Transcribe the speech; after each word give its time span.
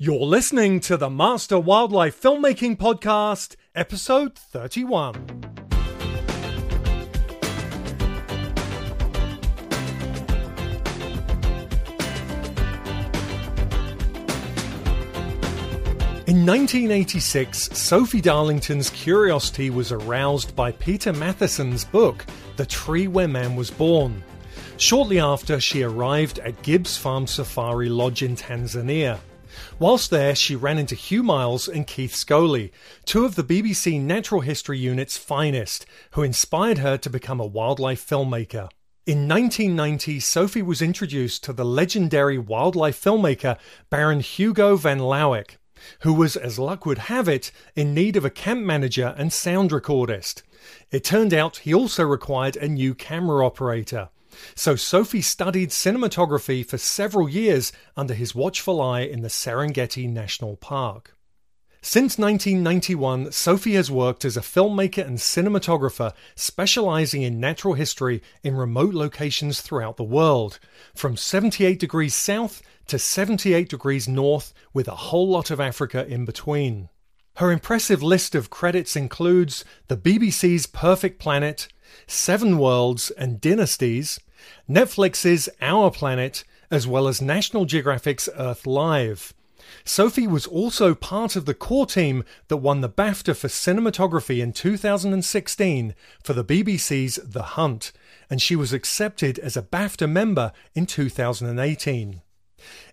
You're 0.00 0.20
listening 0.20 0.78
to 0.82 0.96
the 0.96 1.10
Master 1.10 1.58
Wildlife 1.58 2.22
Filmmaking 2.22 2.76
Podcast, 2.76 3.56
episode 3.74 4.38
31. 4.38 5.16
In 16.28 16.46
1986, 16.46 17.76
Sophie 17.76 18.20
Darlington's 18.20 18.90
curiosity 18.90 19.68
was 19.70 19.90
aroused 19.90 20.54
by 20.54 20.70
Peter 20.70 21.12
Matthiessen's 21.12 21.84
book, 21.84 22.24
The 22.54 22.66
Tree 22.66 23.08
Where 23.08 23.26
Man 23.26 23.56
Was 23.56 23.72
Born. 23.72 24.22
Shortly 24.76 25.18
after, 25.18 25.58
she 25.58 25.82
arrived 25.82 26.38
at 26.38 26.62
Gibbs 26.62 26.96
Farm 26.96 27.26
Safari 27.26 27.88
Lodge 27.88 28.22
in 28.22 28.36
Tanzania. 28.36 29.18
Whilst 29.80 30.10
there, 30.10 30.34
she 30.34 30.56
ran 30.56 30.76
into 30.76 30.96
Hugh 30.96 31.22
Miles 31.22 31.68
and 31.68 31.86
Keith 31.86 32.12
Scholey, 32.12 32.72
two 33.04 33.24
of 33.24 33.36
the 33.36 33.44
BBC 33.44 34.00
Natural 34.00 34.40
History 34.40 34.76
Unit's 34.76 35.16
finest, 35.16 35.86
who 36.12 36.24
inspired 36.24 36.78
her 36.78 36.98
to 36.98 37.08
become 37.08 37.38
a 37.38 37.46
wildlife 37.46 38.04
filmmaker. 38.04 38.70
In 39.06 39.28
1990, 39.28 40.18
Sophie 40.18 40.62
was 40.62 40.82
introduced 40.82 41.44
to 41.44 41.52
the 41.52 41.64
legendary 41.64 42.38
wildlife 42.38 43.00
filmmaker 43.00 43.56
Baron 43.88 44.18
Hugo 44.18 44.74
van 44.74 44.98
Lawick, 44.98 45.58
who 46.00 46.12
was, 46.12 46.36
as 46.36 46.58
luck 46.58 46.84
would 46.84 46.98
have 46.98 47.28
it, 47.28 47.52
in 47.76 47.94
need 47.94 48.16
of 48.16 48.24
a 48.24 48.30
camp 48.30 48.62
manager 48.62 49.14
and 49.16 49.32
sound 49.32 49.70
recordist. 49.70 50.42
It 50.90 51.04
turned 51.04 51.32
out 51.32 51.58
he 51.58 51.72
also 51.72 52.02
required 52.02 52.56
a 52.56 52.66
new 52.66 52.96
camera 52.96 53.46
operator. 53.46 54.08
So 54.54 54.76
Sophie 54.76 55.22
studied 55.22 55.70
cinematography 55.70 56.64
for 56.64 56.78
several 56.78 57.28
years 57.28 57.72
under 57.96 58.14
his 58.14 58.34
watchful 58.34 58.80
eye 58.80 59.00
in 59.00 59.22
the 59.22 59.28
Serengeti 59.28 60.08
National 60.08 60.56
Park. 60.56 61.14
Since 61.80 62.18
1991, 62.18 63.30
Sophie 63.30 63.74
has 63.74 63.90
worked 63.90 64.24
as 64.24 64.36
a 64.36 64.40
filmmaker 64.40 65.06
and 65.06 65.16
cinematographer 65.16 66.12
specializing 66.34 67.22
in 67.22 67.38
natural 67.38 67.74
history 67.74 68.20
in 68.42 68.56
remote 68.56 68.94
locations 68.94 69.60
throughout 69.60 69.96
the 69.96 70.02
world, 70.02 70.58
from 70.94 71.16
78 71.16 71.78
degrees 71.78 72.16
south 72.16 72.62
to 72.88 72.98
78 72.98 73.68
degrees 73.68 74.08
north, 74.08 74.52
with 74.74 74.88
a 74.88 74.96
whole 74.96 75.28
lot 75.28 75.52
of 75.52 75.60
Africa 75.60 76.04
in 76.06 76.24
between. 76.24 76.88
Her 77.36 77.52
impressive 77.52 78.02
list 78.02 78.34
of 78.34 78.50
credits 78.50 78.96
includes 78.96 79.64
the 79.86 79.96
BBC's 79.96 80.66
Perfect 80.66 81.20
Planet, 81.20 81.68
Seven 82.08 82.58
Worlds 82.58 83.12
and 83.12 83.40
Dynasties, 83.40 84.18
Netflix's 84.68 85.48
Our 85.60 85.90
Planet, 85.90 86.44
as 86.70 86.86
well 86.86 87.08
as 87.08 87.22
National 87.22 87.64
Geographic's 87.64 88.28
Earth 88.36 88.66
Live. 88.66 89.34
Sophie 89.84 90.26
was 90.26 90.46
also 90.46 90.94
part 90.94 91.36
of 91.36 91.44
the 91.44 91.54
core 91.54 91.86
team 91.86 92.24
that 92.48 92.58
won 92.58 92.80
the 92.80 92.88
BAFTA 92.88 93.36
for 93.36 93.48
cinematography 93.48 94.40
in 94.40 94.52
2016 94.52 95.94
for 96.22 96.32
the 96.32 96.44
BBC's 96.44 97.16
The 97.16 97.42
Hunt, 97.42 97.92
and 98.30 98.40
she 98.40 98.56
was 98.56 98.72
accepted 98.72 99.38
as 99.38 99.56
a 99.56 99.62
BAFTA 99.62 100.10
member 100.10 100.52
in 100.74 100.86
2018. 100.86 102.22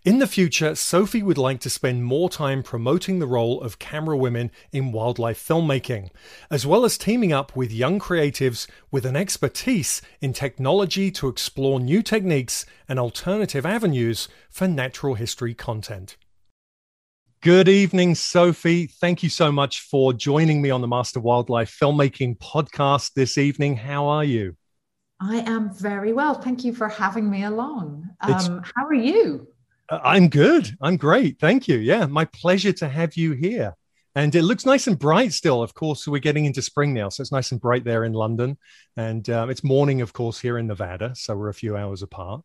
In 0.03 0.20
the 0.20 0.28
future, 0.28 0.76
Sophie 0.76 1.24
would 1.24 1.38
like 1.38 1.59
to 1.62 1.70
spend 1.70 2.06
more 2.06 2.30
time 2.30 2.64
promoting 2.64 3.20
the 3.20 3.28
role 3.28 3.62
of 3.62 3.80
camera 3.80 4.16
women 4.16 4.52
in 4.72 4.92
wildlife 4.92 5.44
filmmaking, 5.44 6.09
as 6.52 6.66
well 6.66 6.86
as 6.86 6.98
teaming 6.98 7.34
up 7.34 7.56
with 7.56 7.72
young 7.72 8.00
creatives 8.00 8.68
with 8.92 9.06
an 9.06 9.16
expertise 9.16 10.02
in 10.22 10.34
technology 10.34 11.09
to 11.12 11.28
explore 11.28 11.80
new 11.80 12.02
techniques 12.02 12.66
and 12.88 13.00
alternative 13.00 13.66
avenues 13.66 14.28
for 14.50 14.68
natural 14.68 15.16
history 15.16 15.53
content. 15.53 16.18
Good 17.42 17.68
evening, 17.68 18.16
Sophie. 18.16 18.88
Thank 18.88 19.22
you 19.22 19.30
so 19.30 19.52
much 19.52 19.82
for 19.82 20.14
joining 20.14 20.62
me 20.62 20.72
on 20.72 20.82
the 20.82 20.88
Master 20.88 21.20
Wildlife 21.20 21.78
Filmmaking 21.80 22.40
podcast 22.40 23.14
this 23.14 23.38
evening. 23.38 23.76
How 23.78 24.08
are 24.08 24.24
you? 24.24 24.56
I 25.22 25.38
am 25.42 25.74
very 25.74 26.12
well. 26.12 26.34
Thank 26.34 26.64
you 26.64 26.74
for 26.74 26.90
having 26.90 27.30
me 27.30 27.44
along. 27.44 28.09
Um, 28.22 28.64
how 28.76 28.86
are 28.86 28.94
you? 28.94 29.47
Uh, 29.90 30.00
I'm 30.03 30.29
good. 30.29 30.75
I'm 30.81 30.97
great. 30.97 31.40
Thank 31.40 31.68
you. 31.68 31.78
Yeah, 31.78 32.06
my 32.06 32.25
pleasure 32.25 32.73
to 32.73 32.90
have 32.90 33.16
you 33.16 33.34
here. 33.34 33.75
And 34.18 34.34
it 34.34 34.44
looks 34.44 34.66
nice 34.66 34.88
and 34.88 34.97
bright 34.97 35.34
still. 35.34 35.62
Of 35.62 35.73
course, 35.73 36.07
we're 36.07 36.19
getting 36.19 36.46
into 36.46 36.62
spring 36.62 36.94
now, 36.94 37.09
so 37.09 37.22
it's 37.22 37.34
nice 37.34 37.51
and 37.51 37.59
bright 37.59 37.84
there 37.84 38.06
in 38.06 38.13
London. 38.13 38.57
And 38.96 39.29
um, 39.29 39.50
it's 39.50 39.63
morning, 39.63 40.01
of 40.01 40.13
course, 40.13 40.40
here 40.40 40.57
in 40.57 40.68
Nevada, 40.68 41.12
so 41.16 41.35
we're 41.35 41.50
a 41.50 41.53
few 41.53 41.75
hours 41.75 42.01
apart. 42.01 42.41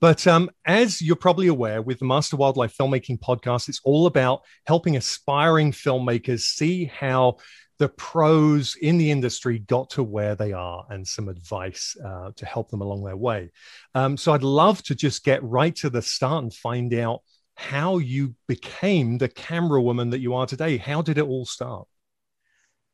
But 0.00 0.26
um, 0.26 0.50
as 0.64 1.02
you're 1.02 1.14
probably 1.14 1.48
aware, 1.48 1.82
with 1.82 1.98
the 1.98 2.06
Master 2.06 2.36
Wildlife 2.36 2.76
Filmmaking 2.76 3.20
Podcast, 3.20 3.68
it's 3.68 3.80
all 3.84 4.06
about 4.06 4.40
helping 4.66 4.96
aspiring 4.96 5.70
filmmakers 5.70 6.40
see 6.40 6.86
how 6.86 7.36
the 7.82 7.88
pros 7.88 8.76
in 8.76 8.96
the 8.96 9.10
industry 9.10 9.58
got 9.58 9.90
to 9.90 10.04
where 10.04 10.36
they 10.36 10.52
are 10.52 10.86
and 10.90 11.04
some 11.04 11.28
advice 11.28 11.96
uh, 12.06 12.30
to 12.36 12.46
help 12.46 12.70
them 12.70 12.80
along 12.80 13.02
their 13.02 13.16
way. 13.16 13.50
Um, 13.96 14.16
so 14.16 14.32
I'd 14.32 14.44
love 14.44 14.80
to 14.84 14.94
just 14.94 15.24
get 15.24 15.42
right 15.42 15.74
to 15.76 15.90
the 15.90 16.00
start 16.00 16.44
and 16.44 16.54
find 16.54 16.94
out 16.94 17.22
how 17.56 17.98
you 17.98 18.36
became 18.46 19.18
the 19.18 19.28
camera 19.28 19.82
woman 19.82 20.10
that 20.10 20.20
you 20.20 20.32
are 20.32 20.46
today. 20.46 20.76
How 20.76 21.02
did 21.02 21.18
it 21.18 21.24
all 21.24 21.44
start? 21.44 21.88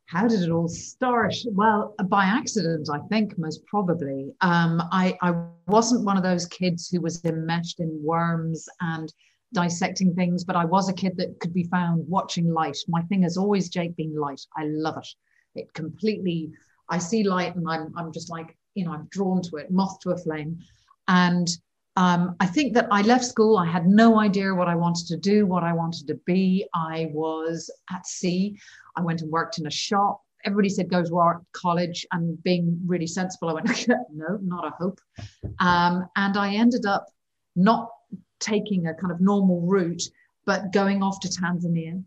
How 0.06 0.26
did 0.26 0.40
it 0.40 0.50
all 0.50 0.68
start? 0.68 1.34
Well, 1.52 1.94
by 2.04 2.24
accident, 2.24 2.88
I 2.90 3.00
think, 3.08 3.36
most 3.36 3.66
probably. 3.66 4.32
Um, 4.40 4.82
I, 4.90 5.18
I 5.20 5.34
wasn't 5.66 6.06
one 6.06 6.16
of 6.16 6.22
those 6.22 6.46
kids 6.46 6.88
who 6.88 7.02
was 7.02 7.22
enmeshed 7.26 7.80
in 7.80 7.90
worms 8.02 8.66
and 8.80 9.12
dissecting 9.52 10.14
things, 10.14 10.44
but 10.44 10.56
I 10.56 10.64
was 10.64 10.88
a 10.88 10.92
kid 10.92 11.16
that 11.16 11.38
could 11.40 11.54
be 11.54 11.64
found 11.64 12.06
watching 12.08 12.52
light. 12.52 12.76
My 12.88 13.02
thing 13.02 13.22
has 13.22 13.36
always, 13.36 13.68
Jake, 13.68 13.96
been 13.96 14.14
light. 14.14 14.40
I 14.56 14.64
love 14.64 14.98
it. 14.98 15.08
It 15.54 15.72
completely, 15.74 16.50
I 16.88 16.98
see 16.98 17.24
light 17.24 17.56
and 17.56 17.68
I'm, 17.68 17.92
I'm 17.96 18.12
just 18.12 18.30
like, 18.30 18.56
you 18.74 18.84
know, 18.84 18.92
I'm 18.92 19.08
drawn 19.10 19.42
to 19.42 19.56
it, 19.56 19.70
moth 19.70 19.98
to 20.00 20.10
a 20.10 20.16
flame. 20.16 20.58
And 21.08 21.48
um, 21.96 22.36
I 22.38 22.46
think 22.46 22.74
that 22.74 22.86
I 22.92 23.02
left 23.02 23.24
school. 23.24 23.58
I 23.58 23.66
had 23.66 23.88
no 23.88 24.20
idea 24.20 24.54
what 24.54 24.68
I 24.68 24.76
wanted 24.76 25.06
to 25.08 25.16
do, 25.16 25.46
what 25.46 25.64
I 25.64 25.72
wanted 25.72 26.06
to 26.06 26.14
be. 26.26 26.64
I 26.72 27.08
was 27.12 27.68
at 27.90 28.06
sea. 28.06 28.56
I 28.96 29.00
went 29.00 29.22
and 29.22 29.32
worked 29.32 29.58
in 29.58 29.66
a 29.66 29.70
shop. 29.70 30.22
Everybody 30.44 30.68
said 30.68 30.88
go 30.88 31.02
to 31.02 31.18
art 31.18 31.42
college, 31.54 32.06
and 32.12 32.40
being 32.44 32.80
really 32.86 33.08
sensible, 33.08 33.48
I 33.48 33.54
went, 33.54 33.88
no, 34.14 34.38
not 34.40 34.68
a 34.68 34.70
hope. 34.70 35.00
Um, 35.58 36.08
and 36.14 36.36
I 36.36 36.54
ended 36.54 36.86
up 36.86 37.06
not 37.56 37.90
taking 38.40 38.86
a 38.86 38.94
kind 38.94 39.12
of 39.12 39.20
normal 39.20 39.60
route, 39.62 40.02
but 40.46 40.72
going 40.72 41.02
off 41.02 41.20
to 41.20 41.28
Tanzania. 41.28 42.02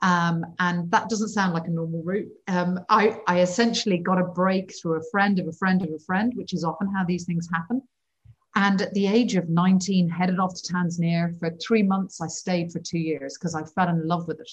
Um, 0.00 0.44
and 0.60 0.90
that 0.92 1.08
doesn't 1.08 1.28
sound 1.28 1.54
like 1.54 1.66
a 1.66 1.70
normal 1.70 2.02
route. 2.04 2.30
Um, 2.46 2.78
I, 2.88 3.20
I 3.26 3.40
essentially 3.40 3.98
got 3.98 4.20
a 4.20 4.24
break 4.24 4.72
through 4.80 5.00
a 5.00 5.10
friend 5.10 5.38
of 5.38 5.48
a 5.48 5.52
friend 5.52 5.82
of 5.82 5.90
a 5.90 5.98
friend, 5.98 6.32
which 6.36 6.52
is 6.52 6.64
often 6.64 6.92
how 6.94 7.04
these 7.04 7.24
things 7.24 7.48
happen. 7.52 7.82
And 8.54 8.80
at 8.80 8.94
the 8.94 9.06
age 9.06 9.34
of 9.36 9.48
19, 9.48 10.08
headed 10.08 10.38
off 10.38 10.54
to 10.54 10.72
Tanzania 10.72 11.38
for 11.38 11.50
three 11.56 11.82
months. 11.82 12.20
I 12.20 12.28
stayed 12.28 12.72
for 12.72 12.80
two 12.80 12.98
years 12.98 13.36
because 13.38 13.54
I 13.54 13.64
fell 13.64 13.88
in 13.88 14.06
love 14.06 14.26
with 14.26 14.40
it. 14.40 14.50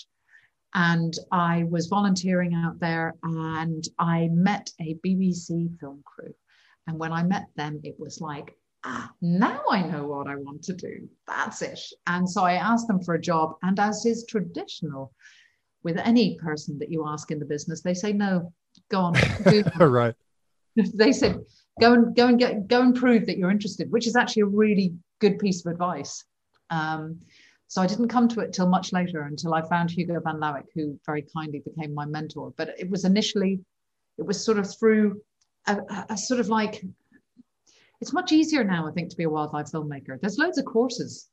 And 0.74 1.18
I 1.32 1.64
was 1.64 1.88
volunteering 1.88 2.54
out 2.54 2.80
there 2.80 3.16
and 3.24 3.88
I 3.98 4.30
met 4.32 4.70
a 4.82 4.96
BBC 5.06 5.80
film 5.80 6.04
crew. 6.06 6.34
And 6.88 7.00
when 7.00 7.14
I 7.14 7.24
met 7.24 7.48
them, 7.56 7.80
it 7.84 7.96
was 7.98 8.20
like, 8.20 8.56
ah, 8.86 9.12
now 9.22 9.62
I 9.70 9.82
know 9.82 10.08
what 10.08 10.28
I 10.28 10.36
want 10.36 10.64
to 10.64 10.74
do. 10.74 11.10
That's 11.28 11.62
it. 11.62 11.80
And 12.08 12.30
so 12.30 12.44
I 12.44 12.54
asked 12.54 12.88
them 12.88 13.02
for 13.02 13.16
a 13.16 13.22
job. 13.22 13.56
And 13.64 13.80
as 13.80 14.06
is 14.06 14.26
traditional 14.26 15.12
with 15.84 15.98
any 15.98 16.38
person 16.38 16.80
that 16.80 16.92
you 16.92 17.06
ask 17.08 17.32
in 17.32 17.40
the 17.40 17.46
business, 17.46 17.82
they 17.82 17.94
say, 17.94 18.14
no, 18.14 18.54
go 18.90 19.00
on. 19.00 19.14
right. 19.80 20.16
They 20.94 21.14
said, 21.14 21.40
go 21.80 21.94
and 21.94 22.14
go 22.14 22.28
and 22.28 22.38
get 22.38 22.68
go 22.68 22.82
and 22.82 22.94
prove 22.94 23.26
that 23.28 23.38
you're 23.38 23.50
interested, 23.50 23.90
which 23.90 24.08
is 24.08 24.18
actually 24.18 24.42
a 24.42 24.48
really 24.48 24.94
good 25.22 25.40
piece 25.40 25.66
of 25.66 25.72
advice. 25.72 26.26
Um, 26.70 27.22
so 27.70 27.82
I 27.82 27.88
didn't 27.88 28.10
come 28.10 28.28
to 28.28 28.42
it 28.42 28.52
till 28.52 28.68
much 28.68 28.92
later 28.92 29.22
until 29.22 29.54
I 29.54 29.62
found 29.62 29.90
Hugo 29.90 30.20
van 30.20 30.38
Lawick, 30.38 30.66
who 30.76 31.00
very 31.06 31.26
kindly 31.34 31.64
became 31.64 31.94
my 31.94 32.06
mentor. 32.06 32.54
But 32.58 32.76
it 32.78 32.90
was 32.90 33.06
initially, 33.06 33.62
it 34.18 34.26
was 34.26 34.44
sort 34.44 34.60
of 34.60 34.68
through 34.78 35.22
a, 35.66 35.78
a 36.10 36.18
sort 36.18 36.42
of 36.42 36.50
like 36.50 36.84
it's 38.02 38.14
much 38.14 38.32
easier 38.32 38.64
now, 38.64 38.88
I 38.88 38.92
think, 38.92 39.10
to 39.10 39.18
be 39.18 39.24
a 39.24 39.30
wildlife 39.30 39.68
filmmaker. 39.68 40.20
There's 40.20 40.38
loads 40.38 40.58
of 40.58 40.66
courses. 40.66 41.30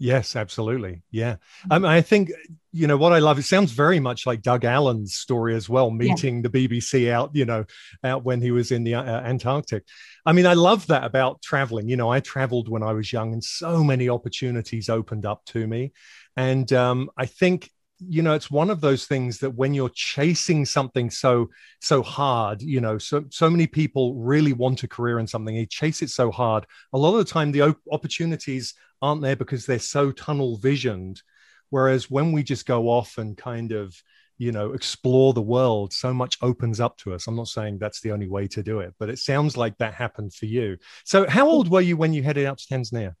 Yes, 0.00 0.36
absolutely. 0.36 1.02
Yeah. 1.10 1.36
Um, 1.72 1.84
I 1.84 2.02
think, 2.02 2.30
you 2.72 2.86
know, 2.86 2.96
what 2.96 3.12
I 3.12 3.18
love, 3.18 3.38
it 3.38 3.42
sounds 3.42 3.72
very 3.72 3.98
much 3.98 4.26
like 4.26 4.42
Doug 4.42 4.64
Allan's 4.64 5.16
story 5.16 5.56
as 5.56 5.68
well, 5.68 5.90
meeting 5.90 6.36
yeah. 6.36 6.48
the 6.48 6.68
BBC 6.68 7.10
out, 7.10 7.34
you 7.34 7.44
know, 7.44 7.64
out 8.04 8.24
when 8.24 8.40
he 8.40 8.52
was 8.52 8.70
in 8.70 8.84
the 8.84 8.94
uh, 8.94 9.02
Antarctic. 9.02 9.84
I 10.24 10.32
mean, 10.32 10.46
I 10.46 10.54
love 10.54 10.86
that 10.86 11.02
about 11.02 11.42
traveling. 11.42 11.88
You 11.88 11.96
know, 11.96 12.10
I 12.10 12.20
traveled 12.20 12.68
when 12.68 12.84
I 12.84 12.92
was 12.92 13.12
young 13.12 13.32
and 13.32 13.42
so 13.42 13.82
many 13.82 14.08
opportunities 14.08 14.88
opened 14.88 15.26
up 15.26 15.44
to 15.46 15.66
me. 15.66 15.92
And 16.36 16.72
um, 16.72 17.10
I 17.16 17.26
think 17.26 17.68
you 18.00 18.22
know 18.22 18.34
it's 18.34 18.50
one 18.50 18.70
of 18.70 18.80
those 18.80 19.06
things 19.06 19.38
that 19.38 19.50
when 19.50 19.74
you're 19.74 19.90
chasing 19.90 20.64
something 20.64 21.10
so 21.10 21.48
so 21.80 22.02
hard 22.02 22.62
you 22.62 22.80
know 22.80 22.96
so 22.96 23.24
so 23.30 23.50
many 23.50 23.66
people 23.66 24.14
really 24.14 24.52
want 24.52 24.84
a 24.84 24.88
career 24.88 25.18
in 25.18 25.26
something 25.26 25.56
they 25.56 25.66
chase 25.66 26.02
it 26.02 26.10
so 26.10 26.30
hard. 26.30 26.66
A 26.92 26.98
lot 26.98 27.16
of 27.16 27.26
the 27.26 27.32
time 27.32 27.52
the 27.52 27.74
opportunities 27.90 28.74
aren't 29.02 29.22
there 29.22 29.36
because 29.36 29.66
they're 29.66 29.78
so 29.78 30.10
tunnel 30.12 30.56
visioned. 30.56 31.22
Whereas 31.70 32.10
when 32.10 32.32
we 32.32 32.42
just 32.42 32.66
go 32.66 32.88
off 32.88 33.18
and 33.18 33.36
kind 33.36 33.72
of 33.72 33.94
you 34.38 34.52
know 34.52 34.72
explore 34.72 35.32
the 35.32 35.42
world 35.42 35.92
so 35.92 36.14
much 36.14 36.38
opens 36.42 36.80
up 36.80 36.96
to 36.98 37.14
us. 37.14 37.26
I'm 37.26 37.36
not 37.36 37.48
saying 37.48 37.78
that's 37.78 38.00
the 38.00 38.12
only 38.12 38.28
way 38.28 38.46
to 38.48 38.62
do 38.62 38.80
it 38.80 38.94
but 38.98 39.10
it 39.10 39.18
sounds 39.18 39.56
like 39.56 39.76
that 39.78 39.94
happened 39.94 40.32
for 40.34 40.46
you. 40.46 40.78
So 41.04 41.28
how 41.28 41.48
old 41.48 41.68
were 41.70 41.80
you 41.80 41.96
when 41.96 42.12
you 42.12 42.22
headed 42.22 42.46
out 42.46 42.58
to 42.58 42.66
tanzania 42.66 43.14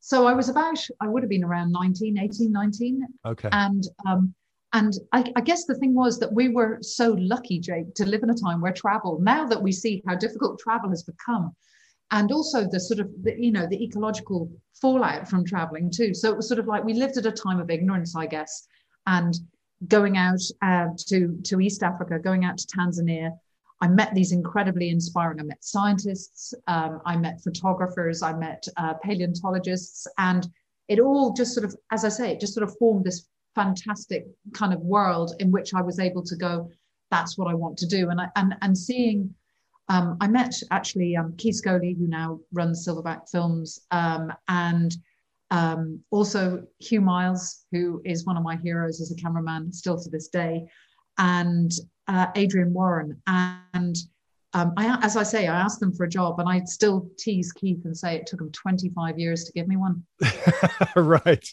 so 0.00 0.26
I 0.26 0.32
was 0.32 0.48
about, 0.48 0.78
I 1.00 1.08
would 1.08 1.22
have 1.22 1.30
been 1.30 1.44
around 1.44 1.72
19, 1.72 2.18
18, 2.18 2.50
19. 2.50 3.06
Okay. 3.26 3.48
And, 3.52 3.84
um, 4.08 4.34
and 4.72 4.94
I, 5.12 5.30
I, 5.36 5.40
guess 5.40 5.66
the 5.66 5.74
thing 5.74 5.94
was 5.94 6.18
that 6.20 6.32
we 6.32 6.48
were 6.48 6.78
so 6.80 7.16
lucky, 7.18 7.58
Jake, 7.58 7.94
to 7.96 8.06
live 8.06 8.22
in 8.22 8.30
a 8.30 8.34
time 8.34 8.60
where 8.60 8.72
travel, 8.72 9.18
now 9.20 9.46
that 9.46 9.62
we 9.62 9.72
see 9.72 10.02
how 10.06 10.14
difficult 10.14 10.58
travel 10.58 10.90
has 10.90 11.02
become, 11.02 11.54
and 12.12 12.32
also 12.32 12.66
the 12.68 12.80
sort 12.80 13.00
of, 13.00 13.10
the, 13.22 13.34
you 13.38 13.52
know, 13.52 13.66
the 13.66 13.82
ecological 13.84 14.50
fallout 14.80 15.28
from 15.28 15.44
traveling 15.44 15.90
too. 15.90 16.14
So 16.14 16.30
it 16.30 16.36
was 16.36 16.48
sort 16.48 16.60
of 16.60 16.66
like 16.66 16.84
we 16.84 16.94
lived 16.94 17.18
at 17.18 17.26
a 17.26 17.32
time 17.32 17.60
of 17.60 17.70
ignorance, 17.70 18.16
I 18.16 18.26
guess, 18.26 18.66
and 19.06 19.34
going 19.86 20.16
out 20.16 20.40
uh, 20.62 20.88
to, 21.08 21.38
to 21.44 21.60
East 21.60 21.82
Africa, 21.82 22.18
going 22.18 22.44
out 22.44 22.58
to 22.58 22.66
Tanzania, 22.66 23.32
I 23.80 23.88
met 23.88 24.14
these 24.14 24.32
incredibly 24.32 24.90
inspiring. 24.90 25.40
I 25.40 25.44
met 25.44 25.64
scientists, 25.64 26.52
um, 26.66 27.00
I 27.06 27.16
met 27.16 27.42
photographers, 27.42 28.22
I 28.22 28.34
met 28.34 28.66
uh, 28.76 28.94
paleontologists, 28.94 30.06
and 30.18 30.46
it 30.88 31.00
all 31.00 31.32
just 31.32 31.54
sort 31.54 31.64
of, 31.64 31.74
as 31.90 32.04
I 32.04 32.10
say, 32.10 32.30
it 32.30 32.40
just 32.40 32.54
sort 32.54 32.68
of 32.68 32.76
formed 32.78 33.04
this 33.04 33.26
fantastic 33.54 34.26
kind 34.52 34.74
of 34.74 34.80
world 34.80 35.34
in 35.38 35.50
which 35.50 35.72
I 35.74 35.80
was 35.80 35.98
able 35.98 36.22
to 36.24 36.36
go. 36.36 36.70
That's 37.10 37.38
what 37.38 37.48
I 37.48 37.54
want 37.54 37.78
to 37.78 37.86
do, 37.86 38.10
and 38.10 38.20
I, 38.20 38.28
and 38.36 38.54
and 38.62 38.76
seeing. 38.76 39.34
Um, 39.88 40.18
I 40.20 40.28
met 40.28 40.54
actually 40.70 41.16
um, 41.16 41.34
Keith 41.36 41.60
Scholey, 41.60 41.98
who 41.98 42.06
now 42.06 42.38
runs 42.52 42.86
Silverback 42.86 43.28
Films, 43.28 43.80
um, 43.90 44.32
and 44.46 44.94
um, 45.50 45.98
also 46.12 46.64
Hugh 46.78 47.00
Miles, 47.00 47.64
who 47.72 48.00
is 48.04 48.24
one 48.24 48.36
of 48.36 48.44
my 48.44 48.54
heroes 48.54 49.00
as 49.00 49.10
a 49.10 49.16
cameraman 49.16 49.72
still 49.72 49.98
to 50.00 50.08
this 50.08 50.28
day 50.28 50.68
and 51.20 51.70
uh, 52.10 52.26
Adrian 52.34 52.72
Warren. 52.72 53.20
And 53.26 53.96
um, 54.52 54.72
I, 54.76 54.98
as 55.02 55.16
I 55.16 55.22
say, 55.22 55.46
I 55.46 55.58
asked 55.58 55.80
them 55.80 55.94
for 55.94 56.04
a 56.04 56.08
job, 56.08 56.40
and 56.40 56.48
I 56.48 56.62
still 56.64 57.08
tease 57.18 57.52
Keith 57.52 57.84
and 57.84 57.96
say 57.96 58.16
it 58.16 58.26
took 58.26 58.40
him 58.40 58.50
25 58.50 59.18
years 59.18 59.44
to 59.44 59.52
give 59.52 59.68
me 59.68 59.76
one. 59.76 60.04
right. 60.96 61.46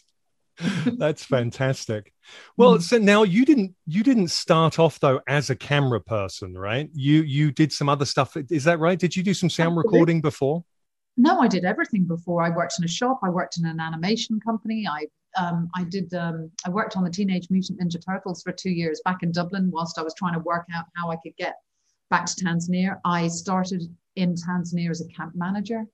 That's 0.84 1.24
fantastic. 1.24 2.12
Well, 2.56 2.78
mm. 2.78 2.82
so 2.82 2.98
now 2.98 3.22
you 3.22 3.44
didn't 3.44 3.76
you 3.86 4.02
didn't 4.02 4.28
start 4.28 4.80
off 4.80 4.98
though 4.98 5.20
as 5.28 5.50
a 5.50 5.54
camera 5.54 6.00
person, 6.00 6.58
right? 6.58 6.90
You 6.92 7.22
you 7.22 7.52
did 7.52 7.72
some 7.72 7.88
other 7.88 8.04
stuff. 8.04 8.36
Is 8.50 8.64
that 8.64 8.80
right? 8.80 8.98
Did 8.98 9.14
you 9.14 9.22
do 9.22 9.34
some 9.34 9.48
sound 9.48 9.76
recording 9.76 10.20
before? 10.20 10.64
No, 11.16 11.38
I 11.38 11.46
did 11.46 11.64
everything 11.64 12.06
before. 12.06 12.42
I 12.42 12.50
worked 12.50 12.74
in 12.76 12.84
a 12.84 12.88
shop. 12.88 13.20
I 13.22 13.30
worked 13.30 13.58
in 13.58 13.66
an 13.66 13.78
animation 13.78 14.40
company. 14.40 14.88
I 14.90 15.06
um, 15.36 15.68
I 15.76 15.84
did 15.84 16.12
um, 16.14 16.50
I 16.66 16.70
worked 16.70 16.96
on 16.96 17.04
the 17.04 17.10
Teenage 17.10 17.48
Mutant 17.50 17.80
Ninja 17.80 18.04
Turtles 18.04 18.42
for 18.42 18.52
two 18.52 18.70
years 18.70 19.00
back 19.04 19.22
in 19.22 19.32
Dublin 19.32 19.70
whilst 19.70 19.98
I 19.98 20.02
was 20.02 20.14
trying 20.14 20.34
to 20.34 20.40
work 20.40 20.66
out 20.74 20.86
how 20.96 21.10
I 21.10 21.16
could 21.16 21.36
get 21.36 21.56
back 22.10 22.26
to 22.26 22.44
Tanzania. 22.44 22.98
I 23.04 23.28
started 23.28 23.82
in 24.16 24.34
Tanzania 24.34 24.90
as 24.90 25.00
a 25.00 25.08
camp 25.08 25.34
manager. 25.34 25.84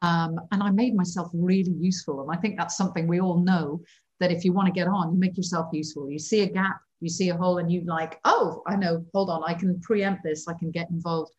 Um, 0.00 0.40
and 0.52 0.62
I 0.62 0.70
made 0.70 0.94
myself 0.94 1.28
really 1.32 1.72
useful. 1.72 2.22
And 2.22 2.30
I 2.30 2.40
think 2.40 2.56
that's 2.56 2.76
something 2.76 3.06
we 3.06 3.20
all 3.20 3.38
know 3.38 3.82
that 4.20 4.32
if 4.32 4.44
you 4.44 4.52
want 4.52 4.66
to 4.66 4.72
get 4.72 4.88
on, 4.88 5.12
you 5.12 5.18
make 5.18 5.36
yourself 5.36 5.68
useful. 5.72 6.10
You 6.10 6.18
see 6.18 6.40
a 6.40 6.46
gap, 6.46 6.80
you 7.00 7.08
see 7.08 7.28
a 7.30 7.36
hole, 7.36 7.58
and 7.58 7.70
you 7.70 7.82
like, 7.84 8.18
oh, 8.24 8.62
I 8.66 8.76
know, 8.76 9.04
hold 9.14 9.30
on, 9.30 9.42
I 9.46 9.54
can 9.54 9.80
preempt 9.80 10.22
this, 10.24 10.48
I 10.48 10.54
can 10.54 10.70
get 10.70 10.90
involved. 10.90 11.32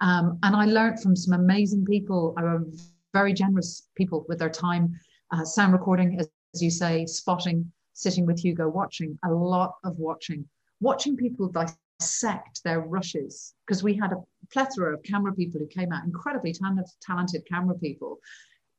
Um, 0.00 0.38
and 0.42 0.54
I 0.54 0.66
learned 0.66 1.00
from 1.00 1.16
some 1.16 1.38
amazing 1.38 1.84
people, 1.84 2.34
very 3.12 3.32
generous 3.32 3.88
people 3.96 4.26
with 4.28 4.38
their 4.38 4.50
time. 4.50 4.94
Uh, 5.32 5.44
sound 5.44 5.72
recording 5.72 6.18
as 6.20 6.28
as 6.56 6.62
you 6.62 6.70
say, 6.70 7.04
spotting, 7.04 7.70
sitting 7.92 8.24
with 8.24 8.42
Hugo, 8.42 8.66
watching, 8.66 9.18
a 9.26 9.30
lot 9.30 9.74
of 9.84 9.98
watching, 9.98 10.42
watching 10.80 11.14
people 11.14 11.50
dissect 11.50 12.64
their 12.64 12.80
rushes, 12.80 13.52
because 13.66 13.82
we 13.82 13.92
had 13.92 14.12
a 14.12 14.22
plethora 14.50 14.94
of 14.94 15.02
camera 15.02 15.34
people 15.34 15.60
who 15.60 15.66
came 15.66 15.92
out, 15.92 16.04
incredibly 16.04 16.54
talented, 16.54 16.86
talented 17.02 17.42
camera 17.46 17.74
people. 17.74 18.18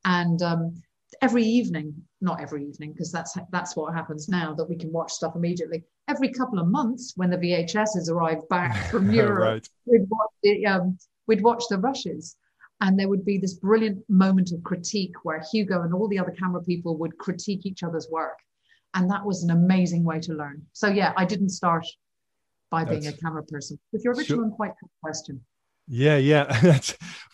And 0.05 0.41
um, 0.41 0.73
every 1.21 1.43
evening, 1.43 1.93
not 2.19 2.41
every 2.41 2.65
evening, 2.65 2.93
because 2.93 3.11
that's 3.11 3.37
that's 3.51 3.75
what 3.75 3.93
happens 3.93 4.27
now 4.27 4.55
that 4.55 4.67
we 4.67 4.75
can 4.75 4.91
watch 4.91 5.11
stuff 5.11 5.35
immediately. 5.35 5.83
Every 6.07 6.29
couple 6.29 6.57
of 6.57 6.67
months, 6.67 7.13
when 7.15 7.29
the 7.29 7.37
VHS 7.37 7.93
has 7.93 8.09
arrived 8.09 8.49
back 8.49 8.89
from 8.91 9.11
Europe, 9.11 9.39
right. 9.53 9.69
we'd, 9.85 10.07
watch 10.09 10.31
the, 10.41 10.65
um, 10.65 10.97
we'd 11.27 11.43
watch 11.43 11.63
the 11.69 11.77
rushes 11.77 12.37
and 12.81 12.99
there 12.99 13.09
would 13.09 13.25
be 13.25 13.37
this 13.37 13.55
brilliant 13.55 14.03
moment 14.09 14.51
of 14.51 14.63
critique 14.63 15.15
where 15.23 15.43
Hugo 15.51 15.81
and 15.81 15.93
all 15.93 16.07
the 16.07 16.19
other 16.19 16.31
camera 16.31 16.61
people 16.61 16.97
would 16.97 17.17
critique 17.17 17.65
each 17.65 17.83
other's 17.83 18.07
work. 18.11 18.37
And 18.93 19.09
that 19.09 19.25
was 19.25 19.43
an 19.43 19.51
amazing 19.51 20.03
way 20.03 20.19
to 20.21 20.33
learn. 20.33 20.65
So, 20.73 20.87
yeah, 20.87 21.13
I 21.17 21.25
didn't 21.25 21.49
start 21.49 21.85
by 22.69 22.83
That's, 22.83 22.99
being 22.99 23.13
a 23.13 23.17
camera 23.17 23.43
person. 23.43 23.79
With 23.91 24.03
your 24.03 24.13
original 24.13 24.37
sure. 24.39 24.43
and 24.45 24.53
quite 24.53 24.73
good 24.79 24.89
question. 25.01 25.41
Yeah, 25.87 26.17
yeah. 26.17 26.79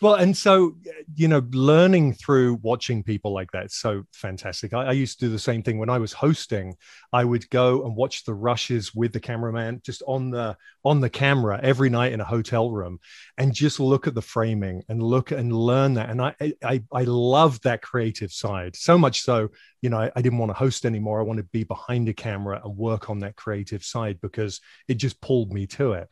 Well, 0.00 0.14
and 0.16 0.36
so 0.36 0.76
you 1.14 1.28
know, 1.28 1.42
learning 1.52 2.12
through 2.14 2.58
watching 2.62 3.02
people 3.02 3.32
like 3.32 3.50
that 3.52 3.66
is 3.66 3.74
so 3.74 4.02
fantastic. 4.12 4.74
I, 4.74 4.86
I, 4.86 4.92
used 4.92 5.18
to 5.18 5.26
do 5.26 5.32
the 5.32 5.38
same 5.38 5.62
thing 5.62 5.78
when 5.78 5.88
I 5.88 5.96
was 5.96 6.12
hosting. 6.12 6.74
I 7.10 7.24
would 7.24 7.48
go 7.48 7.86
and 7.86 7.96
watch 7.96 8.24
the 8.24 8.34
rushes 8.34 8.94
with 8.94 9.14
the 9.14 9.20
cameraman 9.20 9.80
just 9.82 10.02
on 10.06 10.30
the 10.30 10.58
on 10.84 11.00
the 11.00 11.08
camera 11.08 11.58
every 11.62 11.88
night 11.88 12.12
in 12.12 12.20
a 12.20 12.24
hotel 12.24 12.70
room, 12.70 12.98
and 13.38 13.54
just 13.54 13.80
look 13.80 14.06
at 14.06 14.14
the 14.14 14.20
framing 14.20 14.82
and 14.90 15.02
look 15.02 15.30
and 15.30 15.50
learn 15.56 15.94
that. 15.94 16.10
And 16.10 16.20
I 16.20 16.34
I 16.62 16.82
I 16.92 17.04
love 17.04 17.62
that 17.62 17.80
creative 17.80 18.32
side 18.32 18.76
so 18.76 18.98
much 18.98 19.22
so. 19.22 19.48
You 19.84 19.90
know, 19.90 19.98
I, 19.98 20.10
I 20.16 20.22
didn't 20.22 20.38
want 20.38 20.48
to 20.48 20.54
host 20.54 20.86
anymore. 20.86 21.20
I 21.20 21.24
wanted 21.24 21.42
to 21.42 21.48
be 21.52 21.64
behind 21.64 22.08
a 22.08 22.14
camera 22.14 22.58
and 22.64 22.74
work 22.74 23.10
on 23.10 23.18
that 23.18 23.36
creative 23.36 23.84
side 23.84 24.18
because 24.22 24.62
it 24.88 24.94
just 24.94 25.20
pulled 25.20 25.52
me 25.52 25.66
to 25.66 25.92
it. 25.92 26.08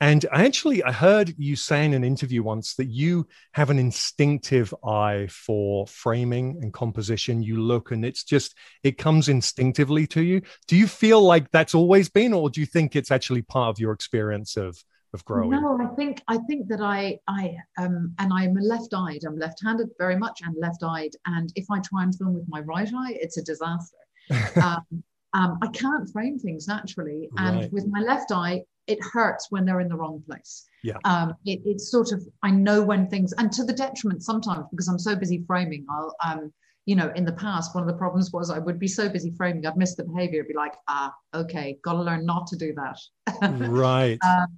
And 0.00 0.26
I 0.32 0.44
actually 0.44 0.82
I 0.82 0.90
heard 0.90 1.32
you 1.38 1.54
say 1.54 1.84
in 1.84 1.94
an 1.94 2.02
interview 2.02 2.42
once 2.42 2.74
that 2.74 2.88
you 2.88 3.28
have 3.52 3.70
an 3.70 3.78
instinctive 3.78 4.74
eye 4.84 5.28
for 5.30 5.86
framing 5.86 6.58
and 6.60 6.72
composition. 6.72 7.44
You 7.44 7.62
look 7.62 7.92
and 7.92 8.04
it's 8.04 8.24
just 8.24 8.56
it 8.82 8.98
comes 8.98 9.28
instinctively 9.28 10.08
to 10.08 10.20
you. 10.20 10.42
Do 10.66 10.76
you 10.76 10.88
feel 10.88 11.22
like 11.22 11.48
that's 11.52 11.76
always 11.76 12.08
been, 12.08 12.32
or 12.32 12.50
do 12.50 12.60
you 12.60 12.66
think 12.66 12.96
it's 12.96 13.12
actually 13.12 13.42
part 13.42 13.68
of 13.68 13.78
your 13.78 13.92
experience 13.92 14.56
of 14.56 14.82
of 15.14 15.24
growing? 15.24 15.50
No, 15.50 15.78
I 15.80 15.86
think 15.94 16.22
I 16.28 16.38
think 16.38 16.68
that 16.68 16.80
I 16.80 17.18
I 17.28 17.56
um 17.78 18.14
and 18.18 18.32
I'm 18.32 18.54
left-eyed. 18.54 19.24
I'm 19.26 19.38
left-handed 19.38 19.90
very 19.98 20.16
much 20.16 20.40
and 20.42 20.54
left-eyed. 20.58 21.12
And 21.26 21.52
if 21.56 21.66
I 21.70 21.80
try 21.80 22.02
and 22.02 22.14
film 22.14 22.34
with 22.34 22.48
my 22.48 22.60
right 22.60 22.88
eye, 22.94 23.16
it's 23.20 23.36
a 23.36 23.42
disaster. 23.42 23.96
um, 24.62 25.02
um, 25.34 25.58
I 25.62 25.68
can't 25.68 26.08
frame 26.10 26.38
things 26.38 26.68
naturally, 26.68 27.28
and 27.38 27.56
right. 27.56 27.72
with 27.72 27.86
my 27.86 28.00
left 28.00 28.32
eye, 28.32 28.62
it 28.86 28.98
hurts 29.02 29.46
when 29.50 29.64
they're 29.64 29.80
in 29.80 29.88
the 29.88 29.96
wrong 29.96 30.22
place. 30.26 30.66
Yeah. 30.82 30.98
Um, 31.04 31.34
it, 31.46 31.60
it's 31.64 31.90
sort 31.90 32.12
of 32.12 32.22
I 32.42 32.50
know 32.50 32.82
when 32.82 33.08
things 33.08 33.32
and 33.38 33.50
to 33.52 33.64
the 33.64 33.72
detriment 33.72 34.22
sometimes 34.22 34.66
because 34.70 34.88
I'm 34.88 34.98
so 34.98 35.16
busy 35.16 35.42
framing. 35.46 35.86
I'll 35.90 36.14
um, 36.24 36.52
you 36.86 36.96
know, 36.96 37.12
in 37.14 37.24
the 37.24 37.32
past, 37.32 37.74
one 37.74 37.82
of 37.82 37.88
the 37.88 37.96
problems 37.96 38.32
was 38.32 38.50
I 38.50 38.58
would 38.58 38.78
be 38.78 38.88
so 38.88 39.08
busy 39.08 39.32
framing, 39.36 39.64
I'd 39.66 39.76
miss 39.76 39.94
the 39.94 40.04
behavior, 40.04 40.42
be 40.42 40.54
like, 40.54 40.74
ah, 40.88 41.14
okay, 41.32 41.78
got 41.84 41.92
to 41.92 42.02
learn 42.02 42.26
not 42.26 42.48
to 42.48 42.56
do 42.56 42.74
that. 42.74 42.98
right. 43.70 44.18
um, 44.26 44.48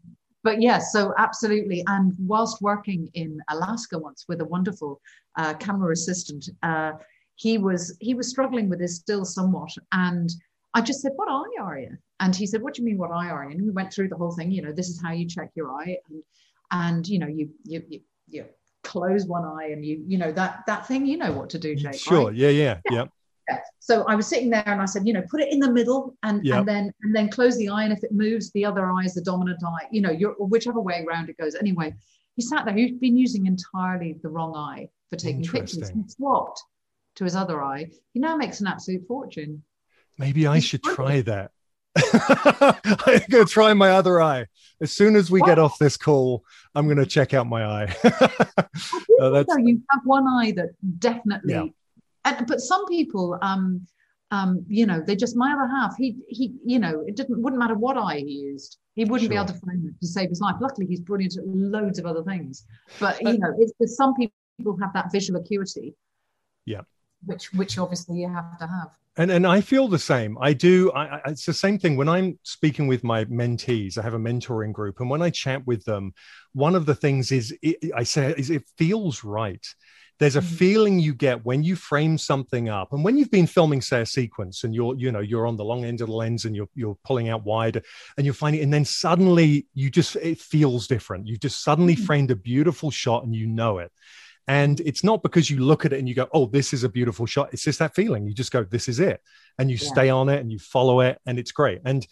but 0.44 0.60
yes, 0.60 0.92
so 0.92 1.14
absolutely. 1.18 1.82
And 1.88 2.12
whilst 2.18 2.62
working 2.62 3.08
in 3.14 3.40
Alaska 3.48 3.98
once 3.98 4.26
with 4.28 4.42
a 4.42 4.44
wonderful 4.44 5.00
uh, 5.36 5.54
camera 5.54 5.92
assistant, 5.92 6.48
uh, 6.62 6.92
he 7.36 7.58
was 7.58 7.96
he 8.00 8.14
was 8.14 8.28
struggling 8.28 8.68
with 8.68 8.78
this 8.78 8.96
still 8.96 9.24
somewhat, 9.24 9.70
and 9.90 10.30
I 10.74 10.82
just 10.82 11.00
said, 11.00 11.12
"What 11.16 11.28
eye 11.28 11.60
are 11.60 11.78
you?" 11.78 11.96
And 12.20 12.36
he 12.36 12.46
said, 12.46 12.62
"What 12.62 12.74
do 12.74 12.82
you 12.82 12.86
mean, 12.86 12.98
what 12.98 13.10
eye 13.10 13.30
are 13.30 13.44
you?" 13.44 13.56
And 13.56 13.64
we 13.64 13.70
went 13.70 13.92
through 13.92 14.08
the 14.08 14.16
whole 14.16 14.32
thing. 14.32 14.52
You 14.52 14.62
know, 14.62 14.72
this 14.72 14.88
is 14.88 15.02
how 15.02 15.12
you 15.12 15.26
check 15.26 15.50
your 15.56 15.72
eye, 15.72 15.96
and 16.08 16.22
and 16.70 17.08
you 17.08 17.18
know, 17.18 17.26
you 17.26 17.48
you 17.64 17.82
you, 17.88 18.00
you 18.28 18.44
close 18.84 19.26
one 19.26 19.44
eye, 19.44 19.70
and 19.72 19.84
you 19.84 20.04
you 20.06 20.18
know 20.18 20.30
that 20.32 20.64
that 20.66 20.86
thing. 20.86 21.06
You 21.06 21.16
know 21.16 21.32
what 21.32 21.50
to 21.50 21.58
do, 21.58 21.74
Jake. 21.74 21.94
Sure. 21.94 22.26
Right? 22.26 22.36
Yeah, 22.36 22.50
yeah. 22.50 22.80
Yeah. 22.84 22.92
Yeah. 22.92 23.04
So 23.78 24.04
I 24.04 24.14
was 24.14 24.26
sitting 24.26 24.48
there 24.48 24.62
and 24.66 24.80
I 24.80 24.86
said, 24.86 25.06
you 25.06 25.12
know, 25.12 25.22
put 25.30 25.40
it 25.40 25.52
in 25.52 25.58
the 25.58 25.70
middle 25.70 26.16
and, 26.22 26.44
yep. 26.44 26.60
and 26.60 26.68
then 26.68 26.92
and 27.02 27.14
then 27.14 27.28
close 27.28 27.56
the 27.58 27.68
eye. 27.68 27.84
And 27.84 27.92
if 27.92 28.02
it 28.02 28.12
moves, 28.12 28.50
the 28.52 28.64
other 28.64 28.90
eye 28.90 29.04
is 29.04 29.14
the 29.14 29.20
dominant 29.20 29.62
eye, 29.64 29.86
you 29.90 30.00
know, 30.00 30.10
you're 30.10 30.32
whichever 30.32 30.80
way 30.80 31.04
around 31.06 31.28
it 31.28 31.36
goes. 31.36 31.54
Anyway, 31.54 31.94
he 32.36 32.42
sat 32.42 32.64
there, 32.64 32.74
he'd 32.74 33.00
been 33.00 33.16
using 33.16 33.46
entirely 33.46 34.16
the 34.22 34.28
wrong 34.28 34.56
eye 34.56 34.88
for 35.10 35.16
taking 35.16 35.44
pictures. 35.44 35.90
He 35.90 36.02
swapped 36.08 36.62
to 37.16 37.24
his 37.24 37.36
other 37.36 37.62
eye, 37.62 37.90
he 38.12 38.20
now 38.20 38.36
makes 38.36 38.60
an 38.60 38.66
absolute 38.66 39.06
fortune. 39.06 39.62
Maybe 40.18 40.46
I 40.46 40.58
should 40.60 40.82
try 40.82 41.20
that. 41.22 41.50
I'm 41.96 43.20
going 43.30 43.46
to 43.46 43.50
try 43.50 43.72
my 43.74 43.90
other 43.90 44.20
eye. 44.20 44.46
As 44.80 44.92
soon 44.92 45.14
as 45.14 45.30
we 45.30 45.40
what? 45.40 45.46
get 45.46 45.58
off 45.58 45.78
this 45.78 45.96
call, 45.96 46.44
I'm 46.74 46.86
going 46.86 46.98
to 46.98 47.06
check 47.06 47.34
out 47.34 47.46
my 47.46 47.64
eye. 47.64 47.96
oh, 49.20 49.30
that's... 49.30 49.54
You 49.58 49.80
have 49.90 50.00
one 50.04 50.26
eye 50.26 50.52
that 50.56 50.70
definitely, 50.98 51.54
yeah. 51.54 51.64
And, 52.25 52.47
but 52.47 52.61
some 52.61 52.87
people, 52.87 53.38
um, 53.43 53.87
um, 54.31 54.64
you 54.69 54.87
know, 54.87 55.00
they 55.00 55.16
just 55.16 55.37
my 55.37 55.52
other 55.52 55.66
half. 55.66 55.97
He 55.97 56.16
he, 56.28 56.54
you 56.64 56.78
know, 56.78 57.04
it 57.07 57.16
didn't 57.16 57.40
wouldn't 57.43 57.61
matter 57.61 57.75
what 57.75 57.97
eye 57.97 58.19
he 58.19 58.33
used. 58.33 58.78
He 58.95 59.04
wouldn't 59.04 59.23
sure. 59.23 59.31
be 59.31 59.37
able 59.37 59.47
to 59.47 59.61
frame 59.61 59.85
it 59.88 60.00
to 60.00 60.07
save 60.07 60.28
his 60.28 60.40
life. 60.40 60.57
Luckily, 60.61 60.87
he's 60.87 61.00
brilliant 61.00 61.37
at 61.37 61.47
loads 61.47 61.99
of 61.99 62.07
other 62.07 62.23
things. 62.23 62.64
But 62.99 63.21
you 63.23 63.38
know, 63.38 63.54
it's 63.59 63.97
some 63.97 64.14
people 64.14 64.78
have 64.81 64.93
that 64.95 65.12
visual 65.12 65.40
acuity. 65.40 65.95
Yeah. 66.64 66.83
Which 67.26 67.52
which 67.52 67.78
obviously 67.78 68.19
you 68.19 68.28
have 68.28 68.59
to 68.59 68.66
have. 68.66 68.90
And 69.16 69.31
and 69.31 69.47
I 69.47 69.61
feel 69.61 69.88
the 69.88 69.99
same. 69.99 70.37
I 70.40 70.52
do. 70.52 70.90
I, 70.93 71.21
it's 71.26 71.47
the 71.47 71.54
same 71.54 71.78
thing 71.78 71.97
when 71.97 72.09
I'm 72.09 72.38
speaking 72.43 72.88
with 72.88 73.04
my 73.04 73.25
mentees. 73.26 73.97
I 73.97 74.02
have 74.02 74.14
a 74.14 74.19
mentoring 74.19 74.73
group, 74.73 75.00
and 75.00 75.09
when 75.09 75.23
I 75.23 75.31
chat 75.31 75.64
with 75.66 75.85
them, 75.85 76.12
one 76.52 76.75
of 76.75 76.85
the 76.85 76.95
things 76.95 77.31
is 77.31 77.57
it, 77.62 77.93
I 77.95 78.02
say 78.02 78.35
is 78.37 78.50
it 78.50 78.64
feels 78.76 79.23
right. 79.23 79.64
There's 80.21 80.37
a 80.37 80.40
mm-hmm. 80.40 80.54
feeling 80.54 80.99
you 81.00 81.14
get 81.14 81.44
when 81.44 81.64
you 81.64 81.75
frame 81.75 82.18
something 82.18 82.68
up, 82.68 82.92
and 82.92 83.04
when 83.04 83.16
you've 83.16 83.30
been 83.30 83.47
filming, 83.47 83.80
say, 83.80 84.02
a 84.02 84.06
sequence, 84.06 84.64
and 84.64 84.75
you're 84.75 84.94
you 84.97 85.11
know 85.11 85.21
you're 85.21 85.47
on 85.47 85.56
the 85.56 85.64
long 85.64 85.85
end 85.85 86.00
of 86.00 86.09
the 86.09 86.14
lens, 86.14 86.44
and 86.44 86.54
you're 86.54 86.68
you're 86.75 86.97
pulling 87.04 87.28
out 87.28 87.44
wide, 87.44 87.83
and 88.16 88.25
you're 88.25 88.35
finding, 88.35 88.62
and 88.62 88.73
then 88.73 88.85
suddenly 88.85 89.66
you 89.75 89.90
just 89.90 90.16
it 90.16 90.38
feels 90.38 90.87
different. 90.87 91.26
You've 91.26 91.40
just 91.40 91.62
suddenly 91.64 91.94
mm-hmm. 91.97 92.04
framed 92.04 92.30
a 92.30 92.37
beautiful 92.37 92.90
shot, 92.90 93.25
and 93.25 93.35
you 93.35 93.47
know 93.47 93.78
it. 93.78 93.90
And 94.47 94.80
it's 94.80 95.02
not 95.02 95.23
because 95.23 95.49
you 95.49 95.61
look 95.61 95.87
at 95.87 95.92
it 95.94 95.99
and 95.99 96.09
you 96.09 96.14
go, 96.14 96.28
oh, 96.33 96.47
this 96.47 96.75
is 96.75 96.85
a 96.85 96.88
beautiful 96.88 97.25
shot. 97.25 97.49
It's 97.52 97.64
just 97.64 97.78
that 97.78 97.94
feeling. 97.94 98.26
You 98.26 98.35
just 98.35 98.52
go, 98.52 98.62
this 98.62 98.88
is 98.88 99.00
it. 99.00 99.23
And 99.59 99.71
you 99.71 99.78
yeah. 99.80 99.88
stay 99.88 100.11
on 100.11 100.28
it 100.28 100.40
and 100.40 100.52
you 100.52 100.59
follow 100.59 101.00
it 101.00 101.18
and 101.25 101.38
it's 101.38 101.52
great. 101.52 101.80
And 101.85 102.06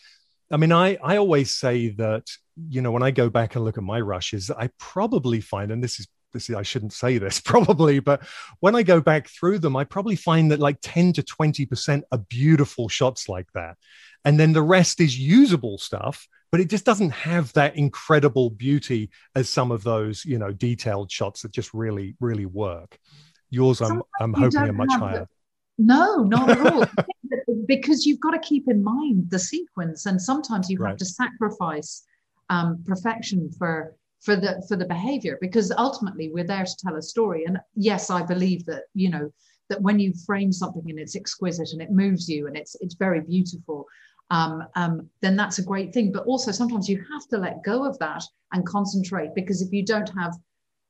I 0.50 0.56
mean, 0.56 0.72
I, 0.72 0.96
I 1.02 1.18
always 1.18 1.54
say 1.54 1.90
that, 1.90 2.30
you 2.68 2.80
know, 2.80 2.90
when 2.90 3.02
I 3.02 3.10
go 3.10 3.28
back 3.28 3.54
and 3.54 3.64
look 3.64 3.76
at 3.76 3.84
my 3.84 4.00
rushes, 4.00 4.50
I 4.50 4.70
probably 4.78 5.40
find, 5.40 5.70
and 5.70 5.84
this 5.84 6.00
is 6.00 6.08
this 6.32 6.48
is, 6.48 6.56
I 6.56 6.62
shouldn't 6.62 6.92
say 6.92 7.18
this 7.18 7.40
probably, 7.44 8.00
but 8.00 8.22
when 8.60 8.74
I 8.74 8.82
go 8.82 9.00
back 9.00 9.28
through 9.28 9.58
them, 9.58 9.76
I 9.76 9.84
probably 9.84 10.16
find 10.16 10.50
that 10.50 10.60
like 10.60 10.78
10 10.82 11.14
to 11.14 11.22
20% 11.22 12.02
are 12.10 12.18
beautiful 12.18 12.88
shots 12.88 13.28
like 13.28 13.50
that. 13.54 13.76
And 14.24 14.38
then 14.38 14.52
the 14.52 14.62
rest 14.62 15.00
is 15.00 15.18
usable 15.18 15.78
stuff 15.78 16.28
but 16.52 16.60
it 16.60 16.68
just 16.68 16.84
doesn't 16.84 17.10
have 17.10 17.50
that 17.54 17.76
incredible 17.76 18.50
beauty 18.50 19.10
as 19.34 19.48
some 19.48 19.72
of 19.72 19.82
those 19.82 20.24
you 20.24 20.38
know 20.38 20.52
detailed 20.52 21.10
shots 21.10 21.42
that 21.42 21.50
just 21.50 21.74
really 21.74 22.14
really 22.20 22.46
work 22.46 22.98
yours 23.50 23.80
i'm 23.80 24.02
i'm 24.20 24.32
hoping 24.32 24.60
are 24.60 24.72
much 24.72 24.92
higher 24.92 25.20
the, 25.20 25.28
no 25.78 26.22
not 26.22 26.50
at 26.50 26.72
all 26.72 26.84
because 27.66 28.06
you've 28.06 28.20
got 28.20 28.30
to 28.30 28.38
keep 28.38 28.68
in 28.68 28.84
mind 28.84 29.28
the 29.30 29.38
sequence 29.38 30.06
and 30.06 30.20
sometimes 30.20 30.70
you 30.70 30.78
right. 30.78 30.90
have 30.90 30.98
to 30.98 31.04
sacrifice 31.04 32.04
um, 32.50 32.82
perfection 32.86 33.50
for 33.58 33.94
for 34.22 34.36
the 34.36 34.64
for 34.68 34.76
the 34.76 34.84
behavior 34.84 35.36
because 35.40 35.72
ultimately 35.78 36.30
we're 36.32 36.44
there 36.44 36.64
to 36.64 36.76
tell 36.78 36.96
a 36.96 37.02
story 37.02 37.44
and 37.44 37.58
yes 37.74 38.08
i 38.08 38.22
believe 38.22 38.64
that 38.66 38.84
you 38.94 39.10
know 39.10 39.30
that 39.68 39.82
when 39.82 39.98
you 39.98 40.12
frame 40.26 40.52
something 40.52 40.88
and 40.88 40.98
it's 40.98 41.16
exquisite 41.16 41.72
and 41.72 41.82
it 41.82 41.90
moves 41.90 42.28
you 42.28 42.46
and 42.46 42.56
it's 42.56 42.76
it's 42.80 42.94
very 42.94 43.20
beautiful 43.20 43.86
um, 44.32 44.66
um, 44.76 45.10
then 45.20 45.36
that's 45.36 45.58
a 45.58 45.62
great 45.62 45.92
thing. 45.92 46.10
But 46.10 46.24
also 46.24 46.52
sometimes 46.52 46.88
you 46.88 47.04
have 47.12 47.28
to 47.28 47.38
let 47.38 47.62
go 47.62 47.84
of 47.84 47.98
that 47.98 48.24
and 48.52 48.66
concentrate 48.66 49.34
because 49.34 49.60
if 49.60 49.70
you 49.72 49.84
don't 49.84 50.08
have 50.18 50.34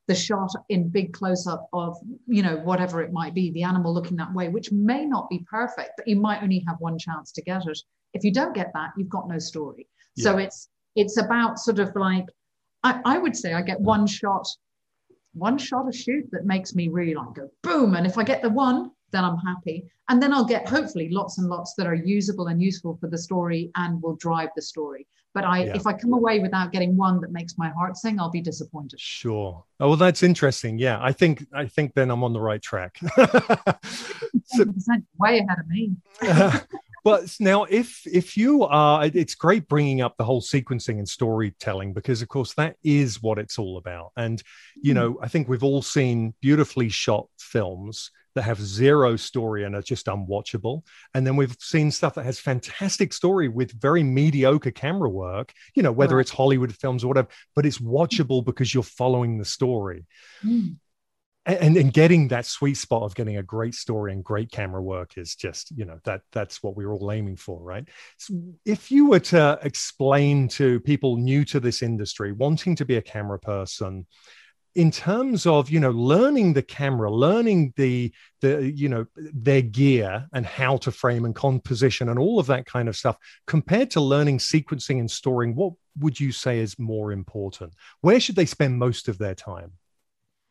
the 0.07 0.15
shot 0.15 0.49
in 0.69 0.89
big 0.89 1.13
close 1.13 1.45
up 1.45 1.67
of 1.71 1.97
you 2.25 2.41
know 2.41 2.57
whatever 2.57 3.01
it 3.01 3.11
might 3.11 3.33
be, 3.33 3.51
the 3.51 3.63
animal 3.63 3.93
looking 3.93 4.15
that 4.17 4.33
way, 4.33 4.47
which 4.47 4.71
may 4.71 5.05
not 5.05 5.29
be 5.29 5.45
perfect, 5.49 5.91
but 5.97 6.07
you 6.07 6.15
might 6.15 6.41
only 6.41 6.63
have 6.67 6.77
one 6.79 6.97
chance 6.97 7.33
to 7.33 7.41
get 7.41 7.67
it. 7.67 7.79
If 8.13 8.23
you 8.23 8.31
don't 8.31 8.55
get 8.55 8.71
that, 8.75 8.91
you've 8.97 9.09
got 9.09 9.27
no 9.27 9.39
story. 9.39 9.87
Yeah. 10.15 10.23
So 10.23 10.37
it's 10.37 10.69
it's 10.95 11.17
about 11.17 11.59
sort 11.59 11.79
of 11.79 11.93
like 11.95 12.25
I, 12.83 13.01
I 13.05 13.17
would 13.17 13.35
say 13.35 13.53
I 13.53 13.61
get 13.61 13.79
one 13.79 14.05
shot, 14.05 14.47
one 15.33 15.57
shot 15.57 15.87
of 15.87 15.95
shoot 15.95 16.29
that 16.31 16.45
makes 16.45 16.75
me 16.75 16.89
really 16.89 17.15
like 17.15 17.33
go 17.33 17.49
boom. 17.61 17.95
And 17.95 18.05
if 18.05 18.17
I 18.17 18.23
get 18.23 18.41
the 18.41 18.49
one, 18.49 18.91
then 19.11 19.23
I'm 19.23 19.37
happy. 19.37 19.85
And 20.09 20.21
then 20.21 20.33
I'll 20.33 20.45
get 20.45 20.67
hopefully 20.67 21.09
lots 21.09 21.37
and 21.37 21.47
lots 21.47 21.75
that 21.77 21.87
are 21.87 21.95
usable 21.95 22.47
and 22.47 22.61
useful 22.61 22.97
for 22.99 23.07
the 23.07 23.17
story 23.17 23.71
and 23.75 24.01
will 24.01 24.15
drive 24.15 24.49
the 24.55 24.61
story. 24.61 25.07
But 25.33 25.45
I, 25.45 25.63
yeah. 25.63 25.75
if 25.75 25.87
I 25.87 25.93
come 25.93 26.13
away 26.13 26.39
without 26.39 26.71
getting 26.71 26.95
one 26.95 27.19
that 27.21 27.31
makes 27.31 27.57
my 27.57 27.69
heart 27.69 27.97
sing, 27.97 28.19
I'll 28.19 28.29
be 28.29 28.41
disappointed. 28.41 28.99
Sure. 28.99 29.63
Oh 29.79 29.87
well, 29.87 29.97
that's 29.97 30.21
interesting. 30.21 30.77
Yeah, 30.77 30.99
I 31.01 31.11
think 31.11 31.47
I 31.53 31.65
think 31.65 31.95
then 31.95 32.11
I'm 32.11 32.23
on 32.23 32.33
the 32.33 32.41
right 32.41 32.61
track. 32.61 32.99
so, 34.45 34.65
way 35.17 35.39
ahead 35.39 35.59
of 35.59 35.67
me. 35.67 35.95
but 37.03 37.35
now 37.39 37.63
if 37.65 38.01
if 38.05 38.37
you 38.37 38.63
are 38.63 39.05
it's 39.05 39.35
great 39.35 39.67
bringing 39.67 40.01
up 40.01 40.15
the 40.17 40.23
whole 40.23 40.41
sequencing 40.41 40.97
and 40.97 41.07
storytelling 41.07 41.93
because 41.93 42.21
of 42.21 42.27
course 42.27 42.53
that 42.53 42.75
is 42.83 43.21
what 43.21 43.37
it's 43.37 43.59
all 43.59 43.77
about 43.77 44.11
and 44.17 44.43
you 44.81 44.93
hmm. 44.93 44.99
know 44.99 45.19
i 45.21 45.27
think 45.27 45.47
we've 45.47 45.63
all 45.63 45.81
seen 45.81 46.33
beautifully 46.41 46.89
shot 46.89 47.27
films 47.37 48.11
that 48.35 48.43
have 48.43 48.59
zero 48.59 49.15
story 49.15 49.63
and 49.63 49.75
are 49.75 49.81
just 49.81 50.07
unwatchable. 50.07 50.83
And 51.13 51.25
then 51.25 51.35
we've 51.35 51.55
seen 51.59 51.91
stuff 51.91 52.15
that 52.15 52.25
has 52.25 52.39
fantastic 52.39 53.13
story 53.13 53.47
with 53.47 53.79
very 53.79 54.03
mediocre 54.03 54.71
camera 54.71 55.09
work, 55.09 55.53
you 55.75 55.83
know, 55.83 55.91
whether 55.91 56.15
right. 56.15 56.21
it's 56.21 56.31
Hollywood 56.31 56.75
films 56.75 57.03
or 57.03 57.07
whatever, 57.07 57.27
but 57.55 57.65
it's 57.65 57.77
watchable 57.77 58.43
because 58.43 58.73
you're 58.73 58.83
following 58.83 59.37
the 59.37 59.45
story. 59.45 60.05
Mm. 60.43 60.77
And, 61.45 61.75
and 61.75 61.91
getting 61.91 62.29
that 62.29 62.45
sweet 62.45 62.75
spot 62.77 63.03
of 63.03 63.15
getting 63.15 63.35
a 63.35 63.43
great 63.43 63.75
story 63.75 64.13
and 64.13 64.23
great 64.23 64.49
camera 64.49 64.81
work 64.81 65.17
is 65.17 65.35
just 65.35 65.71
you 65.75 65.83
know 65.83 65.99
that 66.05 66.21
that's 66.31 66.63
what 66.63 66.77
we're 66.77 66.93
all 66.93 67.11
aiming 67.11 67.35
for 67.35 67.61
right? 67.61 67.85
So 68.17 68.33
if 68.65 68.91
you 68.91 69.09
were 69.09 69.19
to 69.19 69.59
explain 69.61 70.47
to 70.49 70.79
people 70.79 71.17
new 71.17 71.43
to 71.45 71.59
this 71.59 71.81
industry 71.81 72.31
wanting 72.31 72.77
to 72.77 72.85
be 72.85 72.95
a 72.95 73.01
camera 73.01 73.39
person 73.39 74.05
in 74.75 74.89
terms 74.89 75.45
of 75.45 75.69
you 75.69 75.81
know 75.81 75.91
learning 75.91 76.53
the 76.53 76.63
camera 76.63 77.11
learning 77.11 77.73
the 77.75 78.13
the 78.41 78.71
you 78.73 78.87
know 78.87 79.05
their 79.15 79.61
gear 79.61 80.25
and 80.33 80.45
how 80.45 80.77
to 80.77 80.91
frame 80.91 81.25
and 81.25 81.35
composition 81.35 82.07
and 82.07 82.17
all 82.17 82.39
of 82.39 82.47
that 82.47 82.65
kind 82.65 82.87
of 82.87 82.95
stuff 82.95 83.17
compared 83.47 83.91
to 83.91 83.99
learning 83.99 84.37
sequencing 84.37 84.99
and 84.99 85.11
storing 85.11 85.55
what 85.55 85.73
would 85.99 86.19
you 86.19 86.31
say 86.31 86.59
is 86.59 86.79
more 86.79 87.11
important? 87.11 87.73
Where 88.01 88.19
should 88.19 88.35
they 88.35 88.45
spend 88.45 88.77
most 88.77 89.07
of 89.07 89.17
their 89.17 89.35
time 89.35 89.73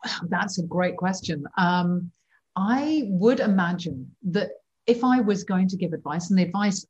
that's 0.28 0.59
a 0.59 0.66
great 0.66 0.97
question 0.97 1.44
um, 1.59 2.11
i 2.56 3.02
would 3.06 3.40
imagine 3.40 4.11
that 4.23 4.50
if 4.87 5.04
i 5.04 5.21
was 5.21 5.44
going 5.44 5.68
to 5.68 5.76
give 5.76 5.92
advice 5.92 6.30
and 6.30 6.38
the 6.38 6.44
advice 6.44 6.87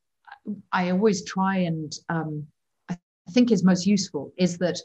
i 0.73 0.91
always 0.91 1.25
try 1.25 1.57
and 1.57 1.95
um, 2.09 2.47
i 2.89 2.97
think 3.33 3.51
is 3.51 3.65
most 3.65 3.87
useful 3.87 4.33
is 4.37 4.59
that 4.59 4.79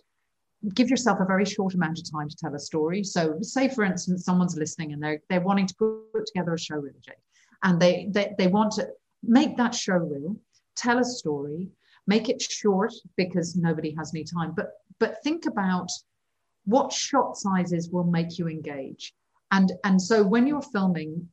give 0.73 0.89
yourself 0.89 1.19
a 1.19 1.25
very 1.25 1.45
short 1.45 1.73
amount 1.73 1.99
of 1.99 2.11
time 2.11 2.29
to 2.29 2.35
tell 2.35 2.53
a 2.55 2.59
story. 2.59 3.03
So, 3.03 3.37
say 3.41 3.69
for 3.69 3.83
instance, 3.83 4.25
someone's 4.25 4.57
listening 4.57 4.93
and 4.93 5.01
they're 5.01 5.19
they're 5.29 5.41
wanting 5.41 5.67
to 5.67 5.75
put 5.75 6.25
together 6.25 6.53
a 6.53 6.59
show 6.59 6.75
reel, 6.75 6.93
and 7.63 7.79
they, 7.79 8.07
they 8.11 8.33
they 8.37 8.47
want 8.47 8.71
to 8.73 8.87
make 9.23 9.57
that 9.57 9.75
show 9.75 9.97
reel, 9.97 10.35
tell 10.75 10.99
a 10.99 11.03
story, 11.03 11.69
make 12.07 12.29
it 12.29 12.41
short 12.41 12.93
because 13.15 13.55
nobody 13.55 13.93
has 13.97 14.11
any 14.13 14.23
time. 14.23 14.53
But 14.55 14.71
but 14.99 15.21
think 15.23 15.45
about 15.45 15.89
what 16.67 16.91
shot 16.93 17.37
sizes 17.37 17.89
will 17.89 18.03
make 18.03 18.37
you 18.37 18.47
engage. 18.47 19.13
And 19.51 19.71
and 19.83 20.01
so 20.01 20.23
when 20.23 20.45
you're 20.45 20.61
filming 20.61 21.29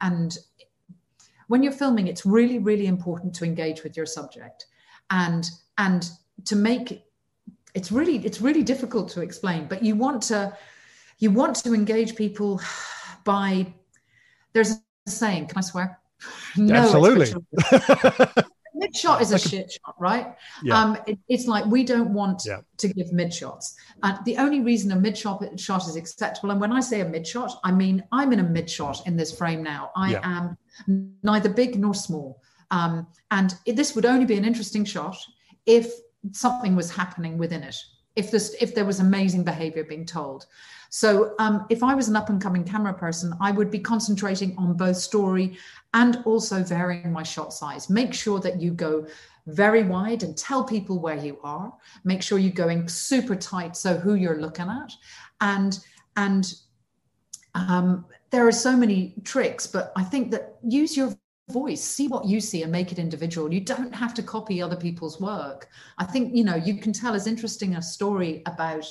and 0.00 0.36
when 1.48 1.62
you're 1.62 1.72
filming, 1.72 2.08
it's 2.08 2.26
really, 2.26 2.58
really 2.58 2.86
important 2.86 3.34
to 3.36 3.44
engage 3.44 3.82
with 3.82 3.96
your 3.96 4.06
subject. 4.06 4.66
And 5.10 5.48
and 5.78 6.10
to 6.46 6.56
make 6.56 7.04
it's 7.74 7.90
really 7.90 8.24
it's 8.24 8.40
really 8.40 8.62
difficult 8.62 9.08
to 9.08 9.20
explain 9.20 9.66
but 9.66 9.82
you 9.82 9.96
want 9.96 10.22
to 10.22 10.56
you 11.18 11.30
want 11.30 11.56
to 11.56 11.74
engage 11.74 12.16
people 12.16 12.60
by 13.24 13.66
there's 14.52 14.80
a 15.06 15.10
saying 15.10 15.46
can 15.46 15.58
i 15.58 15.60
swear? 15.60 15.98
No 16.56 16.74
absolutely 16.74 17.34
mid 18.74 18.94
shot 18.94 19.22
is 19.22 19.32
a 19.32 19.38
shit 19.38 19.70
shot 19.72 19.94
right 19.98 20.34
yeah. 20.62 20.78
um 20.78 20.98
it, 21.06 21.18
it's 21.28 21.46
like 21.46 21.64
we 21.66 21.84
don't 21.84 22.12
want 22.12 22.42
yeah. 22.46 22.58
to 22.76 22.88
give 22.88 23.12
mid 23.12 23.32
shots 23.32 23.76
and 24.02 24.18
the 24.24 24.36
only 24.36 24.60
reason 24.60 24.92
a 24.92 24.96
mid 24.96 25.16
shot 25.16 25.42
shot 25.58 25.86
is 25.88 25.96
acceptable 25.96 26.50
and 26.50 26.60
when 26.60 26.72
i 26.72 26.80
say 26.80 27.00
a 27.00 27.04
mid 27.04 27.26
shot 27.26 27.60
i 27.64 27.70
mean 27.70 28.02
i'm 28.12 28.32
in 28.32 28.40
a 28.40 28.42
mid 28.42 28.68
shot 28.68 29.06
in 29.06 29.16
this 29.16 29.36
frame 29.36 29.62
now 29.62 29.90
i 29.96 30.12
yeah. 30.12 30.20
am 30.22 30.56
neither 31.22 31.48
big 31.48 31.78
nor 31.78 31.94
small 31.94 32.40
um, 32.70 33.06
and 33.30 33.54
it, 33.66 33.76
this 33.76 33.94
would 33.94 34.06
only 34.06 34.24
be 34.24 34.36
an 34.36 34.44
interesting 34.44 34.84
shot 34.84 35.16
if 35.66 35.92
something 36.32 36.74
was 36.74 36.90
happening 36.90 37.38
within 37.38 37.62
it 37.62 37.76
if 38.16 38.30
this 38.30 38.54
if 38.60 38.74
there 38.74 38.84
was 38.84 39.00
amazing 39.00 39.44
behavior 39.44 39.84
being 39.84 40.06
told. 40.06 40.46
So 40.90 41.34
um, 41.40 41.66
if 41.70 41.82
i 41.82 41.92
was 41.92 42.08
an 42.08 42.14
up 42.14 42.28
and 42.28 42.40
coming 42.40 42.62
camera 42.62 42.94
person 42.94 43.34
i 43.40 43.50
would 43.50 43.68
be 43.68 43.80
concentrating 43.80 44.54
on 44.56 44.74
both 44.74 44.96
story 44.96 45.58
and 45.94 46.18
also 46.24 46.62
varying 46.62 47.12
my 47.12 47.22
shot 47.22 47.52
size. 47.52 47.88
Make 47.88 48.12
sure 48.12 48.40
that 48.40 48.60
you 48.60 48.72
go 48.72 49.06
very 49.46 49.84
wide 49.84 50.22
and 50.22 50.36
tell 50.36 50.64
people 50.64 50.98
where 50.98 51.16
you 51.16 51.38
are. 51.44 51.72
Make 52.02 52.22
sure 52.22 52.38
you're 52.38 52.52
going 52.52 52.88
super 52.88 53.36
tight 53.36 53.76
so 53.76 53.96
who 53.96 54.14
you're 54.14 54.40
looking 54.40 54.68
at. 54.68 54.92
And 55.40 55.78
and 56.16 56.52
um, 57.54 58.04
there 58.30 58.46
are 58.46 58.52
so 58.52 58.76
many 58.76 59.14
tricks, 59.22 59.66
but 59.66 59.92
I 59.96 60.02
think 60.02 60.32
that 60.32 60.56
use 60.66 60.96
your 60.96 61.14
voice 61.50 61.82
see 61.82 62.08
what 62.08 62.26
you 62.26 62.40
see 62.40 62.62
and 62.62 62.72
make 62.72 62.90
it 62.92 62.98
individual. 62.98 63.52
You 63.52 63.60
don't 63.60 63.94
have 63.94 64.14
to 64.14 64.22
copy 64.22 64.62
other 64.62 64.76
people's 64.76 65.20
work. 65.20 65.68
I 65.98 66.04
think 66.04 66.34
you 66.34 66.44
know 66.44 66.56
you 66.56 66.78
can 66.78 66.92
tell 66.92 67.14
as 67.14 67.26
interesting 67.26 67.76
a 67.76 67.82
story 67.82 68.42
about 68.46 68.86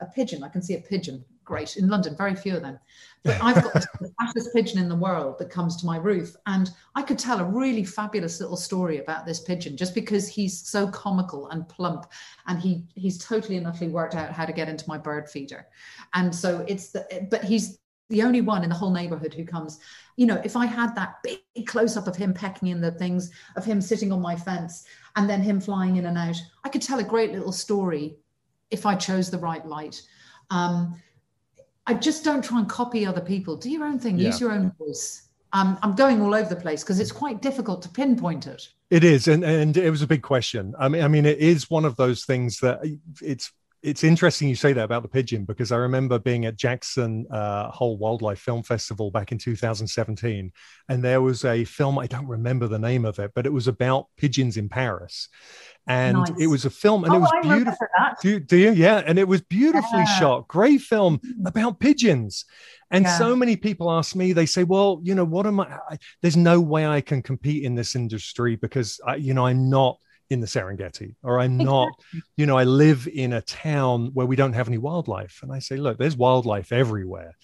a 0.00 0.06
pigeon. 0.06 0.44
I 0.44 0.48
can 0.48 0.62
see 0.62 0.74
a 0.74 0.80
pigeon. 0.80 1.24
Great. 1.44 1.76
In 1.76 1.88
london 1.88 2.14
very 2.16 2.36
few 2.36 2.54
of 2.54 2.62
them. 2.62 2.78
But 3.24 3.42
i've 3.42 3.62
got 3.62 3.72
the 3.72 4.12
fastest 4.20 4.52
pigeon 4.54 4.78
in 4.78 4.88
the 4.88 4.94
world 4.94 5.38
that 5.38 5.50
comes 5.50 5.76
to 5.76 5.86
my 5.86 5.96
roof 5.96 6.36
and 6.46 6.70
i 6.94 7.02
could 7.02 7.18
tell 7.18 7.40
a 7.40 7.44
really 7.44 7.84
fabulous 7.84 8.40
little 8.40 8.56
story 8.56 8.98
about 8.98 9.26
this 9.26 9.40
pigeon 9.40 9.76
just 9.76 9.94
because 9.94 10.28
he's 10.28 10.68
so 10.68 10.86
comical 10.88 11.48
and 11.48 11.68
plump 11.68 12.06
and 12.46 12.60
he 12.60 12.84
he's 12.94 13.18
totally 13.18 13.56
and 13.56 13.66
utterly 13.66 13.90
worked 13.90 14.14
out 14.14 14.30
how 14.30 14.44
to 14.44 14.52
get 14.52 14.68
into 14.68 14.84
my 14.86 14.98
bird 14.98 15.28
feeder. 15.28 15.66
And 16.14 16.32
so 16.32 16.64
it's 16.68 16.90
the 16.90 17.26
but 17.30 17.42
he's 17.42 17.78
the 18.10 18.22
only 18.22 18.40
one 18.40 18.62
in 18.62 18.68
the 18.68 18.74
whole 18.74 18.90
neighborhood 18.90 19.34
who 19.34 19.44
comes 19.44 19.80
you 20.18 20.26
know 20.26 20.40
if 20.44 20.56
i 20.56 20.66
had 20.66 20.94
that 20.96 21.22
big 21.22 21.66
close 21.66 21.96
up 21.96 22.08
of 22.08 22.16
him 22.16 22.34
pecking 22.34 22.68
in 22.68 22.80
the 22.80 22.90
things 22.90 23.30
of 23.56 23.64
him 23.64 23.80
sitting 23.80 24.10
on 24.12 24.20
my 24.20 24.34
fence 24.34 24.84
and 25.16 25.30
then 25.30 25.40
him 25.40 25.60
flying 25.60 25.96
in 25.96 26.06
and 26.06 26.18
out 26.18 26.36
i 26.64 26.68
could 26.68 26.82
tell 26.82 26.98
a 26.98 27.04
great 27.04 27.32
little 27.32 27.52
story 27.52 28.16
if 28.70 28.84
i 28.84 28.94
chose 28.94 29.30
the 29.30 29.38
right 29.38 29.64
light. 29.64 30.02
Um, 30.50 31.00
i 31.86 31.94
just 31.94 32.24
don't 32.24 32.44
try 32.44 32.58
and 32.58 32.68
copy 32.68 33.06
other 33.06 33.20
people. 33.20 33.56
Do 33.56 33.70
your 33.70 33.84
own 33.84 33.98
thing. 33.98 34.18
Yeah. 34.18 34.26
use 34.26 34.40
your 34.40 34.52
own 34.52 34.72
voice. 34.78 35.28
Um, 35.54 35.78
i'm 35.82 35.94
going 35.94 36.20
all 36.20 36.34
over 36.34 36.52
the 36.52 36.60
place 36.60 36.82
because 36.82 37.00
it's 37.00 37.12
quite 37.12 37.40
difficult 37.40 37.80
to 37.82 37.88
pinpoint 37.88 38.46
it. 38.46 38.68
It 38.90 39.04
is 39.04 39.28
and 39.28 39.44
and 39.44 39.76
it 39.76 39.90
was 39.90 40.02
a 40.02 40.06
big 40.06 40.22
question. 40.22 40.74
I 40.78 40.88
mean 40.88 41.02
i 41.04 41.08
mean 41.08 41.26
it 41.26 41.38
is 41.38 41.70
one 41.70 41.84
of 41.84 41.94
those 41.96 42.24
things 42.24 42.58
that 42.60 42.80
it's 43.22 43.52
it's 43.82 44.02
interesting 44.02 44.48
you 44.48 44.56
say 44.56 44.72
that 44.72 44.84
about 44.84 45.02
the 45.02 45.08
pigeon 45.08 45.44
because 45.44 45.70
I 45.70 45.76
remember 45.76 46.18
being 46.18 46.46
at 46.46 46.56
Jackson 46.56 47.26
uh, 47.30 47.70
Hole 47.70 47.96
Wildlife 47.96 48.40
Film 48.40 48.62
Festival 48.62 49.10
back 49.10 49.30
in 49.30 49.38
2017, 49.38 50.52
and 50.88 51.04
there 51.04 51.22
was 51.22 51.44
a 51.44 51.64
film 51.64 51.98
I 51.98 52.06
don't 52.06 52.26
remember 52.26 52.66
the 52.66 52.78
name 52.78 53.04
of 53.04 53.18
it, 53.18 53.32
but 53.34 53.46
it 53.46 53.52
was 53.52 53.68
about 53.68 54.06
pigeons 54.16 54.56
in 54.56 54.68
Paris, 54.68 55.28
and 55.86 56.18
nice. 56.18 56.30
it 56.40 56.46
was 56.48 56.64
a 56.64 56.70
film, 56.70 57.04
and 57.04 57.12
oh, 57.12 57.16
it 57.16 57.20
was 57.20 57.32
beautiful. 57.42 57.86
Do, 58.20 58.40
do, 58.40 58.56
you? 58.56 58.72
Yeah, 58.72 59.02
and 59.06 59.18
it 59.18 59.28
was 59.28 59.42
beautifully 59.42 60.00
yeah. 60.00 60.18
shot, 60.18 60.48
great 60.48 60.80
film 60.80 61.18
mm. 61.18 61.46
about 61.46 61.78
pigeons. 61.78 62.44
And 62.90 63.04
yeah. 63.04 63.18
so 63.18 63.36
many 63.36 63.56
people 63.56 63.90
ask 63.90 64.16
me, 64.16 64.32
they 64.32 64.46
say, 64.46 64.64
well, 64.64 65.00
you 65.02 65.14
know, 65.14 65.24
what 65.24 65.46
am 65.46 65.60
I, 65.60 65.78
I? 65.90 65.98
There's 66.22 66.38
no 66.38 66.58
way 66.60 66.86
I 66.86 67.02
can 67.02 67.22
compete 67.22 67.64
in 67.64 67.74
this 67.74 67.94
industry 67.94 68.56
because, 68.56 68.98
I, 69.06 69.16
you 69.16 69.34
know, 69.34 69.46
I'm 69.46 69.68
not 69.68 69.98
in 70.30 70.40
the 70.40 70.46
Serengeti, 70.46 71.14
or 71.22 71.40
I'm 71.40 71.56
not, 71.56 71.90
you 72.36 72.46
know, 72.46 72.56
I 72.56 72.64
live 72.64 73.08
in 73.08 73.32
a 73.32 73.40
town 73.40 74.10
where 74.12 74.26
we 74.26 74.36
don't 74.36 74.52
have 74.52 74.68
any 74.68 74.78
wildlife. 74.78 75.40
And 75.42 75.52
I 75.52 75.58
say, 75.58 75.76
look, 75.76 75.98
there's 75.98 76.16
wildlife 76.16 76.72
everywhere. 76.72 77.34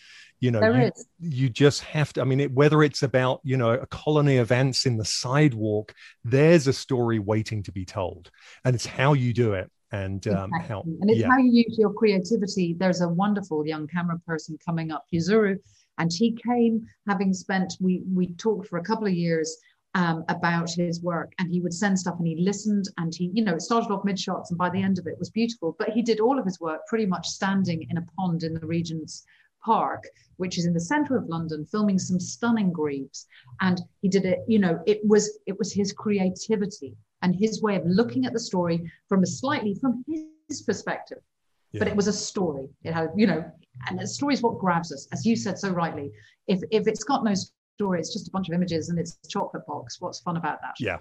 You 0.41 0.51
know, 0.51 0.61
you, 0.61 0.91
you, 1.21 1.49
just 1.49 1.83
have 1.85 2.13
to. 2.15 2.21
I 2.21 2.25
mean, 2.25 2.41
it, 2.41 2.53
whether 2.53 2.83
it's 2.83 3.03
about, 3.03 3.41
you 3.45 3.57
know, 3.57 3.71
a 3.71 3.87
colony 3.87 4.37
of 4.37 4.53
ants 4.53 4.85
in 4.85 4.99
the 4.99 5.05
sidewalk, 5.05 5.95
there's 6.23 6.67
a 6.67 6.73
story 6.73 7.19
waiting 7.19 7.63
to 7.63 7.73
be 7.73 7.87
told. 7.87 8.31
And 8.65 8.75
it's 8.75 8.85
how 8.85 9.15
you 9.15 9.33
do 9.33 9.55
it. 9.55 9.71
And 9.91 10.27
um, 10.27 10.51
exactly. 10.53 10.69
how, 10.69 10.83
and 10.83 11.11
it's 11.11 11.21
yeah. 11.21 11.29
how 11.31 11.39
you 11.39 11.65
use 11.67 11.79
your 11.79 11.95
creativity. 11.95 12.75
There's 12.79 13.01
a 13.01 13.09
wonderful 13.09 13.67
young 13.67 13.87
camera 13.87 14.19
person 14.27 14.59
coming 14.63 14.91
up, 14.91 15.07
Yuzuru, 15.15 15.57
and 15.99 16.13
he 16.13 16.37
came 16.47 16.87
having 17.09 17.33
spent. 17.33 17.75
We 17.81 18.03
we 18.13 18.35
talked 18.35 18.67
for 18.67 18.79
a 18.79 18.83
couple 18.83 19.07
of 19.07 19.15
years 19.15 19.57
um, 19.95 20.25
about 20.29 20.71
his 20.71 21.03
work 21.03 21.33
and 21.39 21.51
he 21.51 21.61
would 21.61 21.73
send 21.73 21.99
stuff 21.99 22.17
and 22.19 22.27
he 22.27 22.37
listened 22.37 22.87
and 22.99 23.15
he 23.15 23.31
you 23.33 23.45
know 23.45 23.55
it 23.55 23.63
started 23.63 23.93
off 23.93 24.05
mid 24.05 24.19
shots 24.19 24.51
and 24.51 24.59
by 24.59 24.69
the 24.69 24.83
end 24.83 24.99
of 24.99 25.07
it 25.07 25.19
was 25.19 25.31
beautiful 25.31 25.77
but 25.79 25.91
he 25.91 26.03
did 26.03 26.21
all 26.21 26.39
of 26.39 26.45
his 26.45 26.61
work 26.61 26.81
pretty 26.89 27.07
much 27.07 27.29
standing 27.29 27.87
in 27.91 27.99
a 27.99 28.07
pond 28.17 28.43
in 28.43 28.55
the 28.55 28.67
regent's 28.67 29.25
park 29.65 30.03
which 30.37 30.59
is 30.59 30.67
in 30.67 30.75
the 30.75 30.81
center 30.81 31.17
of 31.17 31.29
london 31.29 31.65
filming 31.65 31.99
some 31.99 32.19
stunning 32.19 32.73
grebes 32.73 33.27
and 33.61 33.81
he 34.03 34.09
did 34.09 34.25
it 34.25 34.41
you 34.49 34.59
know 34.59 34.83
it 34.87 35.01
was 35.05 35.39
it 35.47 35.57
was 35.59 35.73
his 35.73 35.93
creativity 35.93 36.97
and 37.25 37.35
his 37.35 37.63
way 37.63 37.75
of 37.75 37.83
looking 37.87 38.27
at 38.27 38.33
the 38.35 38.39
story 38.39 38.91
from 39.09 39.23
a 39.23 39.27
slightly 39.27 39.75
from 39.81 40.05
his 40.07 40.63
perspective. 40.63 41.19
Yeah. 41.73 41.81
but 41.81 41.89
it 41.89 41.97
was 41.97 42.07
a 42.07 42.13
story. 42.13 42.69
It 42.85 42.93
had 42.93 43.09
you 43.17 43.27
know 43.27 43.45
and 43.89 44.01
a 44.01 44.07
story 44.07 44.35
is 44.35 44.43
what 44.43 44.59
grabs 44.59 44.93
us 44.93 45.09
as 45.13 45.27
you 45.27 45.35
said 45.35 45.59
so 45.59 45.71
rightly. 45.71 46.13
If 46.47 46.61
if 46.71 46.87
it's 46.87 47.03
got 47.03 47.25
no 47.25 47.35
story. 47.77 47.99
It's 47.99 48.13
just 48.13 48.29
a 48.29 48.31
bunch 48.31 48.49
of 48.49 48.55
images 48.55 48.89
and 48.89 48.99
it's 48.99 49.19
a 49.25 49.29
chocolate 49.29 49.67
box. 49.67 50.01
What's 50.01 50.21
fun 50.21 50.37
about 50.37 50.61
that? 50.63 50.75
Yeah. 50.79 50.99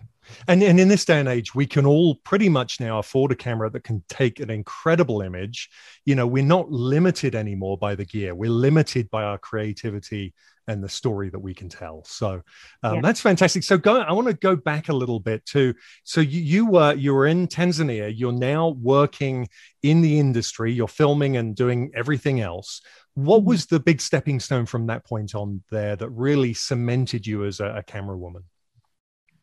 And, 0.48 0.64
and 0.64 0.80
in 0.80 0.88
this 0.88 1.06
day 1.06 1.20
and 1.20 1.30
age, 1.30 1.54
we 1.54 1.68
can 1.68 1.86
all 1.86 2.16
pretty 2.16 2.50
much 2.50 2.80
now 2.80 3.00
afford 3.00 3.32
a 3.32 3.36
camera 3.36 3.70
that 3.70 3.84
can 3.84 4.04
take 4.10 4.40
an 4.40 4.50
incredible 4.50 5.22
image. 5.22 5.70
You 6.06 6.16
know, 6.16 6.26
we're 6.26 6.44
not 6.44 6.72
limited 6.72 7.36
anymore 7.36 7.78
by 7.78 7.96
the 7.96 8.06
gear, 8.06 8.34
we're 8.34 8.50
limited 8.50 9.10
by 9.12 9.24
our 9.24 9.38
creativity 9.38 10.34
and 10.68 10.82
the 10.82 10.90
story 10.90 11.30
that 11.30 11.40
we 11.40 11.54
can 11.54 11.68
tell. 11.68 12.04
So 12.06 12.42
um, 12.84 12.96
yeah. 12.96 13.02
that's 13.02 13.20
fantastic. 13.20 13.64
So 13.64 13.78
go. 13.78 14.00
I 14.00 14.14
want 14.14 14.28
to 14.28 14.34
go 14.34 14.56
back 14.56 14.90
a 14.90 14.94
little 14.94 15.20
bit 15.20 15.46
to. 15.48 15.74
So 16.06 16.22
you, 16.22 16.42
you 16.42 16.66
were 16.66 16.94
you 16.94 17.14
were 17.14 17.28
in 17.28 17.48
Tanzania. 17.48 18.14
You're 18.16 18.32
now 18.32 18.70
working 18.70 19.50
in 19.82 20.02
the 20.02 20.20
industry. 20.20 20.72
You're 20.72 20.88
filming 20.88 21.36
and 21.36 21.54
doing 21.54 21.92
everything 21.94 22.40
else. 22.40 22.82
What 23.16 23.40
mm-hmm. 23.40 23.50
was 23.50 23.66
the 23.68 23.80
big 23.80 24.02
stepping 24.02 24.40
stone 24.40 24.66
from 24.66 24.88
that 24.88 25.06
point 25.06 25.36
on 25.36 25.64
there 25.70 25.96
that 25.96 26.10
really 26.10 26.54
cemented 26.54 27.28
you 27.28 27.46
as 27.46 27.60
a, 27.60 27.78
a 27.78 27.84
camera 27.84 28.18
woman? 28.18 28.44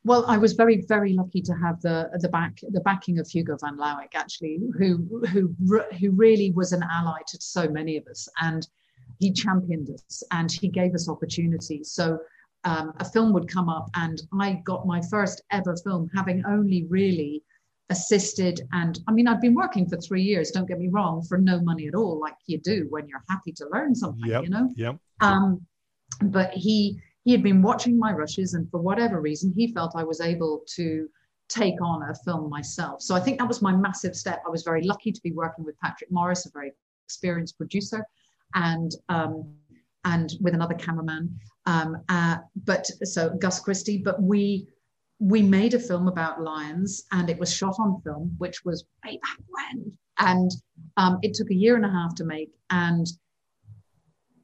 Well, 0.02 0.24
I 0.26 0.38
was 0.38 0.54
very, 0.54 0.82
very 0.88 1.12
lucky 1.12 1.42
to 1.42 1.52
have 1.52 1.80
the 1.82 2.08
the 2.20 2.28
back 2.30 2.58
the 2.70 2.80
backing 2.80 3.18
of 3.18 3.28
Hugo 3.28 3.58
van 3.60 3.76
Lawick, 3.76 4.14
actually, 4.14 4.58
who 4.78 5.22
who 5.28 5.54
who 6.00 6.10
really 6.10 6.52
was 6.52 6.72
an 6.72 6.82
ally 6.90 7.18
to 7.28 7.38
so 7.40 7.68
many 7.68 7.98
of 7.98 8.06
us, 8.06 8.26
and 8.40 8.66
he 9.18 9.30
championed 9.30 9.90
us 9.90 10.22
and 10.30 10.50
he 10.50 10.68
gave 10.68 10.94
us 10.94 11.08
opportunities. 11.08 11.92
So 11.92 12.18
um, 12.64 12.94
a 12.98 13.04
film 13.04 13.34
would 13.34 13.48
come 13.48 13.68
up, 13.68 13.90
and 13.94 14.22
I 14.32 14.62
got 14.64 14.86
my 14.86 15.02
first 15.10 15.42
ever 15.50 15.76
film, 15.76 16.10
having 16.14 16.44
only 16.46 16.86
really 16.88 17.42
assisted 17.90 18.60
and 18.72 19.00
i 19.08 19.12
mean 19.12 19.28
i've 19.28 19.40
been 19.40 19.54
working 19.54 19.88
for 19.88 19.96
three 19.96 20.22
years 20.22 20.50
don't 20.50 20.68
get 20.68 20.78
me 20.78 20.88
wrong 20.88 21.22
for 21.22 21.38
no 21.38 21.60
money 21.60 21.88
at 21.88 21.94
all 21.94 22.18
like 22.20 22.36
you 22.46 22.58
do 22.58 22.86
when 22.90 23.06
you're 23.08 23.24
happy 23.28 23.52
to 23.52 23.66
learn 23.72 23.94
something 23.94 24.30
yep, 24.30 24.42
you 24.44 24.48
know? 24.48 24.72
yeah 24.76 24.92
um 25.20 25.60
but 26.22 26.50
he 26.52 27.00
he 27.24 27.32
had 27.32 27.42
been 27.42 27.60
watching 27.60 27.98
my 27.98 28.12
rushes 28.12 28.54
and 28.54 28.70
for 28.70 28.80
whatever 28.80 29.20
reason 29.20 29.52
he 29.54 29.72
felt 29.72 29.92
i 29.96 30.04
was 30.04 30.20
able 30.20 30.62
to 30.66 31.08
take 31.50 31.82
on 31.82 32.02
a 32.08 32.14
film 32.24 32.48
myself. 32.48 33.02
So 33.02 33.14
i 33.14 33.20
think 33.20 33.38
that 33.38 33.48
was 33.48 33.60
my 33.60 33.74
massive 33.74 34.16
step. 34.16 34.42
I 34.46 34.50
was 34.50 34.62
very 34.62 34.82
lucky 34.84 35.12
to 35.12 35.20
be 35.22 35.32
working 35.32 35.64
with 35.64 35.78
patrick 35.80 36.10
morris 36.10 36.46
a 36.46 36.50
very 36.50 36.72
experienced 37.04 37.58
producer 37.58 38.04
and 38.54 38.92
um 39.08 39.52
and 40.04 40.32
with 40.40 40.54
another 40.54 40.74
cameraman. 40.74 41.38
Um 41.66 41.98
uh, 42.08 42.38
but 42.64 42.86
so 43.04 43.30
gus 43.30 43.60
christie 43.60 43.98
but 43.98 44.22
we 44.22 44.66
we 45.20 45.42
made 45.42 45.74
a 45.74 45.78
film 45.78 46.08
about 46.08 46.42
lions 46.42 47.04
and 47.12 47.28
it 47.28 47.38
was 47.38 47.52
shot 47.52 47.76
on 47.78 48.00
film, 48.00 48.34
which 48.38 48.64
was 48.64 48.86
way 49.04 49.20
back 49.22 49.38
when. 49.48 49.92
And 50.18 50.50
um, 50.96 51.18
it 51.22 51.34
took 51.34 51.50
a 51.50 51.54
year 51.54 51.76
and 51.76 51.84
a 51.84 51.90
half 51.90 52.14
to 52.16 52.24
make. 52.24 52.50
And 52.70 53.06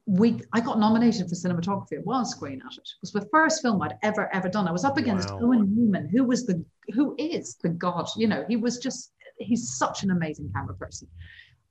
we 0.05 0.39
I 0.53 0.61
got 0.61 0.79
nominated 0.79 1.27
for 1.27 1.35
cinematography 1.35 1.97
at 1.97 2.05
Wildscreen 2.05 2.59
at 2.63 2.73
it. 2.73 2.87
It 2.87 3.01
was 3.01 3.11
the 3.11 3.27
first 3.31 3.61
film 3.61 3.81
I'd 3.81 3.97
ever, 4.03 4.33
ever 4.33 4.47
done. 4.47 4.67
I 4.67 4.71
was 4.71 4.85
up 4.85 4.97
against 4.97 5.31
wow. 5.31 5.39
Owen 5.41 5.75
Newman, 5.75 6.07
who 6.09 6.23
was 6.23 6.45
the 6.45 6.63
who 6.93 7.15
is 7.17 7.55
the 7.55 7.69
god, 7.69 8.07
you 8.15 8.27
know, 8.27 8.45
he 8.47 8.55
was 8.55 8.77
just 8.77 9.11
he's 9.39 9.75
such 9.77 10.03
an 10.03 10.11
amazing 10.11 10.49
camera 10.55 10.75
person. 10.75 11.07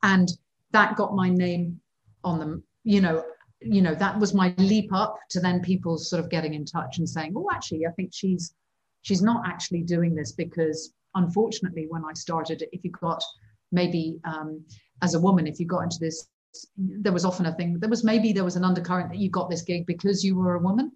And 0.02 0.28
that 0.72 0.96
got 0.96 1.14
my 1.14 1.30
name 1.30 1.80
on 2.24 2.38
them, 2.38 2.64
you 2.82 3.00
know, 3.00 3.24
you 3.60 3.80
know, 3.80 3.94
that 3.94 4.18
was 4.18 4.34
my 4.34 4.52
leap 4.58 4.92
up 4.92 5.16
to 5.30 5.40
then 5.40 5.62
people 5.62 5.96
sort 5.96 6.22
of 6.22 6.28
getting 6.28 6.54
in 6.54 6.64
touch 6.64 6.98
and 6.98 7.08
saying, 7.08 7.32
Oh, 7.36 7.48
actually, 7.54 7.86
I 7.86 7.92
think 7.92 8.10
she's 8.12 8.52
she's 9.06 9.22
not 9.22 9.46
actually 9.46 9.82
doing 9.82 10.16
this 10.16 10.32
because 10.32 10.92
unfortunately 11.14 11.86
when 11.88 12.02
i 12.04 12.12
started 12.12 12.64
if 12.72 12.82
you 12.84 12.90
got 12.90 13.22
maybe 13.70 14.18
um, 14.24 14.64
as 15.02 15.14
a 15.14 15.20
woman 15.20 15.46
if 15.46 15.60
you 15.60 15.66
got 15.66 15.80
into 15.80 15.98
this 16.00 16.28
there 16.76 17.12
was 17.12 17.24
often 17.24 17.46
a 17.46 17.54
thing 17.54 17.78
there 17.78 17.88
was 17.88 18.02
maybe 18.02 18.32
there 18.32 18.44
was 18.44 18.56
an 18.56 18.64
undercurrent 18.64 19.10
that 19.10 19.18
you 19.18 19.30
got 19.30 19.48
this 19.48 19.62
gig 19.62 19.86
because 19.86 20.24
you 20.24 20.34
were 20.34 20.54
a 20.56 20.60
woman. 20.68 20.90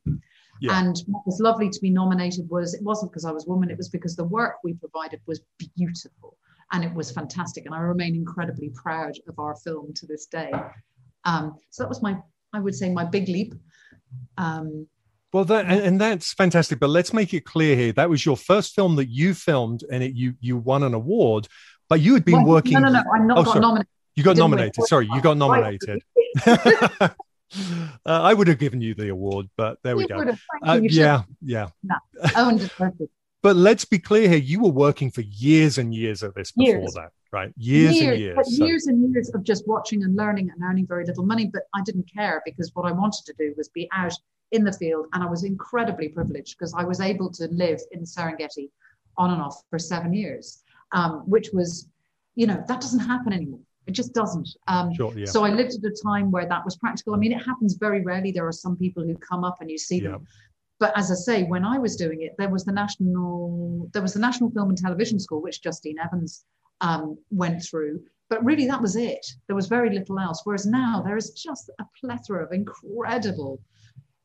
Yeah. 0.62 0.78
and 0.78 0.94
what 1.06 1.24
was 1.24 1.40
lovely 1.40 1.70
to 1.70 1.80
be 1.80 1.88
nominated 1.88 2.46
was 2.50 2.74
it 2.74 2.82
wasn't 2.82 3.12
because 3.12 3.24
i 3.24 3.30
was 3.30 3.46
a 3.46 3.48
woman 3.48 3.70
it 3.70 3.78
was 3.78 3.88
because 3.88 4.14
the 4.14 4.24
work 4.24 4.56
we 4.62 4.74
provided 4.74 5.20
was 5.26 5.40
beautiful 5.76 6.36
and 6.72 6.84
it 6.84 6.92
was 6.94 7.10
fantastic. 7.10 7.66
And 7.66 7.74
i 7.74 7.78
remain 7.78 8.14
incredibly 8.14 8.70
proud 8.70 9.14
of 9.28 9.38
our 9.38 9.56
film 9.56 9.92
to 9.94 10.06
this 10.06 10.26
day. 10.26 10.52
Um, 11.24 11.56
so 11.70 11.82
that 11.82 11.88
was 11.88 12.02
my 12.02 12.16
i 12.52 12.60
would 12.60 12.74
say 12.74 12.90
my 12.90 13.04
big 13.04 13.28
leap. 13.28 13.54
Um, 14.38 14.86
well, 15.32 15.44
that 15.44 15.66
and, 15.66 16.00
that's 16.00 16.32
fantastic. 16.32 16.80
But 16.80 16.90
let's 16.90 17.12
make 17.12 17.32
it 17.34 17.44
clear 17.44 17.76
here: 17.76 17.92
that 17.92 18.10
was 18.10 18.26
your 18.26 18.36
first 18.36 18.74
film 18.74 18.96
that 18.96 19.08
you 19.08 19.34
filmed, 19.34 19.84
and 19.90 20.02
it 20.02 20.14
you 20.14 20.34
you 20.40 20.56
won 20.56 20.82
an 20.82 20.94
award. 20.94 21.46
But 21.88 22.00
you 22.00 22.14
had 22.14 22.24
been 22.24 22.42
well, 22.42 22.54
working. 22.54 22.72
No, 22.72 22.80
no, 22.80 22.90
no. 22.90 23.02
I'm 23.14 23.26
not 23.26 23.38
oh, 23.38 23.44
got 23.44 23.60
nominated. 23.60 23.88
You 24.16 24.24
got 24.24 24.36
nominated. 24.36 24.84
Sorry, 24.86 25.08
you 25.12 25.20
got 25.20 25.36
nominated. 25.36 26.02
uh, 26.46 27.10
I 28.04 28.34
would 28.34 28.48
have 28.48 28.58
given 28.58 28.80
you 28.80 28.94
the 28.94 29.08
award, 29.08 29.48
but 29.56 29.78
there 29.84 29.96
we 29.96 30.06
go. 30.06 30.20
Uh, 30.66 30.80
yeah, 30.82 31.22
yeah. 31.42 31.68
No, 31.82 31.96
it. 32.24 33.10
but 33.40 33.54
let's 33.54 33.84
be 33.84 34.00
clear 34.00 34.28
here: 34.28 34.38
you 34.38 34.60
were 34.60 34.70
working 34.70 35.12
for 35.12 35.20
years 35.20 35.78
and 35.78 35.94
years 35.94 36.24
at 36.24 36.34
this 36.34 36.50
before 36.50 36.80
Years. 36.80 36.94
that, 36.94 37.12
right? 37.32 37.52
Years, 37.56 37.94
years, 37.94 38.08
and 38.08 38.20
years. 38.20 38.36
but 38.36 38.46
So- 38.46 38.64
years 38.64 38.86
and 38.86 39.12
years 39.12 39.30
of 39.32 39.44
just 39.44 39.68
watching 39.68 40.02
and 40.02 40.16
learning 40.16 40.50
and 40.50 40.60
earning 40.64 40.88
very 40.88 41.04
little 41.04 41.24
money. 41.24 41.46
But 41.52 41.62
I 41.72 41.82
didn't 41.82 42.10
care 42.12 42.42
because 42.44 42.72
what 42.74 42.84
I 42.84 42.92
wanted 42.92 43.24
to 43.26 43.34
do 43.38 43.54
was 43.56 43.68
be 43.68 43.88
out 43.92 44.14
in 44.52 44.64
the 44.64 44.72
field, 44.72 45.06
and 45.12 45.22
I 45.22 45.26
was 45.26 45.44
incredibly 45.44 46.08
privileged 46.08 46.56
because 46.58 46.74
I 46.74 46.84
was 46.84 47.00
able 47.00 47.30
to 47.32 47.46
live 47.48 47.80
in 47.92 48.02
Serengeti 48.02 48.70
on 49.16 49.30
and 49.30 49.42
off 49.42 49.62
for 49.70 49.78
seven 49.78 50.12
years, 50.12 50.62
um, 50.92 51.22
which 51.26 51.50
was, 51.52 51.88
you 52.34 52.46
know, 52.46 52.62
that 52.68 52.80
doesn't 52.80 53.00
happen 53.00 53.32
anymore. 53.32 53.60
It 53.86 53.92
just 53.92 54.12
doesn't. 54.12 54.48
Um, 54.68 54.94
Sure, 54.94 55.12
yeah. 55.16 55.26
So 55.26 55.44
I 55.44 55.50
lived 55.50 55.74
at 55.74 55.84
a 55.84 55.96
time 56.02 56.30
where 56.30 56.46
that 56.46 56.64
was 56.64 56.76
practical. 56.76 57.14
I 57.14 57.18
mean, 57.18 57.32
it 57.32 57.44
happens 57.44 57.74
very 57.74 58.02
rarely. 58.02 58.30
There 58.30 58.46
are 58.46 58.52
some 58.52 58.76
people 58.76 59.02
who 59.02 59.16
come 59.16 59.44
up 59.44 59.58
and 59.60 59.70
you 59.70 59.78
see 59.78 60.00
them. 60.00 60.26
But 60.78 60.96
as 60.96 61.10
I 61.10 61.14
say, 61.14 61.42
when 61.44 61.64
I 61.64 61.78
was 61.78 61.96
doing 61.96 62.22
it, 62.22 62.34
there 62.38 62.48
was 62.48 62.64
the 62.64 62.72
national 62.72 63.90
there 63.92 64.02
was 64.02 64.14
the 64.14 64.20
National 64.20 64.50
Film 64.50 64.70
and 64.70 64.78
Television 64.78 65.20
School, 65.20 65.42
which 65.42 65.62
Justine 65.62 65.98
Evans 65.98 66.44
um, 66.80 67.18
went 67.30 67.62
through. 67.62 68.02
But 68.30 68.44
really, 68.44 68.66
that 68.68 68.80
was 68.80 68.96
it. 68.96 69.26
There 69.46 69.56
was 69.56 69.66
very 69.66 69.90
little 69.90 70.18
else. 70.18 70.40
Whereas 70.44 70.64
now 70.64 71.02
there 71.04 71.16
is 71.16 71.32
just 71.32 71.68
a 71.80 71.84
plethora 72.00 72.44
of 72.44 72.52
incredible 72.52 73.60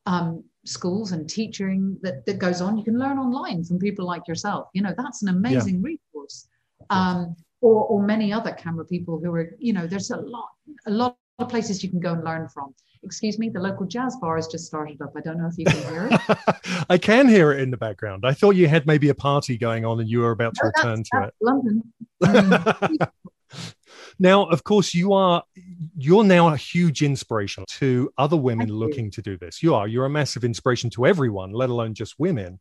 um, 0.06 0.44
schools 0.64 1.12
and 1.12 1.28
teaching 1.28 1.98
that, 2.02 2.24
that 2.26 2.38
goes 2.38 2.60
on. 2.60 2.76
You 2.76 2.84
can 2.84 2.98
learn 2.98 3.18
online 3.18 3.64
from 3.64 3.78
people 3.78 4.06
like 4.06 4.26
yourself. 4.26 4.68
You 4.72 4.82
know, 4.82 4.94
that's 4.96 5.22
an 5.22 5.28
amazing 5.28 5.82
resource. 5.82 6.48
Um, 6.90 7.36
or, 7.60 7.84
or 7.86 8.02
many 8.02 8.32
other 8.32 8.52
camera 8.52 8.84
people 8.84 9.18
who 9.18 9.34
are, 9.34 9.50
you 9.58 9.72
know, 9.72 9.86
there's 9.86 10.10
a 10.10 10.16
lot, 10.16 10.50
a 10.86 10.90
lot 10.90 11.16
of 11.38 11.48
places 11.48 11.82
you 11.82 11.90
can 11.90 12.00
go 12.00 12.12
and 12.12 12.24
learn 12.24 12.48
from. 12.48 12.74
Excuse 13.02 13.38
me, 13.38 13.48
the 13.48 13.60
local 13.60 13.86
jazz 13.86 14.16
bar 14.16 14.36
has 14.36 14.48
just 14.48 14.66
started 14.66 15.00
up. 15.00 15.12
I 15.16 15.20
don't 15.20 15.38
know 15.38 15.48
if 15.48 15.58
you 15.58 15.64
can 15.64 15.82
hear 15.90 16.08
it. 16.10 16.84
I 16.90 16.98
can 16.98 17.28
hear 17.28 17.52
it 17.52 17.60
in 17.60 17.70
the 17.70 17.76
background. 17.76 18.24
I 18.26 18.32
thought 18.32 18.56
you 18.56 18.68
had 18.68 18.86
maybe 18.86 19.08
a 19.10 19.14
party 19.14 19.56
going 19.56 19.84
on 19.84 20.00
and 20.00 20.08
you 20.08 20.20
were 20.20 20.32
about 20.32 20.54
to 20.56 20.72
return 20.76 21.02
to 21.04 21.10
that's 21.12 21.36
London. 21.40 21.92
Um, 22.22 22.52
it. 23.00 23.08
Now, 24.18 24.44
of 24.46 24.64
course, 24.64 24.94
you 24.94 25.12
are 25.12 25.42
you're 25.96 26.24
now 26.24 26.48
a 26.48 26.56
huge 26.56 27.02
inspiration 27.02 27.64
to 27.68 28.10
other 28.16 28.36
women 28.36 28.68
looking 28.68 29.10
to 29.12 29.22
do 29.22 29.36
this. 29.36 29.62
You 29.62 29.74
are. 29.74 29.86
You're 29.86 30.06
a 30.06 30.10
massive 30.10 30.44
inspiration 30.44 30.90
to 30.90 31.06
everyone, 31.06 31.52
let 31.52 31.70
alone 31.70 31.94
just 31.94 32.18
women. 32.18 32.58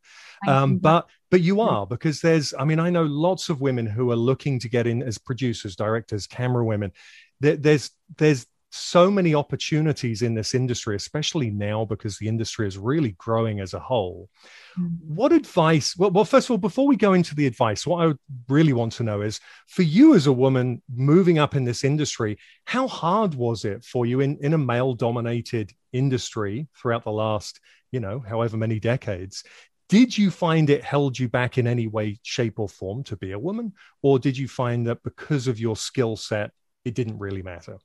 Um, 0.48 0.78
but 0.78 1.08
but 1.32 1.42
you 1.42 1.62
are 1.62 1.88
because 1.88 2.22
there's 2.22 2.54
I 2.58 2.66
mean 2.66 2.80
I 2.80 2.90
know 2.90 3.04
lots 3.04 3.50
of 3.50 3.62
women 3.62 3.86
who 3.86 4.12
are 4.12 4.18
looking 4.18 4.60
to 4.60 4.70
get 4.70 4.88
in 4.88 5.02
as 5.02 5.18
producers, 5.18 5.76
directors, 5.76 6.28
camera 6.28 6.66
women. 6.66 6.92
There, 7.40 7.56
there's 7.56 7.92
there's 8.18 8.46
so 8.76 9.10
many 9.10 9.34
opportunities 9.34 10.22
in 10.22 10.34
this 10.34 10.54
industry, 10.54 10.96
especially 10.96 11.50
now 11.50 11.86
because 11.86 12.18
the 12.18 12.28
industry 12.28 12.68
is 12.68 12.78
really 12.78 13.12
growing 13.18 13.60
as 13.60 13.74
a 13.74 13.80
whole. 13.80 14.30
Mm. 14.78 14.98
What 15.08 15.32
advice? 15.32 15.96
Well, 15.98 16.12
well, 16.12 16.26
first 16.26 16.48
of 16.48 16.52
all, 16.52 16.58
before 16.58 16.86
we 16.86 16.96
go 16.96 17.14
into 17.14 17.36
the 17.36 17.48
advice, 17.48 17.88
what 17.88 18.08
I 18.08 18.14
really 18.50 18.74
want 18.74 18.94
to 18.94 19.04
know 19.04 19.22
is 19.22 19.40
for 19.68 19.84
you 19.84 20.16
as 20.16 20.28
a 20.28 20.34
woman 20.34 20.82
moving 20.94 21.40
up 21.40 21.56
in 21.56 21.64
this 21.64 21.84
industry, 21.84 22.38
how 22.66 22.88
hard 22.88 23.34
was 23.36 23.66
it 23.66 23.84
for 23.84 24.06
you 24.06 24.20
in, 24.20 24.38
in 24.42 24.54
a 24.54 24.58
male 24.58 24.94
dominated 24.94 25.72
industry 25.94 26.68
throughout 26.76 27.04
the 27.04 27.12
last, 27.12 27.60
you 27.92 28.00
know, 28.00 28.20
however 28.20 28.58
many 28.58 28.80
decades? 28.80 29.44
Did 29.88 30.18
you 30.18 30.32
find 30.32 30.70
it 30.70 30.84
held 30.84 31.18
you 31.18 31.30
back 31.30 31.58
in 31.58 31.68
any 31.68 31.88
way, 31.88 32.20
shape, 32.24 32.60
or 32.60 32.68
form 32.68 33.04
to 33.06 33.16
be 33.16 33.32
a 33.34 33.40
woman? 33.40 33.74
Or 34.02 34.18
did 34.18 34.38
you 34.38 34.48
find 34.48 34.88
that 34.88 35.04
because 35.04 35.48
of 35.48 35.60
your 35.60 35.76
skill 35.76 36.16
set, 36.16 36.52
it 36.84 36.96
didn't 36.96 37.20
really 37.20 37.44
matter? 37.44 37.78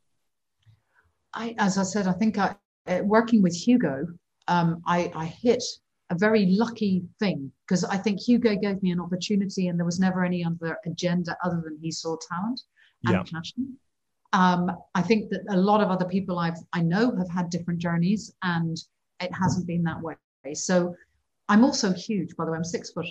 I, 1.34 1.54
as 1.58 1.78
I 1.78 1.82
said, 1.82 2.06
I 2.06 2.12
think 2.12 2.38
I, 2.38 2.56
uh, 2.86 3.00
working 3.04 3.42
with 3.42 3.54
Hugo, 3.54 4.06
um, 4.48 4.82
I, 4.86 5.12
I 5.14 5.26
hit 5.26 5.62
a 6.10 6.14
very 6.16 6.46
lucky 6.46 7.04
thing 7.20 7.52
because 7.66 7.84
I 7.84 7.96
think 7.96 8.20
Hugo 8.20 8.56
gave 8.56 8.82
me 8.82 8.90
an 8.90 9.00
opportunity 9.00 9.68
and 9.68 9.78
there 9.78 9.86
was 9.86 10.00
never 10.00 10.24
any 10.24 10.44
other 10.44 10.76
agenda 10.84 11.36
other 11.44 11.62
than 11.64 11.78
he 11.80 11.90
saw 11.92 12.16
talent 12.28 12.60
and 13.04 13.14
Yeah. 13.14 13.22
passion. 13.32 13.78
Um, 14.32 14.70
I 14.94 15.02
think 15.02 15.30
that 15.30 15.42
a 15.48 15.56
lot 15.56 15.80
of 15.80 15.88
other 15.90 16.04
people 16.04 16.38
I've 16.38 16.58
I 16.72 16.82
know 16.82 17.14
have 17.16 17.28
had 17.28 17.50
different 17.50 17.80
journeys 17.80 18.32
and 18.42 18.76
it 19.20 19.32
hasn't 19.34 19.66
been 19.66 19.82
that 19.84 20.00
way. 20.02 20.16
So 20.54 20.94
I'm 21.48 21.64
also 21.64 21.92
huge, 21.92 22.36
by 22.36 22.44
the 22.44 22.52
way. 22.52 22.56
I'm 22.56 22.64
six 22.64 22.90
foot. 22.90 23.06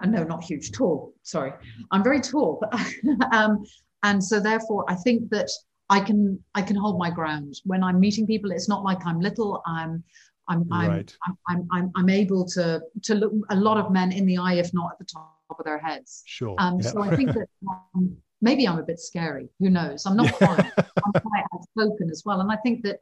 Uh, 0.00 0.06
no, 0.06 0.22
not 0.22 0.44
huge, 0.44 0.70
tall. 0.70 1.12
Sorry, 1.22 1.52
I'm 1.90 2.04
very 2.04 2.20
tall. 2.20 2.62
um, 3.32 3.64
and 4.04 4.22
so 4.22 4.38
therefore, 4.38 4.84
I 4.88 4.94
think 4.94 5.28
that 5.30 5.50
I 5.90 6.00
can 6.00 6.42
I 6.54 6.62
can 6.62 6.76
hold 6.76 6.98
my 6.98 7.10
ground 7.10 7.54
when 7.64 7.82
I'm 7.82 7.98
meeting 8.00 8.26
people. 8.26 8.50
It's 8.50 8.68
not 8.68 8.84
like 8.84 9.04
I'm 9.06 9.20
little. 9.20 9.62
I'm 9.66 10.04
I'm 10.48 10.66
I'm, 10.72 10.90
Right. 10.90 11.16
I'm, 11.26 11.38
I'm, 11.48 11.68
I'm 11.72 11.92
I'm 11.96 12.08
able 12.10 12.44
to 12.56 12.80
to 13.04 13.14
look 13.14 13.32
a 13.50 13.56
lot 13.56 13.78
of 13.78 13.90
men 13.90 14.12
in 14.12 14.26
the 14.26 14.38
eye, 14.38 14.54
if 14.54 14.72
not 14.74 14.92
at 14.92 14.98
the 14.98 15.04
top 15.04 15.38
of 15.50 15.64
their 15.64 15.78
heads. 15.78 16.22
Sure. 16.26 16.54
Um, 16.58 16.78
yeah. 16.80 16.90
So 16.90 17.02
I 17.02 17.16
think 17.16 17.32
that 17.32 17.48
um, 17.94 18.16
maybe 18.40 18.66
I'm 18.68 18.78
a 18.78 18.82
bit 18.82 19.00
scary. 19.00 19.48
Who 19.60 19.70
knows? 19.70 20.04
I'm 20.06 20.16
not 20.16 20.32
quite. 20.34 20.60
I'm 20.76 21.12
quite 21.12 21.44
outspoken 21.54 22.10
as 22.10 22.22
well, 22.24 22.40
and 22.40 22.50
I 22.52 22.56
think 22.56 22.82
that. 22.84 23.00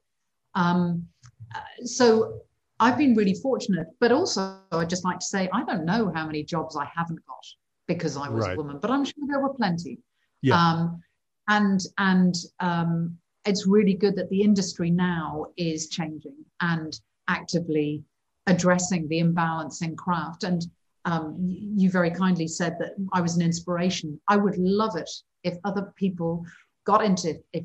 Um, 0.55 1.07
uh, 1.55 1.85
so 1.85 2.41
I've 2.81 2.97
been 2.99 3.15
really 3.15 3.35
fortunate, 3.35 3.89
but 4.01 4.11
also 4.13 4.59
I'd 4.73 4.89
just 4.91 5.05
like 5.05 5.19
to 5.19 5.25
say 5.27 5.49
I 5.53 5.65
don't 5.65 5.85
know 5.85 6.11
how 6.15 6.27
many 6.27 6.43
jobs 6.45 6.77
I 6.77 6.87
haven't 6.95 7.25
got 7.27 7.45
because 7.87 8.17
I 8.17 8.29
was 8.29 8.45
Right. 8.47 8.55
a 8.55 8.57
woman, 8.57 8.79
but 8.81 8.91
I'm 8.91 9.05
sure 9.05 9.25
there 9.29 9.41
were 9.41 9.55
plenty. 9.55 9.99
Yeah. 10.43 10.57
Um, 10.59 11.03
and 11.49 11.81
and 11.99 12.35
um, 12.61 13.17
it's 13.45 13.67
really 13.67 13.95
good 13.95 14.17
that 14.17 14.29
the 14.31 14.43
industry 14.43 14.91
now 14.91 15.47
is 15.57 15.89
changing 15.89 16.37
and 16.61 16.99
actively 17.29 18.03
addressing 18.47 19.09
the 19.09 19.19
imbalance 19.19 19.83
in 19.83 19.97
craft. 19.97 20.45
And 20.45 20.65
um, 21.05 21.37
you 21.39 21.91
very 21.91 22.11
kindly 22.11 22.49
said 22.49 22.77
that 22.81 22.95
I 23.13 23.21
was 23.21 23.37
an 23.37 23.43
inspiration. 23.43 24.21
I 24.29 24.37
would 24.37 24.59
love 24.59 24.97
it 24.97 25.11
if 25.45 25.57
other 25.65 25.93
people 25.97 26.45
got 26.85 27.05
into 27.05 27.35
if 27.53 27.65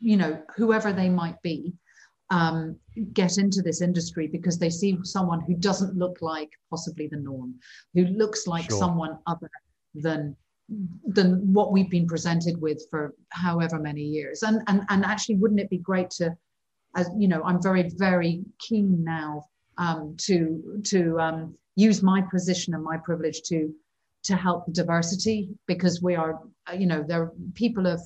you 0.00 0.16
know 0.16 0.42
whoever 0.56 0.92
they 0.92 1.08
might 1.08 1.40
be 1.42 1.72
um, 2.30 2.76
get 3.12 3.38
into 3.38 3.62
this 3.62 3.80
industry 3.80 4.26
because 4.26 4.58
they 4.58 4.70
see 4.70 4.98
someone 5.02 5.40
who 5.40 5.54
doesn't 5.54 5.96
look 5.96 6.18
like 6.20 6.50
possibly 6.70 7.06
the 7.06 7.16
norm, 7.16 7.54
who 7.94 8.04
looks 8.06 8.46
like 8.46 8.70
Sure. 8.70 8.78
someone 8.78 9.18
other 9.26 9.50
than 9.94 10.36
than 11.06 11.52
what 11.52 11.72
we've 11.72 11.90
been 11.90 12.06
presented 12.06 12.60
with 12.60 12.82
for 12.90 13.14
however 13.30 13.78
many 13.78 14.02
years. 14.02 14.42
And 14.42 14.62
and 14.66 14.82
and 14.88 15.04
actually, 15.04 15.36
wouldn't 15.36 15.60
it 15.60 15.70
be 15.70 15.78
great 15.78 16.10
to, 16.10 16.36
as 16.96 17.10
you 17.18 17.28
know, 17.28 17.42
I'm 17.44 17.62
very 17.62 17.90
very 17.96 18.42
keen 18.58 19.04
now 19.04 19.44
um, 19.78 20.16
to 20.20 20.82
to 20.84 21.20
um, 21.20 21.54
use 21.76 22.02
my 22.02 22.22
position 22.22 22.74
and 22.74 22.82
my 22.82 22.96
privilege 22.96 23.42
to 23.42 23.74
to 24.24 24.36
help 24.36 24.64
the 24.66 24.72
diversity 24.72 25.50
because 25.66 26.00
we 26.00 26.14
are, 26.14 26.40
uh, 26.66 26.72
you 26.72 26.86
know, 26.86 27.04
there 27.06 27.22
are 27.22 27.32
people 27.52 27.86
of, 27.86 28.00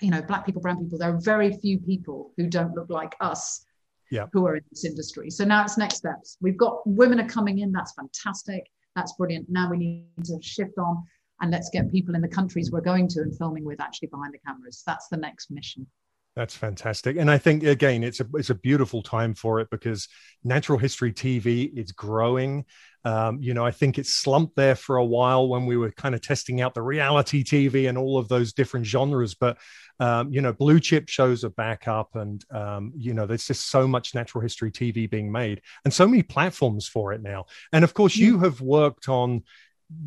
you 0.00 0.10
know, 0.10 0.20
black 0.20 0.44
people, 0.44 0.60
brown 0.60 0.82
people. 0.82 0.98
There 0.98 1.14
are 1.14 1.20
very 1.20 1.56
few 1.58 1.78
people 1.78 2.32
who 2.36 2.48
don't 2.48 2.74
look 2.74 2.90
like 2.90 3.14
us. 3.20 3.64
Yeah. 4.10 4.26
Who 4.34 4.44
are 4.46 4.56
in 4.56 4.64
this 4.70 4.84
industry. 4.84 5.30
So 5.30 5.42
now 5.42 5.64
it's 5.64 5.78
next 5.78 5.96
steps. 5.96 6.36
We've 6.42 6.58
got 6.58 6.86
women 6.86 7.18
are 7.18 7.28
coming 7.28 7.60
in. 7.60 7.72
That's 7.72 7.94
fantastic. 7.94 8.70
That's 8.94 9.14
brilliant. 9.14 9.48
Now 9.48 9.70
we 9.70 9.78
need 9.78 10.24
to 10.24 10.38
shift 10.42 10.76
on 10.76 11.02
and 11.42 11.50
let's 11.50 11.68
get 11.68 11.90
people 11.90 12.14
in 12.14 12.22
the 12.22 12.28
countries 12.28 12.70
we're 12.70 12.80
going 12.80 13.08
to 13.08 13.20
and 13.20 13.36
filming 13.36 13.64
with 13.64 13.80
actually 13.80 14.08
behind 14.08 14.32
the 14.32 14.38
cameras. 14.38 14.82
That's 14.86 15.08
the 15.08 15.16
next 15.16 15.50
mission. 15.50 15.86
That's 16.34 16.56
fantastic, 16.56 17.18
and 17.18 17.30
I 17.30 17.36
think 17.36 17.62
again, 17.62 18.02
it's 18.02 18.20
a 18.20 18.26
it's 18.36 18.48
a 18.48 18.54
beautiful 18.54 19.02
time 19.02 19.34
for 19.34 19.60
it 19.60 19.68
because 19.70 20.08
natural 20.42 20.78
history 20.78 21.12
TV 21.12 21.70
is 21.76 21.92
growing. 21.92 22.64
Um, 23.04 23.42
you 23.42 23.52
know, 23.52 23.66
I 23.66 23.70
think 23.70 23.98
it 23.98 24.06
slumped 24.06 24.56
there 24.56 24.74
for 24.74 24.96
a 24.96 25.04
while 25.04 25.46
when 25.46 25.66
we 25.66 25.76
were 25.76 25.90
kind 25.90 26.14
of 26.14 26.22
testing 26.22 26.62
out 26.62 26.72
the 26.72 26.80
reality 26.80 27.44
TV 27.44 27.86
and 27.86 27.98
all 27.98 28.16
of 28.16 28.28
those 28.28 28.54
different 28.54 28.86
genres. 28.86 29.34
But 29.34 29.58
um, 30.00 30.32
you 30.32 30.40
know, 30.40 30.54
blue 30.54 30.80
chip 30.80 31.10
shows 31.10 31.44
are 31.44 31.50
back 31.50 31.86
up, 31.86 32.16
and 32.16 32.42
um, 32.50 32.92
you 32.96 33.12
know, 33.12 33.26
there's 33.26 33.46
just 33.46 33.68
so 33.68 33.86
much 33.86 34.14
natural 34.14 34.40
history 34.40 34.70
TV 34.70 35.10
being 35.10 35.30
made, 35.30 35.60
and 35.84 35.92
so 35.92 36.08
many 36.08 36.22
platforms 36.22 36.88
for 36.88 37.12
it 37.12 37.20
now. 37.20 37.44
And 37.74 37.84
of 37.84 37.92
course, 37.92 38.16
you 38.16 38.38
have 38.38 38.62
worked 38.62 39.10
on 39.10 39.42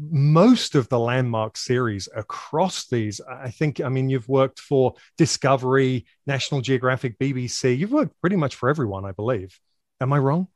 most 0.09 0.75
of 0.75 0.87
the 0.89 0.99
landmark 0.99 1.57
series 1.57 2.07
across 2.15 2.87
these 2.87 3.19
i 3.29 3.49
think 3.49 3.81
i 3.81 3.89
mean 3.89 4.09
you've 4.09 4.29
worked 4.29 4.59
for 4.59 4.93
discovery 5.17 6.05
national 6.25 6.61
geographic 6.61 7.17
bbc 7.19 7.77
you've 7.77 7.91
worked 7.91 8.19
pretty 8.21 8.35
much 8.35 8.55
for 8.55 8.69
everyone 8.69 9.05
i 9.05 9.11
believe 9.11 9.59
am 10.01 10.13
i 10.13 10.17
wrong 10.17 10.47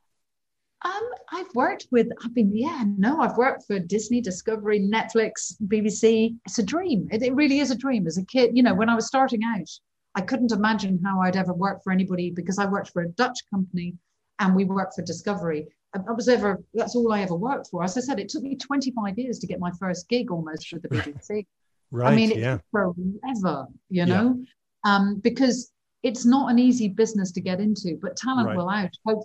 Um, 0.82 1.10
I've 1.32 1.54
worked 1.54 1.86
with, 1.90 2.08
I've 2.24 2.34
been, 2.34 2.56
yeah, 2.56 2.84
no, 2.96 3.20
I've 3.20 3.36
worked 3.36 3.64
for 3.66 3.78
Disney, 3.78 4.20
Discovery, 4.22 4.80
Netflix, 4.80 5.54
BBC. 5.66 6.36
It's 6.46 6.58
a 6.58 6.62
dream. 6.62 7.06
It, 7.12 7.22
it 7.22 7.34
really 7.34 7.60
is 7.60 7.70
a 7.70 7.76
dream. 7.76 8.06
As 8.06 8.18
a 8.18 8.24
kid, 8.24 8.56
you 8.56 8.62
know, 8.62 8.74
when 8.74 8.88
I 8.88 8.94
was 8.94 9.06
starting 9.06 9.42
out, 9.44 9.68
I 10.14 10.22
couldn't 10.22 10.52
imagine 10.52 11.00
how 11.04 11.20
I'd 11.20 11.36
ever 11.36 11.52
work 11.52 11.82
for 11.84 11.92
anybody 11.92 12.30
because 12.30 12.58
I 12.58 12.66
worked 12.66 12.90
for 12.90 13.02
a 13.02 13.08
Dutch 13.10 13.38
company 13.52 13.94
and 14.38 14.56
we 14.56 14.64
worked 14.64 14.94
for 14.94 15.02
Discovery. 15.02 15.68
I, 15.94 16.12
was 16.12 16.28
ever, 16.28 16.62
that's 16.74 16.94
all 16.94 17.12
I 17.12 17.22
ever 17.22 17.34
worked 17.34 17.68
for. 17.68 17.82
As 17.82 17.96
I 17.96 18.00
said, 18.00 18.18
it 18.20 18.28
took 18.28 18.42
me 18.42 18.56
25 18.56 19.18
years 19.18 19.38
to 19.40 19.46
get 19.46 19.58
my 19.58 19.70
first 19.72 20.08
gig 20.08 20.30
almost 20.30 20.72
with 20.72 20.82
the 20.82 20.88
BBC. 20.90 21.46
right 21.90 22.12
I 22.12 22.16
mean, 22.16 22.38
yeah 22.38 22.58
forever, 22.70 23.66
you 23.88 24.04
Yeah. 24.04 24.04
know, 24.04 24.44
um, 24.84 25.16
because 25.20 25.72
it's 26.02 26.24
not 26.24 26.50
an 26.50 26.58
easy 26.58 26.88
business 26.88 27.32
to 27.32 27.40
get 27.40 27.60
into, 27.60 27.98
but 28.00 28.16
talent 28.16 28.46
Right. 28.48 28.56
will 28.56 28.68
out. 28.70 28.90
Hope, 29.06 29.24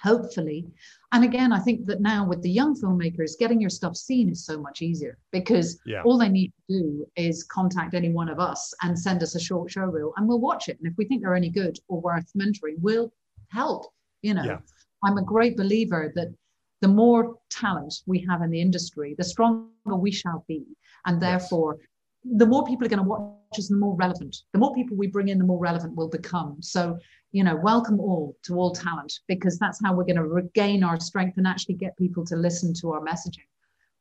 hopefully. 0.00 0.66
And 1.12 1.24
again, 1.24 1.52
I 1.52 1.58
think 1.58 1.86
that 1.86 2.00
now 2.00 2.26
with 2.26 2.42
the 2.42 2.50
young 2.50 2.78
filmmakers, 2.80 3.38
getting 3.38 3.60
your 3.60 3.70
stuff 3.70 3.96
seen 3.96 4.28
is 4.30 4.44
so 4.46 4.60
much 4.60 4.80
easier 4.82 5.18
because 5.32 5.80
yeah. 5.84 6.02
all 6.04 6.16
they 6.16 6.28
need 6.28 6.52
to 6.70 6.78
do 6.80 7.06
is 7.16 7.42
contact 7.44 7.94
any 7.94 8.10
one 8.10 8.28
of 8.28 8.38
us 8.38 8.72
and 8.82 8.96
send 8.98 9.22
us 9.22 9.34
a 9.34 9.40
short 9.40 9.70
show 9.70 9.82
reel 9.86 10.12
and 10.16 10.28
we'll 10.28 10.40
watch 10.40 10.68
it. 10.68 10.78
And 10.78 10.90
if 10.90 10.96
we 10.96 11.04
think 11.06 11.22
they're 11.22 11.34
any 11.34 11.50
good 11.50 11.78
or 11.88 12.00
worth 12.00 12.30
mentoring, 12.36 12.76
we'll 12.78 13.12
help. 13.50 13.92
You 14.22 14.34
know, 14.34 14.44
yeah. 14.44 14.58
I'm 15.04 15.18
a 15.18 15.24
great 15.24 15.56
believer 15.56 16.12
that 16.14 16.34
the 16.80 16.88
more 16.88 17.36
talent 17.50 17.94
we 18.06 18.24
have 18.28 18.42
in 18.42 18.50
the 18.50 18.60
industry, 18.60 19.14
the 19.18 19.24
stronger 19.24 19.96
we 19.96 20.12
shall 20.12 20.44
be. 20.46 20.64
And 21.06 21.20
therefore, 21.20 21.78
the 22.24 22.46
more 22.46 22.64
people 22.64 22.86
are 22.86 22.90
going 22.90 23.02
to 23.02 23.08
watch 23.08 23.58
us, 23.58 23.68
the 23.68 23.76
more 23.76 23.96
relevant. 23.96 24.36
The 24.52 24.58
more 24.58 24.74
people 24.74 24.96
we 24.96 25.06
bring 25.06 25.28
in, 25.28 25.38
the 25.38 25.44
more 25.44 25.58
relevant 25.58 25.96
we'll 25.96 26.08
become. 26.08 26.58
So 26.60 26.98
you 27.32 27.44
know, 27.44 27.56
welcome 27.56 28.00
all 28.00 28.36
to 28.44 28.54
all 28.54 28.72
talent 28.72 29.12
because 29.26 29.58
that's 29.58 29.78
how 29.84 29.92
we're 29.92 30.04
going 30.04 30.16
to 30.16 30.24
regain 30.24 30.82
our 30.82 30.98
strength 30.98 31.36
and 31.36 31.46
actually 31.46 31.74
get 31.74 31.96
people 31.98 32.24
to 32.26 32.36
listen 32.36 32.72
to 32.80 32.92
our 32.92 33.00
messaging. 33.00 33.44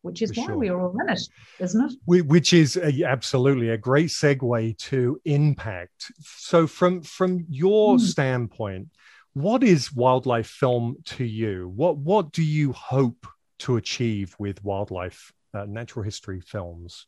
Which 0.03 0.21
is 0.21 0.31
For 0.31 0.41
why 0.41 0.47
sure. 0.47 0.57
we 0.57 0.69
are 0.69 0.79
all 0.79 0.95
in 1.01 1.09
it, 1.09 1.19
isn't 1.59 1.91
it? 1.91 2.25
Which 2.27 2.53
is 2.53 2.77
a, 2.77 3.03
absolutely 3.03 3.69
a 3.69 3.77
great 3.77 4.09
segue 4.09 4.77
to 4.77 5.19
impact. 5.25 6.11
So, 6.21 6.67
from 6.67 7.01
from 7.01 7.45
your 7.49 7.97
mm. 7.97 7.99
standpoint, 7.99 8.87
what 9.41 9.63
is 9.63 9.93
wildlife 9.93 10.47
film 10.47 10.97
to 11.05 11.23
you? 11.23 11.71
What 11.75 11.97
what 11.97 12.31
do 12.31 12.43
you 12.43 12.73
hope 12.73 13.27
to 13.59 13.77
achieve 13.77 14.35
with 14.39 14.63
wildlife 14.63 15.31
uh, 15.53 15.65
natural 15.65 16.03
history 16.03 16.41
films? 16.41 17.05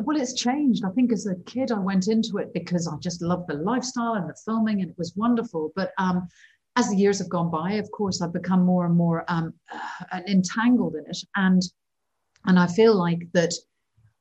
well, 0.00 0.20
it's 0.20 0.34
changed. 0.34 0.84
I 0.84 0.90
think 0.90 1.12
as 1.12 1.26
a 1.26 1.36
kid, 1.44 1.70
I 1.70 1.78
went 1.78 2.08
into 2.08 2.38
it 2.38 2.52
because 2.52 2.88
I 2.88 2.96
just 2.96 3.22
loved 3.22 3.46
the 3.48 3.54
lifestyle 3.54 4.14
and 4.14 4.28
the 4.28 4.36
filming, 4.44 4.80
and 4.80 4.90
it 4.90 4.98
was 4.98 5.14
wonderful. 5.14 5.70
But 5.76 5.92
um, 5.98 6.26
as 6.76 6.88
the 6.88 6.96
years 6.96 7.18
have 7.18 7.28
gone 7.28 7.50
by, 7.50 7.72
of 7.74 7.90
course, 7.90 8.20
I've 8.20 8.32
become 8.32 8.64
more 8.64 8.86
and 8.86 8.96
more 8.96 9.24
um, 9.28 9.52
uh, 9.70 10.20
entangled 10.26 10.96
in 10.96 11.04
it, 11.06 11.18
and 11.36 11.62
and 12.46 12.58
I 12.58 12.66
feel 12.66 12.94
like 12.94 13.28
that 13.34 13.52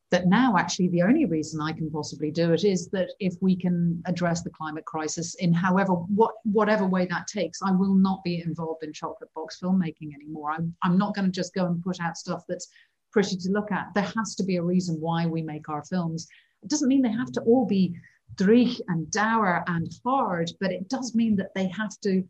that 0.10 0.28
now 0.28 0.56
actually 0.58 0.88
the 0.88 1.02
only 1.02 1.26
reason 1.26 1.62
I 1.62 1.74
can 1.74 1.92
possibly 1.92 2.32
do 2.32 2.54
it 2.54 2.64
is 2.64 2.90
that 2.90 3.10
if 3.20 3.36
we 3.42 3.56
can 3.56 4.02
address 4.06 4.42
the 4.42 4.50
climate 4.50 4.86
crisis 4.86 5.36
in 5.36 5.54
however 5.54 5.94
what 5.94 6.36
whatever 6.44 6.86
way 6.86 7.06
that 7.08 7.28
takes, 7.28 7.62
I 7.62 7.72
will 7.72 7.94
not 7.94 8.24
be 8.24 8.42
involved 8.42 8.84
in 8.84 8.94
chocolate 8.94 9.34
box 9.36 9.60
filmmaking 9.62 10.14
anymore. 10.16 10.52
I'm 10.52 10.74
I'm 10.82 10.98
not 10.98 11.14
going 11.14 11.26
to 11.26 11.32
just 11.32 11.54
go 11.54 11.66
and 11.66 11.84
put 11.84 12.00
out 12.00 12.18
stuff 12.18 12.44
that's 12.48 12.70
pretty 13.12 13.36
to 13.36 13.52
look 13.52 13.72
at. 13.72 13.88
There 13.96 14.12
has 14.16 14.36
to 14.36 14.44
be 14.44 14.58
a 14.58 14.64
reason 14.64 14.98
why 15.00 15.26
we 15.26 15.42
make 15.42 15.70
our 15.70 15.84
films. 15.84 16.28
It 16.64 16.70
doesn't 16.70 16.88
mean 16.88 17.02
they 17.02 17.12
have 17.12 17.32
to 17.34 17.42
all 17.42 17.66
be 17.66 17.96
dreich 18.36 18.80
and 18.88 19.10
dour 19.12 19.64
and 19.68 19.90
hard, 20.06 20.52
but 20.60 20.72
it 20.72 20.90
does 20.90 21.16
mean 21.16 21.36
that 21.38 21.54
they 21.56 21.68
have 21.68 22.00
to, 22.04 22.24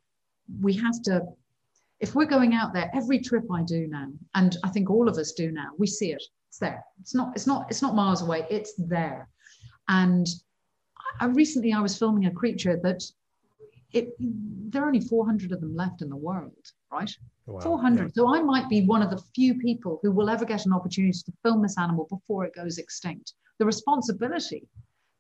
we 0.61 0.73
have 0.73 1.01
to, 1.03 1.23
if 1.99 2.13
we're 2.15 2.25
going 2.25 2.53
out 2.53 2.73
there, 2.73 2.91
every 2.93 3.19
trip 3.19 3.43
I 3.51 3.63
do 3.63 3.87
now, 3.87 4.07
and 4.35 4.55
I 4.63 4.69
think 4.69 4.89
all 4.89 5.09
of 5.09 5.17
us 5.17 5.31
do 5.31 5.51
now, 5.51 5.69
we 5.77 5.87
see 5.87 6.11
it. 6.11 6.23
It's 6.49 6.59
there. 6.59 6.83
It's 7.01 7.15
not, 7.15 7.35
it's 7.35 7.47
not, 7.47 7.69
it's 7.69 7.81
not 7.81 7.95
miles 7.95 8.21
away. 8.21 8.45
It's 8.49 8.73
there. 8.77 9.27
And 9.87 10.27
I, 11.19 11.25
recently 11.25 11.73
I 11.73 11.81
was 11.81 11.97
filming 11.97 12.25
a 12.25 12.31
creature 12.31 12.79
that 12.83 13.03
it, 13.93 14.09
there 14.19 14.83
are 14.83 14.87
only 14.87 15.01
400 15.01 15.51
of 15.51 15.61
them 15.61 15.75
left 15.75 16.01
in 16.01 16.09
the 16.09 16.15
world, 16.15 16.53
right? 16.91 17.09
Oh, 17.47 17.53
wow. 17.53 17.59
400. 17.61 18.03
Yeah. 18.03 18.09
So 18.13 18.33
I 18.33 18.41
might 18.41 18.69
be 18.69 18.85
one 18.85 19.01
of 19.01 19.09
the 19.09 19.21
few 19.33 19.55
people 19.55 19.99
who 20.03 20.11
will 20.11 20.29
ever 20.29 20.45
get 20.45 20.65
an 20.65 20.73
opportunity 20.73 21.17
to 21.25 21.33
film 21.43 21.61
this 21.61 21.77
animal 21.77 22.07
before 22.09 22.45
it 22.45 22.53
goes 22.53 22.77
extinct. 22.77 23.33
The 23.59 23.65
responsibility 23.65 24.67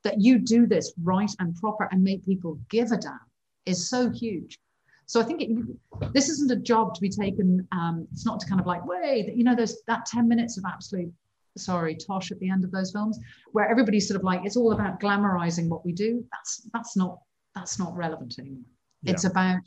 that 0.03 0.21
you 0.21 0.37
do 0.37 0.67
this 0.67 0.93
right 1.01 1.31
and 1.39 1.55
proper 1.55 1.87
and 1.91 2.03
make 2.03 2.25
people 2.25 2.59
give 2.69 2.91
a 2.91 2.97
damn 2.97 3.19
is 3.65 3.89
so 3.89 4.09
huge. 4.09 4.59
So 5.07 5.21
I 5.21 5.23
think 5.23 5.41
it, 5.41 6.13
this 6.13 6.29
isn't 6.29 6.51
a 6.51 6.57
job 6.57 6.93
to 6.93 7.01
be 7.01 7.09
taken. 7.09 7.65
Um, 7.71 8.07
it's 8.11 8.25
not 8.25 8.41
to 8.41 8.47
kind 8.47 8.59
of 8.59 8.67
like, 8.67 8.85
wait, 8.85 9.33
you 9.33 9.43
know, 9.43 9.55
there's 9.55 9.77
that 9.87 10.05
10 10.05 10.27
minutes 10.27 10.57
of 10.57 10.65
absolute, 10.67 11.11
sorry, 11.57 11.95
tosh 11.95 12.29
at 12.31 12.39
the 12.39 12.49
end 12.49 12.65
of 12.65 12.71
those 12.71 12.91
films 12.91 13.17
where 13.53 13.69
everybody's 13.69 14.07
sort 14.07 14.19
of 14.19 14.25
like, 14.25 14.41
it's 14.43 14.57
all 14.57 14.73
about 14.73 14.99
glamorizing 14.99 15.69
what 15.69 15.85
we 15.85 15.93
do. 15.93 16.23
That's 16.31 16.69
that's 16.73 16.97
not 16.97 17.19
that's 17.55 17.79
not 17.79 17.95
relevant 17.95 18.35
anymore. 18.37 18.63
Yeah. 19.01 19.13
It's 19.13 19.23
about 19.23 19.61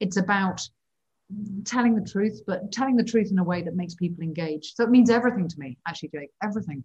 it's 0.00 0.16
about 0.16 0.60
telling 1.64 1.94
the 1.94 2.08
truth, 2.10 2.42
but 2.46 2.72
telling 2.72 2.96
the 2.96 3.04
truth 3.04 3.30
in 3.30 3.38
a 3.38 3.44
way 3.44 3.62
that 3.62 3.76
makes 3.76 3.94
people 3.94 4.22
engage. 4.22 4.74
So 4.74 4.82
it 4.82 4.90
means 4.90 5.10
everything 5.10 5.48
to 5.48 5.58
me, 5.58 5.78
actually, 5.86 6.10
Jake, 6.10 6.30
everything. 6.42 6.82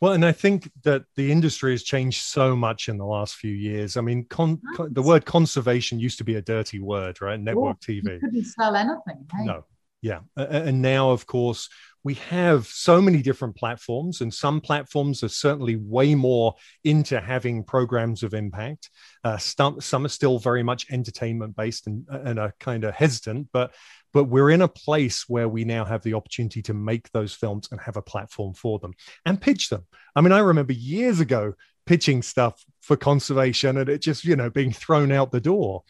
Well, 0.00 0.12
and 0.12 0.24
I 0.24 0.32
think 0.32 0.70
that 0.82 1.04
the 1.16 1.30
industry 1.32 1.72
has 1.72 1.82
changed 1.82 2.22
so 2.22 2.54
much 2.54 2.88
in 2.88 2.96
the 2.96 3.04
last 3.04 3.36
few 3.36 3.52
years. 3.52 3.96
I 3.96 4.00
mean, 4.00 4.24
con- 4.26 4.60
the 4.90 5.02
word 5.02 5.24
conservation 5.24 5.98
used 5.98 6.18
to 6.18 6.24
be 6.24 6.36
a 6.36 6.42
dirty 6.42 6.80
word, 6.80 7.20
right? 7.20 7.40
Network 7.40 7.78
oh, 7.80 7.92
TV. 7.92 8.14
You 8.14 8.20
couldn't 8.20 8.44
sell 8.44 8.76
anything. 8.76 9.26
Hey? 9.32 9.44
No, 9.44 9.64
yeah. 10.02 10.20
And 10.36 10.82
now, 10.82 11.10
of 11.10 11.26
course, 11.26 11.68
we 12.04 12.14
have 12.14 12.66
so 12.66 13.00
many 13.00 13.22
different 13.22 13.56
platforms, 13.56 14.20
and 14.20 14.32
some 14.32 14.60
platforms 14.60 15.24
are 15.24 15.28
certainly 15.28 15.76
way 15.76 16.14
more 16.14 16.54
into 16.84 17.18
having 17.18 17.64
programs 17.64 18.22
of 18.22 18.34
impact. 18.34 18.90
Uh, 19.24 19.38
some, 19.38 19.80
some 19.80 20.04
are 20.04 20.10
still 20.10 20.38
very 20.38 20.62
much 20.62 20.86
entertainment 20.90 21.56
based 21.56 21.86
and, 21.86 22.06
and 22.10 22.38
are 22.38 22.54
kind 22.60 22.84
of 22.84 22.94
hesitant, 22.94 23.48
but 23.52 23.74
but 24.12 24.24
we're 24.24 24.50
in 24.50 24.62
a 24.62 24.68
place 24.68 25.28
where 25.28 25.48
we 25.48 25.64
now 25.64 25.84
have 25.84 26.04
the 26.04 26.14
opportunity 26.14 26.62
to 26.62 26.72
make 26.72 27.10
those 27.10 27.34
films 27.34 27.66
and 27.72 27.80
have 27.80 27.96
a 27.96 28.02
platform 28.02 28.54
for 28.54 28.78
them 28.78 28.92
and 29.26 29.40
pitch 29.40 29.70
them. 29.70 29.84
I 30.14 30.20
mean, 30.20 30.30
I 30.30 30.38
remember 30.38 30.72
years 30.72 31.18
ago 31.18 31.54
pitching 31.84 32.22
stuff 32.22 32.64
for 32.80 32.96
conservation 32.96 33.76
and 33.76 33.88
it 33.88 34.00
just 34.00 34.24
you 34.24 34.36
know 34.36 34.50
being 34.50 34.72
thrown 34.72 35.10
out 35.10 35.32
the 35.32 35.40
door. 35.40 35.82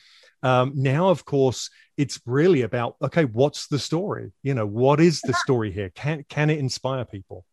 Um, 0.45 0.73
now, 0.75 1.09
of 1.09 1.25
course, 1.25 1.71
it's 1.97 2.21
really 2.27 2.63
about 2.63 2.97
okay, 3.03 3.25
what's 3.25 3.67
the 3.67 3.79
story? 3.79 4.33
You 4.43 4.55
know, 4.55 4.67
what 4.67 5.01
is 5.01 5.21
the 5.23 5.33
story 5.33 5.73
here? 5.73 5.91
Can 5.91 6.25
can 6.29 6.51
it 6.51 6.59
inspire 6.59 7.05
people? 7.05 7.45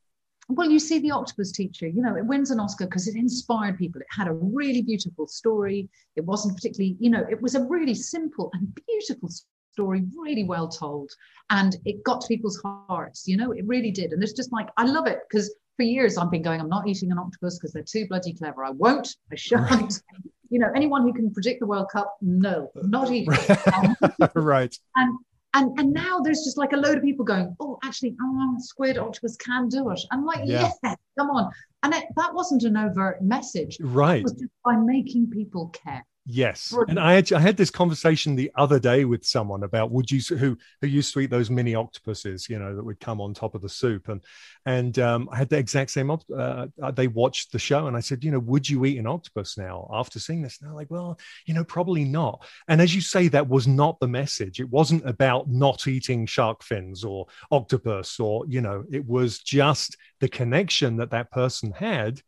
Well, 0.49 0.69
you 0.69 0.80
see, 0.80 0.99
the 0.99 1.12
Octopus 1.12 1.54
Teacher, 1.54 1.88
you 1.88 2.01
know, 2.01 2.17
it 2.17 2.25
wins 2.25 2.51
an 2.51 2.60
Oscar 2.60 2.86
because 2.86 3.08
it 3.08 3.15
inspired 3.15 3.77
people. 3.77 4.01
It 4.01 4.08
had 4.10 4.27
a 4.27 4.34
really 4.34 4.82
beautiful 4.82 5.25
story. 5.25 5.88
It 6.17 6.25
wasn't 6.25 6.56
particularly, 6.58 6.97
you 6.99 7.10
know, 7.10 7.25
it 7.30 7.41
was 7.41 7.56
a 7.56 7.63
really 7.63 7.93
simple 7.93 8.49
and 8.54 8.77
beautiful 8.86 9.30
story, 9.71 10.04
really 10.13 10.43
well 10.43 10.67
told, 10.67 11.10
and 11.49 11.77
it 11.86 12.04
got 12.04 12.19
to 12.21 12.27
people's 12.27 12.62
hearts. 12.62 13.25
You 13.25 13.38
know, 13.38 13.54
it 13.54 13.65
really 13.65 13.91
did. 13.91 14.12
And 14.12 14.21
it's 14.21 14.34
just 14.34 14.51
like 14.51 14.67
I 14.75 14.84
love 14.84 15.08
it 15.08 15.19
because 15.30 15.56
for 15.77 15.84
years 15.84 16.17
I've 16.17 16.32
been 16.32 16.41
going, 16.41 16.60
I'm 16.60 16.67
not 16.67 16.88
eating 16.88 17.13
an 17.13 17.19
octopus 17.19 17.58
because 17.58 17.71
they're 17.71 17.84
too 17.84 18.06
bloody 18.10 18.34
clever. 18.34 18.65
I 18.65 18.71
won't. 18.71 19.15
I 19.32 19.36
shan't. 19.36 19.71
Right 19.71 19.93
you 20.52 20.60
know, 20.60 20.70
anyone 20.76 21.02
who 21.04 21.14
can 21.14 21.32
predict 21.32 21.62
the 21.62 21.66
World 21.66 21.88
Cup, 21.92 22.18
no, 22.22 22.70
not 22.76 23.10
even. 23.10 23.38
right. 24.36 24.78
And 24.98 25.18
and 25.54 25.80
and 25.80 25.94
now 25.94 26.20
there's 26.20 26.44
just 26.44 26.58
like 26.58 26.74
a 26.74 26.78
load 26.78 26.98
of 26.98 27.04
people 27.04 27.26
going, 27.26 27.56
oh, 27.60 27.80
actually, 27.84 28.16
oh, 28.22 28.56
squid 28.60 28.98
octopus 28.98 29.38
can 29.38 29.70
do 29.70 29.90
it. 29.90 30.00
I'm 30.12 30.26
like, 30.26 30.42
yeah, 30.44 30.70
yeah 30.84 30.96
come 31.18 31.30
on. 31.30 31.52
And 31.84 31.94
it, 31.94 32.06
that 32.16 32.34
wasn't 32.34 32.64
an 32.64 32.78
overt 32.78 33.24
message. 33.24 33.78
Right. 33.80 34.20
It 34.20 34.24
was 34.24 34.34
just 34.34 34.52
by 34.64 34.76
making 34.76 35.30
people 35.32 35.70
care. 35.70 36.06
Yes, 36.27 36.71
and 36.88 36.99
I 36.99 37.13
had 37.13 37.34
I 37.34 37.39
had 37.39 37.57
this 37.57 37.71
conversation 37.71 38.36
the 38.36 38.51
other 38.53 38.79
day 38.79 39.05
with 39.05 39.25
someone 39.25 39.63
about 39.63 39.89
would 39.89 40.12
you 40.12 40.21
who 40.38 40.55
who 40.79 40.88
used 40.88 41.12
to 41.13 41.19
eat 41.19 41.31
those 41.31 41.49
mini 41.49 41.73
octopuses, 41.73 42.47
you 42.47 42.60
know, 42.60 42.75
that 42.75 42.84
would 42.84 42.99
come 42.99 43.19
on 43.19 43.34
top 43.34 43.55
of 43.55 43.63
the 43.63 43.69
soup, 43.69 44.07
and 44.07 44.23
and 44.67 44.99
um, 44.99 45.27
I 45.31 45.38
had 45.38 45.49
the 45.49 45.57
exact 45.57 45.89
same. 45.89 46.12
Uh, 46.12 46.67
they 46.93 47.07
watched 47.07 47.51
the 47.51 47.57
show, 47.57 47.88
and 47.88 47.97
I 47.97 48.01
said, 48.01 48.23
you 48.23 48.29
know, 48.29 48.39
would 48.39 48.69
you 48.69 48.86
eat 48.86 48.99
an 48.99 49.07
octopus 49.07 49.57
now 49.57 49.89
after 49.91 50.19
seeing 50.19 50.43
this? 50.43 50.60
And 50.60 50.69
they're 50.69 50.75
like, 50.75 50.91
well, 50.91 51.17
you 51.47 51.55
know, 51.55 51.63
probably 51.63 52.03
not. 52.03 52.45
And 52.67 52.81
as 52.81 52.93
you 52.93 53.01
say, 53.01 53.27
that 53.29 53.49
was 53.49 53.67
not 53.67 53.99
the 53.99 54.07
message. 54.07 54.60
It 54.60 54.69
wasn't 54.69 55.10
about 55.10 55.49
not 55.49 55.88
eating 55.88 56.27
shark 56.27 56.62
fins 56.62 57.03
or 57.03 57.25
octopus, 57.49 58.19
or 58.19 58.45
you 58.47 58.62
know, 58.62 58.84
it 58.91 59.07
was 59.07 59.39
just 59.39 59.97
the 60.19 60.29
connection 60.29 60.97
that 60.97 61.12
that 61.12 61.31
person 61.31 61.71
had 61.71 62.21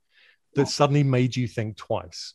that 0.56 0.68
suddenly 0.68 1.04
made 1.04 1.36
you 1.36 1.48
think 1.48 1.78
twice 1.78 2.34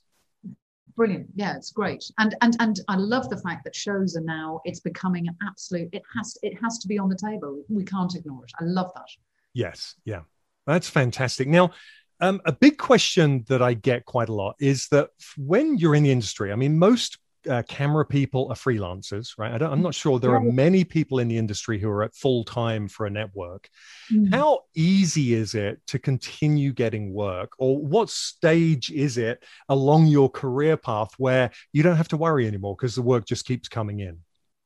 brilliant. 0.96 1.28
Yeah 1.34 1.56
it's 1.56 1.70
great. 1.72 2.04
And 2.18 2.34
and 2.40 2.56
and 2.60 2.80
i 2.88 2.96
love 2.96 3.28
the 3.28 3.38
fact 3.38 3.64
that 3.64 3.74
shows 3.74 4.16
are 4.16 4.22
now 4.22 4.60
it's 4.64 4.80
becoming 4.80 5.28
an 5.28 5.36
absolute 5.46 5.88
it 5.92 6.02
has 6.16 6.36
it 6.42 6.54
has 6.62 6.78
to 6.78 6.88
be 6.88 6.98
on 6.98 7.08
the 7.08 7.16
table. 7.16 7.62
We 7.68 7.84
can't 7.84 8.14
ignore 8.14 8.44
it. 8.44 8.52
I 8.60 8.64
love 8.64 8.90
that. 8.94 9.08
Yes. 9.54 9.94
Yeah. 10.04 10.22
That's 10.66 10.88
fantastic. 10.88 11.48
Now 11.48 11.72
um, 12.20 12.40
a 12.44 12.52
big 12.52 12.78
question 12.78 13.44
that 13.48 13.62
I 13.62 13.74
get 13.74 14.04
quite 14.04 14.28
a 14.28 14.34
lot 14.34 14.56
is 14.58 14.88
that 14.88 15.10
when 15.36 15.78
you're 15.78 15.94
in 15.94 16.02
the 16.02 16.10
industry, 16.10 16.52
I 16.52 16.56
mean, 16.56 16.78
most 16.78 17.18
uh, 17.48 17.62
camera 17.68 18.04
people 18.04 18.48
are 18.50 18.54
freelancers, 18.54 19.36
right? 19.38 19.62
I 19.62 19.72
am 19.72 19.82
not 19.82 19.94
sure 19.94 20.18
there 20.18 20.34
are 20.34 20.40
many 20.40 20.84
people 20.84 21.18
in 21.18 21.28
the 21.28 21.36
industry 21.36 21.78
who 21.78 21.88
are 21.88 22.02
at 22.02 22.14
full 22.14 22.44
time 22.44 22.88
for 22.88 23.06
a 23.06 23.10
network. 23.10 23.68
Mm-hmm. 24.12 24.34
How 24.34 24.60
easy 24.74 25.34
is 25.34 25.54
it 25.54 25.80
to 25.88 25.98
continue 25.98 26.72
getting 26.72 27.12
work, 27.12 27.52
or 27.58 27.78
what 27.78 28.10
stage 28.10 28.90
is 28.90 29.18
it 29.18 29.44
along 29.68 30.06
your 30.06 30.30
career 30.30 30.76
path 30.76 31.10
where 31.18 31.50
you 31.72 31.82
don't 31.82 31.96
have 31.96 32.08
to 32.08 32.16
worry 32.16 32.46
anymore 32.46 32.76
because 32.76 32.94
the 32.94 33.02
work 33.02 33.26
just 33.26 33.46
keeps 33.46 33.68
coming 33.68 34.00
in? 34.00 34.18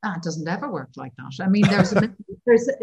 That 0.03 0.17
ah, 0.17 0.21
doesn't 0.23 0.49
ever 0.49 0.71
work 0.71 0.91
like 0.97 1.13
that. 1.17 1.45
I 1.45 1.49
mean, 1.49 1.63
there's 1.69 1.93
a, 1.93 2.13
there's 2.47 2.69
a, 2.69 2.75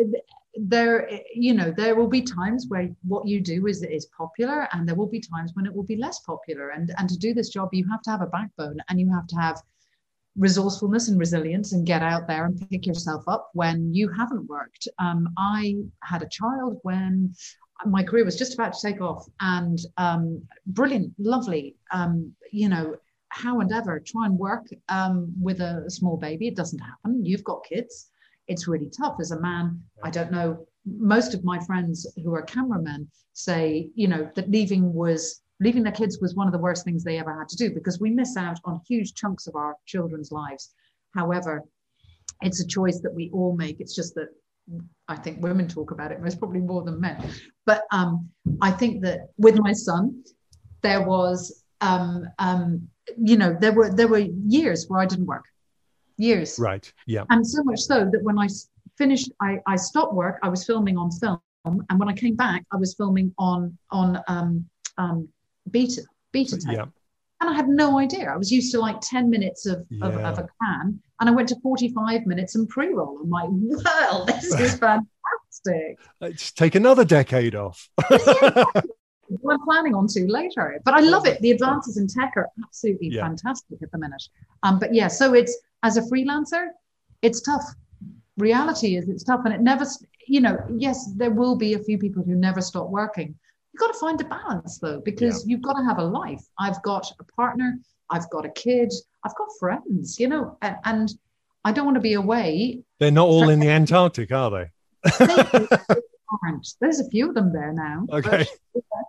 there 0.55 1.09
you 1.33 1.53
know 1.53 1.71
there 1.71 1.95
will 1.95 2.07
be 2.07 2.21
times 2.21 2.65
where 2.67 2.89
what 3.07 3.27
you 3.27 3.39
do 3.39 3.67
is 3.67 3.83
is 3.83 4.07
popular 4.07 4.67
and 4.73 4.87
there 4.87 4.95
will 4.95 5.07
be 5.07 5.19
times 5.19 5.51
when 5.53 5.65
it 5.65 5.73
will 5.73 5.83
be 5.83 5.95
less 5.95 6.19
popular 6.21 6.69
and 6.69 6.91
and 6.97 7.07
to 7.07 7.17
do 7.17 7.33
this 7.33 7.49
job 7.49 7.69
you 7.71 7.87
have 7.89 8.01
to 8.01 8.09
have 8.09 8.21
a 8.21 8.27
backbone 8.27 8.77
and 8.89 8.99
you 8.99 9.11
have 9.13 9.27
to 9.27 9.35
have 9.35 9.61
resourcefulness 10.37 11.09
and 11.09 11.19
resilience 11.19 11.73
and 11.73 11.85
get 11.85 12.01
out 12.01 12.27
there 12.27 12.45
and 12.45 12.69
pick 12.69 12.85
yourself 12.85 13.23
up 13.27 13.49
when 13.53 13.93
you 13.93 14.09
haven't 14.09 14.47
worked. 14.47 14.87
Um, 14.97 15.29
I 15.37 15.75
had 16.03 16.21
a 16.21 16.29
child 16.29 16.79
when 16.83 17.33
my 17.85 18.03
career 18.03 18.25
was 18.25 18.37
just 18.37 18.53
about 18.53 18.73
to 18.73 18.81
take 18.81 19.01
off 19.01 19.25
and 19.39 19.79
um, 19.97 20.41
brilliant, 20.67 21.13
lovely, 21.17 21.75
um, 21.91 22.33
you 22.51 22.69
know, 22.69 22.95
how 23.29 23.59
and 23.61 23.71
ever 23.71 23.99
try 23.99 24.25
and 24.25 24.37
work 24.37 24.67
um, 24.89 25.31
with 25.39 25.61
a, 25.61 25.83
a 25.85 25.89
small 25.89 26.17
baby. 26.17 26.47
It 26.47 26.55
doesn't 26.55 26.79
happen. 26.79 27.25
You've 27.25 27.43
got 27.43 27.63
kids. 27.63 28.09
It's 28.47 28.67
really 28.67 28.89
tough 28.89 29.17
as 29.19 29.31
a 29.31 29.39
man. 29.39 29.81
I 30.03 30.09
don't 30.09 30.31
know. 30.31 30.65
Most 30.85 31.33
of 31.33 31.43
my 31.43 31.59
friends 31.59 32.11
who 32.23 32.33
are 32.33 32.41
cameramen 32.41 33.07
say, 33.33 33.89
you 33.95 34.07
know, 34.07 34.29
that 34.35 34.49
leaving 34.49 34.93
was 34.93 35.41
leaving 35.59 35.83
their 35.83 35.91
kids 35.91 36.19
was 36.21 36.35
one 36.35 36.47
of 36.47 36.53
the 36.53 36.59
worst 36.59 36.85
things 36.85 37.03
they 37.03 37.17
ever 37.17 37.37
had 37.37 37.49
to 37.49 37.55
do 37.57 37.73
because 37.73 37.99
we 37.99 38.09
miss 38.09 38.37
out 38.37 38.59
on 38.65 38.81
huge 38.87 39.13
chunks 39.13 39.47
of 39.47 39.55
our 39.55 39.75
children's 39.85 40.31
lives. 40.31 40.73
However, 41.15 41.63
it's 42.41 42.61
a 42.61 42.67
choice 42.67 43.01
that 43.01 43.13
we 43.13 43.29
all 43.33 43.55
make. 43.55 43.79
It's 43.79 43.95
just 43.95 44.15
that 44.15 44.29
I 45.07 45.15
think 45.15 45.41
women 45.41 45.67
talk 45.67 45.91
about 45.91 46.11
it 46.11 46.21
most 46.21 46.39
probably 46.39 46.61
more 46.61 46.83
than 46.83 46.99
men. 46.99 47.29
But 47.65 47.83
um, 47.91 48.29
I 48.61 48.71
think 48.71 49.03
that 49.03 49.29
with 49.37 49.57
my 49.59 49.73
son, 49.73 50.23
there 50.81 51.01
was, 51.01 51.63
um, 51.81 52.25
um, 52.37 52.87
you 53.17 53.37
know, 53.37 53.57
there 53.59 53.73
were 53.73 53.91
there 53.91 54.07
were 54.07 54.19
years 54.47 54.85
where 54.87 55.01
I 55.01 55.05
didn't 55.05 55.25
work, 55.25 55.43
years. 56.17 56.57
Right. 56.59 56.91
Yeah. 57.07 57.25
And 57.29 57.45
so 57.45 57.63
much 57.63 57.79
so 57.79 58.09
that 58.11 58.23
when 58.23 58.37
I 58.37 58.47
finished, 58.97 59.31
I, 59.41 59.59
I 59.65 59.75
stopped 59.75 60.13
work. 60.13 60.39
I 60.43 60.49
was 60.49 60.65
filming 60.65 60.97
on 60.97 61.11
film, 61.11 61.39
and 61.65 61.99
when 61.99 62.07
I 62.07 62.13
came 62.13 62.35
back, 62.35 62.63
I 62.71 62.77
was 62.77 62.93
filming 62.93 63.33
on 63.39 63.77
on 63.91 64.21
um, 64.27 64.65
um, 64.97 65.27
beta 65.71 66.01
beta 66.31 66.57
tape. 66.57 66.77
Yeah. 66.77 66.85
And 67.41 67.49
I 67.49 67.53
had 67.53 67.69
no 67.69 67.99
idea. 67.99 68.29
I 68.29 68.35
was 68.35 68.51
used 68.51 68.73
to 68.73 68.79
like 68.81 68.99
10 68.99 69.29
minutes 69.29 69.65
of, 69.65 69.85
yeah. 69.89 70.05
of, 70.05 70.15
of, 70.17 70.39
a 70.39 70.49
can, 70.61 70.99
and 71.21 71.29
I 71.29 71.31
went 71.31 71.47
to 71.49 71.55
45 71.61 72.25
minutes 72.25 72.55
and 72.55 72.67
pre 72.67 72.89
roll. 72.93 73.17
I'm 73.23 73.29
like, 73.29 73.47
well, 73.49 74.25
this 74.25 74.43
is 74.43 74.77
fantastic. 74.79 75.99
Let's 76.19 76.51
take 76.51 76.75
another 76.75 77.05
decade 77.05 77.55
off. 77.55 77.89
I'm 79.49 79.63
planning 79.63 79.93
on 79.93 80.07
to 80.07 80.27
later, 80.27 80.81
but 80.83 80.93
I 80.93 81.01
love 81.01 81.25
it. 81.25 81.39
The 81.41 81.51
advances 81.51 81.97
in 81.97 82.07
tech 82.07 82.33
are 82.35 82.49
absolutely 82.63 83.09
yeah. 83.09 83.21
fantastic 83.21 83.81
at 83.81 83.91
the 83.91 83.97
minute. 83.97 84.23
Um, 84.63 84.79
but 84.79 84.93
yeah, 84.93 85.07
so 85.07 85.33
it's 85.33 85.57
as 85.83 85.97
a 85.97 86.01
freelancer, 86.01 86.67
it's 87.21 87.41
tough. 87.41 87.63
Reality 88.37 88.95
is 88.95 89.07
it's 89.09 89.23
tough, 89.23 89.41
and 89.45 89.53
it 89.53 89.61
never, 89.61 89.85
you 90.27 90.41
know, 90.41 90.57
yes, 90.75 91.11
there 91.15 91.31
will 91.31 91.55
be 91.55 91.73
a 91.73 91.79
few 91.79 91.97
people 91.97 92.23
who 92.23 92.35
never 92.35 92.61
stop 92.61 92.89
working, 92.89 93.35
you've 93.79 93.87
got 93.87 93.93
to 93.93 93.99
find 93.99 94.21
a 94.21 94.25
balance 94.25 94.79
though, 94.79 94.99
because 94.99 95.45
yeah. 95.45 95.51
you've 95.51 95.61
got 95.61 95.73
to 95.73 95.83
have 95.83 95.99
a 95.99 96.03
life. 96.03 96.43
I've 96.59 96.81
got 96.83 97.09
a 97.19 97.23
partner, 97.23 97.79
I've 98.09 98.29
got 98.29 98.45
a 98.45 98.49
kid, 98.49 98.91
I've 99.23 99.35
got 99.35 99.47
friends, 99.59 100.19
you 100.19 100.27
know, 100.27 100.57
and, 100.61 100.75
and 100.85 101.13
I 101.63 101.71
don't 101.71 101.85
want 101.85 101.95
to 101.95 102.01
be 102.01 102.13
away. 102.13 102.81
They're 102.99 103.11
not 103.11 103.27
all 103.27 103.49
in 103.49 103.59
the 103.59 103.69
Antarctic, 103.69 104.31
are 104.31 104.51
they? 104.51 104.65
they 105.19 105.25
aren't. 106.43 106.67
There's 106.81 106.99
a 106.99 107.09
few 107.09 107.29
of 107.29 107.35
them 107.35 107.53
there 107.53 107.71
now. 107.71 108.05
Okay. 108.11 108.45
But, 108.73 108.83
yeah, 108.83 109.01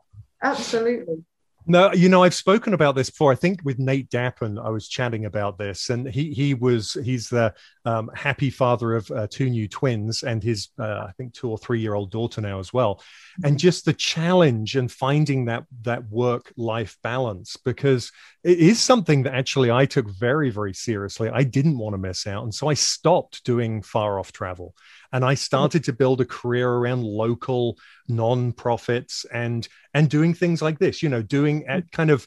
absolutely. 0.43 1.25
No, 1.71 1.93
you 1.93 2.09
know, 2.09 2.25
I've 2.25 2.35
spoken 2.35 2.75
about 2.75 2.97
this 2.97 3.11
before. 3.11 3.31
I 3.31 3.37
think 3.37 3.61
with 3.63 3.79
Nate 3.79 4.11
Dappen, 4.11 4.61
I 4.61 4.71
was 4.71 4.89
chatting 4.89 5.25
about 5.25 5.57
this, 5.57 5.89
and 5.89 6.09
he 6.09 6.33
he 6.35 6.53
was 6.53 6.97
he's 7.05 7.29
the 7.29 7.55
um, 7.85 8.11
happy 8.13 8.51
father 8.51 8.97
of 8.97 9.09
uh, 9.13 9.29
two 9.31 9.49
new 9.49 9.69
twins 9.69 10.25
and 10.25 10.43
his 10.43 10.71
uh, 10.81 11.07
I 11.09 11.13
think 11.17 11.33
two 11.33 11.49
or 11.49 11.59
three 11.59 11.79
year 11.79 11.95
old 11.95 12.11
daughter 12.11 12.41
now 12.41 12.59
as 12.59 12.73
well, 12.73 13.01
and 13.45 13.57
just 13.57 13.85
the 13.85 13.93
challenge 13.93 14.75
and 14.75 14.91
finding 14.91 15.45
that 15.45 15.63
that 15.83 16.11
work 16.11 16.53
life 16.57 16.99
balance 17.05 17.57
because 17.57 18.11
it 18.43 18.59
is 18.59 18.81
something 18.81 19.23
that 19.23 19.35
actually 19.35 19.71
I 19.71 19.87
took 19.87 20.11
very 20.11 20.51
very 20.51 20.75
seriously. 20.75 21.31
I 21.33 21.45
didn't 21.45 21.79
want 21.79 21.95
to 21.95 21.99
miss 21.99 22.27
out, 22.27 22.43
and 22.43 22.53
so 22.53 22.67
I 22.67 22.75
stopped 22.75 23.45
doing 23.45 23.83
far 23.83 24.19
off 24.19 24.33
travel 24.33 24.75
and 25.13 25.25
I 25.25 25.35
started 25.35 25.85
to 25.85 25.93
build 25.93 26.21
a 26.21 26.25
career 26.25 26.69
around 26.69 27.05
local 27.05 27.79
non-profits 28.09 29.27
and 29.33 29.67
and 29.95 30.09
doing 30.09 30.35
things 30.35 30.63
like 30.63 30.79
this. 30.79 31.03
You 31.03 31.09
know, 31.09 31.23
doing 31.23 31.67
at 31.67 31.91
kind 31.93 32.11
of 32.11 32.27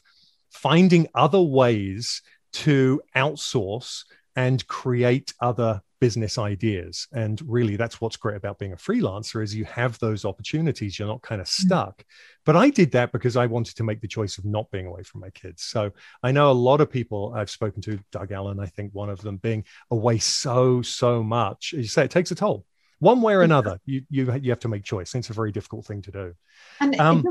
finding 0.50 1.08
other 1.14 1.42
ways 1.42 2.22
to 2.52 3.02
outsource 3.16 4.04
and 4.36 4.66
create 4.66 5.32
other 5.40 5.80
business 6.00 6.36
ideas 6.36 7.08
and 7.14 7.40
really 7.46 7.76
that's 7.76 7.98
what's 7.98 8.16
great 8.18 8.36
about 8.36 8.58
being 8.58 8.74
a 8.74 8.76
freelancer 8.76 9.42
is 9.42 9.54
you 9.54 9.64
have 9.64 9.98
those 10.00 10.26
opportunities 10.26 10.98
you're 10.98 11.08
not 11.08 11.22
kind 11.22 11.40
of 11.40 11.46
mm. 11.46 11.50
stuck 11.64 11.98
mm. 12.02 12.04
but 12.44 12.54
i 12.54 12.68
did 12.68 12.92
that 12.92 13.10
because 13.10 13.38
i 13.38 13.46
wanted 13.46 13.74
to 13.74 13.84
make 13.84 14.02
the 14.02 14.08
choice 14.08 14.36
of 14.36 14.44
not 14.44 14.70
being 14.70 14.86
away 14.86 15.02
from 15.02 15.22
my 15.22 15.30
kids 15.30 15.62
so 15.62 15.90
i 16.22 16.30
know 16.30 16.50
a 16.50 16.52
lot 16.52 16.82
of 16.82 16.90
people 16.90 17.32
i've 17.34 17.48
spoken 17.48 17.80
to 17.80 17.98
doug 18.12 18.32
allan 18.32 18.60
i 18.60 18.66
think 18.66 18.92
one 18.92 19.08
of 19.08 19.22
them 19.22 19.38
being 19.38 19.64
away 19.90 20.18
so 20.18 20.82
so 20.82 21.22
much 21.22 21.72
as 21.72 21.78
you 21.78 21.88
say 21.88 22.04
it 22.04 22.10
takes 22.10 22.30
a 22.30 22.34
toll 22.34 22.66
one 23.04 23.20
way 23.20 23.34
or 23.34 23.42
another 23.42 23.78
you 23.84 24.02
you, 24.08 24.32
you 24.40 24.50
have 24.50 24.60
to 24.60 24.68
make 24.68 24.82
choice. 24.82 25.14
It's 25.14 25.28
a 25.28 25.34
very 25.34 25.52
difficult 25.52 25.84
thing 25.84 26.00
to 26.02 26.10
do. 26.10 26.34
And 26.80 26.98
um, 26.98 27.22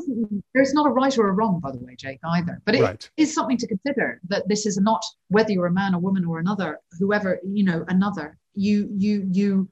there's 0.53 0.73
not 0.73 0.85
a 0.85 0.89
right 0.91 1.17
or 1.17 1.29
a 1.29 1.31
wrong 1.31 1.59
by 1.59 1.71
the 1.71 1.79
way 1.79 1.95
jake 1.95 2.19
either. 2.23 2.61
But 2.63 2.75
it 2.75 2.81
right. 2.81 3.09
is 3.17 3.33
something 3.33 3.57
to 3.57 3.67
consider 3.67 4.21
that 4.27 4.47
this 4.47 4.65
is 4.67 4.77
not 4.77 5.03
whether 5.29 5.51
you're 5.51 5.65
a 5.65 5.71
man 5.71 5.95
or 5.95 5.99
woman 5.99 6.25
or 6.25 6.39
another 6.39 6.79
whoever 6.99 7.39
you 7.43 7.63
know 7.63 7.83
another. 7.87 8.37
You 8.53 8.87
you 8.95 9.27
you 9.31 9.69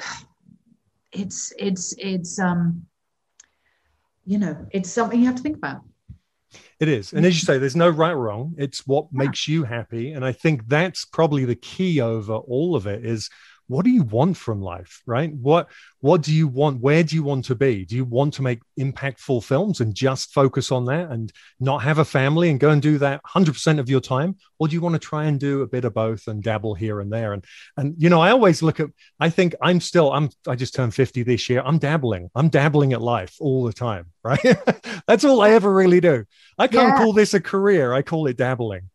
it's 1.12 1.52
it's 1.58 1.94
it's 1.98 2.38
um 2.38 2.86
you 4.24 4.38
know 4.38 4.66
it's 4.70 4.90
something 4.90 5.20
you 5.20 5.26
have 5.26 5.36
to 5.36 5.42
think 5.42 5.58
about. 5.58 5.82
It 6.80 6.88
is. 6.88 7.12
And 7.12 7.26
as 7.26 7.34
you 7.34 7.44
say 7.44 7.58
there's 7.58 7.76
no 7.76 7.90
right 7.90 8.12
or 8.12 8.18
wrong. 8.18 8.54
It's 8.56 8.86
what 8.86 9.12
makes 9.12 9.46
you 9.46 9.64
happy. 9.64 10.12
And 10.12 10.24
i 10.24 10.32
think 10.32 10.66
that's 10.68 11.04
probably 11.04 11.44
the 11.44 11.54
key 11.54 12.00
over 12.00 12.34
all 12.34 12.74
of 12.76 12.86
it 12.86 13.04
is 13.04 13.28
what 13.68 13.84
do 13.84 13.90
you 13.90 14.02
want 14.02 14.36
from 14.36 14.60
life 14.60 15.02
right? 15.06 15.32
What 15.32 15.68
what 16.00 16.20
do 16.20 16.34
you 16.34 16.48
want 16.48 16.80
where 16.80 17.02
do 17.02 17.16
you 17.16 17.22
want 17.22 17.46
to 17.46 17.54
be? 17.54 17.84
Do 17.84 17.96
you 17.96 18.04
want 18.04 18.34
to 18.34 18.42
make 18.42 18.60
impactful 18.78 19.44
films 19.44 19.80
and 19.80 19.94
just 19.94 20.32
focus 20.32 20.70
on 20.70 20.84
that 20.86 21.10
and 21.10 21.32
not 21.60 21.78
have 21.78 21.98
a 21.98 22.04
family 22.04 22.50
and 22.50 22.60
go 22.60 22.70
and 22.70 22.82
do 22.82 22.98
that 22.98 23.22
100% 23.24 23.78
of 23.78 23.88
your 23.88 24.00
time? 24.00 24.36
Or 24.58 24.68
do 24.68 24.74
you 24.74 24.80
want 24.80 24.94
to 24.94 24.98
try 24.98 25.24
and 25.24 25.40
do 25.40 25.62
a 25.62 25.66
bit 25.66 25.84
of 25.84 25.94
both 25.94 26.26
and 26.26 26.42
dabble 26.42 26.74
here 26.74 27.00
and 27.00 27.12
there? 27.12 27.32
And 27.32 27.44
and 27.76 27.94
you 27.98 28.10
know 28.10 28.20
i 28.20 28.30
always 28.30 28.62
look 28.62 28.80
at 28.80 28.88
i 29.20 29.30
think 29.30 29.54
i'm 29.62 29.80
still 29.80 30.12
i'm 30.12 30.28
i 30.46 30.54
just 30.54 30.74
turned 30.74 30.94
50 30.94 31.22
this 31.22 31.48
year. 31.48 31.62
I'm 31.64 31.78
dabbling. 31.78 32.30
I'm 32.34 32.48
dabbling 32.48 32.92
at 32.92 33.00
life 33.00 33.36
all 33.40 33.64
the 33.64 33.72
time 33.72 34.06
right? 34.24 34.40
That's 35.06 35.24
all 35.24 35.40
i 35.40 35.50
ever 35.50 35.72
really 35.72 36.00
do. 36.00 36.24
I 36.58 36.66
can't 36.66 36.88
yeah. 36.88 36.96
call 36.96 37.12
this 37.12 37.34
a 37.34 37.40
career. 37.40 37.92
I 37.92 38.02
call 38.02 38.26
it 38.26 38.36
dabbling. 38.36 38.90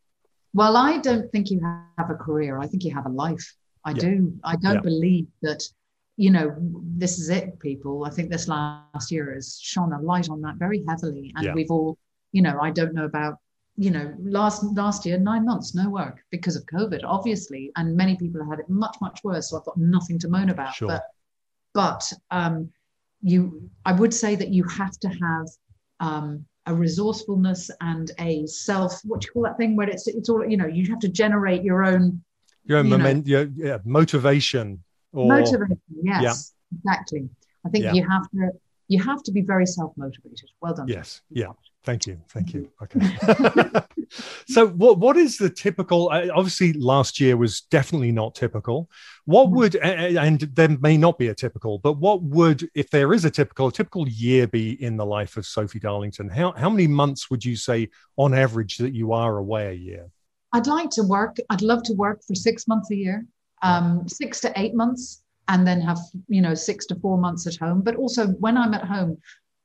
Well 0.54 0.76
i 0.76 0.98
don't 0.98 1.30
think 1.32 1.50
you 1.50 1.60
have 1.98 2.10
a 2.10 2.14
career. 2.14 2.58
I 2.58 2.66
think 2.66 2.84
you 2.84 2.94
have 2.94 3.06
a 3.06 3.10
life 3.10 3.54
I 3.84 3.90
yeah. 3.90 4.00
do. 4.00 4.38
I 4.44 4.56
don't 4.56 4.74
yeah. 4.74 4.80
believe 4.80 5.26
that, 5.42 5.62
you 6.16 6.30
know, 6.30 6.54
this 6.58 7.18
is 7.18 7.28
it, 7.28 7.58
people. 7.60 8.04
I 8.04 8.10
think 8.10 8.30
this 8.30 8.48
last 8.48 9.10
year 9.10 9.32
has 9.34 9.58
shone 9.60 9.92
a 9.92 10.00
light 10.00 10.28
on 10.28 10.40
that 10.42 10.56
very 10.56 10.84
heavily. 10.88 11.32
And 11.36 11.46
yeah. 11.46 11.54
we've 11.54 11.70
all, 11.70 11.98
you 12.32 12.42
know, 12.42 12.58
I 12.60 12.70
don't 12.70 12.94
know 12.94 13.04
about, 13.04 13.38
you 13.76 13.90
know, 13.90 14.14
last 14.20 14.62
last 14.74 15.06
year, 15.06 15.18
nine 15.18 15.46
months, 15.46 15.74
no 15.74 15.88
work 15.88 16.18
because 16.30 16.56
of 16.56 16.66
COVID, 16.66 17.00
obviously. 17.04 17.72
And 17.76 17.96
many 17.96 18.16
people 18.16 18.40
have 18.40 18.50
had 18.50 18.60
it 18.60 18.68
much, 18.68 18.96
much 19.00 19.20
worse. 19.24 19.50
So 19.50 19.58
I've 19.58 19.64
got 19.64 19.78
nothing 19.78 20.18
to 20.18 20.28
moan 20.28 20.50
about. 20.50 20.74
Sure. 20.74 20.88
But 20.88 21.04
but 21.72 22.12
um 22.30 22.70
you 23.22 23.70
I 23.84 23.92
would 23.92 24.14
say 24.14 24.34
that 24.34 24.48
you 24.48 24.64
have 24.64 24.98
to 25.00 25.08
have 25.08 25.46
um 26.00 26.44
a 26.66 26.74
resourcefulness 26.74 27.70
and 27.80 28.10
a 28.18 28.46
self 28.46 29.00
what 29.04 29.20
do 29.20 29.26
you 29.26 29.32
call 29.32 29.42
that 29.42 29.56
thing 29.56 29.76
where 29.76 29.88
it's 29.88 30.06
it's 30.06 30.28
all 30.28 30.46
you 30.46 30.56
know 30.56 30.66
you 30.66 30.86
have 30.90 30.98
to 31.00 31.08
generate 31.08 31.62
your 31.62 31.84
own 31.84 32.22
your 32.64 32.78
own 32.78 32.88
moment, 32.88 33.26
your, 33.26 33.48
yeah, 33.54 33.78
motivation. 33.84 34.82
Or, 35.12 35.26
motivation, 35.28 35.80
yes, 36.02 36.22
yeah. 36.22 36.78
exactly. 36.78 37.28
I 37.66 37.68
think 37.68 37.84
yeah. 37.84 37.92
you 37.92 38.08
have 38.08 38.30
to 38.30 38.50
you 38.88 39.00
have 39.00 39.22
to 39.22 39.32
be 39.32 39.40
very 39.40 39.66
self 39.66 39.92
motivated. 39.96 40.50
Well 40.60 40.74
done. 40.74 40.88
Yes, 40.88 41.22
yeah. 41.30 41.52
Thank 41.84 42.06
you, 42.06 42.20
thank 42.28 42.52
you. 42.52 42.68
Okay. 42.82 43.80
so, 44.48 44.68
what 44.68 44.98
what 44.98 45.16
is 45.16 45.38
the 45.38 45.48
typical? 45.48 46.10
Obviously, 46.10 46.74
last 46.74 47.20
year 47.20 47.36
was 47.36 47.62
definitely 47.62 48.12
not 48.12 48.34
typical. 48.34 48.90
What 49.24 49.46
mm-hmm. 49.46 49.56
would 49.56 49.76
and 49.76 50.40
there 50.40 50.76
may 50.80 50.98
not 50.98 51.18
be 51.18 51.28
a 51.28 51.34
typical, 51.34 51.78
but 51.78 51.94
what 51.94 52.22
would, 52.22 52.68
if 52.74 52.90
there 52.90 53.14
is 53.14 53.24
a 53.24 53.30
typical, 53.30 53.68
a 53.68 53.72
typical 53.72 54.06
year 54.08 54.46
be 54.46 54.72
in 54.82 54.96
the 54.96 55.06
life 55.06 55.38
of 55.38 55.46
Sophie 55.46 55.80
Darlington? 55.80 56.28
How 56.28 56.52
how 56.52 56.68
many 56.68 56.86
months 56.86 57.30
would 57.30 57.44
you 57.44 57.56
say 57.56 57.88
on 58.16 58.34
average 58.34 58.76
that 58.78 58.92
you 58.92 59.12
are 59.12 59.38
away 59.38 59.68
a 59.68 59.72
year? 59.72 60.10
I'd 60.52 60.66
like 60.66 60.90
to 60.90 61.02
work. 61.02 61.36
I'd 61.50 61.62
love 61.62 61.82
to 61.84 61.94
work 61.94 62.22
for 62.26 62.34
six 62.34 62.66
months 62.66 62.90
a 62.90 62.96
year, 62.96 63.24
um, 63.62 64.08
six 64.08 64.40
to 64.40 64.52
eight 64.56 64.74
months, 64.74 65.22
and 65.48 65.66
then 65.66 65.80
have 65.80 65.98
you 66.28 66.40
know 66.40 66.54
six 66.54 66.86
to 66.86 66.94
four 66.96 67.18
months 67.18 67.46
at 67.46 67.56
home. 67.56 67.82
But 67.82 67.96
also 67.96 68.28
when 68.44 68.56
I'm 68.56 68.74
at 68.74 68.84
home, 68.84 69.18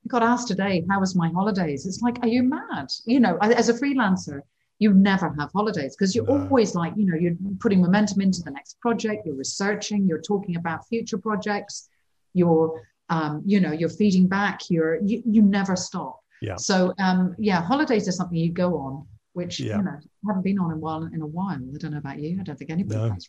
I 0.05 0.07
got 0.07 0.23
asked 0.23 0.47
today, 0.47 0.85
"How 0.89 0.99
was 0.99 1.15
my 1.15 1.29
holidays?" 1.29 1.85
It's 1.85 2.01
like, 2.01 2.19
are 2.21 2.27
you 2.27 2.43
mad? 2.43 2.89
You 3.05 3.19
know, 3.19 3.37
as 3.41 3.69
a 3.69 3.73
freelancer, 3.73 4.41
you 4.79 4.93
never 4.93 5.33
have 5.39 5.51
holidays 5.51 5.95
because 5.95 6.15
you're 6.15 6.25
no. 6.25 6.43
always 6.43 6.75
like, 6.75 6.93
you 6.95 7.05
know, 7.05 7.17
you're 7.17 7.35
putting 7.59 7.81
momentum 7.81 8.21
into 8.21 8.43
the 8.43 8.51
next 8.51 8.79
project. 8.79 9.25
You're 9.25 9.35
researching. 9.35 10.05
You're 10.05 10.21
talking 10.21 10.55
about 10.57 10.87
future 10.87 11.17
projects. 11.17 11.89
You're, 12.33 12.87
um, 13.09 13.41
you 13.45 13.59
know, 13.59 13.71
you're 13.71 13.89
feeding 13.89 14.27
back. 14.27 14.69
You're 14.69 14.97
you, 15.01 15.23
you 15.25 15.41
never 15.41 15.75
stop. 15.75 16.19
Yeah. 16.41 16.57
So 16.57 16.93
um, 16.99 17.35
yeah, 17.39 17.61
holidays 17.61 18.07
are 18.07 18.11
something 18.11 18.37
you 18.37 18.51
go 18.51 18.77
on 18.77 19.07
which 19.35 19.59
yeah. 19.59 19.77
you 19.77 19.83
know 19.83 19.91
I 19.91 20.27
haven't 20.27 20.43
been 20.43 20.59
on 20.59 20.71
in 20.71 20.77
a 20.77 20.79
while. 20.79 21.03
In 21.03 21.21
a 21.21 21.27
while, 21.27 21.55
I 21.55 21.77
don't 21.77 21.91
know 21.91 21.97
about 21.97 22.19
you. 22.19 22.39
I 22.39 22.43
don't 22.43 22.57
think 22.57 22.71
anybody 22.71 22.99
no. 22.99 23.09
has. 23.11 23.27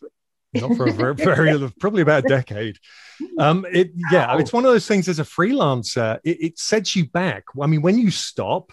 Not 0.53 0.77
for 0.77 0.87
a 0.87 0.91
very, 0.93 1.13
very 1.13 1.69
probably 1.79 2.01
about 2.01 2.25
a 2.25 2.27
decade. 2.29 2.77
Um, 3.37 3.65
it 3.71 3.91
yeah, 4.11 4.37
it's 4.39 4.53
one 4.53 4.65
of 4.65 4.71
those 4.71 4.87
things. 4.87 5.09
As 5.09 5.19
a 5.19 5.23
freelancer, 5.23 6.19
it, 6.23 6.41
it 6.41 6.59
sets 6.59 6.95
you 6.95 7.07
back. 7.09 7.43
I 7.61 7.67
mean, 7.67 7.81
when 7.81 7.97
you 7.97 8.11
stop, 8.11 8.71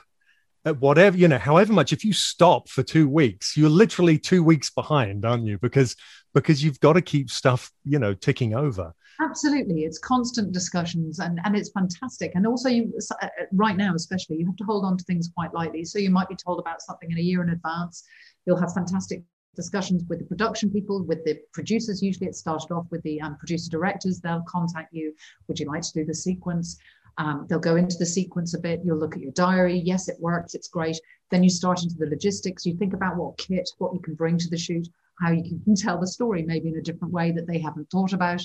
at 0.65 0.81
whatever 0.81 1.17
you 1.17 1.29
know 1.29 1.39
however 1.39 1.73
much 1.73 1.93
if 1.93 2.05
you 2.05 2.13
stop 2.13 2.69
for 2.69 2.83
two 2.83 3.07
weeks 3.09 3.57
you're 3.57 3.69
literally 3.69 4.19
two 4.19 4.43
weeks 4.43 4.71
behind 4.71 5.25
aren't 5.25 5.45
you 5.45 5.59
because 5.59 5.95
because 6.33 6.65
you've 6.65 6.81
got 6.81 6.95
to 6.95 7.03
keep 7.03 7.31
stuff 7.31 7.71
you 7.85 7.99
know 7.99 8.15
ticking 8.15 8.55
over 8.55 8.95
absolutely 9.21 9.85
it's 9.85 9.99
constant 9.99 10.53
discussions 10.53 11.19
and 11.19 11.41
and 11.45 11.57
it's 11.57 11.71
fantastic 11.71 12.33
and 12.35 12.47
also 12.47 12.69
you 12.69 12.93
uh, 13.23 13.29
right 13.53 13.77
now 13.77 13.95
especially 13.95 14.37
you 14.37 14.47
have 14.47 14.57
to 14.57 14.65
hold 14.65 14.85
on 14.85 14.97
to 14.97 15.05
things 15.05 15.31
quite 15.35 15.53
lightly 15.55 15.85
so 15.85 15.99
you 15.99 16.11
might 16.11 16.29
be 16.29 16.37
told 16.37 16.59
about 16.59 16.83
something 16.83 17.11
in 17.11 17.19
a 17.19 17.23
year 17.23 17.43
in 17.43 17.51
advance 17.51 18.05
you'll 18.47 18.57
have 18.57 18.73
fantastic 18.73 19.23
discussions 19.55 20.03
with 20.09 20.19
the 20.19 20.25
production 20.25 20.69
people 20.71 21.05
with 21.05 21.25
the 21.25 21.39
producers 21.53 22.03
usually 22.03 22.27
it 22.27 22.35
started 22.35 22.73
off 22.73 22.87
with 22.91 23.03
the 23.03 23.21
um, 23.21 23.37
producer 23.37 23.71
directors 23.71 24.21
they'll 24.21 24.45
contact 24.49 24.93
you 24.93 25.15
would 25.47 25.59
you 25.59 25.67
like 25.67 25.83
to 25.83 25.93
do 25.93 26.05
the 26.05 26.15
sequence 26.15 26.79
um, 27.19 27.47
they'll 27.49 27.61
go 27.61 27.77
into 27.77 27.97
the 27.97 28.07
sequence 28.07 28.55
a 28.55 28.59
bit. 28.59 28.81
You'll 28.85 28.99
look 28.99 29.15
at 29.15 29.23
your 29.23 29.33
diary. 29.33 29.79
Yes, 29.79 30.09
it 30.09 30.17
works. 30.19 30.55
It's 30.55 30.69
great. 30.69 30.99
Then 31.31 31.45
you 31.45 31.51
start 31.51 31.83
into 31.83 31.97
the 31.97 32.07
logistics. 32.07 32.67
You 32.67 32.77
think 32.77 32.93
about 32.93 33.17
what 33.17 33.39
kit, 33.39 33.69
what 33.79 33.95
you 33.95 34.01
can 34.01 34.15
bring 34.15 34.37
to 34.39 34.51
the 34.51 34.59
shoot, 34.59 34.89
how 35.21 35.31
you 35.31 35.43
can 35.43 35.75
tell 35.77 36.01
the 36.01 36.07
story 36.07 36.43
maybe 36.43 36.69
in 36.69 36.79
a 36.79 36.83
different 36.83 37.15
way 37.15 37.31
that 37.33 37.47
they 37.47 37.59
haven't 37.59 37.91
thought 37.91 38.13
about. 38.13 38.45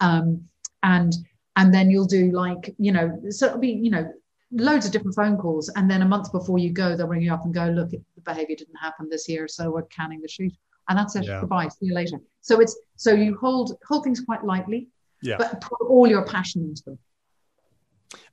Um, 0.00 0.48
and 0.82 1.14
and 1.56 1.74
then 1.74 1.90
you'll 1.90 2.06
do 2.06 2.30
like 2.30 2.74
you 2.78 2.92
know 2.92 3.20
so 3.30 3.46
it'll 3.46 3.58
be 3.58 3.70
you 3.70 3.90
know 3.90 4.12
loads 4.52 4.86
of 4.86 4.92
different 4.92 5.14
phone 5.14 5.36
calls. 5.36 5.68
And 5.70 5.90
then 5.90 6.02
a 6.02 6.06
month 6.06 6.32
before 6.32 6.58
you 6.58 6.70
go 6.70 6.96
they'll 6.96 7.08
ring 7.08 7.22
you 7.22 7.32
up 7.32 7.44
and 7.44 7.52
go 7.52 7.66
look 7.66 7.90
the 7.90 8.02
behavior 8.24 8.56
didn't 8.56 8.76
happen 8.76 9.08
this 9.10 9.28
year 9.28 9.48
so 9.48 9.70
we're 9.70 9.82
canning 9.82 10.20
the 10.20 10.28
shoot. 10.28 10.52
And 10.88 10.98
that's 10.98 11.16
it. 11.16 11.24
Yeah. 11.24 11.40
goodbye. 11.40 11.68
See 11.68 11.86
you 11.86 11.94
later. 11.94 12.18
So 12.40 12.60
it's 12.60 12.78
so 12.96 13.12
you 13.12 13.36
hold 13.36 13.76
hold 13.86 14.04
things 14.04 14.20
quite 14.20 14.44
lightly 14.44 14.88
yeah. 15.22 15.36
but 15.38 15.60
put 15.60 15.80
all 15.88 16.06
your 16.06 16.24
passion 16.24 16.62
into 16.62 16.82
them. 16.84 16.98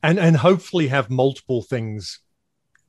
And 0.02 0.20
and 0.20 0.38
hopefully 0.38 0.88
have 0.88 1.10
multiple 1.10 1.62
things 1.62 2.20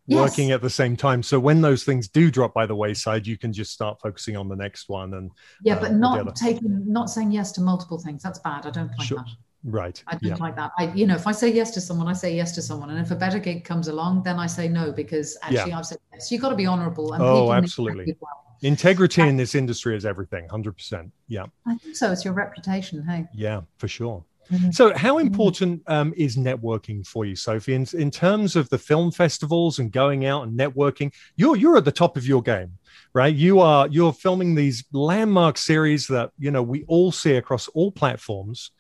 yes. 0.07 0.21
working 0.21 0.51
at 0.51 0.63
the 0.63 0.71
same 0.71 0.97
time. 0.97 1.23
So 1.23 1.39
when 1.39 1.61
those 1.61 1.85
things 1.85 2.09
do 2.09 2.31
drop 2.31 2.55
by 2.55 2.67
the 2.67 2.75
wayside 2.75 3.27
you 3.27 3.37
can 3.37 3.53
just 3.53 3.73
start 3.73 4.01
focusing 4.01 4.37
on 4.37 4.49
the 4.49 4.57
next 4.57 4.89
one 4.89 5.15
and 5.15 5.31
yeah 5.63 5.75
uh, 5.75 5.81
but 5.81 5.93
not 5.93 6.37
taking 6.37 6.91
not 6.91 7.11
saying 7.11 7.33
yes 7.33 7.53
to 7.53 7.61
multiple 7.61 7.99
things. 7.99 8.23
That's 8.23 8.39
bad. 8.39 8.67
I 8.67 8.71
don't 8.71 8.91
like 8.99 9.07
sure. 9.07 9.19
that. 9.19 9.29
Right. 9.65 10.03
I 10.07 10.13
don't 10.13 10.25
yeah. 10.25 10.37
like 10.37 10.57
that. 10.57 10.73
I 10.79 10.93
you 10.93 11.07
know 11.07 11.15
if 11.15 11.27
i 11.27 11.33
say 11.33 11.53
yes 11.53 11.73
to 11.73 11.81
someone 11.81 12.07
i 12.09 12.13
say 12.13 12.35
yes 12.35 12.53
to 12.53 12.63
someone. 12.63 12.91
And 12.91 12.99
if 12.99 13.11
a 13.11 13.17
better 13.17 13.39
gig 13.39 13.65
comes 13.65 13.89
along 13.89 14.23
then 14.23 14.39
i 14.39 14.47
say 14.47 14.69
no 14.69 14.93
because 14.93 15.37
actually 15.43 15.71
yeah. 15.71 15.79
i've 15.79 15.87
said 15.87 15.99
yes. 16.13 16.31
You've 16.31 16.43
got 16.43 16.51
to 16.51 16.57
be 16.57 16.67
honorable 16.67 17.13
and 17.13 17.23
oh 17.23 17.53
absolutely. 17.53 18.17
integrity 18.63 19.23
in 19.23 19.37
this 19.37 19.55
industry 19.55 19.97
is 19.97 20.07
everything 20.07 20.49
100% 20.49 21.11
yeah. 21.29 21.47
I 21.67 21.77
think 21.77 21.97
so. 21.97 22.13
It's 22.13 22.25
your 22.25 22.35
reputation. 22.35 23.03
Hey. 23.03 23.27
Yeah 23.35 23.63
for 23.79 23.89
sure 23.89 24.25
Mm-hmm. 24.51 24.71
So, 24.71 24.97
how 24.97 25.17
mm-hmm. 25.17 25.27
important 25.27 25.83
um, 25.87 26.15
is 26.17 26.37
networking 26.37 27.07
for 27.07 27.25
you, 27.25 27.35
Sophie? 27.35 27.75
In, 27.75 27.87
in 27.95 28.11
terms 28.11 28.55
of 28.55 28.69
the 28.69 28.79
film 28.79 29.11
festivals 29.11 29.79
and 29.79 29.91
going 29.91 30.25
out 30.25 30.47
and 30.47 30.59
networking, 30.59 31.13
you're 31.37 31.57
you're 31.57 31.77
at 31.77 31.85
the 31.85 31.93
top 31.93 32.17
of 32.17 32.27
your 32.27 32.43
game, 32.43 32.73
right? 33.13 33.35
You 33.35 33.61
are 33.61 33.89
you're 33.89 34.13
filming 34.13 34.55
these 34.55 34.85
landmark 34.93 35.59
series 35.59 36.07
that 36.09 36.31
you 36.39 36.51
know 36.51 36.63
we 36.63 36.85
all 36.85 37.11
see 37.11 37.37
across 37.37 37.67
all 37.69 37.91
platforms. 37.91 38.71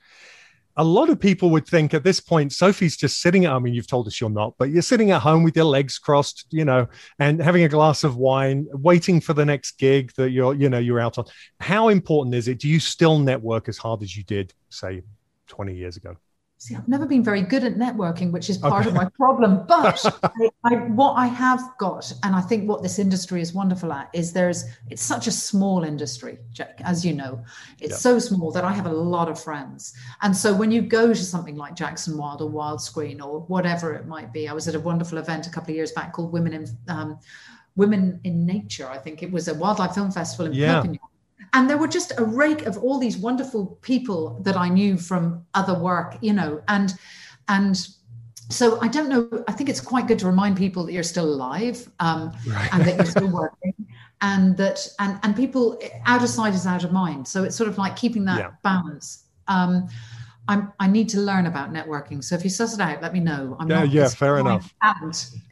A 0.78 0.84
lot 0.84 1.08
of 1.08 1.18
people 1.18 1.48
would 1.50 1.66
think 1.66 1.94
at 1.94 2.04
this 2.04 2.20
point, 2.20 2.52
Sophie's 2.52 2.98
just 2.98 3.22
sitting. 3.22 3.46
I 3.46 3.58
mean, 3.58 3.72
you've 3.72 3.86
told 3.86 4.06
us 4.06 4.20
you're 4.20 4.28
not, 4.28 4.54
but 4.58 4.68
you're 4.68 4.82
sitting 4.82 5.10
at 5.10 5.22
home 5.22 5.42
with 5.42 5.56
your 5.56 5.64
legs 5.64 5.98
crossed, 5.98 6.44
you 6.50 6.66
know, 6.66 6.86
and 7.18 7.40
having 7.40 7.64
a 7.64 7.68
glass 7.68 8.04
of 8.04 8.18
wine, 8.18 8.66
waiting 8.72 9.22
for 9.22 9.32
the 9.32 9.46
next 9.46 9.78
gig 9.78 10.12
that 10.18 10.32
you're, 10.32 10.52
you 10.52 10.68
know, 10.68 10.78
you're 10.78 11.00
out 11.00 11.16
on. 11.16 11.24
How 11.60 11.88
important 11.88 12.34
is 12.34 12.46
it? 12.46 12.58
Do 12.58 12.68
you 12.68 12.78
still 12.78 13.18
network 13.18 13.70
as 13.70 13.78
hard 13.78 14.02
as 14.02 14.14
you 14.14 14.22
did, 14.24 14.52
say, 14.68 15.00
20 15.46 15.74
years 15.74 15.96
ago? 15.96 16.16
See, 16.58 16.74
I've 16.74 16.88
never 16.88 17.04
been 17.04 17.22
very 17.22 17.42
good 17.42 17.64
at 17.64 17.74
networking, 17.74 18.30
which 18.30 18.48
is 18.48 18.56
part 18.56 18.86
okay. 18.86 18.88
of 18.88 18.94
my 18.94 19.04
problem. 19.10 19.66
But 19.68 20.02
I, 20.22 20.48
I, 20.64 20.74
what 20.88 21.12
I 21.12 21.26
have 21.26 21.60
got, 21.78 22.10
and 22.22 22.34
I 22.34 22.40
think 22.40 22.66
what 22.66 22.82
this 22.82 22.98
industry 22.98 23.42
is 23.42 23.52
wonderful 23.52 23.92
at, 23.92 24.08
is 24.14 24.32
there's 24.32 24.64
it's 24.88 25.02
such 25.02 25.26
a 25.26 25.30
small 25.30 25.84
industry, 25.84 26.38
Jack, 26.52 26.80
as 26.82 27.04
you 27.04 27.12
know, 27.12 27.44
it's 27.78 27.92
yeah. 27.92 27.96
so 27.96 28.18
small 28.18 28.50
that 28.52 28.64
I 28.64 28.72
have 28.72 28.86
a 28.86 28.92
lot 28.92 29.28
of 29.28 29.38
friends. 29.38 29.92
And 30.22 30.34
so 30.34 30.54
when 30.54 30.70
you 30.70 30.80
go 30.80 31.08
to 31.08 31.14
something 31.14 31.56
like 31.56 31.74
Jackson 31.74 32.16
Wild 32.16 32.40
or 32.40 32.50
Wildscreen 32.50 33.22
or 33.22 33.40
whatever 33.40 33.92
it 33.92 34.06
might 34.06 34.32
be, 34.32 34.48
I 34.48 34.54
was 34.54 34.66
at 34.66 34.74
a 34.74 34.80
wonderful 34.80 35.18
event 35.18 35.46
a 35.46 35.50
couple 35.50 35.72
of 35.72 35.76
years 35.76 35.92
back 35.92 36.14
called 36.14 36.32
Women 36.32 36.54
in 36.54 36.66
um, 36.88 37.18
Women 37.76 38.18
in 38.24 38.46
Nature. 38.46 38.88
I 38.88 38.96
think 38.96 39.22
it 39.22 39.30
was 39.30 39.48
a 39.48 39.54
wildlife 39.54 39.94
film 39.94 40.10
festival 40.10 40.46
in 40.46 40.54
yeah. 40.54 40.76
Perpignan 40.76 41.00
and 41.56 41.70
there 41.70 41.78
were 41.78 41.88
just 41.88 42.12
a 42.18 42.24
rake 42.24 42.66
of 42.66 42.76
all 42.76 42.98
these 42.98 43.16
wonderful 43.16 43.78
people 43.80 44.38
that 44.42 44.56
I 44.58 44.68
knew 44.68 44.98
from 44.98 45.42
other 45.54 45.76
work, 45.76 46.18
you 46.20 46.34
know, 46.34 46.60
and 46.68 46.92
and 47.48 47.88
so 48.50 48.78
I 48.82 48.88
don't 48.88 49.08
know. 49.08 49.42
I 49.48 49.52
think 49.52 49.70
it's 49.70 49.80
quite 49.80 50.06
good 50.06 50.18
to 50.18 50.26
remind 50.26 50.58
people 50.58 50.84
that 50.84 50.92
you're 50.92 51.02
still 51.02 51.24
alive 51.24 51.90
um, 51.98 52.30
right. 52.46 52.68
and 52.74 52.84
that 52.84 52.96
you're 52.96 53.06
still 53.06 53.32
working, 53.32 53.74
and 54.20 54.54
that 54.58 54.86
and 54.98 55.18
and 55.22 55.34
people 55.34 55.80
out 56.04 56.22
of 56.22 56.28
sight 56.28 56.52
is 56.52 56.66
out 56.66 56.84
of 56.84 56.92
mind. 56.92 57.26
So 57.26 57.42
it's 57.42 57.56
sort 57.56 57.70
of 57.70 57.78
like 57.78 57.96
keeping 57.96 58.26
that 58.26 58.38
yeah. 58.38 58.50
balance. 58.62 59.24
Um, 59.48 59.88
I'm, 60.48 60.72
I 60.78 60.86
need 60.86 61.08
to 61.08 61.20
learn 61.20 61.46
about 61.46 61.72
networking. 61.72 62.22
So 62.22 62.36
if 62.36 62.44
you 62.44 62.50
suss 62.50 62.72
it 62.72 62.80
out, 62.80 63.02
let 63.02 63.12
me 63.12 63.18
know. 63.18 63.56
I'm 63.58 63.68
yeah, 63.68 63.82
yeah, 63.82 64.08
fair 64.08 64.38
enough. 64.38 64.72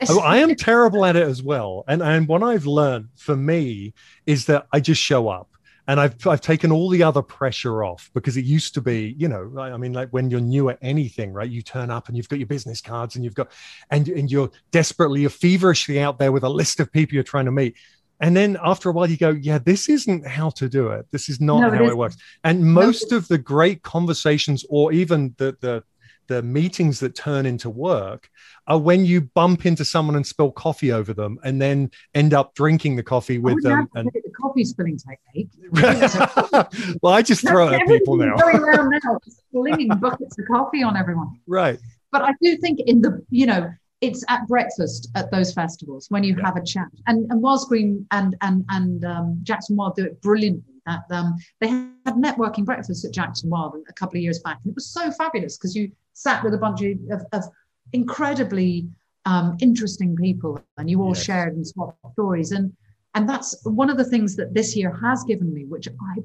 oh, 0.09 0.21
I 0.21 0.37
am 0.37 0.55
terrible 0.55 1.05
at 1.05 1.17
it 1.17 1.27
as 1.27 1.43
well. 1.43 1.83
And 1.89 2.03
and 2.03 2.29
what 2.29 2.43
I've 2.43 2.67
learned 2.67 3.09
for 3.17 3.35
me 3.35 3.95
is 4.27 4.45
that 4.47 4.67
I 4.71 4.81
just 4.81 5.01
show 5.01 5.29
up 5.29 5.49
and 5.87 6.01
I've 6.01 6.27
I've 6.27 6.41
taken 6.41 6.73
all 6.73 6.89
the 6.89 7.03
other 7.03 7.23
pressure 7.23 7.85
off 7.85 8.11
because 8.15 8.37
it 8.37 8.45
used 8.45 8.75
to 8.75 8.81
be, 8.81 9.15
you 9.19 9.29
know, 9.29 9.53
I 9.59 9.77
mean, 9.77 9.93
like 9.93 10.11
when 10.11 10.31
you're 10.31 10.41
new 10.41 10.71
at 10.71 10.79
anything, 10.81 11.33
right? 11.33 11.49
You 11.49 11.63
turn 11.63 11.91
up 11.91 12.09
and 12.09 12.17
you've 12.17 12.29
got 12.29 12.39
your 12.39 12.47
business 12.47 12.81
cards 12.81 13.17
and 13.17 13.25
you've 13.25 13.35
got, 13.35 13.51
and 13.91 14.09
and 14.09 14.31
you're 14.31 14.51
desperately, 14.71 15.21
you're 15.23 15.31
feverishly 15.31 16.01
out 16.01 16.19
there 16.19 16.33
with 16.33 16.45
a 16.45 16.49
list 16.49 16.81
of 16.81 16.91
people 16.91 17.15
you're 17.15 17.23
trying 17.23 17.45
to 17.45 17.53
meet. 17.53 17.77
And 18.21 18.37
then 18.37 18.57
after 18.63 18.89
a 18.89 18.93
while, 18.93 19.11
you 19.11 19.17
go, 19.17 19.31
yeah, 19.31 19.59
this 19.59 19.89
isn't 19.89 20.27
how 20.27 20.51
to 20.51 20.69
do 20.69 20.89
it. 20.89 21.07
This 21.11 21.29
is 21.29 21.41
not 21.41 21.61
no, 21.61 21.71
how 21.71 21.85
it, 21.85 21.89
it 21.89 21.97
works. 21.97 22.17
And 22.45 22.65
most 22.65 23.11
no. 23.11 23.19
of 23.19 23.29
the 23.29 23.39
great 23.39 23.83
conversations, 23.83 24.65
or 24.71 24.93
even 24.93 25.35
the 25.37 25.57
the 25.61 25.85
the 26.27 26.43
meetings 26.43 27.01
that 27.01 27.15
turn 27.15 27.47
into 27.47 27.71
work 27.71 28.31
are 28.67 28.79
when 28.79 29.05
you 29.05 29.21
bump 29.21 29.67
into 29.67 29.85
someone 29.85 30.17
and 30.17 30.27
spill 30.27 30.51
coffee 30.51 30.93
over 30.93 31.13
them 31.13 31.39
and 31.45 31.61
then 31.61 31.91
end 32.15 32.35
up 32.35 32.55
drinking 32.55 32.97
the 32.97 33.03
coffee 33.03 33.39
with 33.39 33.63
them. 33.63 33.89
And 33.95 34.11
the 34.13 34.31
coffee 34.41 34.65
spilling 34.65 34.99
technique. 34.99 35.51
well, 37.03 37.13
I 37.13 37.23
just 37.23 37.47
throw 37.47 37.69
it 37.69 37.81
at 37.81 37.87
people 37.87 38.17
now. 38.17 38.37
going 38.37 38.57
around 38.57 38.91
now, 39.05 39.19
slinging 39.51 39.89
buckets 39.89 40.39
of 40.39 40.47
coffee 40.47 40.83
on 40.83 40.97
everyone. 40.97 41.39
Right. 41.47 41.79
But 42.13 42.23
I 42.23 42.33
do 42.41 42.57
think 42.59 42.81
in 42.87 43.03
the, 43.03 43.25
you 43.31 43.47
know, 43.47 43.71
it's 44.01 44.25
at 44.29 44.47
breakfast 44.47 45.11
at 45.15 45.31
those 45.31 45.53
festivals 45.53 46.07
when 46.11 46.25
you 46.25 46.37
yeah. 46.37 46.45
have 46.47 46.57
a 46.57 46.65
chat. 46.65 46.89
And 47.07 47.31
and 47.31 47.43
Wildscreen 47.43 48.05
and 48.11 48.37
and 48.43 48.65
and 48.69 49.05
um, 49.05 49.41
Jackson 49.43 49.77
Wild 49.77 49.97
do 49.97 50.05
it 50.05 50.21
brilliantly. 50.21 50.74
That 50.87 51.05
um, 51.11 51.37
they 51.61 51.69
had 51.69 52.15
networking 52.17 52.65
breakfast 52.65 53.05
at 53.05 53.13
Jackson 53.13 53.51
Wild 53.51 53.77
a 53.89 53.93
couple 53.93 54.19
of 54.19 54.23
years 54.23 54.41
back, 54.41 54.59
and 54.63 54.71
it 54.71 54.75
was 54.75 54.87
so 54.87 55.11
fabulous 55.11 55.57
because 55.57 55.75
you 55.75 55.91
sat 56.13 56.45
with 56.45 56.55
a 56.55 56.59
bunch 56.59 56.83
of, 56.83 57.23
of, 57.33 57.45
incredibly 57.93 58.89
um, 59.25 59.57
interesting 59.61 60.17
people, 60.17 60.61
and 60.77 60.91
you 60.91 61.03
all 61.03 61.15
yes. 61.15 61.25
shared 61.25 61.55
and 61.55 61.67
swapped 61.67 61.99
stories. 62.13 62.53
And 62.53 62.73
and 63.15 63.29
that's 63.29 63.65
one 63.65 63.91
of 63.91 63.97
the 63.97 64.05
things 64.05 64.37
that 64.37 64.53
this 64.53 64.77
year 64.77 64.93
has 65.03 65.25
given 65.25 65.53
me, 65.55 65.65
which 65.65 65.89
I 65.89 66.21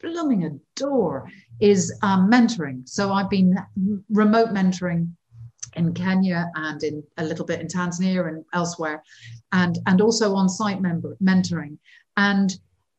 blooming 0.00 0.44
adore, 0.44 1.30
is 1.60 1.96
um, 2.02 2.30
mentoring. 2.30 2.88
So 2.88 3.12
I've 3.12 3.30
been 3.30 3.56
remote 4.10 4.48
mentoring 4.48 5.12
in 5.76 5.94
Kenya 5.94 6.50
and 6.54 6.82
in 6.82 7.02
a 7.18 7.24
little 7.24 7.46
bit 7.46 7.60
in 7.60 7.66
Tanzania 7.66 8.28
and 8.28 8.44
elsewhere, 8.52 9.02
and 9.52 9.78
and 9.86 10.00
also 10.00 10.34
on 10.34 10.48
site 10.48 10.80
member 10.80 11.16
mentoring. 11.22 11.78
And 12.16 12.54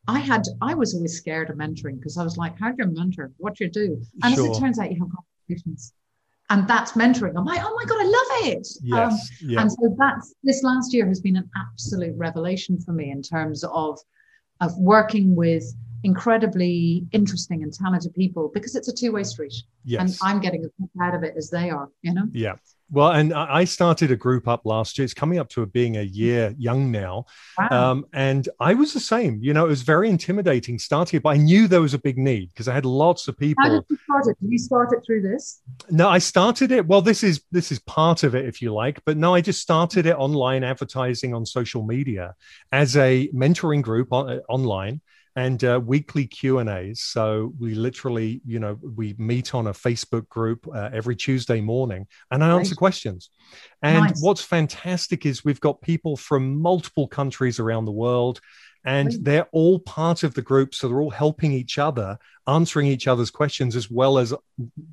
I 0.06 0.18
had 0.18 0.42
I 0.60 0.74
was 0.74 0.94
always 0.94 1.16
scared 1.16 1.50
of 1.50 1.56
mentoring 1.56 1.98
because 1.98 2.18
I 2.18 2.24
was 2.24 2.36
like, 2.36 2.58
how 2.58 2.70
do 2.70 2.76
you 2.78 2.90
mentor? 2.92 3.32
What 3.38 3.56
do 3.56 3.64
you 3.64 3.70
do? 3.70 4.02
And 4.22 4.34
sure. 4.34 4.50
as 4.50 4.56
it 4.56 4.60
turns 4.60 4.78
out, 4.78 4.92
you 4.92 4.98
have 5.00 5.08
conversations 5.48 5.92
and 6.50 6.68
that's 6.68 6.92
mentoring. 6.92 7.34
I'm 7.36 7.44
like, 7.44 7.60
oh 7.64 7.74
my 7.74 7.84
god, 7.84 8.00
I 8.00 8.04
love 8.04 8.52
it. 8.52 8.68
Yes, 8.82 9.30
um, 9.42 9.48
yeah. 9.48 9.60
And 9.62 9.72
so 9.72 9.96
that's 9.98 10.34
this 10.42 10.62
last 10.62 10.92
year 10.92 11.06
has 11.06 11.20
been 11.20 11.36
an 11.36 11.48
absolute 11.56 12.14
revelation 12.16 12.78
for 12.80 12.92
me 12.92 13.10
in 13.10 13.22
terms 13.22 13.64
of 13.64 13.98
of 14.60 14.76
working 14.78 15.34
with 15.34 15.64
incredibly 16.04 17.06
interesting 17.12 17.62
and 17.62 17.72
talented 17.72 18.14
people 18.14 18.50
because 18.52 18.76
it's 18.76 18.88
a 18.88 18.94
two 18.94 19.12
way 19.12 19.24
street. 19.24 19.54
Yes. 19.84 20.00
And 20.00 20.18
I'm 20.22 20.40
getting 20.40 20.62
as 20.62 20.70
much 20.78 20.90
out 21.02 21.14
of 21.14 21.22
it 21.22 21.34
as 21.36 21.50
they 21.50 21.70
are, 21.70 21.88
you 22.02 22.12
know? 22.12 22.28
Yeah. 22.32 22.56
Well, 22.94 23.10
and 23.10 23.34
I 23.34 23.64
started 23.64 24.12
a 24.12 24.16
group 24.16 24.46
up 24.46 24.64
last 24.64 24.96
year. 24.96 25.04
It's 25.04 25.14
coming 25.14 25.40
up 25.40 25.48
to 25.50 25.66
being 25.66 25.96
a 25.96 26.02
year 26.02 26.54
young 26.56 26.92
now. 26.92 27.26
Wow. 27.58 27.90
Um, 27.90 28.06
and 28.12 28.48
I 28.60 28.74
was 28.74 28.92
the 28.92 29.00
same. 29.00 29.40
You 29.42 29.52
know, 29.52 29.64
it 29.64 29.68
was 29.68 29.82
very 29.82 30.08
intimidating 30.08 30.78
starting 30.78 31.16
it, 31.16 31.24
but 31.24 31.30
I 31.30 31.36
knew 31.38 31.66
there 31.66 31.80
was 31.80 31.94
a 31.94 31.98
big 31.98 32.18
need 32.18 32.50
because 32.50 32.68
I 32.68 32.74
had 32.74 32.86
lots 32.86 33.26
of 33.26 33.36
people. 33.36 33.64
How 33.64 33.70
did 33.70 33.84
you 33.90 33.96
start 33.96 34.26
it? 34.28 34.36
Did 34.40 34.52
you 34.52 34.58
start 34.58 34.92
it 34.92 35.02
through 35.04 35.22
this? 35.22 35.60
No, 35.90 36.08
I 36.08 36.18
started 36.18 36.70
it. 36.70 36.86
Well, 36.86 37.02
this 37.02 37.24
is 37.24 37.42
this 37.50 37.72
is 37.72 37.80
part 37.80 38.22
of 38.22 38.36
it, 38.36 38.44
if 38.46 38.62
you 38.62 38.72
like. 38.72 39.04
But 39.04 39.16
no, 39.16 39.34
I 39.34 39.40
just 39.40 39.60
started 39.60 40.06
it 40.06 40.14
online 40.14 40.62
advertising 40.62 41.34
on 41.34 41.44
social 41.44 41.82
media 41.84 42.36
as 42.70 42.96
a 42.96 43.28
mentoring 43.34 43.82
group 43.82 44.12
on, 44.12 44.30
uh, 44.30 44.40
online 44.48 45.00
and 45.36 45.64
uh, 45.64 45.80
weekly 45.84 46.26
q 46.26 46.58
and 46.58 46.68
a's. 46.68 47.02
So 47.02 47.52
we 47.58 47.74
literally 47.74 48.40
you 48.46 48.58
know 48.58 48.78
we 48.82 49.14
meet 49.18 49.54
on 49.54 49.66
a 49.66 49.72
facebook 49.72 50.28
group 50.28 50.66
uh, 50.72 50.90
every 50.92 51.16
tuesday 51.16 51.60
morning 51.60 52.06
and 52.30 52.42
i 52.44 52.48
nice. 52.48 52.66
answer 52.66 52.74
questions. 52.74 53.30
And 53.82 54.04
nice. 54.04 54.22
what's 54.22 54.42
fantastic 54.42 55.26
is 55.26 55.44
we've 55.44 55.60
got 55.60 55.80
people 55.80 56.16
from 56.16 56.60
multiple 56.60 57.08
countries 57.08 57.58
around 57.58 57.84
the 57.84 57.92
world 57.92 58.40
and 58.84 59.12
they're 59.22 59.48
all 59.52 59.78
part 59.78 60.22
of 60.22 60.34
the 60.34 60.42
group 60.42 60.74
so 60.74 60.88
they're 60.88 61.00
all 61.00 61.10
helping 61.10 61.52
each 61.52 61.78
other 61.78 62.18
answering 62.46 62.86
each 62.86 63.08
other's 63.08 63.30
questions 63.30 63.76
as 63.76 63.90
well 63.90 64.18
as 64.18 64.34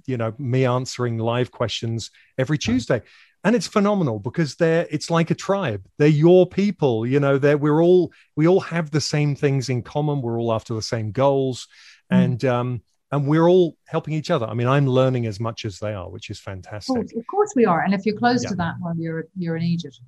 you 0.07 0.17
know 0.17 0.33
me 0.37 0.65
answering 0.65 1.17
live 1.17 1.51
questions 1.51 2.09
every 2.37 2.57
tuesday 2.57 3.01
and 3.43 3.55
it's 3.55 3.67
phenomenal 3.67 4.19
because 4.19 4.55
they're 4.55 4.87
it's 4.89 5.09
like 5.09 5.31
a 5.31 5.35
tribe. 5.35 5.85
They're 5.97 6.07
your 6.07 6.47
people 6.47 7.05
you 7.05 7.19
know 7.19 7.37
they're 7.37 7.57
we're 7.57 7.83
all 7.83 8.11
we 8.35 8.47
all 8.47 8.59
have 8.59 8.91
the 8.91 9.01
same 9.01 9.35
things 9.35 9.69
in 9.69 9.81
common. 9.83 10.21
We're 10.21 10.39
all 10.39 10.53
after 10.53 10.73
the 10.73 10.81
same 10.81 11.11
goals. 11.11 11.67
Mm. 12.11 12.23
and 12.23 12.45
um 12.45 12.81
and 13.13 13.27
we're 13.27 13.47
all 13.47 13.77
helping 13.87 14.13
each 14.13 14.29
other. 14.29 14.45
I 14.45 14.53
mean 14.53 14.67
i'm 14.67 14.87
learning 14.87 15.25
as 15.25 15.39
much 15.39 15.65
as 15.65 15.79
they 15.79 15.93
are 15.93 16.09
which 16.09 16.29
is 16.29 16.39
fantastic. 16.39 16.95
of 16.95 17.03
course, 17.03 17.13
of 17.15 17.27
course 17.27 17.53
we 17.55 17.65
are. 17.65 17.81
And 17.81 17.93
if 17.93 18.05
you're 18.05 18.17
close 18.17 18.43
yeah. 18.43 18.49
to 18.49 18.55
that 18.55 18.75
well 18.81 18.93
you're 18.97 19.27
you're 19.37 19.57
in 19.57 19.63
egypt. 19.63 19.99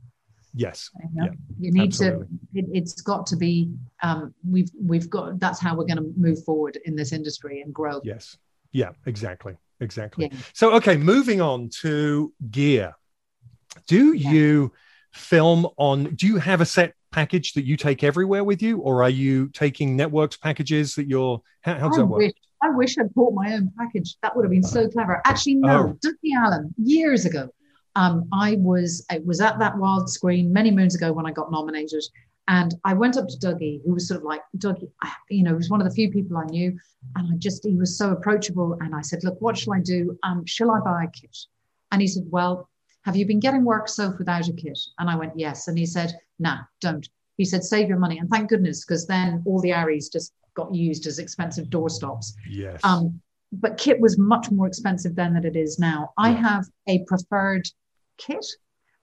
Yes. 0.55 0.91
You, 0.99 1.09
know? 1.13 1.25
yeah, 1.25 1.31
you 1.59 1.71
need 1.71 1.88
absolutely. 1.88 2.27
to 2.55 2.59
it, 2.73 2.79
has 2.81 2.93
got 2.93 3.25
to 3.27 3.36
be 3.36 3.71
um 4.03 4.34
we've 4.47 4.69
we've 4.79 5.09
got 5.09 5.39
that's 5.39 5.59
how 5.59 5.75
we're 5.75 5.86
going 5.86 5.97
to 5.97 6.13
move 6.15 6.43
forward 6.43 6.77
in 6.86 6.95
this 6.95 7.11
industry 7.11 7.61
and 7.61 7.73
grow. 7.73 8.01
Yes. 8.03 8.38
Yeah 8.71 8.91
exactly. 9.07 9.55
Exactly. 9.79 10.29
Yeah. 10.31 10.38
so 10.53 10.75
okay 10.75 10.97
moving 10.97 11.41
on 11.41 11.69
to 11.81 12.31
gear 12.51 12.93
do 13.88 14.13
yeah. 14.13 14.32
you 14.32 14.71
film 15.13 15.67
on? 15.78 16.15
Do 16.15 16.28
you 16.28 16.38
have 16.38 16.61
a 16.61 16.65
set 16.65 16.93
package 17.11 17.53
that 17.53 17.65
you 17.65 17.78
take 17.78 18.03
everywhere 18.03 18.43
with 18.43 18.61
you, 18.61 18.80
or 18.80 19.03
are 19.03 19.09
you 19.09 19.49
taking 19.49 19.95
networks 19.95 20.38
packages 20.38 20.95
that 20.95 21.07
you're? 21.07 21.41
How, 21.61 21.76
how 21.76 21.89
does 21.89 21.97
I 21.97 22.01
that 22.01 22.07
work? 22.07 22.19
Wish, 22.19 22.34
I 22.61 22.69
wish 22.69 22.97
I'd 22.97 23.13
bought 23.13 23.34
my 23.34 23.53
own 23.53 23.71
package. 23.78 24.17
That 24.21 24.36
would 24.36 24.43
have 24.43 24.51
been 24.51 24.63
so 24.63 24.88
clever. 24.88 25.21
Actually, 25.26 25.55
no. 25.55 25.95
Oh. 26.03 26.07
Dougie 26.07 26.36
Allan 26.38 26.74
years 26.78 27.26
ago. 27.26 27.49
Um, 27.95 28.28
I 28.34 28.55
was 28.59 29.05
I 29.11 29.19
was 29.24 29.39
at 29.41 29.59
that 29.59 29.76
Wildscreen 29.76 30.49
many 30.49 30.71
moons 30.71 30.95
ago 30.95 31.13
when 31.13 31.26
I 31.28 31.32
got 31.32 31.51
nominated, 31.51 32.03
and 32.47 32.74
I 32.84 32.93
went 32.93 33.17
up 33.17 33.28
to 33.28 33.38
Dougie, 33.38 33.82
who 33.86 33.93
was 33.93 34.07
sort 34.07 34.19
of 34.19 34.26
like 34.26 34.41
Dougie, 34.57 34.89
you 35.30 35.43
know, 35.43 35.51
he 35.51 35.55
was 35.55 35.69
one 35.69 35.80
of 35.80 35.88
the 35.88 35.93
few 35.93 36.09
people 36.11 36.38
I 36.38 36.45
knew, 36.45 36.78
and 37.15 37.34
I 37.34 37.38
just 37.38 37.63
he 37.63 37.76
was 37.76 37.97
so 37.97 38.11
approachable, 38.11 38.78
and 38.82 38.95
I 38.95 39.01
said, 39.01 39.24
look, 39.24 39.39
what 39.41 39.57
shall 39.57 39.74
I 39.74 39.80
do? 39.80 40.17
Um, 40.24 40.45
shall 40.45 40.71
I 40.71 40.80
buy 40.80 41.03
a 41.03 41.07
kit? 41.07 41.38
And 41.91 42.01
he 42.01 42.07
said, 42.07 42.24
well, 42.28 42.67
have 43.04 43.16
you 43.16 43.26
been 43.26 43.39
getting 43.39 43.64
work 43.64 43.88
so 43.88 44.14
without 44.18 44.47
a 44.47 44.54
kit? 44.54 44.80
And 44.99 45.10
I 45.10 45.16
went, 45.16 45.34
Yes. 45.36 45.68
And 45.68 45.78
he 45.78 45.86
said, 45.86 46.18
Nah, 46.39 46.60
don't. 46.82 47.08
He 47.38 47.45
said, 47.45 47.64
Save 47.64 47.89
your 47.89 47.99
money. 47.99 48.18
And 48.18 48.30
thank 48.30 48.49
goodness, 48.49 48.86
because 48.86 49.06
then 49.08 49.43
all 49.45 49.62
the 49.62 49.72
ARRIs 49.72 50.12
just 50.12 50.34
got 50.56 50.74
used 50.74 51.08
as 51.08 51.20
expensive 51.20 51.68
doorstops. 51.68 52.34
Yes. 52.49 52.80
Um, 52.84 53.22
but 53.51 53.78
kit 53.78 53.99
was 53.99 54.18
much 54.18 54.49
more 54.51 54.68
expensive 54.68 55.16
then 55.16 55.34
than 55.34 55.45
it 55.45 55.56
is 55.56 55.78
now. 55.78 56.12
I 56.18 56.32
have 56.32 56.66
a 56.88 57.04
preferred 57.06 57.68
kit 58.18 58.45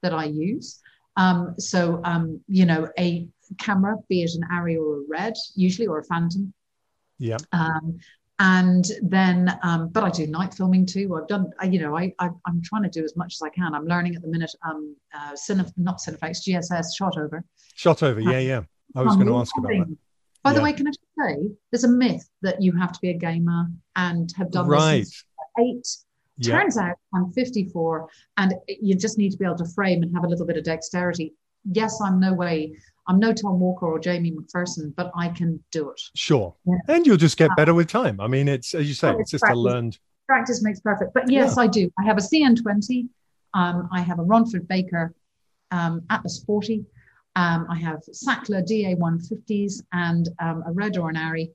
that 0.03 0.13
I 0.13 0.25
use. 0.25 0.81
Um, 1.17 1.55
so, 1.59 2.01
um, 2.05 2.41
you 2.49 2.67
know, 2.67 2.89
a 2.99 3.29
camera, 3.59 3.97
be 4.09 4.23
it 4.23 4.31
an 4.35 4.43
ARRI 4.51 4.77
or 4.77 4.99
a 4.99 5.05
Red, 5.09 5.35
usually, 5.55 5.87
or 5.87 5.99
a 5.99 6.05
Phantom. 6.05 6.53
Yeah. 7.19 7.37
Um, 7.53 7.99
and 8.41 8.87
then 9.03 9.57
um, 9.63 9.89
but 9.89 10.03
i 10.03 10.11
do 10.11 10.27
night 10.27 10.55
filming 10.55 10.87
too. 10.87 11.15
I've 11.15 11.29
done 11.29 11.51
you 11.71 11.79
know 11.79 11.97
I, 11.97 12.13
I 12.19 12.31
am 12.49 12.63
trying 12.65 12.83
to 12.83 12.89
do 12.89 13.05
as 13.05 13.15
much 13.15 13.35
as 13.35 13.43
i 13.43 13.51
can. 13.51 13.75
I'm 13.75 13.87
learning 13.87 14.17
at 14.17 14.23
the 14.23 14.29
minute 14.29 14.51
um 14.67 14.97
uh 15.15 15.33
Cine, 15.33 15.71
not 15.77 15.99
cineflex 15.99 16.49
gss 16.49 16.87
Shotover. 16.99 17.43
Shot 17.75 18.03
over 18.03 18.21
yeah 18.21 18.39
yeah. 18.39 18.63
I 18.97 19.03
was 19.03 19.15
going 19.15 19.29
to 19.29 19.37
ask 19.37 19.57
about 19.57 19.69
that. 19.69 19.97
By 20.43 20.51
yeah. 20.51 20.57
the 20.57 20.63
way 20.63 20.73
can 20.73 20.89
i 20.89 20.91
just 20.91 21.01
say 21.19 21.37
there's 21.71 21.85
a 21.85 21.89
myth 21.89 22.29
that 22.43 22.61
you 22.61 22.73
have 22.77 22.93
to 22.93 22.99
be 23.01 23.11
a 23.11 23.19
gamer 23.19 23.67
and 23.95 24.33
have 24.37 24.51
done 24.51 24.67
right. 24.67 25.01
this 25.01 25.25
eight. 25.61 25.87
Yeah. 26.39 26.61
turns 26.61 26.79
out 26.79 26.97
i'm 27.15 27.31
54 27.33 28.09
and 28.39 28.55
you 28.67 28.95
just 28.95 29.19
need 29.19 29.31
to 29.33 29.37
be 29.37 29.45
able 29.45 29.59
to 29.59 29.69
frame 29.75 30.03
and 30.03 30.15
have 30.15 30.25
a 30.25 30.29
little 30.29 30.47
bit 30.47 30.57
of 30.57 30.65
dexterity. 30.65 31.35
Yes 31.71 32.01
i'm 32.03 32.19
no 32.19 32.33
way 32.33 32.75
I'm 33.11 33.19
no 33.19 33.33
Tom 33.33 33.59
Walker 33.59 33.87
or 33.87 33.99
Jamie 33.99 34.31
McPherson, 34.31 34.95
but 34.95 35.11
I 35.17 35.29
can 35.29 35.63
do 35.73 35.91
it. 35.91 36.01
Sure. 36.15 36.55
Yeah. 36.65 36.77
And 36.87 37.05
you'll 37.05 37.17
just 37.17 37.37
get 37.37 37.51
better 37.57 37.75
with 37.75 37.89
time. 37.89 38.21
I 38.21 38.29
mean, 38.29 38.47
it's, 38.47 38.73
as 38.73 38.87
you 38.87 38.95
say, 38.95 39.11
it's, 39.11 39.21
it's 39.23 39.31
just 39.33 39.43
practice. 39.43 39.59
a 39.59 39.61
learned. 39.61 39.99
Practice 40.29 40.63
makes 40.63 40.79
perfect. 40.79 41.13
But 41.13 41.29
yes, 41.29 41.55
yeah. 41.57 41.65
I 41.65 41.67
do. 41.67 41.91
I 41.99 42.05
have 42.05 42.19
a 42.19 42.21
CN20. 42.21 43.09
Um, 43.53 43.89
I 43.93 44.01
have 44.01 44.21
a 44.21 44.23
Ronford 44.23 44.69
Baker 44.69 45.13
um, 45.73 46.03
Atlas 46.09 46.45
40. 46.47 46.85
Um, 47.35 47.67
I 47.69 47.79
have 47.79 48.01
Sachtler 48.13 48.65
DA150s 48.65 49.83
and 49.93 50.29
um, 50.41 50.63
a 50.65 50.73
Red 50.73 50.97
or 50.97 51.11
an 51.11 51.17
ARRI 51.17 51.51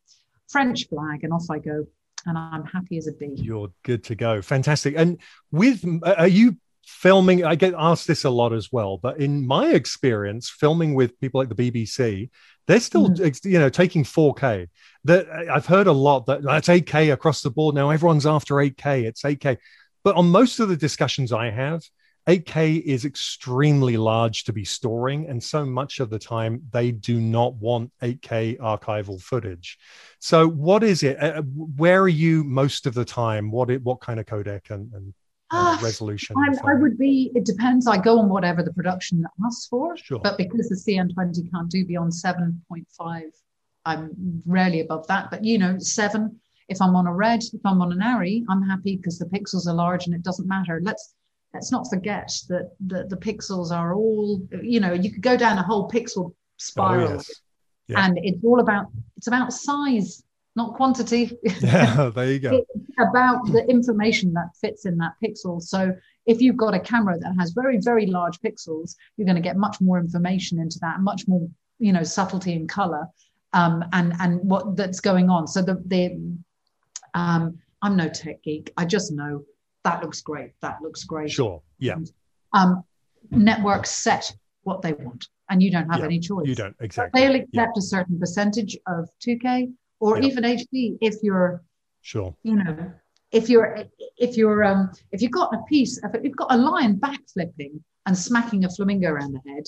French 0.50 0.90
flag, 0.90 1.24
and 1.24 1.32
off 1.32 1.46
I 1.50 1.60
go. 1.60 1.86
And 2.26 2.38
I'm 2.38 2.66
happy 2.66 2.98
as 2.98 3.08
a 3.08 3.14
bee. 3.14 3.36
You're 3.36 3.72
good 3.84 4.04
to 4.06 4.16
go. 4.16 4.42
Fantastic. 4.42 4.96
And 4.98 5.22
with, 5.52 5.86
are 6.04 6.28
you 6.28 6.58
filming 6.86 7.44
i 7.44 7.56
get 7.56 7.74
asked 7.78 8.08
this 8.08 8.24
a 8.24 8.30
lot 8.30 8.54
as 8.54 8.72
well 8.72 8.98
but 8.98 9.20
in 9.20 9.46
my 9.46 9.70
experience 9.70 10.50
filming 10.50 10.94
with 10.94 11.20
people 11.20 11.40
like 11.40 11.50
the 11.50 11.72
bbc 11.72 12.30
they're 12.68 12.80
still 12.80 13.10
mm. 13.10 13.46
you 13.46 13.60
know 13.60 13.70
taking 13.70 14.04
4k 14.04 14.68
that 15.04 15.28
i've 15.52 15.66
heard 15.66 15.88
a 15.88 15.92
lot 15.92 16.26
that 16.28 16.44
that's 16.44 16.68
8k 16.68 17.14
across 17.14 17.42
the 17.42 17.52
board. 17.52 17.76
Now 17.76 17.90
everyone's 17.90 18.26
after 18.26 18.56
8k 18.56 19.04
it's 19.06 19.24
8k 19.24 19.58
but 20.04 20.16
on 20.16 20.30
most 20.30 20.60
of 20.60 20.70
the 20.70 20.78
discussions 20.78 21.32
i 21.32 21.50
have 21.50 21.82
8k 22.28 22.82
is 22.82 23.06
extremely 23.06 23.98
large 23.98 24.46
to 24.46 24.54
be 24.54 24.66
storing 24.66 25.28
and 25.30 25.42
so 25.42 25.64
much 25.64 26.00
of 26.00 26.10
the 26.10 26.18
time 26.18 26.64
they 26.72 26.92
do 26.92 27.20
not 27.20 27.54
want 27.56 27.92
8k 28.02 28.58
archival 28.58 29.22
footage. 29.22 29.78
So 30.20 30.48
what 30.48 30.84
is 30.84 31.04
it? 31.04 31.22
Uh, 31.22 31.44
where 31.44 32.02
are 32.02 32.08
you 32.08 32.44
most 32.44 32.88
of 32.88 32.96
the 32.96 33.06
time? 33.06 33.52
What 33.52 33.70
it, 33.70 33.84
what 33.84 34.02
kind 34.02 34.20
of 34.20 34.26
codec 34.26 34.72
and, 34.72 34.92
and 34.94 35.14
uh, 35.52 35.78
resolution? 35.82 36.36
I 36.66 36.74
would 36.74 36.98
be, 36.98 37.32
it 37.36 37.46
depends. 37.46 37.88
I 37.88 37.98
go 37.98 38.20
on 38.20 38.30
whatever 38.30 38.64
the 38.64 38.74
production 38.74 39.26
asks 39.46 39.68
for. 39.68 39.96
Sure. 39.98 40.20
But 40.20 40.38
because 40.38 40.70
the 40.70 40.76
CN20 40.76 41.52
can't 41.52 41.70
do 41.70 41.86
beyond 41.86 42.12
7.5, 42.12 43.22
I'm 43.86 44.42
rarely 44.46 44.82
above 44.82 45.08
that. 45.08 45.30
But, 45.30 45.44
you 45.44 45.58
know, 45.58 45.78
seven, 45.80 46.40
if 46.70 46.82
I'm 46.82 46.96
on 46.96 47.08
a 47.08 47.14
red, 47.14 47.44
if 47.54 47.62
I'm 47.66 47.82
on 47.82 47.92
an 47.92 48.02
ARRI, 48.02 48.44
I'm 48.50 48.64
happy 48.64 48.98
because 48.98 49.20
the 49.20 49.26
pixels 49.26 49.68
are 49.68 49.74
large 49.74 50.08
and 50.08 50.16
it 50.16 50.24
doesn't 50.24 50.48
matter. 50.48 50.82
Let's 50.84 51.14
let's 51.54 51.72
not 51.72 51.88
forget 51.90 52.30
that 52.50 52.72
the, 52.86 53.06
the 53.08 53.16
pixels 53.16 53.72
are 53.72 53.96
all, 53.96 54.46
you 54.62 54.82
know, 54.82 54.92
you 54.92 55.10
could 55.10 55.22
go 55.22 55.38
down 55.38 55.58
a 55.58 55.64
whole 55.64 55.90
pixel 55.90 56.34
spiral. 56.58 57.08
Oh, 57.08 57.14
yes. 57.14 57.32
yeah. 57.88 58.06
And 58.06 58.20
it's 58.22 58.44
all 58.44 58.60
about 58.60 58.88
it's 59.16 59.28
about 59.28 59.54
size 59.54 60.24
not 60.56 60.74
quantity. 60.74 61.38
Yeah, 61.62 62.10
there 62.14 62.32
you 62.32 62.40
go. 62.40 62.66
about 63.00 63.46
the 63.52 63.66
information 63.70 64.34
that 64.34 64.56
fits 64.60 64.86
in 64.86 64.98
that 64.98 65.14
pixel. 65.24 65.62
So 65.62 65.94
if 66.26 66.42
you've 66.42 66.58
got 66.58 66.74
a 66.74 66.80
camera 66.80 67.18
that 67.20 67.36
has 67.40 67.52
very, 67.52 67.80
very 67.80 68.06
large 68.06 68.40
pixels, 68.40 68.96
you're 69.18 69.26
going 69.26 69.36
to 69.36 69.42
get 69.42 69.58
much 69.58 69.82
more 69.82 70.00
information 70.00 70.60
into 70.60 70.80
that, 70.80 71.02
much 71.02 71.28
more, 71.28 71.48
you 71.80 71.92
know, 71.92 72.04
subtlety 72.04 72.54
in 72.54 72.68
color, 72.68 73.08
um, 73.54 73.84
and 73.94 74.14
and 74.20 74.40
what 74.42 74.76
that's 74.76 75.00
going 75.00 75.30
on. 75.30 75.48
So 75.48 75.62
the 75.62 75.82
the 75.86 76.18
um, 77.14 77.58
I'm 77.82 77.96
no 77.96 78.10
tech 78.10 78.44
geek. 78.44 78.72
I 78.78 78.86
just 78.86 79.12
know 79.12 79.44
that 79.84 80.02
looks 80.02 80.22
great. 80.22 80.52
That 80.62 80.82
looks 80.82 81.04
great. 81.04 81.32
Sure. 81.32 81.62
Yeah. 81.80 81.98
um, 82.54 82.84
networks 83.32 83.92
set 83.92 84.32
what 84.64 84.82
they 84.82 84.94
want, 84.94 85.28
and 85.50 85.62
you 85.62 85.72
don't 85.72 85.90
have 85.90 86.00
yeah, 86.00 86.06
any 86.06 86.20
choice. 86.20 86.48
You 86.48 86.56
don't 86.56 86.76
exactly. 86.80 87.22
They'll 87.22 87.36
accept 87.36 87.54
yeah. 87.54 87.80
a 87.80 87.82
certain 87.82 88.20
percentage 88.20 88.78
of 88.88 89.10
2K 89.26 89.74
or 90.00 90.18
yep. 90.18 90.26
even 90.26 90.44
HD 90.44 90.98
if 91.02 91.16
you're 91.22 91.64
sure. 92.02 92.36
you 92.44 92.56
know 92.56 92.92
if 93.32 93.50
you're 93.50 93.78
if 94.18 94.38
you're 94.38 94.64
um 94.64 94.92
if 95.12 95.22
you've 95.22 95.32
got 95.32 95.54
a 95.54 95.62
piece 95.70 96.00
if 96.04 96.24
you've 96.24 96.36
got 96.36 96.54
a 96.54 96.58
lion 96.58 96.98
backflipping 96.98 97.80
and 98.06 98.18
smacking 98.18 98.66
a 98.66 98.70
flamingo 98.70 99.10
around 99.10 99.34
the 99.34 99.52
head 99.52 99.64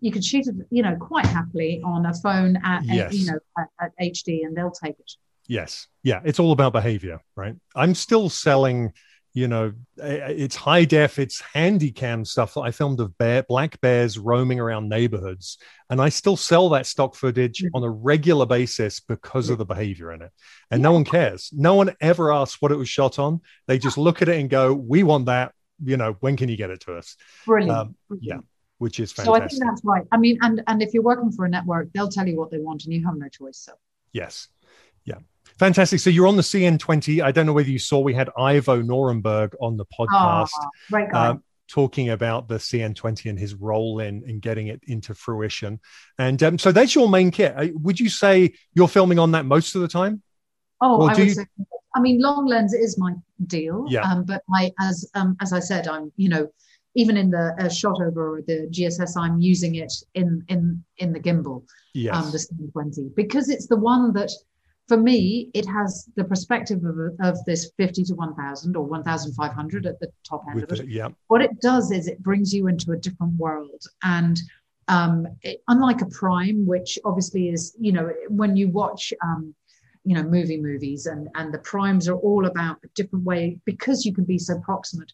you 0.00 0.10
can 0.10 0.20
shoot 0.20 0.46
it 0.46 0.54
you 0.70 0.82
know 0.82 0.96
quite 0.96 1.26
happily 1.26 1.80
on 1.84 2.04
a 2.06 2.14
phone 2.14 2.58
at 2.64 2.84
yes. 2.84 3.14
you 3.14 3.30
know 3.30 3.38
at, 3.58 3.68
at 3.80 3.92
HD 4.00 4.44
and 4.44 4.56
they'll 4.56 4.70
take 4.70 4.98
it. 4.98 5.12
Yes. 5.48 5.88
Yeah. 6.02 6.20
It's 6.24 6.38
all 6.38 6.52
about 6.52 6.72
behavior 6.72 7.20
right? 7.36 7.54
I'm 7.74 7.94
still 7.94 8.28
selling 8.28 8.92
you 9.34 9.48
know, 9.48 9.72
it's 9.96 10.56
high 10.56 10.84
def, 10.84 11.18
it's 11.18 11.40
handy 11.40 11.90
cam 11.90 12.24
stuff 12.24 12.54
that 12.54 12.60
I 12.60 12.70
filmed 12.70 13.00
of 13.00 13.16
bear, 13.16 13.42
black 13.42 13.80
bears 13.80 14.18
roaming 14.18 14.60
around 14.60 14.88
neighborhoods. 14.88 15.58
And 15.88 16.00
I 16.02 16.10
still 16.10 16.36
sell 16.36 16.68
that 16.70 16.86
stock 16.86 17.14
footage 17.14 17.62
mm-hmm. 17.62 17.74
on 17.74 17.82
a 17.82 17.90
regular 17.90 18.44
basis 18.44 19.00
because 19.00 19.48
of 19.48 19.58
the 19.58 19.64
behavior 19.64 20.12
in 20.12 20.22
it. 20.22 20.30
And 20.70 20.82
no 20.82 20.92
one 20.92 21.04
cares. 21.04 21.50
No 21.52 21.74
one 21.74 21.94
ever 22.00 22.32
asks 22.32 22.60
what 22.60 22.72
it 22.72 22.76
was 22.76 22.88
shot 22.88 23.18
on. 23.18 23.40
They 23.66 23.78
just 23.78 23.96
look 23.96 24.20
at 24.20 24.28
it 24.28 24.38
and 24.38 24.50
go, 24.50 24.74
we 24.74 25.02
want 25.02 25.26
that. 25.26 25.52
you 25.82 25.96
know, 25.96 26.16
when 26.20 26.36
can 26.36 26.48
you 26.48 26.56
get 26.56 26.70
it 26.70 26.80
to 26.80 26.94
us? 26.94 27.16
Brilliant. 27.46 27.70
Um, 27.70 27.96
yeah, 28.20 28.38
which 28.78 29.00
is 29.00 29.12
So 29.12 29.34
I 29.34 29.46
think 29.46 29.62
that's 29.64 29.82
right. 29.84 30.04
I 30.12 30.16
mean, 30.18 30.38
and 30.42 30.62
and 30.66 30.82
if 30.82 30.92
you're 30.94 31.02
working 31.02 31.32
for 31.32 31.44
a 31.44 31.48
network, 31.48 31.92
they'll 31.92 32.08
tell 32.08 32.26
you 32.26 32.36
what 32.36 32.50
they 32.50 32.58
want, 32.58 32.84
and 32.84 32.92
you 32.92 33.04
have 33.06 33.16
no 33.16 33.28
choice. 33.28 33.58
So 33.58 33.72
Yes. 34.12 34.48
Yeah. 35.04 35.18
Fantastic. 35.58 36.00
So 36.00 36.10
you're 36.10 36.26
on 36.26 36.36
the 36.36 36.42
CN20. 36.42 37.22
I 37.22 37.32
don't 37.32 37.46
know 37.46 37.52
whether 37.52 37.70
you 37.70 37.78
saw 37.78 38.00
we 38.00 38.14
had 38.14 38.30
Ivo 38.36 38.82
Nörenberg 38.82 39.54
on 39.60 39.76
the 39.76 39.84
podcast. 39.86 40.50
Ah, 40.54 40.68
great 40.90 41.12
um, 41.14 41.42
talking 41.68 42.10
about 42.10 42.48
the 42.48 42.56
CN20 42.56 43.30
and 43.30 43.38
his 43.38 43.54
role 43.54 44.00
in 44.00 44.22
in 44.28 44.40
getting 44.40 44.66
it 44.68 44.80
into 44.86 45.14
fruition. 45.14 45.80
And 46.18 46.42
um, 46.42 46.58
so 46.58 46.72
that's 46.72 46.94
your 46.94 47.08
main 47.08 47.30
kit. 47.30 47.54
Uh, 47.56 47.68
Would 47.74 47.98
you 48.00 48.08
say 48.08 48.54
you're 48.74 48.88
filming 48.88 49.18
on 49.18 49.32
that 49.32 49.44
most 49.46 49.74
of 49.74 49.82
the 49.82 49.88
time? 49.88 50.22
Oh, 50.80 51.02
I 51.02 51.14
would 51.14 51.18
you- 51.18 51.30
say. 51.30 51.46
I 51.94 52.00
mean, 52.00 52.22
long 52.22 52.46
lens 52.46 52.72
is 52.72 52.96
my 52.98 53.12
deal. 53.46 53.84
Yeah. 53.86 54.00
Um, 54.10 54.24
but 54.24 54.42
as 54.80 55.10
um, 55.14 55.36
as 55.42 55.52
I 55.52 55.60
said, 55.60 55.86
I'm 55.86 56.10
you 56.16 56.30
know, 56.30 56.48
even 56.94 57.18
in 57.18 57.30
the 57.30 57.54
uh, 57.58 57.64
Shotover 57.64 58.44
the 58.46 58.66
GSS, 58.70 59.12
I'm 59.16 59.40
using 59.40 59.74
it 59.74 59.92
in 60.14 60.42
in 60.48 60.82
in 60.96 61.12
the 61.12 61.20
gimbal, 61.20 61.64
Yes. 61.92 62.14
um, 62.16 62.30
the 62.32 62.38
720, 62.38 63.10
because 63.14 63.50
it's 63.50 63.66
the 63.66 63.76
one 63.76 64.14
that, 64.14 64.30
for 64.88 64.96
me, 64.96 65.50
it 65.54 65.66
has 65.66 66.08
the 66.16 66.24
perspective 66.24 66.84
of 66.84 66.98
of 67.20 67.44
this 67.44 67.72
50 67.76 68.04
to 68.04 68.14
1,000 68.14 68.76
or 68.76 68.84
1,500 68.84 69.86
at 69.86 70.00
the 70.00 70.08
top 70.28 70.44
end 70.48 70.56
with 70.60 70.72
of 70.72 70.80
it. 70.80 70.86
the, 70.86 70.90
yeah. 70.90 71.08
what 71.28 71.42
it 71.42 71.60
does 71.60 71.90
is 71.90 72.08
it 72.08 72.22
brings 72.22 72.52
you 72.52 72.66
into 72.66 72.92
a 72.92 72.96
different 72.96 73.34
world 73.34 73.82
and 74.02 74.38
um, 74.88 75.26
it, 75.42 75.62
unlike 75.68 76.02
a 76.02 76.06
prime 76.06 76.66
which 76.66 76.98
obviously 77.04 77.48
is 77.48 77.74
you 77.78 77.92
know 77.92 78.12
when 78.28 78.56
you 78.56 78.68
watch 78.68 79.12
um, 79.22 79.54
you 80.04 80.14
know 80.14 80.22
movie 80.22 80.60
movies 80.60 81.06
and 81.06 81.28
and 81.36 81.54
the 81.54 81.58
primes 81.58 82.08
are 82.08 82.16
all 82.16 82.46
about 82.46 82.78
a 82.84 82.88
different 82.94 83.24
way 83.24 83.58
because 83.64 84.04
you 84.04 84.12
can 84.12 84.24
be 84.24 84.38
so 84.38 84.58
proximate 84.60 85.12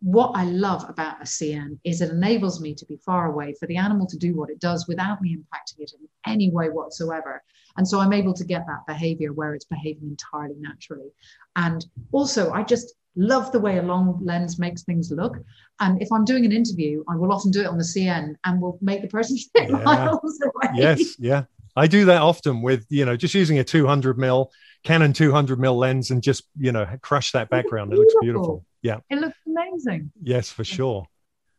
what 0.00 0.32
i 0.34 0.44
love 0.44 0.84
about 0.88 1.20
a 1.20 1.24
cn 1.24 1.78
is 1.84 2.00
it 2.00 2.10
enables 2.10 2.60
me 2.60 2.74
to 2.74 2.84
be 2.86 2.96
far 2.98 3.32
away 3.32 3.54
for 3.58 3.66
the 3.66 3.76
animal 3.76 4.06
to 4.06 4.18
do 4.18 4.34
what 4.34 4.50
it 4.50 4.60
does 4.60 4.86
without 4.86 5.20
me 5.22 5.36
impacting 5.36 5.80
it 5.80 5.92
in 5.98 6.06
any 6.30 6.50
way 6.50 6.68
whatsoever 6.68 7.42
and 7.78 7.88
so 7.88 7.98
i'm 7.98 8.12
able 8.12 8.34
to 8.34 8.44
get 8.44 8.66
that 8.66 8.86
behavior 8.86 9.32
where 9.32 9.54
it's 9.54 9.64
behaving 9.64 10.08
entirely 10.08 10.56
naturally 10.58 11.10
and 11.56 11.86
also 12.12 12.52
i 12.52 12.62
just 12.62 12.94
love 13.18 13.50
the 13.50 13.58
way 13.58 13.78
a 13.78 13.82
long 13.82 14.20
lens 14.22 14.58
makes 14.58 14.82
things 14.82 15.10
look 15.10 15.38
and 15.80 16.02
if 16.02 16.08
i'm 16.12 16.24
doing 16.26 16.44
an 16.44 16.52
interview 16.52 17.02
i 17.08 17.16
will 17.16 17.32
often 17.32 17.50
do 17.50 17.62
it 17.62 17.66
on 17.66 17.78
the 17.78 17.84
cn 17.84 18.34
and 18.44 18.60
will 18.60 18.78
make 18.82 19.00
the 19.00 19.08
person 19.08 19.36
sit 19.38 19.50
Yeah. 19.70 19.82
miles 19.84 20.38
away 20.42 20.66
Yes. 20.74 21.18
Yeah. 21.18 21.44
I 21.76 21.86
do 21.86 22.06
that 22.06 22.22
often 22.22 22.62
with, 22.62 22.86
you 22.88 23.04
know, 23.04 23.16
just 23.16 23.34
using 23.34 23.58
a 23.58 23.64
200 23.64 24.18
mil 24.18 24.50
Canon 24.82 25.12
200 25.12 25.58
mil 25.58 25.76
lens 25.76 26.10
and 26.10 26.22
just, 26.22 26.44
you 26.58 26.72
know, 26.72 26.86
crush 27.02 27.32
that 27.32 27.50
background. 27.50 27.92
It 27.92 27.98
looks 27.98 28.14
beautiful. 28.20 28.64
Yeah. 28.82 28.98
it 29.10 29.18
looks 29.18 29.38
amazing 29.46 30.12
Yes, 30.22 30.50
for 30.50 30.64
sure. 30.64 31.06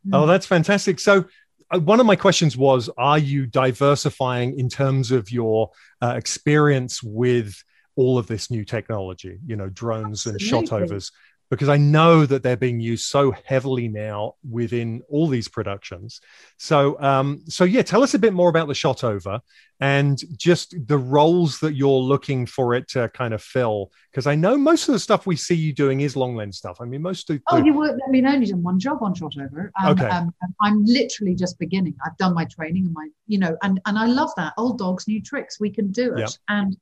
Mm. 0.07 0.11
Oh, 0.13 0.25
that's 0.25 0.45
fantastic. 0.45 0.99
So, 0.99 1.25
uh, 1.69 1.79
one 1.79 1.99
of 1.99 2.05
my 2.05 2.15
questions 2.15 2.55
was 2.55 2.89
Are 2.97 3.19
you 3.19 3.45
diversifying 3.45 4.57
in 4.57 4.69
terms 4.69 5.11
of 5.11 5.29
your 5.31 5.71
uh, 6.01 6.13
experience 6.15 7.03
with 7.03 7.61
all 7.95 8.17
of 8.17 8.27
this 8.27 8.49
new 8.49 8.63
technology, 8.63 9.39
you 9.45 9.55
know, 9.55 9.69
drones 9.69 10.25
and 10.25 10.39
shot 10.39 10.63
Absolutely. 10.63 10.85
overs? 10.85 11.11
Because 11.49 11.69
I 11.69 11.77
know 11.77 12.25
that 12.25 12.43
they're 12.43 12.57
being 12.57 12.79
used 12.79 13.05
so 13.05 13.33
heavily 13.45 13.87
now 13.87 14.33
within 14.49 15.01
all 15.09 15.27
these 15.27 15.47
productions. 15.47 16.19
So, 16.57 16.99
um, 17.01 17.41
so 17.47 17.63
yeah, 17.63 17.83
tell 17.83 18.03
us 18.03 18.13
a 18.13 18.19
bit 18.19 18.33
more 18.33 18.49
about 18.49 18.67
the 18.67 18.73
Shotover 18.73 19.39
and 19.79 20.19
just 20.37 20.75
the 20.87 20.97
roles 20.97 21.59
that 21.59 21.75
you're 21.75 21.89
looking 21.89 22.45
for 22.47 22.73
it 22.73 22.89
to 22.89 23.09
kind 23.09 23.33
of 23.33 23.41
fill. 23.41 23.91
Because 24.11 24.27
I 24.27 24.35
know 24.35 24.57
most 24.57 24.89
of 24.89 24.93
the 24.93 24.99
stuff 24.99 25.25
we 25.25 25.35
see 25.35 25.55
you 25.55 25.71
doing 25.73 26.01
is 26.01 26.15
long 26.17 26.35
lens 26.35 26.57
stuff. 26.57 26.81
I 26.81 26.85
mean, 26.85 27.01
most 27.01 27.29
of 27.29 27.39
Oh, 27.49 27.63
you 27.63 27.73
would. 27.75 27.91
I 27.91 28.09
mean, 28.09 28.25
I 28.25 28.33
only 28.33 28.47
done 28.47 28.63
one 28.63 28.79
job 28.79 28.97
on 29.01 29.13
Shotover. 29.13 29.69
Um, 29.81 29.91
Okay. 29.91 30.07
Um, 30.07 30.33
I'm 30.61 30.83
literally 30.83 31.35
just 31.35 31.57
beginning. 31.59 31.95
I've 32.05 32.17
done 32.17 32.33
my 32.33 32.45
training 32.45 32.85
and 32.85 32.93
my, 32.93 33.07
you 33.27 33.39
know, 33.39 33.55
and 33.63 33.79
and 33.85 33.97
I 33.97 34.05
love 34.05 34.31
that. 34.37 34.53
Old 34.57 34.79
dogs, 34.79 35.07
new 35.07 35.21
tricks. 35.21 35.59
We 35.59 35.69
can 35.69 35.91
do 35.91 36.15
it. 36.15 36.19
Yep. 36.19 36.29
And 36.49 36.77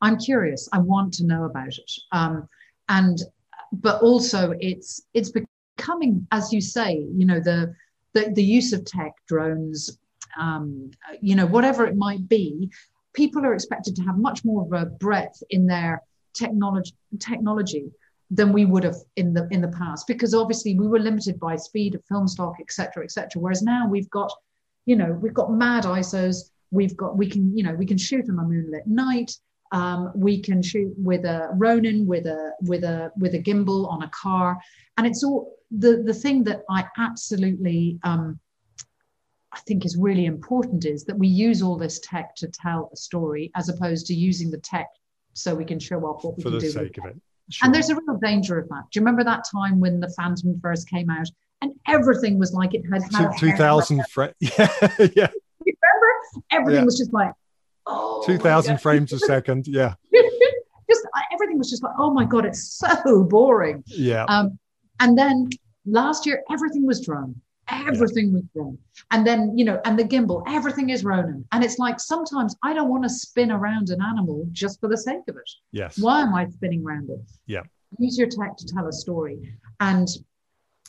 I'm 0.00 0.18
curious. 0.18 0.68
I 0.72 0.78
want 0.78 1.12
to 1.14 1.24
know 1.26 1.44
about 1.44 1.68
it. 1.68 1.92
Um, 2.12 2.48
and 2.88 3.18
but 3.80 4.02
also 4.02 4.54
it's 4.60 5.02
it's 5.14 5.30
becoming, 5.30 6.26
as 6.32 6.52
you 6.52 6.60
say, 6.60 7.06
you 7.14 7.26
know, 7.26 7.40
the 7.40 7.74
the 8.12 8.30
the 8.32 8.42
use 8.42 8.72
of 8.72 8.84
tech, 8.84 9.12
drones, 9.28 9.98
um, 10.38 10.90
you 11.20 11.34
know, 11.34 11.46
whatever 11.46 11.86
it 11.86 11.96
might 11.96 12.28
be. 12.28 12.70
People 13.12 13.46
are 13.46 13.54
expected 13.54 13.96
to 13.96 14.02
have 14.02 14.18
much 14.18 14.44
more 14.44 14.62
of 14.62 14.72
a 14.72 14.86
breadth 14.86 15.42
in 15.50 15.66
their 15.66 16.02
technology 16.34 16.94
technology 17.18 17.90
than 18.30 18.52
we 18.52 18.64
would 18.64 18.84
have 18.84 18.96
in 19.16 19.32
the 19.32 19.46
in 19.50 19.60
the 19.60 19.68
past 19.68 20.06
because 20.06 20.34
obviously 20.34 20.74
we 20.74 20.88
were 20.88 20.98
limited 20.98 21.38
by 21.38 21.54
speed 21.56 21.94
of 21.94 22.04
film 22.04 22.26
stock 22.26 22.54
et 22.60 22.70
cetera 22.70 23.04
et 23.04 23.10
cetera 23.10 23.40
whereas 23.40 23.62
now 23.62 23.88
we've 23.88 24.10
got 24.10 24.32
you 24.84 24.96
know 24.96 25.12
we've 25.22 25.32
got 25.32 25.52
mad 25.52 25.84
isos 25.84 26.50
we've 26.72 26.96
got 26.96 27.16
we 27.16 27.28
can 27.28 27.56
you 27.56 27.62
know 27.62 27.72
we 27.74 27.86
can 27.86 27.96
shoot 27.96 28.28
on 28.28 28.38
a 28.38 28.42
moonlit 28.42 28.86
night 28.86 29.38
um, 29.72 30.12
we 30.14 30.40
can 30.40 30.62
shoot 30.62 30.92
with 30.96 31.24
a 31.24 31.48
ronin 31.54 32.06
with 32.06 32.26
a 32.26 32.52
with 32.62 32.84
a 32.84 33.10
with 33.18 33.34
a 33.34 33.38
gimbal 33.42 33.88
on 33.90 34.02
a 34.02 34.08
car 34.10 34.58
and 34.96 35.06
it's 35.06 35.22
all 35.24 35.52
the 35.70 36.02
the 36.06 36.14
thing 36.14 36.44
that 36.44 36.62
i 36.70 36.84
absolutely 36.98 37.98
um, 38.04 38.38
i 39.52 39.58
think 39.66 39.84
is 39.84 39.96
really 39.96 40.26
important 40.26 40.84
is 40.84 41.04
that 41.04 41.18
we 41.18 41.26
use 41.28 41.62
all 41.62 41.76
this 41.76 41.98
tech 42.00 42.34
to 42.36 42.46
tell 42.48 42.90
a 42.92 42.96
story 42.96 43.50
as 43.56 43.68
opposed 43.68 44.06
to 44.06 44.14
using 44.14 44.50
the 44.50 44.58
tech 44.58 44.86
so 45.32 45.54
we 45.54 45.64
can 45.64 45.78
show 45.78 46.00
off 46.06 46.24
what 46.24 46.36
we 46.36 46.42
for 46.42 46.50
can 46.50 46.58
the 46.58 46.60
do 46.60 46.66
with 46.66 46.74
sake 46.74 46.98
of 46.98 47.04
it. 47.06 47.16
Sure. 47.50 47.66
And 47.66 47.74
there's 47.74 47.90
a 47.90 47.94
real 47.94 48.18
danger 48.20 48.58
of 48.58 48.68
that. 48.70 48.84
Do 48.90 48.98
you 48.98 49.02
remember 49.02 49.22
that 49.22 49.44
time 49.52 49.78
when 49.78 50.00
the 50.00 50.08
Phantom 50.16 50.58
first 50.60 50.88
came 50.88 51.08
out 51.10 51.28
and 51.62 51.72
everything 51.86 52.38
was 52.38 52.52
like 52.52 52.74
it 52.74 52.82
had 52.90 53.02
had 53.14 53.36
2000 53.38 54.02
fra- 54.10 54.34
yeah 54.40 54.50
yeah 55.14 55.28
You 55.64 55.74
remember? 55.76 56.42
Everything 56.50 56.80
Yeah. 56.80 56.84
was 56.84 56.98
just 56.98 57.12
like, 57.12 57.32
oh, 57.86 58.22
2000 58.26 58.80
frames 58.80 59.12
a 59.12 59.18
second 59.18 59.66
yeah 59.66 59.94
just 60.90 61.06
everything 61.32 61.58
was 61.58 61.70
just 61.70 61.82
like, 61.82 61.94
oh 61.98 62.10
my 62.12 62.24
god, 62.24 62.44
it's 62.46 62.62
so 62.78 63.24
boring. 63.24 63.82
yeah 63.86 64.24
Um, 64.24 64.58
and 65.00 65.16
then 65.18 65.48
last 65.84 66.26
year, 66.26 66.42
everything 66.50 66.86
was 66.86 67.04
drone. 67.04 67.34
Everything 67.68 68.32
was 68.32 68.42
drone. 68.54 68.78
And 69.10 69.26
then, 69.26 69.58
you 69.58 69.64
know, 69.64 69.80
and 69.84 69.98
the 69.98 70.04
gimbal, 70.04 70.44
everything 70.46 70.90
is 70.90 71.04
Ronin. 71.04 71.44
And 71.52 71.64
it's 71.64 71.78
like 71.78 71.98
sometimes 71.98 72.54
I 72.62 72.72
don't 72.72 72.88
want 72.88 73.02
to 73.02 73.10
spin 73.10 73.50
around 73.50 73.90
an 73.90 74.00
animal 74.00 74.46
just 74.52 74.80
for 74.80 74.88
the 74.88 74.96
sake 74.96 75.22
of 75.28 75.36
it. 75.36 75.50
yes 75.72 75.98
Why 75.98 76.20
am 76.22 76.32
I 76.34 76.48
spinning 76.48 76.84
around 76.86 77.10
it? 77.10 77.20
Yeah. 77.46 77.62
Use 77.98 78.16
your 78.16 78.28
tech 78.28 78.56
to 78.58 78.66
tell 78.66 78.86
a 78.86 78.92
story. 78.92 79.36
And 79.80 80.08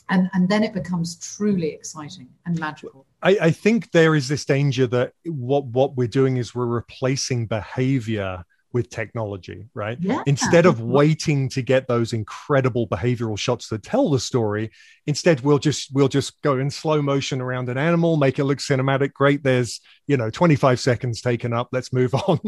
and 0.08 0.30
and 0.32 0.48
then 0.48 0.62
it 0.62 0.72
becomes 0.72 1.18
truly 1.18 1.70
exciting 1.72 2.28
and 2.46 2.58
magical. 2.58 3.06
I, 3.22 3.30
I 3.42 3.50
think 3.50 3.90
there 3.90 4.14
is 4.14 4.28
this 4.28 4.44
danger 4.44 4.86
that 4.88 5.12
what 5.24 5.64
what 5.66 5.96
we're 5.96 6.08
doing 6.08 6.36
is 6.36 6.54
we're 6.54 6.66
replacing 6.66 7.46
behavior 7.46 8.44
with 8.72 8.90
technology 8.90 9.66
right 9.72 9.96
Yeah. 9.98 10.22
instead 10.26 10.66
of 10.66 10.80
waiting 10.82 11.48
to 11.50 11.62
get 11.62 11.88
those 11.88 12.12
incredible 12.12 12.86
behavioral 12.86 13.38
shots 13.38 13.68
that 13.70 13.82
tell 13.82 14.10
the 14.10 14.20
story 14.20 14.70
instead 15.06 15.40
we'll 15.40 15.58
just 15.58 15.88
we'll 15.94 16.08
just 16.08 16.40
go 16.42 16.58
in 16.58 16.70
slow 16.70 17.00
motion 17.00 17.40
around 17.40 17.70
an 17.70 17.78
animal 17.78 18.18
make 18.18 18.38
it 18.38 18.44
look 18.44 18.58
cinematic 18.58 19.14
great 19.14 19.42
there's 19.42 19.80
you 20.06 20.18
know 20.18 20.28
25 20.28 20.78
seconds 20.78 21.22
taken 21.22 21.54
up 21.54 21.68
let's 21.72 21.94
move 21.94 22.14
on 22.28 22.38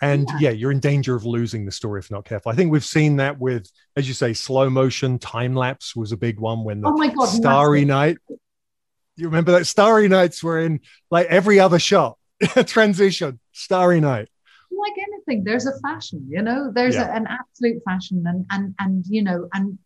and 0.00 0.26
Yeah. 0.40 0.48
yeah. 0.48 0.50
you're 0.50 0.72
in 0.72 0.80
danger 0.80 1.14
of 1.14 1.26
losing 1.26 1.66
the 1.66 1.70
story 1.72 2.00
if 2.00 2.10
not 2.10 2.24
careful 2.24 2.50
i 2.50 2.54
think 2.54 2.72
we've 2.72 2.82
seen 2.84 3.16
that 3.16 3.38
with 3.38 3.70
as 3.94 4.08
you 4.08 4.14
say 4.14 4.32
slow 4.32 4.70
motion 4.70 5.18
time 5.18 5.54
lapse 5.54 5.94
was 5.94 6.12
a 6.12 6.16
big 6.16 6.40
one 6.40 6.64
when 6.64 6.80
the 6.80 6.88
Oh 6.88 6.96
god, 7.14 7.26
starry 7.26 7.84
massive. 7.84 7.88
night 8.28 8.38
you 9.16 9.26
remember 9.26 9.52
that 9.52 9.66
starry 9.66 10.08
nights 10.08 10.42
were 10.42 10.60
in 10.60 10.80
like 11.10 11.26
every 11.26 11.60
other 11.60 11.78
shot. 11.78 12.18
Transition 12.66 13.38
starry 13.52 14.00
night. 14.00 14.28
Like 14.70 14.94
anything 14.98 15.44
there's 15.44 15.66
a 15.66 15.78
fashion 15.80 16.26
you 16.28 16.42
know? 16.42 16.72
There's 16.74 16.94
Yeah. 16.94 17.12
a, 17.12 17.16
an 17.16 17.26
absolute 17.28 17.82
fashion 17.84 18.24
and 18.26 18.44
and 18.50 18.74
and 18.80 19.04
you 19.06 19.22
know 19.22 19.48
and 19.52 19.78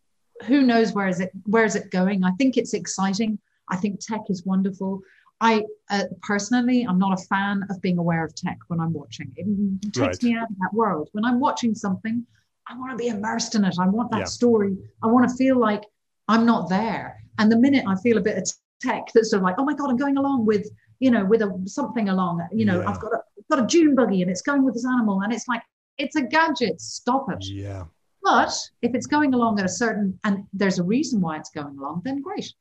who 0.45 0.61
knows 0.61 0.93
where 0.93 1.07
is 1.07 1.19
it 1.19 1.31
where 1.45 1.65
is 1.65 1.75
it 1.75 1.91
going? 1.91 2.23
I 2.23 2.31
think 2.39 2.57
it's 2.57 2.73
exciting. 2.73 3.37
I 3.69 3.75
think 3.75 3.99
tech 3.99 4.21
is 4.29 4.43
wonderful. 4.45 5.01
I 5.39 5.63
uh, 5.91 6.05
personally 6.23 6.83
i'm 6.89 6.97
not 6.97 7.13
a 7.19 7.23
fan 7.25 7.63
of 7.69 7.79
being 7.81 7.99
aware 7.99 8.23
of 8.25 8.33
tech 8.33 8.57
when 8.69 8.79
i'm 8.79 8.91
watching. 8.93 9.31
It 9.35 9.93
takes 9.93 9.97
Right. 9.99 10.23
me 10.23 10.35
out 10.35 10.49
of 10.49 10.57
that 10.61 10.73
world. 10.73 11.09
When 11.11 11.25
i'm 11.25 11.39
watching 11.39 11.75
something 11.75 12.25
i 12.67 12.75
want 12.77 12.91
to 12.91 12.97
be 12.97 13.09
immersed 13.09 13.53
in 13.55 13.63
it. 13.65 13.75
I 13.79 13.87
want 13.87 14.09
that 14.11 14.19
Yeah. 14.19 14.25
story. 14.25 14.75
I 15.03 15.07
want 15.07 15.29
to 15.29 15.35
feel 15.35 15.57
like 15.59 15.83
i'm 16.27 16.45
not 16.45 16.69
there. 16.69 17.17
And 17.37 17.51
the 17.51 17.57
minute 17.57 17.83
i 17.87 17.95
feel 17.97 18.17
a 18.17 18.21
bit 18.21 18.37
of 18.39 18.43
tech 18.81 19.03
that's 19.13 19.31
sort 19.31 19.39
of 19.41 19.43
like 19.43 19.55
oh 19.57 19.63
my 19.63 19.73
god 19.73 19.89
i'm 19.89 19.97
going 19.97 20.17
along 20.17 20.45
with 20.45 20.67
you 20.99 21.09
know 21.11 21.25
with 21.25 21.41
a 21.41 21.61
something 21.65 22.09
along 22.09 22.45
you 22.53 22.65
know 22.65 22.81
Yeah. 22.81 22.89
i've 22.89 22.99
got 22.99 23.13
a 23.13 23.19
got 23.49 23.63
a 23.63 23.67
June 23.67 23.95
buggy 23.95 24.21
and 24.21 24.29
it's 24.29 24.41
going 24.41 24.63
with 24.63 24.73
this 24.73 24.85
animal 24.85 25.21
and 25.21 25.31
it's 25.33 25.47
like 25.47 25.61
it's 25.97 26.15
a 26.15 26.21
gadget. 26.21 26.79
Stop 26.81 27.31
it. 27.31 27.43
yeah 27.45 27.85
But 28.21 28.51
if 28.81 28.93
it's 28.93 29.07
going 29.07 29.33
along 29.33 29.59
at 29.59 29.65
a 29.65 29.69
certain 29.69 30.19
and 30.25 30.43
there's 30.53 30.79
a 30.79 30.83
reason 30.83 31.21
why 31.21 31.37
it's 31.37 31.49
going 31.49 31.77
along, 31.77 32.01
then 32.05 32.21
great. 32.21 32.53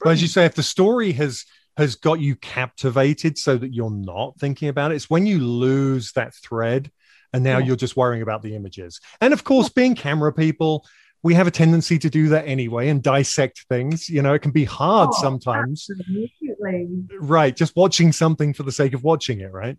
But 0.00 0.10
as 0.10 0.22
you 0.22 0.28
say, 0.28 0.44
if 0.46 0.54
the 0.54 0.62
story 0.62 1.12
has 1.12 1.44
has 1.76 1.96
got 1.96 2.20
you 2.20 2.36
captivated 2.36 3.36
so 3.36 3.56
that 3.56 3.74
you're 3.74 3.90
not 3.90 4.38
thinking 4.38 4.68
about 4.68 4.92
it, 4.92 4.94
it's 4.94 5.10
when 5.10 5.26
you 5.26 5.38
lose 5.38 6.12
that 6.12 6.34
thread 6.34 6.90
and 7.32 7.42
now 7.44 7.58
Yeah. 7.58 7.66
you're 7.66 7.76
just 7.76 7.96
worrying 7.96 8.22
about 8.22 8.42
the 8.42 8.54
images. 8.54 9.00
And 9.20 9.32
of 9.32 9.44
course, 9.44 9.68
being 9.68 9.94
camera 9.94 10.32
people, 10.32 10.86
we 11.22 11.34
have 11.34 11.46
a 11.46 11.50
tendency 11.50 11.98
to 11.98 12.10
do 12.10 12.28
that 12.28 12.46
anyway 12.46 12.88
and 12.88 13.02
dissect 13.02 13.64
things. 13.68 14.08
You 14.08 14.22
know, 14.22 14.34
it 14.34 14.40
can 14.40 14.52
be 14.52 14.64
hard 14.64 15.10
Oh, 15.12 15.22
sometimes. 15.22 15.88
Absolutely. 15.90 16.88
Right. 17.18 17.54
Just 17.54 17.74
watching 17.76 18.12
something 18.12 18.54
for 18.54 18.62
the 18.62 18.72
sake 18.72 18.94
of 18.94 19.02
watching 19.02 19.40
it, 19.40 19.52
right? 19.52 19.76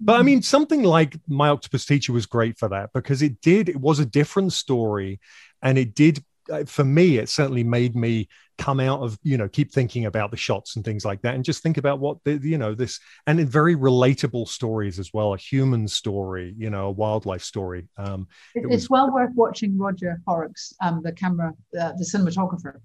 But 0.00 0.14
I 0.14 0.16
mm-hmm. 0.18 0.26
mean, 0.26 0.42
something 0.42 0.82
like 0.82 1.16
My 1.28 1.50
Octopus 1.50 1.84
Teacher 1.84 2.12
was 2.12 2.26
great 2.26 2.58
for 2.58 2.68
that 2.68 2.90
because 2.92 3.22
it 3.22 3.40
did, 3.40 3.68
it 3.68 3.76
was 3.76 3.98
a 3.98 4.06
different 4.06 4.52
story. 4.52 5.20
And 5.62 5.78
it 5.78 5.94
did, 5.94 6.24
for 6.66 6.84
me, 6.84 7.18
it 7.18 7.28
certainly 7.28 7.64
made 7.64 7.94
me 7.96 8.28
come 8.58 8.78
out 8.80 9.00
of, 9.00 9.18
you 9.22 9.38
know, 9.38 9.48
keep 9.48 9.72
thinking 9.72 10.04
about 10.04 10.30
the 10.30 10.36
shots 10.36 10.76
and 10.76 10.84
things 10.84 11.04
like 11.04 11.22
that 11.22 11.34
and 11.34 11.44
just 11.44 11.62
think 11.62 11.78
about 11.78 11.98
what 11.98 12.18
the, 12.24 12.38
you 12.42 12.58
know, 12.58 12.74
this, 12.74 13.00
and 13.26 13.40
in 13.40 13.46
very 13.46 13.74
relatable 13.74 14.46
stories 14.46 14.98
as 14.98 15.10
well, 15.14 15.32
a 15.32 15.38
human 15.38 15.88
story, 15.88 16.54
you 16.58 16.68
know, 16.68 16.86
a 16.86 16.90
wildlife 16.90 17.42
story. 17.42 17.88
Um, 17.96 18.28
It- 18.54 18.64
It 18.64 18.72
it's 18.74 18.90
well 18.90 19.10
worth 19.12 19.34
watching 19.34 19.78
Roger 19.78 20.20
Horrocks, 20.26 20.74
um, 20.82 21.00
the 21.02 21.12
camera, 21.12 21.54
uh, 21.80 21.92
the 21.92 22.04
cinematographer, 22.04 22.80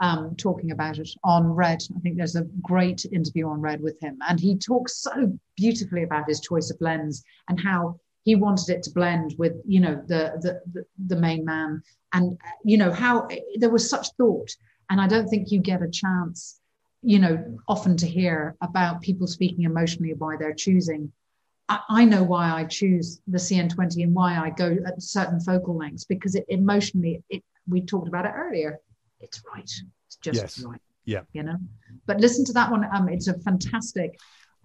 um, 0.00 0.34
talking 0.36 0.72
about 0.72 0.98
it 0.98 1.08
on 1.22 1.46
Red. 1.46 1.80
I 1.96 2.00
think 2.00 2.16
there's 2.16 2.36
a 2.36 2.48
great 2.62 3.04
interview 3.12 3.46
on 3.48 3.60
Red 3.60 3.80
with 3.82 4.00
him, 4.00 4.18
and 4.28 4.40
he 4.40 4.58
talks 4.58 4.96
so 4.96 5.38
beautifully 5.56 6.02
about 6.02 6.28
his 6.28 6.40
choice 6.40 6.70
of 6.70 6.80
lens 6.80 7.22
and 7.48 7.60
how 7.60 8.00
he 8.24 8.34
wanted 8.34 8.68
it 8.68 8.82
to 8.84 8.90
blend 8.90 9.34
with, 9.38 9.54
you 9.66 9.80
know, 9.80 10.02
the 10.06 10.38
the 10.42 10.60
the, 10.72 10.84
the 11.06 11.20
main 11.20 11.44
man, 11.44 11.82
and 12.12 12.38
you 12.64 12.76
know 12.76 12.92
how 12.92 13.28
there 13.56 13.70
was 13.70 13.88
such 13.88 14.08
thought. 14.16 14.50
And 14.90 15.00
I 15.00 15.06
don't 15.06 15.28
think 15.28 15.52
you 15.52 15.60
get 15.60 15.82
a 15.82 15.88
chance, 15.88 16.60
you 17.02 17.20
know, 17.20 17.58
often 17.68 17.96
to 17.98 18.06
hear 18.06 18.56
about 18.60 19.02
people 19.02 19.28
speaking 19.28 19.64
emotionally 19.64 20.14
why 20.14 20.36
they're 20.36 20.52
choosing 20.52 21.12
I, 21.70 21.80
I 21.88 22.04
know 22.04 22.24
why 22.24 22.50
I 22.52 22.64
choose 22.64 23.22
the 23.28 23.38
CN20 23.38 24.02
and 24.02 24.14
why 24.14 24.36
I 24.36 24.50
go 24.50 24.76
at 24.84 25.00
certain 25.00 25.40
focal 25.40 25.76
lengths 25.76 26.04
because 26.04 26.34
it 26.34 26.44
emotionally, 26.48 27.22
it 27.30 27.42
we 27.68 27.80
talked 27.80 28.08
about 28.08 28.26
it 28.26 28.32
earlier. 28.34 28.80
It's 29.20 29.42
right. 29.54 29.70
It's 30.06 30.16
just 30.16 30.42
Yes. 30.42 30.64
right. 30.64 30.80
Yeah. 31.04 31.22
You 31.32 31.44
know. 31.44 31.56
But 32.06 32.20
listen 32.20 32.44
to 32.46 32.52
that 32.54 32.70
one. 32.70 32.84
Um, 32.92 33.08
it's 33.08 33.28
a 33.28 33.38
fantastic. 33.38 34.18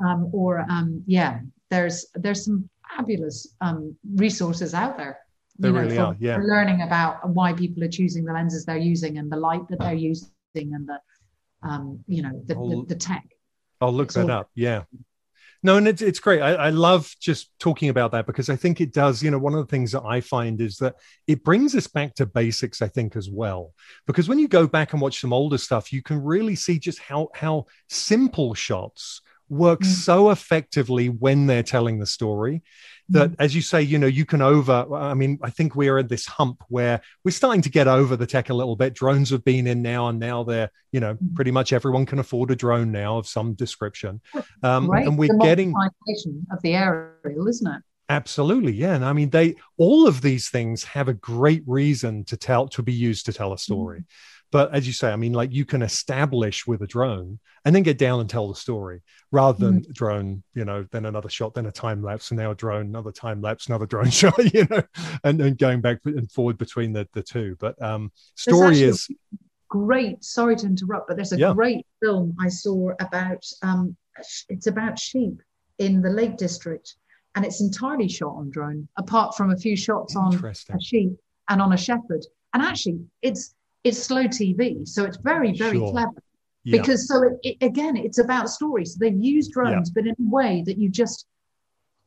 Um, 0.04 0.30
or 0.34 0.66
um, 0.70 1.04
yeah, 1.06 1.40
there's 1.70 2.08
there's 2.16 2.44
some 2.44 2.68
fabulous 2.96 3.56
um 3.62 3.96
resources 4.16 4.74
out 4.74 4.98
there. 4.98 5.20
They 5.58 5.72
really 5.72 5.96
for, 5.96 6.02
are, 6.02 6.16
yeah. 6.20 6.38
learning 6.38 6.82
about 6.82 7.30
why 7.30 7.54
people 7.54 7.84
are 7.84 7.90
choosing 7.90 8.26
the 8.26 8.34
lenses 8.34 8.66
they're 8.66 8.78
using 8.78 9.18
and 9.18 9.32
the 9.32 9.38
light 9.38 9.68
that 9.70 9.80
they're 9.80 9.94
using 9.94 10.28
and 10.56 10.88
the 10.88 11.00
um, 11.64 12.04
you 12.08 12.22
know, 12.22 12.42
the, 12.46 12.54
the, 12.54 12.86
the 12.90 12.96
tech. 12.96 13.26
I'll 13.82 13.94
look 13.94 14.08
It's 14.08 14.16
that 14.16 14.30
all- 14.30 14.42
up. 14.42 14.50
Yeah. 14.56 14.84
No, 15.64 15.78
and 15.78 15.88
it's 15.88 16.04
it's 16.04 16.20
great. 16.20 16.42
I, 16.44 16.54
I 16.54 16.70
love 16.70 17.12
just 17.20 17.50
talking 17.58 17.90
about 17.90 18.12
that 18.12 18.28
because 18.28 18.52
I 18.52 18.56
think 18.56 18.82
it 18.82 18.94
does. 18.94 19.24
You 19.24 19.32
know, 19.32 19.40
one 19.40 19.56
of 19.56 19.66
the 19.66 19.72
things 19.72 19.94
that 19.94 20.04
I 20.04 20.22
find 20.22 20.62
is 20.62 20.78
that 20.78 20.94
it 21.26 21.44
brings 21.44 21.74
us 21.74 21.88
back 21.88 22.14
to 22.16 22.28
basics. 22.28 22.84
I 22.84 22.88
think 22.88 23.16
as 23.16 23.32
well, 23.32 23.74
because 24.06 24.30
when 24.30 24.38
you 24.38 24.48
go 24.48 24.68
back 24.68 24.94
and 24.94 25.02
watch 25.02 25.20
some 25.20 25.34
older 25.34 25.58
stuff, 25.58 25.92
you 25.92 26.04
can 26.04 26.22
really 26.22 26.56
see 26.56 26.78
just 26.78 27.00
how 27.00 27.30
how 27.34 27.66
simple 27.90 28.54
shots 28.54 29.22
work 29.50 29.82
Mm. 29.82 29.86
so 29.86 30.30
effectively 30.32 31.08
when 31.10 31.46
they're 31.48 31.64
telling 31.64 32.00
the 32.00 32.06
story 32.06 32.64
that 33.10 33.32
as 33.38 33.54
you 33.54 33.62
say 33.62 33.84
you 33.84 34.00
know 34.00 34.08
you 34.08 34.26
can 34.26 34.42
over 34.42 34.84
i 34.96 35.14
mean 35.14 35.38
i 35.44 35.50
think 35.52 35.76
we're 35.76 36.00
at 36.00 36.10
this 36.10 36.26
hump 36.26 36.64
where 36.70 37.00
we're 37.24 37.30
starting 37.30 37.62
to 37.62 37.70
get 37.70 37.88
over 37.88 38.16
the 38.16 38.26
tech 38.26 38.50
a 38.50 38.54
little 38.54 38.76
bit 38.76 38.96
drones 38.96 39.30
have 39.30 39.44
been 39.44 39.68
in 39.68 39.84
now 39.84 40.08
and 40.08 40.20
now 40.20 40.44
they're 40.44 40.72
you 40.92 41.00
know 41.00 41.14
Mhm. 41.14 41.36
pretty 41.36 41.52
much 41.52 41.72
everyone 41.72 42.08
can 42.08 42.18
afford 42.18 42.50
a 42.50 42.56
drone 42.56 42.92
now 42.92 43.18
of 43.20 43.28
some 43.28 43.54
description 43.54 44.22
um, 44.64 44.90
Right. 44.90 45.06
and 45.06 45.20
we're 45.20 45.28
the 45.28 45.38
getting 45.44 45.72
of 46.52 46.62
the 46.64 46.74
aerial, 46.74 47.48
isn't 47.48 47.72
it? 47.72 47.82
absolutely 48.10 48.72
yeah 48.72 48.96
and 48.96 49.04
i 49.06 49.14
mean 49.14 49.30
they 49.32 49.56
all 49.78 50.08
of 50.08 50.22
these 50.22 50.50
things 50.50 50.84
have 50.84 51.08
a 51.08 51.14
great 51.14 51.64
reason 51.68 52.24
to 52.24 52.38
tell 52.38 52.68
to 52.68 52.82
be 52.84 52.94
used 52.94 53.26
to 53.26 53.34
tell 53.34 53.52
a 53.54 53.58
story 53.58 54.04
but 54.52 54.74
as 54.74 54.88
you 54.88 54.94
say 54.94 55.12
i 55.12 55.16
mean 55.16 55.34
like 55.34 55.52
you 55.52 55.66
can 55.66 55.82
establish 55.82 56.66
with 56.68 56.82
a 56.82 56.88
drone 56.88 57.40
and 57.66 57.76
then 57.76 57.84
get 57.84 57.98
down 57.98 58.20
and 58.20 58.30
tell 58.30 58.48
the 58.48 58.56
story 58.56 59.02
rather 59.32 59.58
than 59.58 59.86
drone 59.94 60.44
you 60.54 60.66
know 60.66 60.86
then 60.92 61.06
another 61.06 61.30
shot 61.30 61.54
then 61.54 61.66
a 61.66 61.72
time 61.72 62.02
lapse 62.04 62.32
and 62.32 62.40
now 62.40 62.52
a 62.52 62.56
drone 62.56 62.86
another 62.88 63.12
time 63.12 63.42
lapse 63.42 63.68
another 63.68 63.86
drone 63.86 64.10
shot 64.22 64.38
you 64.54 64.66
know 64.70 64.82
and 65.24 65.40
then 65.40 65.54
going 65.56 65.82
back 65.82 66.00
and 66.06 66.32
forward 66.32 66.58
between 66.58 66.94
the 66.94 67.08
the 67.14 67.24
two 67.24 67.56
but 67.60 67.80
um 67.82 68.12
story 68.36 68.82
is 68.82 69.08
great. 69.68 70.24
Sorry 70.24 70.56
to 70.56 70.66
interrupt, 70.68 71.08
but 71.08 71.18
there's 71.18 71.34
a 71.34 71.38
Yeah. 71.38 71.54
great 71.54 71.86
film 72.02 72.36
I 72.40 72.48
saw 72.48 72.92
about. 73.00 73.44
Um, 73.62 73.98
it's 74.48 74.68
about 74.68 74.98
sheep 74.98 75.42
in 75.80 76.02
the 76.02 76.10
Lake 76.10 76.38
District, 76.38 76.96
and 77.36 77.44
it's 77.44 77.60
entirely 77.62 78.08
shot 78.08 78.36
on 78.36 78.50
drone, 78.50 78.88
apart 78.98 79.36
from 79.36 79.52
a 79.52 79.58
few 79.58 79.76
shots 79.76 80.16
on 80.16 80.34
a 80.36 80.80
sheep 80.80 81.12
and 81.50 81.62
on 81.62 81.74
a 81.74 81.78
shepherd. 81.78 82.26
And 82.54 82.64
actually, 82.64 83.00
it's 83.22 83.54
it's 83.86 84.00
slow 84.04 84.24
TV, 84.24 84.86
so 84.86 85.06
it's 85.06 85.18
very 85.18 85.52
very 85.54 85.78
Sure. 85.78 85.92
clever. 85.92 86.22
yeah. 86.64 86.78
Because 86.78 87.08
so 87.08 87.24
it, 87.24 87.34
it, 87.44 87.58
again 87.66 87.96
it's 87.96 88.18
about 88.18 88.50
stories. 88.50 88.94
So 88.94 88.98
they've 89.00 89.24
used 89.36 89.52
drones 89.54 89.90
but 89.92 90.06
in 90.08 90.16
a 90.20 90.30
way 90.40 90.64
that 90.66 90.78
you 90.78 90.90
just 90.90 91.28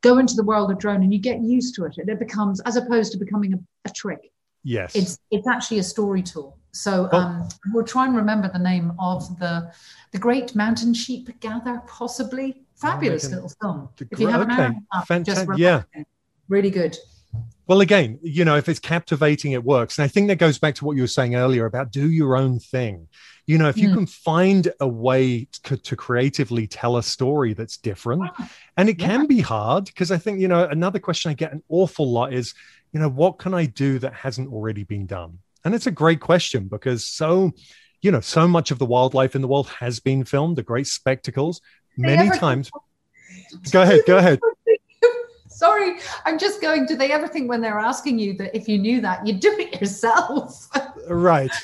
go 0.03 0.19
into 0.19 0.35
the 0.35 0.45
world 0.45 0.71
of 0.71 0.79
drone 0.79 1.03
and 1.03 1.13
you 1.13 1.19
get 1.19 1.41
used 1.41 1.75
to 1.77 1.85
it 1.85 1.95
and 1.99 2.09
it 2.09 2.19
becomes 2.19 2.61
as 2.61 2.77
opposed 2.77 3.13
to 3.13 3.19
becoming 3.19 3.55
a, 3.55 3.59
a 3.89 3.91
trick. 3.91 4.31
Yes. 4.65 4.95
It's 4.95 5.19
it's 5.31 5.49
actually 5.49 5.79
a 5.79 5.89
story 5.95 6.23
tool. 6.23 6.59
So 6.73 7.09
Well- 7.11 7.21
um, 7.21 7.49
we'll 7.73 7.85
try 7.95 8.05
and 8.07 8.15
remember 8.17 8.49
the 8.53 8.59
name 8.73 8.93
of 8.99 9.39
the 9.39 9.73
the 10.13 10.19
great 10.19 10.55
mountain 10.55 10.93
sheep 10.93 11.25
gather 11.41 11.81
possibly. 11.87 12.49
Fabulous 12.77 13.29
little 13.29 13.51
film 13.61 13.89
if 14.13 14.21
you 14.21 14.29
haven't 14.29 14.53
okay, 14.53 14.63
heard 14.63 14.71
of 14.71 14.83
that, 14.93 15.07
fantastic, 15.09 15.49
just 15.49 15.59
yeah. 15.59 15.83
it. 15.95 16.07
really 16.49 16.71
good 16.71 16.97
Well, 17.69 17.83
again, 17.83 18.19
you 18.23 18.47
know, 18.47 18.57
if 18.57 18.69
it's 18.69 18.79
captivating, 18.79 19.53
it 19.53 19.63
works. 19.63 19.99
And 19.99 20.05
I 20.05 20.09
think 20.09 20.29
that 20.29 20.37
goes 20.37 20.59
back 20.59 20.75
to 20.77 20.87
what 20.87 20.97
you 20.97 21.03
were 21.03 21.07
saying 21.07 21.37
earlier 21.37 21.67
about 21.67 21.93
do 21.93 22.11
your 22.11 22.35
own 22.35 22.59
thing. 22.59 23.09
You 23.47 23.59
know, 23.59 23.69
if 23.69 23.77
you 23.77 23.91
Mm. 23.91 23.95
can 23.95 24.07
find 24.07 24.73
a 24.81 24.89
way 24.89 25.49
to, 25.65 25.77
to 25.77 25.95
creatively 25.97 26.67
tell 26.67 26.97
a 26.97 27.03
story 27.03 27.53
that's 27.53 27.77
different, 27.77 28.23
and 28.79 28.89
it 28.89 28.99
Yeah. 28.99 29.07
can 29.07 29.27
be 29.27 29.41
hard 29.41 29.85
because 29.85 30.11
I 30.11 30.17
think, 30.17 30.41
you 30.41 30.49
know, 30.49 30.65
another 30.67 30.99
question 30.99 31.31
I 31.31 31.35
get 31.35 31.53
an 31.53 31.63
awful 31.69 32.11
lot 32.11 32.33
is, 32.33 32.55
you 32.93 33.01
know, 33.01 33.09
what 33.11 33.39
can 33.39 33.53
I 33.53 33.67
do 33.67 33.99
that 33.99 34.15
hasn't 34.15 34.51
already 34.51 34.85
been 34.85 35.07
done? 35.07 35.39
And 35.63 35.75
it's 35.75 35.87
a 35.87 35.91
great 35.91 36.21
question 36.21 36.69
because 36.69 37.07
so, 37.07 37.53
you 38.01 38.11
know, 38.11 38.21
so 38.21 38.49
much 38.49 38.71
of 38.71 38.79
the 38.79 38.87
wildlife 38.87 39.35
in 39.35 39.43
the 39.43 39.49
world 39.49 39.69
has 39.69 40.01
been 40.01 40.25
filmed, 40.25 40.57
the 40.57 40.63
great 40.63 40.87
spectacles, 40.87 41.61
many 41.99 42.31
times. 42.31 42.71
Go 43.73 43.83
ahead, 43.83 44.01
go 44.07 44.17
ahead. 44.17 44.41
Sorry, 45.59 45.97
I'm 46.25 46.39
just 46.39 46.63
going. 46.63 46.87
Do 46.87 46.95
they 46.95 47.11
ever 47.11 47.27
think 47.27 47.49
when 47.49 47.61
they're 47.61 47.81
asking 47.81 48.21
you 48.21 48.33
that 48.35 48.55
if 48.57 48.69
you 48.69 48.79
knew 48.79 49.01
that, 49.01 49.27
you'd 49.27 49.41
do 49.41 49.51
it 49.59 49.81
yourself? 49.81 50.69
Right. 51.09 51.51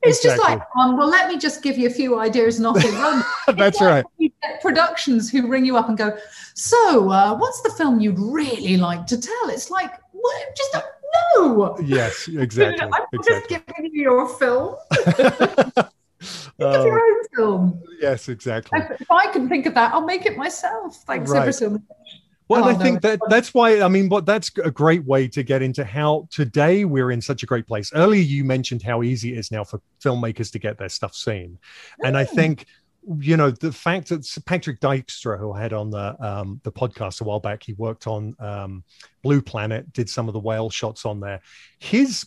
It's 0.00 0.22
just 0.22 0.40
like, 0.40 0.60
um, 0.78 0.96
well, 0.96 1.08
let 1.08 1.28
me 1.28 1.36
just 1.38 1.60
give 1.60 1.76
you 1.76 1.88
a 1.88 1.90
few 1.90 2.20
ideas 2.20 2.58
and 2.58 2.66
off 2.68 2.82
you 2.82 2.92
run. 2.92 3.24
That's 3.56 3.80
like 3.80 4.06
right. 4.20 4.32
productions 4.62 5.28
who 5.28 5.48
ring 5.48 5.64
you 5.66 5.76
up 5.76 5.88
and 5.88 5.98
go, 5.98 6.16
so 6.54 7.10
uh, 7.10 7.36
what's 7.36 7.60
the 7.62 7.70
film 7.70 7.98
you'd 7.98 8.16
really 8.18 8.76
like 8.76 9.06
to 9.08 9.20
tell? 9.20 9.48
It's 9.50 9.72
like, 9.72 9.90
well, 10.12 10.32
just 10.56 10.72
don't 10.72 10.84
know. 11.36 11.76
Yes, 11.84 12.28
exactly. 12.28 12.80
I'm 12.80 13.22
just 13.24 13.50
Exactly. 13.50 13.74
giving 13.76 13.90
you 13.92 14.02
your 14.02 14.28
film. 14.28 14.76
Think 14.94 15.76
of 15.76 15.90
Oh, 16.60 16.84
your 16.86 17.00
own 17.00 17.24
film. 17.34 17.82
yes, 18.00 18.28
exactly. 18.28 18.78
If, 18.80 19.00
if 19.02 19.10
I 19.10 19.32
can 19.32 19.48
think 19.48 19.66
of 19.66 19.74
that, 19.74 19.92
I'll 19.92 20.06
make 20.06 20.26
it 20.26 20.36
myself. 20.36 20.96
Thanks 21.06 21.32
ever 21.32 21.52
so 21.52 21.70
much. 21.70 21.82
Well, 22.48 22.64
Oh, 22.64 22.68
I 22.68 22.72
no, 22.72 22.78
think 22.78 23.02
that 23.02 23.20
that's 23.28 23.52
why 23.52 23.82
I 23.82 23.88
mean, 23.88 24.08
but 24.08 24.24
that's 24.24 24.50
a 24.64 24.70
great 24.70 25.04
way 25.04 25.28
to 25.28 25.42
get 25.42 25.60
into 25.62 25.84
how 25.84 26.26
today 26.30 26.84
we're 26.84 27.10
in 27.10 27.20
such 27.20 27.42
a 27.42 27.46
great 27.46 27.66
place. 27.66 27.92
Earlier, 27.94 28.22
you 28.22 28.42
mentioned 28.44 28.82
how 28.82 29.02
easy 29.02 29.32
it 29.34 29.38
is 29.38 29.50
now 29.50 29.64
for 29.64 29.80
filmmakers 30.02 30.50
to 30.52 30.58
get 30.58 30.78
their 30.78 30.88
stuff 30.88 31.14
seen, 31.14 31.58
and 32.04 32.16
I 32.16 32.24
Mm. 32.24 32.30
think 32.30 32.66
you 33.20 33.36
know 33.36 33.50
the 33.50 33.72
fact 33.72 34.08
that 34.08 34.26
Patrick 34.46 34.80
Dykstra, 34.80 35.38
who 35.38 35.52
I 35.52 35.60
had 35.62 35.72
on 35.72 35.90
the 35.90 36.16
um, 36.26 36.60
the 36.64 36.72
podcast 36.72 37.20
a 37.20 37.24
while 37.24 37.40
back, 37.40 37.62
he 37.62 37.74
worked 37.74 38.06
on 38.06 38.34
um, 38.38 38.82
Blue 39.22 39.40
Planet, 39.42 39.92
did 39.92 40.08
some 40.08 40.26
of 40.28 40.32
the 40.34 40.40
whale 40.40 40.70
shots 40.70 41.04
on 41.04 41.20
there. 41.20 41.40
His 41.78 42.26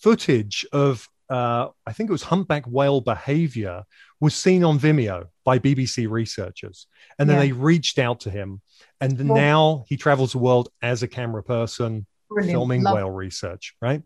footage 0.00 0.66
of 0.72 1.08
uh, 1.30 1.68
I 1.86 1.92
think 1.92 2.10
it 2.10 2.12
was 2.12 2.22
humpback 2.24 2.64
whale 2.66 3.00
behavior 3.00 3.84
was 4.20 4.34
seen 4.34 4.64
on 4.64 4.78
Vimeo 4.78 5.26
by 5.44 5.58
BBC 5.58 6.06
researchers, 6.08 6.86
and 7.18 7.28
then 7.28 7.36
Yeah. 7.36 7.42
they 7.42 7.52
reached 7.52 7.98
out 7.98 8.20
to 8.20 8.30
him, 8.30 8.60
and 9.00 9.16
Well- 9.28 9.36
now 9.38 9.84
he 9.88 9.96
travels 9.96 10.32
the 10.32 10.38
world 10.38 10.68
as 10.82 11.02
a 11.02 11.08
camera 11.08 11.42
person 11.42 12.06
Brilliant. 12.28 12.54
filming 12.54 12.82
Love- 12.82 12.94
whale 12.96 13.10
research, 13.10 13.74
right? 13.80 14.02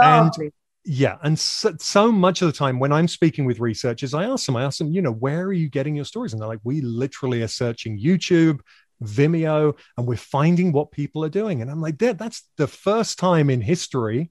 and- 0.00 0.26
lovely. 0.26 0.52
Yeah, 0.88 1.16
and 1.24 1.36
so, 1.36 1.74
so 1.80 2.12
much 2.12 2.42
of 2.42 2.46
the 2.46 2.52
time 2.56 2.78
when 2.78 2.92
I'm 2.92 3.08
speaking 3.08 3.44
with 3.44 3.58
researchers, 3.58 4.14
I 4.14 4.22
ask 4.22 4.46
them, 4.46 4.54
I 4.56 4.62
ask 4.62 4.78
them, 4.78 4.92
you 4.92 5.02
know, 5.02 5.10
where 5.10 5.42
are 5.46 5.52
you 5.52 5.68
getting 5.68 5.96
your 5.96 6.04
stories? 6.04 6.32
And 6.32 6.40
they're 6.40 6.46
like, 6.48 6.60
we 6.62 6.80
literally 6.80 7.42
are 7.42 7.48
searching 7.48 7.98
YouTube, 7.98 8.60
Vimeo, 9.02 9.76
and 9.98 10.06
we're 10.06 10.16
finding 10.16 10.70
what 10.70 10.92
people 10.92 11.24
are 11.24 11.28
doing. 11.28 11.60
And 11.60 11.70
I'm 11.72 11.80
like, 11.80 11.98
that 11.98 12.18
that's 12.18 12.48
the 12.56 12.68
first 12.68 13.18
time 13.18 13.50
in 13.50 13.60
history 13.60 14.30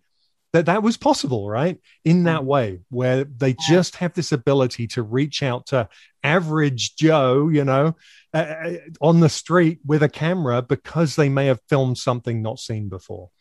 that 0.55 0.67
that 0.67 0.83
was 0.83 0.95
possible, 0.95 1.49
right? 1.49 1.77
In 2.05 2.23
that 2.23 2.45
way, 2.45 2.79
where 2.89 3.25
they 3.25 3.57
just 3.67 3.97
have 3.97 4.13
this 4.13 4.31
ability 4.31 4.87
to 4.87 5.03
reach 5.03 5.43
out 5.43 5.65
to 5.67 5.89
average 6.23 6.95
Joe, 6.95 7.49
you 7.49 7.65
know, 7.65 7.97
uh, 8.33 8.71
on 9.01 9.19
the 9.19 9.27
street 9.27 9.79
with 9.85 10.01
a 10.01 10.07
camera 10.07 10.61
because 10.61 11.17
they 11.17 11.27
may 11.27 11.47
have 11.47 11.59
filmed 11.67 11.97
something 11.97 12.41
not 12.41 12.59
seen 12.59 12.87
before, 12.87 13.31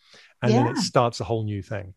and 0.43 0.53
then 0.53 0.67
it 0.67 0.79
starts 0.79 1.21
a 1.21 1.25
whole 1.25 1.45
new 1.45 1.63
thing. 1.63 1.95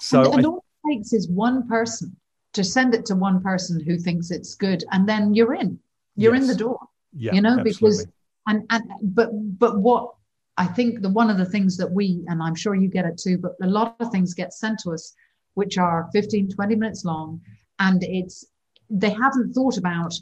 So 0.00 0.24
and, 0.24 0.34
and 0.34 0.46
I- 0.46 0.48
also 0.48 0.64
takes 0.90 1.12
is 1.12 1.28
one 1.28 1.68
person 1.68 2.16
to 2.54 2.64
send 2.64 2.94
it 2.94 3.04
to 3.06 3.14
one 3.14 3.42
person 3.42 3.78
who 3.80 3.98
thinks 3.98 4.30
it's 4.30 4.54
good, 4.54 4.82
and 4.92 5.06
then 5.06 5.34
you're 5.34 5.54
in. 5.54 5.78
You're 6.16 6.34
yes. 6.34 6.42
in 6.42 6.48
the 6.48 6.54
door. 6.54 6.78
Yeah, 7.12 7.34
you 7.34 7.42
know, 7.42 7.58
absolutely. 7.58 7.74
because 7.74 8.06
and 8.46 8.64
and 8.70 8.82
but 9.02 9.28
but 9.32 9.78
what 9.78 10.14
I 10.56 10.66
think 10.66 11.02
the 11.02 11.08
one 11.08 11.30
of 11.30 11.38
the 11.38 11.44
things 11.44 11.76
that 11.78 11.90
we 11.90 12.24
and 12.28 12.42
I'm 12.42 12.54
sure 12.54 12.74
you 12.74 12.88
get 12.88 13.06
it 13.06 13.18
too, 13.18 13.38
but 13.38 13.52
a 13.62 13.66
lot 13.66 13.96
of 14.00 14.10
things 14.10 14.34
get 14.34 14.52
sent 14.52 14.78
to 14.80 14.92
us 14.92 15.14
which 15.54 15.78
are 15.78 16.08
15, 16.12 16.50
20 16.50 16.76
minutes 16.76 17.04
long, 17.04 17.40
and 17.78 18.02
it's 18.02 18.44
they 18.90 19.10
haven't 19.10 19.52
thought 19.54 19.78
about 19.78 20.12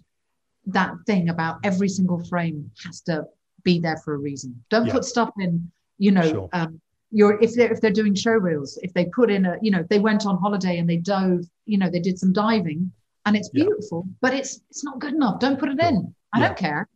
that 0.66 0.94
thing 1.06 1.28
about 1.28 1.58
every 1.64 1.88
single 1.88 2.22
frame 2.24 2.70
has 2.84 3.00
to 3.02 3.24
be 3.64 3.80
there 3.80 3.96
for 3.98 4.14
a 4.14 4.18
reason. 4.18 4.62
Don't 4.70 4.86
yeah. 4.86 4.92
put 4.92 5.04
stuff 5.04 5.30
in, 5.38 5.70
you 5.98 6.12
know, 6.12 6.28
sure. 6.28 6.48
um, 6.52 6.80
you're 7.10 7.40
if 7.42 7.54
they're 7.54 7.72
if 7.72 7.80
they're 7.80 7.90
doing 7.90 8.14
show 8.14 8.32
reels, 8.32 8.78
if 8.82 8.92
they 8.94 9.06
put 9.06 9.30
in 9.30 9.44
a, 9.46 9.56
you 9.60 9.70
know, 9.70 9.84
they 9.90 9.98
went 9.98 10.24
on 10.24 10.38
holiday 10.38 10.78
and 10.78 10.88
they 10.88 10.98
dove, 10.98 11.44
you 11.66 11.78
know, 11.78 11.90
they 11.90 12.00
did 12.00 12.18
some 12.18 12.32
diving 12.32 12.92
and 13.26 13.36
it's 13.36 13.48
beautiful, 13.48 14.04
yeah. 14.06 14.14
but 14.20 14.34
it's 14.34 14.60
it's 14.70 14.84
not 14.84 15.00
good 15.00 15.14
enough. 15.14 15.40
Don't 15.40 15.58
put 15.58 15.68
it 15.68 15.82
in. 15.82 16.14
I 16.32 16.40
yeah. 16.40 16.46
don't 16.48 16.58
care. 16.58 16.88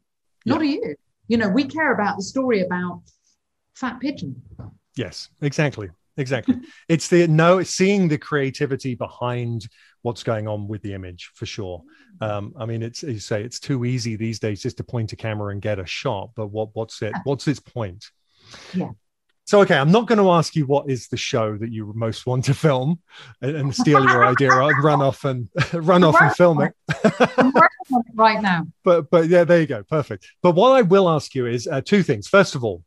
Not 0.44 0.60
do 0.60 0.66
you. 0.66 0.94
You 1.28 1.38
know, 1.38 1.48
we 1.48 1.64
care 1.64 1.92
about 1.92 2.16
the 2.16 2.22
story 2.22 2.60
about 2.60 3.02
fat 3.76 4.00
pigeon. 4.00 4.42
Yes, 4.96 5.28
exactly. 5.40 5.90
Exactly. 6.16 6.56
it's 6.88 7.08
the 7.08 7.28
no 7.28 7.62
seeing 7.62 8.08
the 8.08 8.18
creativity 8.18 8.94
behind 8.94 9.68
what's 10.02 10.22
going 10.22 10.48
on 10.48 10.66
with 10.66 10.82
the 10.82 10.94
image 10.94 11.30
for 11.34 11.46
sure. 11.46 11.82
Um, 12.20 12.54
I 12.58 12.64
mean, 12.64 12.82
it's 12.82 13.02
you 13.02 13.18
say 13.18 13.42
it's 13.42 13.60
too 13.60 13.84
easy 13.84 14.16
these 14.16 14.38
days 14.38 14.62
just 14.62 14.78
to 14.78 14.84
point 14.84 15.12
a 15.12 15.16
camera 15.16 15.52
and 15.52 15.60
get 15.60 15.78
a 15.78 15.86
shot. 15.86 16.30
But 16.34 16.48
what 16.48 16.70
what's 16.72 17.02
it? 17.02 17.12
What's 17.24 17.46
its 17.46 17.60
point? 17.60 18.10
Yeah. 18.72 18.90
So 19.44 19.60
okay, 19.60 19.76
I'm 19.76 19.92
not 19.92 20.08
going 20.08 20.18
to 20.18 20.30
ask 20.30 20.56
you 20.56 20.66
what 20.66 20.90
is 20.90 21.06
the 21.06 21.16
show 21.16 21.56
that 21.58 21.70
you 21.70 21.92
most 21.94 22.26
want 22.26 22.46
to 22.46 22.54
film 22.54 22.98
and, 23.40 23.56
and 23.56 23.74
steal 23.74 24.02
your 24.02 24.26
idea 24.26 24.50
and 24.50 24.74
run 24.82 25.00
off 25.00 25.24
and 25.24 25.48
run 25.72 26.02
off 26.02 26.16
and 26.20 26.34
film 26.34 26.62
it. 26.62 26.72
I'm 27.04 27.52
working 27.52 27.92
on 27.92 28.00
it 28.00 28.14
right 28.14 28.42
now. 28.42 28.66
But 28.82 29.10
but 29.10 29.28
yeah, 29.28 29.44
there 29.44 29.60
you 29.60 29.66
go, 29.66 29.84
perfect. 29.84 30.26
But 30.42 30.52
what 30.56 30.72
I 30.72 30.82
will 30.82 31.08
ask 31.08 31.34
you 31.34 31.46
is 31.46 31.68
uh, 31.68 31.80
two 31.80 32.02
things. 32.02 32.26
First 32.26 32.56
of 32.56 32.64
all, 32.64 32.82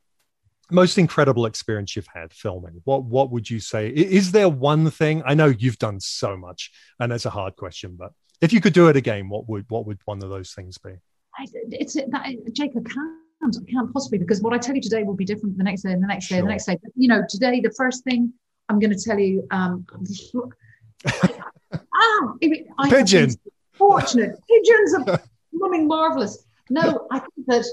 most 0.72 0.98
incredible 0.98 1.46
experience 1.46 1.96
you've 1.96 2.08
had 2.14 2.32
filming 2.34 2.82
what 2.84 3.04
what 3.04 3.32
would 3.32 3.50
you 3.50 3.60
say? 3.60 3.90
Is 3.90 4.32
there 4.32 4.50
one 4.50 4.90
thing 4.92 5.24
i 5.26 5.34
know 5.34 5.48
you've 5.48 5.80
done 5.80 6.00
so 6.00 6.38
much 6.38 6.72
and 7.00 7.12
it's 7.12 7.26
a 7.26 7.30
hard 7.30 7.56
question 7.56 7.96
but 7.98 8.12
if 8.42 8.54
you 8.54 8.62
could 8.62 8.74
do 8.74 8.88
it 8.88 8.96
again 8.96 9.30
what 9.30 9.48
would 9.50 9.66
what 9.70 9.86
would 9.86 10.00
one 10.06 10.22
of 10.24 10.30
those 10.30 10.54
things 10.54 10.78
be? 10.78 10.92
I, 11.38 11.46
it's 11.72 11.94
that 11.96 12.54
jacob 12.54 12.90
can't 12.90 13.58
i 13.58 13.72
can't 13.72 13.94
possibly 13.94 14.18
because 14.18 14.42
what 14.42 14.54
i 14.54 14.58
tell 14.58 14.76
you 14.76 14.82
today 14.82 15.04
will 15.04 15.16
be 15.16 15.26
different 15.26 15.58
the 15.58 15.64
next 15.64 15.84
day 15.84 15.92
and 15.92 16.04
the 16.04 16.08
next 16.08 16.28
day 16.28 16.36
sure. 16.36 16.44
the 16.44 16.50
next 16.50 16.66
day. 16.66 16.78
You 16.96 17.08
know 17.08 17.24
today 17.28 17.62
the 17.62 17.72
first 17.72 18.04
thing 18.04 18.34
i'm 18.68 18.80
going 18.80 18.96
to 18.96 19.02
tell 19.02 19.20
you 19.20 19.48
um 19.52 19.86
ah, 21.08 22.34
I 22.78 22.90
pigeon. 22.90 23.32
fortunate. 23.74 24.38
Pigeons 24.50 24.94
are 24.96 25.22
blooming 25.54 25.88
marvelous. 25.88 26.46
No 26.70 27.08
i 27.12 27.20
think 27.20 27.48
that 27.48 27.66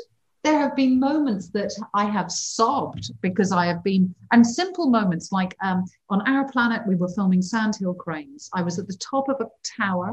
there 0.46 0.60
have 0.60 0.76
been 0.76 1.00
moments 1.00 1.48
that 1.48 1.72
I 1.92 2.04
have 2.04 2.30
sobbed 2.30 3.10
because 3.20 3.50
I 3.50 3.66
have 3.66 3.82
been, 3.82 4.14
and 4.30 4.46
simple 4.46 4.88
moments 4.88 5.32
like 5.32 5.56
um, 5.60 5.84
on 6.08 6.20
our 6.28 6.48
planet, 6.52 6.86
we 6.86 6.94
were 6.94 7.08
filming 7.08 7.42
sandhill 7.42 7.94
cranes. 7.94 8.48
I 8.54 8.62
was 8.62 8.78
at 8.78 8.86
the 8.86 8.96
top 8.98 9.28
of 9.28 9.40
a 9.40 9.48
tower. 9.64 10.12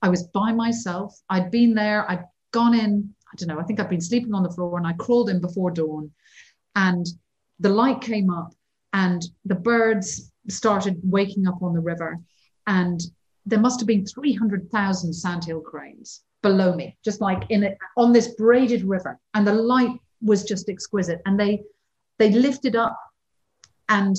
I 0.00 0.08
was 0.08 0.28
by 0.28 0.50
myself. 0.52 1.20
I'd 1.28 1.50
been 1.50 1.74
there. 1.74 2.10
I'd 2.10 2.24
gone 2.52 2.74
in. 2.74 3.14
I 3.30 3.36
don't 3.36 3.48
know. 3.48 3.60
I 3.60 3.64
think 3.64 3.78
I'd 3.78 3.90
been 3.90 4.00
sleeping 4.00 4.32
on 4.32 4.42
the 4.42 4.50
floor 4.50 4.78
and 4.78 4.86
I 4.86 4.94
crawled 4.94 5.28
in 5.28 5.42
before 5.42 5.70
dawn. 5.70 6.10
And 6.74 7.04
the 7.60 7.68
light 7.68 8.00
came 8.00 8.30
up 8.30 8.54
and 8.94 9.22
the 9.44 9.56
birds 9.56 10.32
started 10.48 10.98
waking 11.02 11.46
up 11.46 11.62
on 11.62 11.74
the 11.74 11.80
river. 11.80 12.18
And 12.66 12.98
there 13.44 13.60
must 13.60 13.80
have 13.80 13.86
been 13.86 14.06
300,000 14.06 15.12
sandhill 15.12 15.60
cranes 15.60 16.22
below 16.42 16.74
me, 16.74 16.96
just 17.04 17.20
like 17.20 17.44
in 17.50 17.62
it 17.64 17.78
on 17.96 18.12
this 18.12 18.28
braided 18.28 18.82
river. 18.84 19.18
And 19.34 19.46
the 19.46 19.54
light 19.54 19.98
was 20.22 20.44
just 20.44 20.68
exquisite. 20.68 21.20
And 21.26 21.38
they 21.38 21.62
they 22.18 22.30
lifted 22.30 22.76
up 22.76 22.98
and 23.88 24.16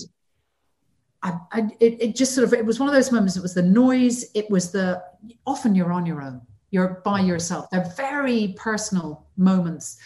I, 1.23 1.33
I, 1.51 1.59
it, 1.79 2.01
it 2.01 2.15
just 2.15 2.35
sort 2.35 2.47
of 2.47 2.53
it 2.53 2.65
was 2.65 2.79
one 2.79 2.87
of 2.87 2.95
those 2.95 3.11
moments 3.11 3.35
it 3.35 3.41
was 3.41 3.53
the 3.53 3.63
noise 3.63 4.25
it 4.35 4.49
was 4.49 4.71
the 4.71 5.03
often 5.45 5.75
you're 5.75 5.91
on 5.91 6.05
your 6.05 6.21
own 6.21 6.41
you're 6.69 7.01
by 7.03 7.21
yourself 7.21 7.69
they're 7.71 7.91
very 7.97 8.55
personal 8.57 9.25
moments 9.35 9.97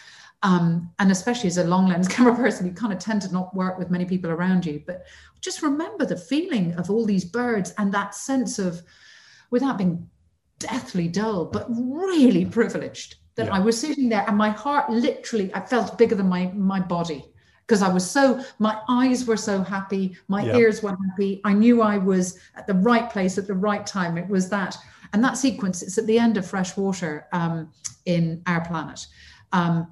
um, 0.42 0.90
and 0.98 1.12
especially 1.12 1.48
as 1.48 1.58
a 1.58 1.64
long 1.64 1.86
lens 1.86 2.08
camera 2.14 2.34
person 2.34 2.66
you 2.66 2.72
kind 2.72 2.92
of 2.92 2.98
tend 2.98 3.22
to 3.22 3.32
not 3.32 3.54
work 3.54 3.78
with 3.78 3.90
many 3.90 4.04
people 4.04 4.30
around 4.30 4.64
you 4.64 4.82
but 4.86 5.04
just 5.40 5.62
remember 5.62 6.06
the 6.06 6.16
feeling 6.16 6.72
of 6.74 6.90
all 6.90 7.04
these 7.04 7.24
birds 7.24 7.74
and 7.78 7.92
that 7.92 8.14
sense 8.14 8.58
of 8.58 8.82
without 9.50 9.76
being 9.76 10.08
deathly 10.62 11.08
dull, 11.08 11.44
but 11.44 11.66
really 11.70 12.44
privileged 12.44 13.16
that 13.36 13.46
yeah. 13.46 13.54
I 13.54 13.58
was 13.60 13.80
sitting 13.80 14.08
there 14.08 14.24
and 14.28 14.36
my 14.36 14.50
heart 14.50 14.90
literally, 14.90 15.52
I 15.54 15.60
felt 15.60 15.96
bigger 15.98 16.14
than 16.14 16.28
my, 16.28 16.50
my 16.54 16.80
body 16.80 17.24
because 17.66 17.82
I 17.82 17.88
was 17.88 18.08
so, 18.08 18.42
my 18.58 18.80
eyes 18.88 19.24
were 19.24 19.36
so 19.36 19.62
happy, 19.62 20.16
my 20.28 20.44
yeah. 20.44 20.56
ears 20.56 20.82
were 20.82 20.96
happy. 21.08 21.40
I 21.44 21.52
knew 21.52 21.80
I 21.80 21.96
was 21.96 22.38
at 22.56 22.66
the 22.66 22.74
right 22.74 23.08
place 23.08 23.38
at 23.38 23.46
the 23.46 23.54
right 23.54 23.86
time. 23.86 24.18
It 24.18 24.28
was 24.28 24.48
that. 24.50 24.76
And 25.12 25.22
that 25.24 25.36
sequence, 25.36 25.82
it's 25.82 25.98
at 25.98 26.06
the 26.06 26.18
end 26.18 26.36
of 26.36 26.46
Fresh 26.46 26.76
Water 26.76 27.26
um, 27.32 27.70
in 28.06 28.42
Our 28.46 28.64
Planet. 28.64 29.06
Um, 29.52 29.90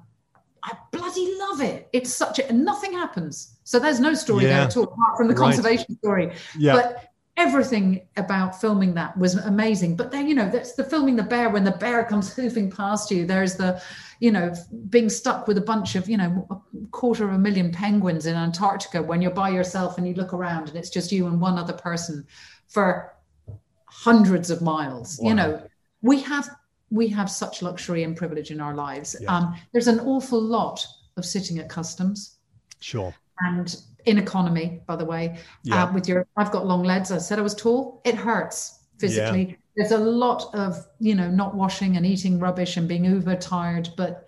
I 0.63 0.77
bloody 0.91 1.35
love 1.37 1.61
it. 1.61 1.89
It's 1.93 2.13
such 2.13 2.39
a, 2.39 2.53
nothing 2.53 2.93
happens. 2.93 3.57
So 3.63 3.79
there's 3.79 3.99
no 3.99 4.13
story 4.13 4.43
yeah. 4.43 4.49
there 4.49 4.67
at 4.67 4.77
all, 4.77 4.83
apart 4.83 5.17
from 5.17 5.27
the 5.27 5.33
right. 5.33 5.45
conservation 5.45 5.97
story. 5.97 6.33
Yeah. 6.57 6.73
But 6.73 7.10
everything 7.41 8.07
about 8.17 8.59
filming 8.61 8.93
that 8.93 9.17
was 9.17 9.35
amazing. 9.35 9.95
But 9.95 10.11
then 10.11 10.27
you 10.27 10.35
know 10.35 10.49
that's 10.49 10.73
the 10.73 10.83
filming 10.83 11.15
the 11.15 11.23
bear 11.23 11.49
when 11.49 11.63
the 11.63 11.71
bear 11.71 12.03
comes 12.03 12.33
hoofing 12.35 12.71
past 12.71 13.11
you 13.11 13.25
there's 13.25 13.55
the 13.55 13.81
you 14.19 14.31
know 14.31 14.53
being 14.89 15.09
stuck 15.09 15.47
with 15.47 15.57
a 15.57 15.67
bunch 15.71 15.95
of 15.95 16.07
you 16.07 16.17
know 16.17 16.47
a 16.49 16.87
quarter 16.91 17.23
of 17.27 17.33
a 17.33 17.37
million 17.37 17.71
penguins 17.71 18.25
in 18.25 18.35
antarctica 18.35 19.01
when 19.01 19.21
you're 19.21 19.39
by 19.45 19.49
yourself 19.49 19.97
and 19.97 20.07
you 20.07 20.13
look 20.13 20.33
around 20.33 20.69
and 20.69 20.77
it's 20.77 20.89
just 20.89 21.11
you 21.11 21.27
and 21.27 21.41
one 21.41 21.57
other 21.57 21.73
person 21.73 22.25
for 22.67 23.13
hundreds 23.85 24.49
of 24.49 24.61
miles 24.61 25.19
wow. 25.19 25.29
you 25.29 25.35
know. 25.35 25.61
We 26.03 26.19
have 26.21 26.49
we 26.91 27.07
have 27.07 27.29
such 27.31 27.61
luxury 27.61 28.03
and 28.03 28.15
privilege 28.15 28.51
in 28.51 28.59
our 28.59 28.75
lives. 28.75 29.15
Yeah. 29.19 29.33
um, 29.35 29.55
there's 29.71 29.87
an 29.87 30.01
awful 30.01 30.41
lot 30.41 30.85
of 31.17 31.25
sitting 31.25 31.57
at 31.57 31.69
customs. 31.69 32.37
Sure. 32.79 33.15
And 33.39 33.75
in 34.05 34.17
economy, 34.17 34.81
by 34.85 34.95
the 34.95 35.05
way, 35.05 35.37
yeah. 35.63 35.83
uh, 35.83 35.93
with 35.93 36.07
your, 36.07 36.27
I've 36.37 36.51
got 36.51 36.65
long 36.65 36.83
legs. 36.83 37.11
I 37.11 37.17
said 37.17 37.39
I 37.39 37.41
was 37.41 37.55
tall. 37.55 38.01
It 38.05 38.15
hurts 38.15 38.79
physically. 38.99 39.49
Yeah. 39.49 39.55
There's 39.75 39.91
a 39.91 39.97
lot 39.97 40.53
of, 40.53 40.85
you 40.99 41.15
know, 41.15 41.29
not 41.29 41.55
washing 41.55 41.97
and 41.97 42.05
eating 42.05 42.39
rubbish 42.39 42.77
and 42.77 42.87
being 42.87 43.05
uber 43.05 43.35
tired, 43.35 43.89
but 43.95 44.27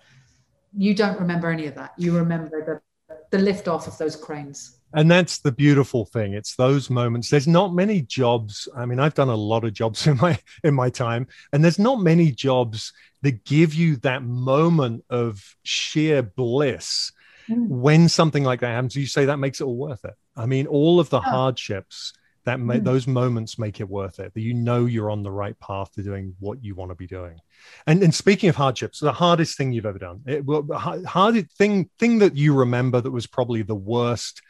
you 0.75 0.95
don't 0.95 1.19
remember 1.19 1.49
any 1.49 1.67
of 1.67 1.75
that. 1.75 1.93
You 1.97 2.15
remember 2.17 2.81
the, 3.09 3.15
the 3.31 3.43
lift 3.43 3.67
off 3.67 3.87
of 3.87 3.97
those 3.97 4.15
cranes. 4.15 4.77
And 4.95 5.09
that's 5.09 5.39
the 5.39 5.51
beautiful 5.51 6.05
thing. 6.05 6.33
It's 6.33 6.55
those 6.55 6.89
moments. 6.89 7.29
There's 7.29 7.47
not 7.47 7.73
many 7.73 8.01
jobs. 8.01 8.69
I 8.77 8.85
mean, 8.85 8.99
I've 8.99 9.15
done 9.15 9.29
a 9.29 9.35
lot 9.35 9.63
of 9.63 9.73
jobs 9.73 10.05
in 10.07 10.17
my 10.17 10.37
in 10.63 10.75
my 10.75 10.89
time, 10.89 11.27
and 11.51 11.63
there's 11.63 11.79
not 11.79 11.99
many 11.99 12.31
jobs 12.31 12.93
that 13.23 13.43
give 13.43 13.73
you 13.73 13.95
that 13.97 14.23
moment 14.23 15.03
of 15.09 15.43
sheer 15.63 16.21
bliss 16.21 17.11
mm. 17.49 17.67
when 17.67 18.09
something 18.09 18.43
like 18.43 18.61
that 18.61 18.73
happens, 18.73 18.95
you 18.95 19.05
say 19.05 19.25
that 19.25 19.37
makes 19.37 19.61
it 19.61 19.65
all 19.65 19.77
worth 19.77 20.05
it. 20.05 20.15
I 20.35 20.45
mean, 20.45 20.67
all 20.67 20.99
of 20.99 21.09
the 21.09 21.21
yeah. 21.21 21.29
hardships 21.29 22.13
that 22.45 22.59
ma- 22.59 22.73
mm. 22.73 22.83
those 22.83 23.07
moments 23.07 23.57
make 23.57 23.79
it 23.79 23.89
worth 23.89 24.19
it. 24.19 24.33
That 24.33 24.41
you 24.41 24.53
know 24.53 24.85
you're 24.85 25.11
on 25.11 25.23
the 25.23 25.31
right 25.31 25.57
path 25.59 25.91
to 25.93 26.03
doing 26.03 26.35
what 26.39 26.63
you 26.63 26.75
want 26.75 26.91
to 26.91 26.95
be 26.95 27.07
doing. 27.07 27.39
And 27.87 28.03
and 28.03 28.13
speaking 28.13 28.49
of 28.49 28.55
hardships, 28.55 28.99
the 28.99 29.13
hardest 29.13 29.57
thing 29.57 29.71
you've 29.71 29.85
ever 29.85 29.99
done, 29.99 30.21
it, 30.25 30.45
well, 30.45 30.65
hard 30.73 31.51
thing 31.51 31.89
thing 31.99 32.19
that 32.19 32.35
you 32.35 32.53
remember 32.53 32.99
that 33.01 33.11
was 33.11 33.27
probably 33.27 33.61
the 33.61 33.75
worst 33.75 34.41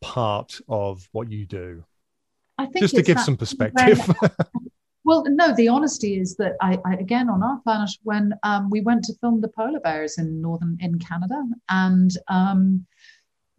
part 0.00 0.60
of 0.68 1.08
what 1.12 1.30
you 1.30 1.46
do. 1.46 1.84
I 2.58 2.66
think 2.66 2.78
just 2.78 2.96
to 2.96 3.02
give 3.02 3.20
some 3.20 3.36
perspective. 3.36 3.98
Well, 5.04 5.24
no, 5.28 5.54
the 5.54 5.68
honesty 5.68 6.18
is 6.18 6.36
that 6.36 6.56
I, 6.60 6.78
I 6.84 6.94
again 6.94 7.30
on 7.30 7.42
our 7.42 7.58
planet 7.60 7.90
when 8.02 8.34
um, 8.42 8.68
we 8.68 8.82
went 8.82 9.04
to 9.04 9.14
film 9.20 9.40
the 9.40 9.48
polar 9.48 9.80
bears 9.80 10.18
in 10.18 10.42
northern 10.42 10.76
in 10.80 10.98
Canada, 10.98 11.42
and 11.70 12.10
um, 12.28 12.86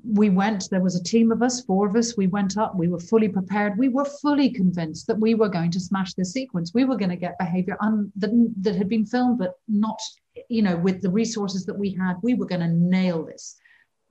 we 0.03 0.29
went. 0.29 0.69
There 0.69 0.81
was 0.81 0.95
a 0.95 1.03
team 1.03 1.31
of 1.31 1.41
us, 1.41 1.65
four 1.65 1.87
of 1.87 1.95
us. 1.95 2.15
We 2.15 2.27
went 2.27 2.57
up. 2.57 2.75
We 2.75 2.89
were 2.89 2.99
fully 2.99 3.27
prepared. 3.27 3.77
We 3.77 3.89
were 3.89 4.05
fully 4.05 4.51
convinced 4.51 5.07
that 5.07 5.19
we 5.19 5.33
were 5.33 5.49
going 5.49 5.71
to 5.71 5.79
smash 5.79 6.13
this 6.13 6.31
sequence. 6.31 6.73
We 6.75 6.85
were 6.85 6.97
going 6.97 7.09
to 7.09 7.15
get 7.15 7.39
behavior 7.39 7.77
un, 7.81 8.11
that 8.17 8.31
that 8.61 8.75
had 8.75 8.89
been 8.89 9.05
filmed, 9.05 9.39
but 9.39 9.55
not, 9.67 9.99
you 10.47 10.61
know, 10.61 10.77
with 10.77 11.01
the 11.01 11.09
resources 11.09 11.65
that 11.65 11.77
we 11.77 11.91
had. 11.91 12.17
We 12.21 12.35
were 12.35 12.45
going 12.45 12.61
to 12.61 12.67
nail 12.67 13.25
this. 13.25 13.57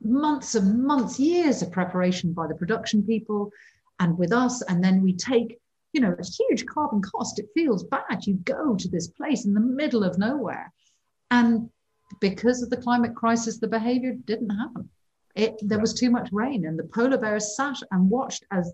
Months 0.02 0.56
and 0.56 0.82
months, 0.82 1.20
years 1.20 1.62
of 1.62 1.70
preparation 1.70 2.32
by 2.32 2.48
the 2.48 2.54
production 2.54 3.04
people, 3.04 3.52
and 4.00 4.18
with 4.18 4.32
us, 4.32 4.62
and 4.62 4.82
then 4.82 5.00
we 5.00 5.12
take 5.12 5.59
you 5.92 6.00
know, 6.00 6.14
a 6.18 6.24
huge 6.24 6.66
carbon 6.66 7.02
cost. 7.02 7.38
It 7.38 7.48
feels 7.54 7.84
bad. 7.84 8.26
You 8.26 8.34
go 8.44 8.76
to 8.76 8.88
this 8.88 9.08
place 9.08 9.44
in 9.44 9.54
the 9.54 9.60
middle 9.60 10.04
of 10.04 10.18
nowhere. 10.18 10.72
And 11.30 11.70
because 12.20 12.62
of 12.62 12.70
the 12.70 12.76
climate 12.76 13.14
crisis, 13.14 13.58
the 13.58 13.68
behavior 13.68 14.14
didn't 14.24 14.50
happen. 14.50 14.88
It, 15.36 15.54
there 15.62 15.78
was 15.78 15.94
too 15.94 16.10
much 16.10 16.28
rain, 16.32 16.66
and 16.66 16.78
the 16.78 16.84
polar 16.84 17.18
bears 17.18 17.56
sat 17.56 17.76
and 17.92 18.10
watched 18.10 18.44
as 18.50 18.72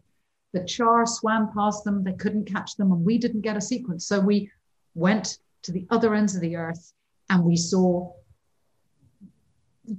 The 0.53 0.64
char 0.64 1.07
swam 1.07 1.53
past 1.53 1.85
them, 1.85 2.03
they 2.03 2.14
couldn't 2.14 2.47
catch 2.47 2.77
them, 2.77 2.93
and 2.93 3.05
we 3.05 3.19
didn't 3.19 3.43
get 3.43 3.59
a 3.59 3.61
sequence. 3.61 4.07
So 4.07 4.21
we 4.21 4.51
went 4.95 5.39
to 5.67 5.73
the 5.73 5.87
other 5.91 6.14
ends 6.14 6.35
of 6.35 6.41
the 6.41 6.57
earth 6.57 6.93
and 7.29 7.45
we 7.45 7.57
saw 7.57 8.12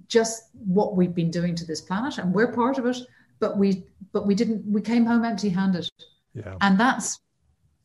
just 0.07 0.49
what 0.53 0.95
we've 0.95 1.13
been 1.13 1.31
doing 1.31 1.55
to 1.55 1.65
this 1.65 1.81
planet 1.81 2.17
and 2.17 2.33
we're 2.33 2.51
part 2.51 2.77
of 2.77 2.85
it 2.85 2.97
but 3.39 3.57
we 3.57 3.83
but 4.11 4.25
we 4.25 4.35
didn't 4.35 4.65
we 4.65 4.81
came 4.81 5.05
home 5.05 5.23
empty 5.23 5.49
handed 5.49 5.89
yeah 6.37 6.55
and 6.61 6.79
that's 6.79 7.19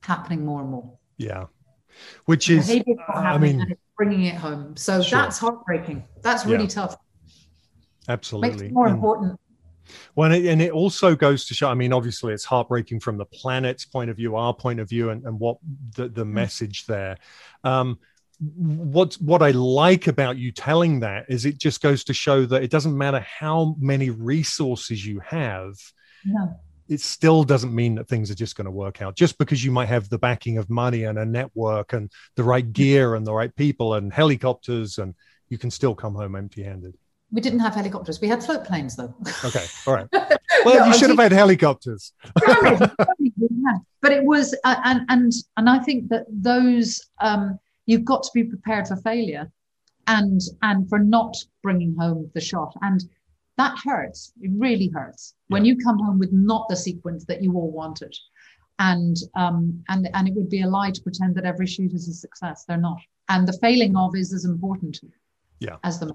happening 0.03 0.45
more 0.45 0.61
and 0.61 0.71
more 0.71 0.99
yeah 1.17 1.47
which 2.27 2.51
is 2.51 2.71
i 3.09 3.39
mean 3.39 3.77
bringing 3.97 4.25
it 4.25 4.35
home 4.35 4.77
so 4.77 5.03
sure. 5.03 5.21
that's 5.21 5.39
heartbreaking 5.39 6.05
that's 6.23 6.45
really 6.47 6.65
yeah. 6.65 6.71
tough 6.71 6.97
absolutely 8.09 8.51
Makes 8.51 8.63
it 8.63 8.73
more 8.73 8.87
and, 8.87 8.95
important 8.97 9.39
well, 10.15 10.33
and 10.33 10.63
it, 10.63 10.71
also 10.71 11.15
goes 11.15 11.45
to 11.47 11.55
show. 11.55 11.69
I 11.69 11.75
mean, 11.75 11.93
obviously, 11.93 12.33
it's 12.33 12.45
heartbreaking 12.45 13.01
from 13.01 13.19
the 13.19 13.25
planet's 13.25 13.85
point 13.85 14.11
of 14.11 14.17
view, 14.17 14.37
our 14.37 14.55
point 14.55 14.81
of 14.81 14.89
view, 14.89 15.11
and, 15.11 15.25
and 15.25 15.39
what 15.39 15.59
the, 15.97 16.09
the 16.09 16.25
mm. 16.25 16.31
message 16.31 16.87
there. 16.87 17.19
Um, 17.65 17.99
what 18.57 19.15
what 19.15 19.43
I 19.43 19.53
like 19.53 20.09
about 20.09 20.37
you 20.37 20.51
telling 20.51 21.01
that 21.01 21.27
is 21.29 21.45
it 21.45 21.59
just 21.59 21.81
goes 21.81 22.05
to 22.05 22.15
show 22.15 22.45
that 22.47 22.63
it 22.63 22.71
doesn't 22.71 22.97
matter 22.97 23.21
how 23.21 23.77
many 23.79 24.11
resources 24.11 25.05
you 25.07 25.21
have. 25.21 25.75
It 26.93 27.01
still 27.01 27.43
doesn't 27.43 27.75
mean 27.75 27.95
that 27.95 28.09
things 28.09 28.31
are 28.31 28.35
just 28.35 28.55
going 28.55 28.67
to 28.67 28.71
work 28.71 29.01
out. 29.01 29.17
Just 29.17 29.39
because 29.39 29.65
you 29.65 29.71
might 29.71 29.89
have 29.89 30.09
the 30.09 30.19
backing 30.19 30.59
of 30.59 30.69
money 30.69 31.05
and 31.05 31.19
a 31.19 31.25
network 31.25 31.95
and 31.95 32.11
the 32.37 32.45
right 32.45 32.67
mm. 32.67 32.73
gear 32.73 33.15
and 33.15 33.27
the 33.27 33.33
right 33.33 33.55
people 33.57 33.95
and 33.95 34.13
helicopters, 34.13 34.99
and 34.99 35.15
you 35.49 35.59
can 35.59 35.71
still 35.71 35.95
come 35.95 36.15
home 36.15 36.37
empty-handed. 36.37 36.95
We 37.31 37.41
didn't 37.41 37.61
have 37.61 37.75
helicopters. 37.75 38.21
We 38.21 38.29
had 38.29 38.45
float 38.45 38.65
planes, 38.65 38.95
though. 38.95 39.15
Okay, 39.45 39.65
all 39.87 39.95
right. 39.95 40.09
Well, 40.65 40.79
no, 40.79 40.87
you 40.87 40.95
should 40.95 41.11
have 41.11 41.19
had 41.19 41.33
helicopters. 41.33 42.13
but 42.35 44.13
it 44.13 44.23
was, 44.23 44.55
uh, 44.63 44.77
and 44.85 45.01
and 45.09 45.33
and 45.57 45.69
I 45.69 45.81
think 45.81 46.09
that 46.11 46.27
those 46.29 47.05
um, 47.21 47.59
you've 47.87 48.05
got 48.05 48.23
to 48.25 48.31
be 48.33 48.45
prepared 48.45 48.87
for 48.87 48.97
failure, 48.97 49.51
and 50.07 50.41
and 50.61 50.89
for 50.89 51.01
not 51.01 51.35
bringing 51.63 51.97
home 51.97 52.31
the 52.35 52.41
shot, 52.41 52.77
and 52.83 53.03
that 53.63 53.79
hurts. 53.85 54.33
It 54.41 54.51
really 54.55 54.89
hurts 54.89 55.35
yeah. 55.49 55.55
when 55.55 55.65
you 55.65 55.77
come 55.77 55.99
home 55.99 56.19
with 56.19 56.33
not 56.33 56.69
the 56.69 56.77
sequence 56.77 57.25
that 57.27 57.43
you 57.43 57.55
all 57.55 57.71
wanted, 57.71 58.15
and 58.79 59.17
um 59.37 59.83
and 59.89 60.09
and 60.15 60.29
it 60.29 60.35
would 60.35 60.49
be 60.49 60.63
a 60.63 60.69
lie 60.69 60.91
to 60.91 61.03
pretend 61.03 61.35
that 61.37 61.45
every 61.45 61.67
shoot 61.67 61.93
is 61.93 62.09
a 62.09 62.15
success. 62.15 62.65
They're 62.67 62.77
not, 62.91 63.01
and 63.29 63.47
the 63.47 63.59
failing 63.65 63.97
of 63.97 64.17
is 64.17 64.33
as 64.33 64.45
important 64.45 64.99
yeah. 65.63 65.77
As 65.85 66.01
the 66.01 66.15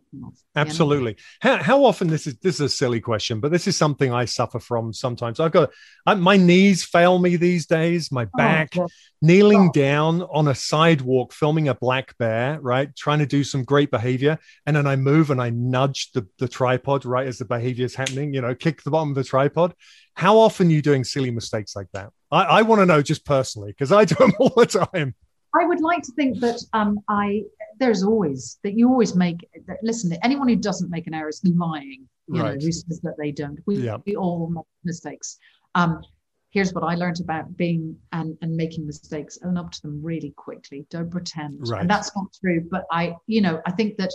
absolutely. 0.55 1.17
How, 1.41 1.57
how 1.57 1.85
often 1.85 2.07
this 2.07 2.27
is 2.27 2.37
this 2.37 2.55
is 2.55 2.61
a 2.61 2.69
silly 2.69 2.99
question 2.99 3.39
but 3.39 3.51
this 3.51 3.67
is 3.67 3.77
something 3.77 4.11
i 4.11 4.25
suffer 4.25 4.59
from 4.59 4.93
sometimes. 4.93 5.39
I've 5.39 5.51
got 5.51 5.71
I, 6.05 6.15
my 6.15 6.37
knees 6.37 6.83
fail 6.83 7.19
me 7.19 7.35
these 7.35 7.65
days 7.65 8.11
my 8.11 8.25
oh, 8.25 8.37
back 8.37 8.77
oh, 8.77 8.87
kneeling 9.21 9.69
oh. 9.69 9.71
down 9.71 10.21
on 10.23 10.47
a 10.47 10.55
sidewalk 10.55 11.33
filming 11.33 11.69
a 11.69 11.75
black 11.75 12.17
bear 12.17 12.59
right 12.61 12.93
trying 12.95 13.19
to 13.19 13.25
do 13.25 13.43
some 13.43 13.63
great 13.63 13.91
behavior 13.91 14.37
and 14.65 14.75
then 14.75 14.85
i 14.85 14.95
move 14.95 15.31
and 15.31 15.41
i 15.41 15.49
nudge 15.49 16.11
the, 16.11 16.27
the 16.39 16.47
tripod 16.47 17.05
right 17.05 17.27
as 17.27 17.37
the 17.37 17.45
behavior 17.45 17.85
is 17.85 17.95
happening 17.95 18.33
you 18.33 18.41
know 18.41 18.53
kick 18.53 18.83
the 18.83 18.91
bottom 18.91 19.09
of 19.09 19.15
the 19.15 19.23
tripod. 19.23 19.73
How 20.13 20.37
often 20.37 20.67
are 20.67 20.71
you 20.71 20.81
doing 20.81 21.03
silly 21.03 21.31
mistakes 21.31 21.75
like 21.75 21.87
that? 21.93 22.09
I, 22.31 22.43
I 22.43 22.61
want 22.63 22.81
to 22.81 22.85
know 22.85 23.01
just 23.01 23.25
personally 23.25 23.71
because 23.71 23.91
i 23.91 24.05
do 24.05 24.15
them 24.15 24.33
all 24.39 24.53
the 24.55 24.65
time. 24.65 25.15
I 25.55 25.65
would 25.65 25.81
like 25.81 26.03
to 26.03 26.11
think 26.11 26.39
that 26.41 26.61
um, 26.73 26.99
I 27.09 27.43
there's 27.79 28.03
always 28.03 28.59
that 28.63 28.73
you 28.73 28.89
always 28.89 29.15
make. 29.15 29.47
That, 29.67 29.77
listen, 29.83 30.15
anyone 30.23 30.47
who 30.47 30.55
doesn't 30.55 30.89
make 30.89 31.07
an 31.07 31.13
error 31.13 31.29
is 31.29 31.41
lying. 31.43 32.07
You 32.27 32.41
right. 32.41 32.57
know, 32.57 32.65
who 32.65 32.71
says 32.71 32.99
that 33.03 33.15
they 33.17 33.31
don't? 33.31 33.59
We, 33.65 33.77
yeah. 33.77 33.97
we 34.05 34.15
all 34.15 34.49
make 34.49 34.65
mistakes. 34.83 35.37
Um, 35.75 36.01
here's 36.49 36.73
what 36.73 36.83
I 36.83 36.95
learned 36.95 37.21
about 37.21 37.55
being 37.55 37.97
and, 38.11 38.37
and 38.41 38.55
making 38.55 38.85
mistakes. 38.85 39.39
Own 39.45 39.57
up 39.57 39.71
to 39.71 39.81
them 39.81 40.01
really 40.03 40.33
quickly. 40.35 40.85
Don't 40.89 41.09
pretend. 41.09 41.67
Right. 41.67 41.81
And 41.81 41.89
that's 41.89 42.15
not 42.15 42.27
true. 42.39 42.67
But 42.69 42.85
I, 42.91 43.15
you 43.27 43.41
know, 43.41 43.61
I 43.65 43.71
think 43.71 43.97
that 43.97 44.11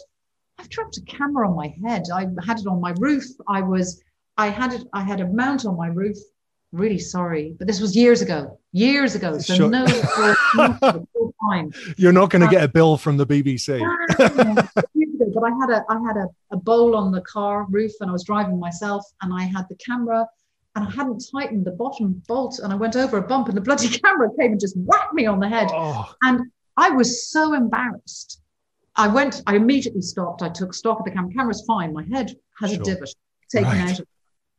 I've 0.58 0.68
dropped 0.68 0.98
a 0.98 1.02
camera 1.02 1.48
on 1.48 1.56
my 1.56 1.74
head. 1.86 2.02
I 2.14 2.26
had 2.44 2.58
it 2.58 2.66
on 2.66 2.80
my 2.80 2.94
roof. 2.98 3.24
I 3.48 3.62
was, 3.62 4.02
I 4.36 4.48
had 4.48 4.72
it. 4.74 4.84
I 4.92 5.02
had 5.02 5.20
a 5.20 5.28
mount 5.28 5.64
on 5.64 5.76
my 5.76 5.88
roof 5.88 6.18
really 6.72 6.98
sorry, 6.98 7.54
but 7.58 7.66
this 7.66 7.80
was 7.80 7.94
years 7.94 8.22
ago, 8.22 8.58
years 8.72 9.14
ago. 9.14 9.38
So 9.38 9.54
sure. 9.54 9.70
no, 9.70 9.86
time. 11.50 11.72
You're 11.96 12.12
not 12.12 12.30
going 12.30 12.40
to 12.40 12.48
uh, 12.48 12.50
get 12.50 12.64
a 12.64 12.68
bill 12.68 12.96
from 12.96 13.16
the 13.16 13.26
BBC. 13.26 13.78
but 15.34 15.44
I 15.44 15.50
had 15.60 15.70
a 15.70 15.84
I 15.88 15.98
had 16.06 16.16
a, 16.16 16.28
a 16.50 16.56
bowl 16.56 16.94
on 16.94 17.12
the 17.12 17.20
car 17.22 17.66
roof, 17.68 17.92
and 18.00 18.10
I 18.10 18.12
was 18.12 18.24
driving 18.24 18.58
myself, 18.58 19.04
and 19.22 19.32
I 19.32 19.44
had 19.44 19.66
the 19.68 19.76
camera, 19.76 20.26
and 20.74 20.86
I 20.86 20.90
hadn't 20.90 21.24
tightened 21.32 21.64
the 21.64 21.72
bottom 21.72 22.22
bolt, 22.28 22.58
and 22.58 22.72
I 22.72 22.76
went 22.76 22.96
over 22.96 23.18
a 23.18 23.22
bump, 23.22 23.48
and 23.48 23.56
the 23.56 23.60
bloody 23.60 23.88
camera 24.02 24.28
came 24.38 24.52
and 24.52 24.60
just 24.60 24.76
whacked 24.76 25.14
me 25.14 25.26
on 25.26 25.40
the 25.40 25.48
head, 25.48 25.68
oh. 25.72 26.14
and 26.22 26.50
I 26.76 26.90
was 26.90 27.30
so 27.30 27.54
embarrassed. 27.54 28.40
I 28.94 29.08
went, 29.08 29.42
I 29.46 29.56
immediately 29.56 30.02
stopped. 30.02 30.42
I 30.42 30.50
took 30.50 30.74
stock 30.74 30.98
of 30.98 31.06
the 31.06 31.12
camera. 31.12 31.32
Camera's 31.32 31.64
fine. 31.66 31.94
My 31.94 32.04
head 32.12 32.34
has 32.60 32.72
sure. 32.72 32.80
a 32.80 32.84
divot 32.84 33.14
taken 33.50 33.70
right. 33.70 33.90
out 33.90 34.00
of 34.00 34.06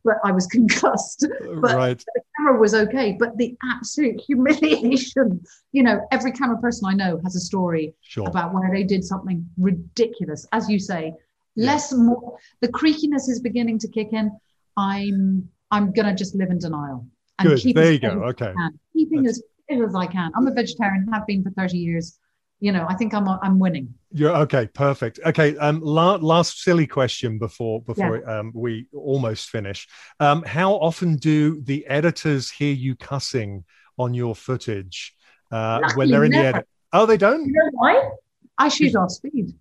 but 0.04 0.16
I 0.22 0.32
was 0.32 0.46
concussed. 0.56 1.26
But 1.40 1.76
right. 1.76 1.98
the 1.98 2.22
camera 2.36 2.60
was 2.60 2.74
okay. 2.74 3.16
But 3.18 3.36
the 3.38 3.56
absolute 3.72 4.20
humiliation, 4.20 5.42
you 5.72 5.82
know, 5.82 6.06
every 6.12 6.32
camera 6.32 6.58
person 6.58 6.88
I 6.88 6.94
know 6.94 7.20
has 7.24 7.34
a 7.36 7.40
story 7.40 7.94
sure. 8.02 8.28
about 8.28 8.54
where 8.54 8.70
they 8.72 8.84
did 8.84 9.04
something 9.04 9.48
ridiculous. 9.56 10.46
As 10.52 10.68
you 10.68 10.78
say, 10.78 11.14
yeah. 11.56 11.66
less 11.66 11.92
more 11.92 12.38
the 12.60 12.68
creakiness 12.68 13.28
is 13.28 13.40
beginning 13.40 13.78
to 13.80 13.88
kick 13.88 14.12
in. 14.12 14.30
I'm 14.76 15.48
I'm 15.70 15.92
gonna 15.92 16.14
just 16.14 16.34
live 16.34 16.50
in 16.50 16.58
denial. 16.58 17.06
And 17.38 17.48
Good. 17.48 17.60
Keep 17.60 17.76
there 17.76 17.92
you 17.92 17.98
go. 17.98 18.08
Okay. 18.08 18.52
Keeping 18.92 19.24
That's... 19.24 19.38
as 19.38 19.44
fit 19.68 19.82
as 19.82 19.94
I 19.94 20.06
can. 20.06 20.30
I'm 20.36 20.46
a 20.46 20.52
vegetarian, 20.52 21.08
have 21.12 21.26
been 21.26 21.42
for 21.42 21.50
30 21.50 21.78
years 21.78 22.18
you 22.60 22.72
know, 22.72 22.86
I 22.88 22.94
think 22.94 23.14
I'm 23.14 23.28
I'm 23.28 23.58
winning. 23.58 23.94
You're 24.12 24.34
okay, 24.38 24.68
perfect. 24.68 25.20
Okay, 25.26 25.56
um, 25.58 25.80
la- 25.80 26.16
last 26.16 26.62
silly 26.62 26.86
question 26.86 27.38
before 27.38 27.82
before 27.82 28.18
yeah. 28.18 28.38
um, 28.38 28.52
we 28.54 28.86
almost 28.94 29.50
finish. 29.50 29.88
Um, 30.20 30.42
how 30.42 30.74
often 30.74 31.16
do 31.16 31.60
the 31.62 31.86
editors 31.86 32.50
hear 32.50 32.72
you 32.72 32.96
cussing 32.96 33.64
on 33.98 34.14
your 34.14 34.34
footage 34.34 35.14
uh, 35.50 35.80
when 35.94 36.10
they're 36.10 36.24
in 36.24 36.30
never. 36.30 36.42
the 36.42 36.48
edit? 36.48 36.68
Oh, 36.92 37.06
they 37.06 37.16
don't. 37.16 37.44
You 37.44 37.52
know 37.52 37.70
why? 37.72 38.10
I 38.56 38.68
shoot 38.68 38.94
off 38.94 39.10
speed. 39.10 39.52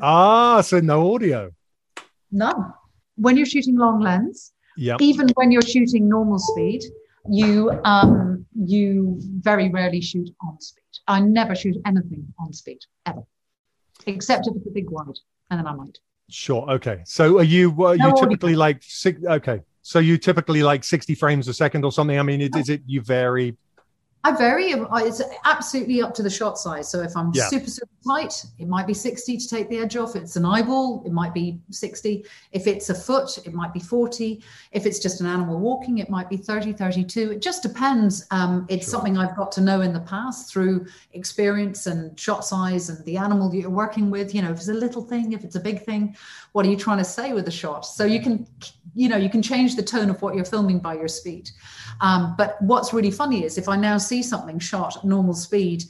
Ah, 0.00 0.60
so 0.60 0.80
no 0.80 1.14
audio. 1.14 1.50
None. 2.30 2.72
When 3.16 3.36
you're 3.36 3.46
shooting 3.46 3.76
long 3.76 4.00
lens, 4.00 4.52
yeah. 4.76 4.96
even 5.00 5.28
when 5.34 5.50
you're 5.50 5.62
shooting 5.62 6.08
normal 6.08 6.38
speed, 6.38 6.82
you 7.28 7.70
um 7.84 8.44
you 8.54 9.18
very 9.20 9.70
rarely 9.70 10.00
shoot 10.00 10.28
on 10.40 10.60
speed. 10.60 10.83
I 11.06 11.20
never 11.20 11.54
shoot 11.54 11.76
anything 11.84 12.32
on 12.38 12.52
speed 12.52 12.78
ever, 13.06 13.22
except 14.06 14.46
if 14.46 14.56
it's 14.56 14.66
a 14.66 14.70
big 14.70 14.90
wide, 14.90 15.18
and 15.50 15.60
then 15.60 15.66
I 15.66 15.74
might. 15.74 15.98
Sure. 16.30 16.68
Okay. 16.70 17.02
So 17.04 17.38
are 17.38 17.44
you 17.44 17.70
uh, 17.84 17.94
no 17.94 18.08
you 18.08 18.14
typically 18.18 18.54
like 18.54 18.82
six? 18.82 19.22
Okay. 19.24 19.60
So 19.82 19.98
you 19.98 20.16
typically 20.16 20.62
like 20.62 20.82
sixty 20.82 21.14
frames 21.14 21.48
a 21.48 21.54
second 21.54 21.84
or 21.84 21.92
something? 21.92 22.18
I 22.18 22.22
mean, 22.22 22.40
is 22.40 22.68
it 22.68 22.82
you 22.86 23.02
vary 23.02 23.56
I 24.24 24.32
vary. 24.32 24.70
It's 24.70 25.20
absolutely 25.44 26.00
up 26.00 26.14
to 26.14 26.22
the 26.22 26.30
shot 26.30 26.56
size. 26.56 26.90
So 26.90 27.02
if 27.02 27.14
I'm 27.14 27.30
yeah. 27.34 27.46
super, 27.48 27.68
super 27.68 27.92
tight, 28.06 28.42
it 28.58 28.66
might 28.66 28.86
be 28.86 28.94
60 28.94 29.36
to 29.36 29.48
take 29.48 29.68
the 29.68 29.76
edge 29.76 29.96
off. 29.96 30.16
If 30.16 30.22
it's 30.22 30.36
an 30.36 30.46
eyeball, 30.46 31.02
it 31.04 31.12
might 31.12 31.34
be 31.34 31.60
60. 31.70 32.24
If 32.52 32.66
it's 32.66 32.88
a 32.88 32.94
foot, 32.94 33.36
it 33.44 33.52
might 33.52 33.74
be 33.74 33.80
40. 33.80 34.42
If 34.72 34.86
it's 34.86 34.98
just 34.98 35.20
an 35.20 35.26
animal 35.26 35.58
walking, 35.58 35.98
it 35.98 36.08
might 36.08 36.30
be 36.30 36.38
30, 36.38 36.72
32. 36.72 37.32
It 37.32 37.42
just 37.42 37.62
depends. 37.62 38.26
Um, 38.30 38.64
it's 38.70 38.86
sure. 38.86 38.92
something 38.92 39.18
I've 39.18 39.36
got 39.36 39.52
to 39.52 39.60
know 39.60 39.82
in 39.82 39.92
the 39.92 40.00
past 40.00 40.50
through 40.50 40.86
experience 41.12 41.86
and 41.86 42.18
shot 42.18 42.46
size 42.46 42.88
and 42.88 43.04
the 43.04 43.18
animal 43.18 43.50
that 43.50 43.58
you're 43.58 43.68
working 43.68 44.08
with. 44.08 44.34
You 44.34 44.40
know, 44.40 44.52
if 44.52 44.56
it's 44.56 44.68
a 44.68 44.74
little 44.74 45.02
thing, 45.02 45.32
if 45.32 45.44
it's 45.44 45.56
a 45.56 45.60
big 45.60 45.84
thing, 45.84 46.16
what 46.52 46.64
are 46.64 46.70
you 46.70 46.78
trying 46.78 46.98
to 46.98 47.04
say 47.04 47.34
with 47.34 47.44
the 47.44 47.50
shot? 47.50 47.84
So 47.84 48.06
you 48.06 48.22
can, 48.22 48.46
you 48.94 49.10
know, 49.10 49.18
you 49.18 49.28
can 49.28 49.42
change 49.42 49.76
the 49.76 49.82
tone 49.82 50.08
of 50.08 50.22
what 50.22 50.34
you're 50.34 50.46
filming 50.46 50.78
by 50.78 50.94
your 50.94 51.08
speed. 51.08 51.50
Um, 52.00 52.34
but 52.36 52.60
what's 52.62 52.92
really 52.92 53.10
funny 53.10 53.44
is 53.44 53.58
if 53.58 53.68
I 53.68 53.76
now 53.76 53.98
see 53.98 54.22
something 54.22 54.58
shot 54.58 54.96
at 54.96 55.04
normal 55.04 55.34
speed, 55.34 55.84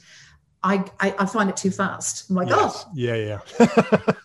I, 0.63 0.83
I, 0.99 1.15
I 1.19 1.25
find 1.25 1.49
it 1.49 1.57
too 1.57 1.71
fast. 1.71 2.29
I'm 2.29 2.35
like, 2.35 2.49
yes. 2.49 2.85
oh, 2.87 2.91
yeah, 2.95 3.15
yeah. 3.15 3.67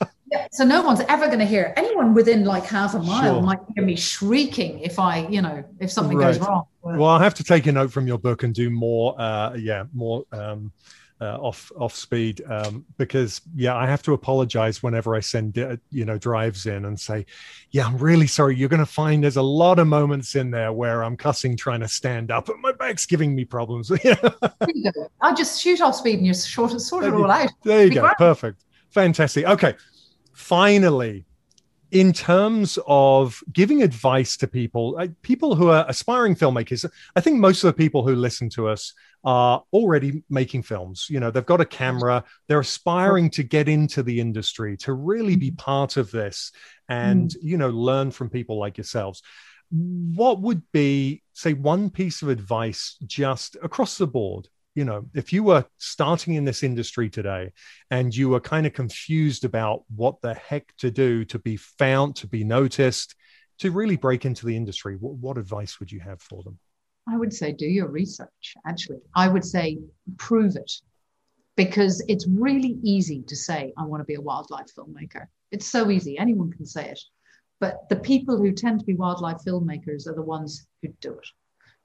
yeah. 0.33 0.47
So 0.53 0.65
no 0.65 0.83
one's 0.83 1.01
ever 1.01 1.27
going 1.27 1.39
to 1.41 1.45
hear 1.45 1.75
anyone 1.77 2.15
within 2.15 2.45
like 2.45 2.65
half 2.65 2.95
a 2.95 2.99
mile 2.99 3.35
sure. 3.35 3.43
might 3.43 3.59
hear 3.75 3.85
me 3.85 3.97
shrieking 3.97 4.81
if 4.81 4.99
I, 4.99 5.27
you 5.29 5.43
know, 5.43 5.65
if 5.81 5.93
something 5.93 6.17
right. 6.17 6.29
goes 6.33 6.39
wrong. 6.39 6.65
Well, 6.83 7.05
I'll 7.05 7.19
have 7.19 7.35
to 7.35 7.45
take 7.45 7.67
a 7.67 7.73
note 7.73 7.93
from 7.93 8.07
your 8.07 8.19
book 8.19 8.43
and 8.43 8.55
do 8.55 8.71
more, 8.71 9.21
uh, 9.21 9.55
yeah, 9.55 9.85
more 9.93 10.25
um, 10.33 10.73
uh, 11.21 11.37
off 11.37 11.71
off 11.77 11.95
speed 11.95 12.43
um, 12.49 12.85
because 12.97 13.43
yeah 13.55 13.77
i 13.77 13.87
have 13.87 14.03
to 14.03 14.15
apologize 14.15 14.83
whenever 14.83 15.15
i 15.15 15.21
send 15.21 15.59
uh, 15.59 15.77
you 15.91 16.05
know 16.05 16.17
drives 16.17 16.67
in 16.67 16.87
and 16.87 16.99
say 16.99 17.27
yeah 17.71 17.87
i'm 17.87 17.99
really 17.99 18.27
sorry. 18.27 18.57
You're 18.57 18.69
going 18.69 18.81
to 18.81 18.87
find 18.87 19.23
there's 19.23 19.37
a 19.37 19.43
lot 19.43 19.79
of 19.79 19.87
moments 19.87 20.35
in 20.35 20.51
there 20.51 20.73
where 20.73 21.05
i'm 21.05 21.17
cussing 21.17 21.57
trying 21.57 21.81
to 21.81 21.89
stand 21.89 22.31
up 22.31 22.49
and 22.49 22.61
my 22.61 22.73
back's 22.73 23.07
giving 23.07 23.35
me 23.35 23.45
problems. 23.45 23.91
I'll 25.21 25.37
just 25.37 25.61
shoot 25.61 25.81
off 25.81 25.97
speed 25.97 26.19
and 26.19 26.27
you 26.27 26.35
sort, 26.35 26.81
sort 26.81 27.05
it 27.05 27.13
all 27.13 27.31
out. 27.31 27.51
There 27.65 27.85
you 27.85 27.95
go. 27.95 28.11
perfect. 28.17 28.65
Fantastic. 28.91 29.45
Okay. 29.45 29.75
Finally 30.33 31.27
in 31.91 32.13
terms 32.13 32.79
of 32.87 33.43
giving 33.53 33.83
advice 33.83 34.37
to 34.37 34.47
people, 34.47 34.97
uh, 34.99 35.09
people 35.23 35.55
who 35.55 35.71
are 35.71 35.85
aspiring 35.89 36.37
filmmakers, 36.37 36.89
I 37.17 37.21
think 37.21 37.39
most 37.39 37.65
of 37.65 37.69
the 37.69 37.73
people 37.73 38.07
who 38.07 38.15
listen 38.15 38.49
to 38.51 38.69
us 38.69 38.95
are 39.25 39.63
already 39.73 40.23
making 40.31 40.63
films. 40.63 41.07
You 41.11 41.21
know, 41.21 41.31
they've 41.31 41.45
got 41.45 41.61
a 41.61 41.67
camera, 41.67 42.25
they're 42.49 42.61
aspiring 42.61 43.31
to 43.31 43.43
get 43.43 43.69
into 43.69 44.03
the 44.03 44.21
industry, 44.21 44.77
to 44.79 44.93
really 44.93 45.37
be 45.37 45.49
mm-hmm. 45.49 45.57
part 45.57 45.97
of 45.97 46.11
this 46.11 46.53
and, 46.89 47.31
mm-hmm. 47.31 47.47
you 47.47 47.59
know, 47.59 47.71
learn 47.71 48.11
from 48.11 48.31
people 48.31 48.59
like 48.59 48.79
yourselves. 48.79 49.23
What 49.71 50.41
would 50.41 50.63
be, 50.73 51.23
say, 51.33 51.53
one 51.53 51.91
piece 51.91 52.23
of 52.23 52.29
advice 52.29 52.97
just 53.07 53.57
across 53.63 53.99
the 53.99 54.07
board 54.07 54.49
you 54.75 54.85
know, 54.85 55.07
if 55.15 55.33
you 55.33 55.43
were 55.43 55.65
starting 55.79 56.35
in 56.35 56.45
this 56.45 56.63
industry 56.63 57.11
today 57.11 57.53
and 57.91 58.15
you 58.15 58.29
were 58.29 58.41
kind 58.41 58.67
of 58.67 58.73
confused 58.73 59.45
about 59.45 59.83
what 59.95 60.21
the 60.23 60.35
heck 60.35 60.75
to 60.79 60.91
do 60.91 61.25
to 61.27 61.39
be 61.39 61.57
found, 61.57 62.17
to 62.17 62.29
be 62.29 62.45
noticed, 62.45 63.17
to 63.59 63.71
really 63.71 63.97
break 63.97 64.25
into 64.25 64.47
the 64.47 64.57
industry, 64.57 64.97
what, 64.97 65.15
what 65.15 65.39
advice 65.39 65.81
would 65.81 65.91
you 65.91 66.01
have 66.01 66.23
for 66.23 66.43
them? 66.43 66.59
I 67.09 67.17
would 67.17 67.33
say 67.33 67.53
do 67.53 67.67
your 67.67 67.89
research, 67.89 68.55
actually. 68.67 69.01
I 69.15 69.29
would 69.29 69.45
say 69.45 69.79
prove 70.17 70.57
it 70.57 70.71
because 71.57 72.03
it's 72.09 72.27
really 72.29 72.79
easy 72.83 73.23
to 73.23 73.37
say, 73.37 73.73
I 73.77 73.85
want 73.85 74.01
to 74.01 74.05
be 74.05 74.15
a 74.15 74.21
wildlife 74.21 74.69
filmmaker. 74.77 75.27
It's 75.51 75.67
so 75.67 75.91
easy, 75.91 76.19
anyone 76.19 76.53
can 76.53 76.67
say 76.67 76.89
it. 76.91 77.01
But 77.59 77.89
the 77.89 77.97
people 77.97 78.39
who 78.39 78.53
tend 78.53 78.81
to 78.81 78.87
be 78.87 78.95
wildlife 78.95 79.43
filmmakers 79.47 80.07
are 80.07 80.15
the 80.15 80.23
ones 80.23 80.67
who 80.83 80.89
do 81.01 81.13
it, 81.13 81.29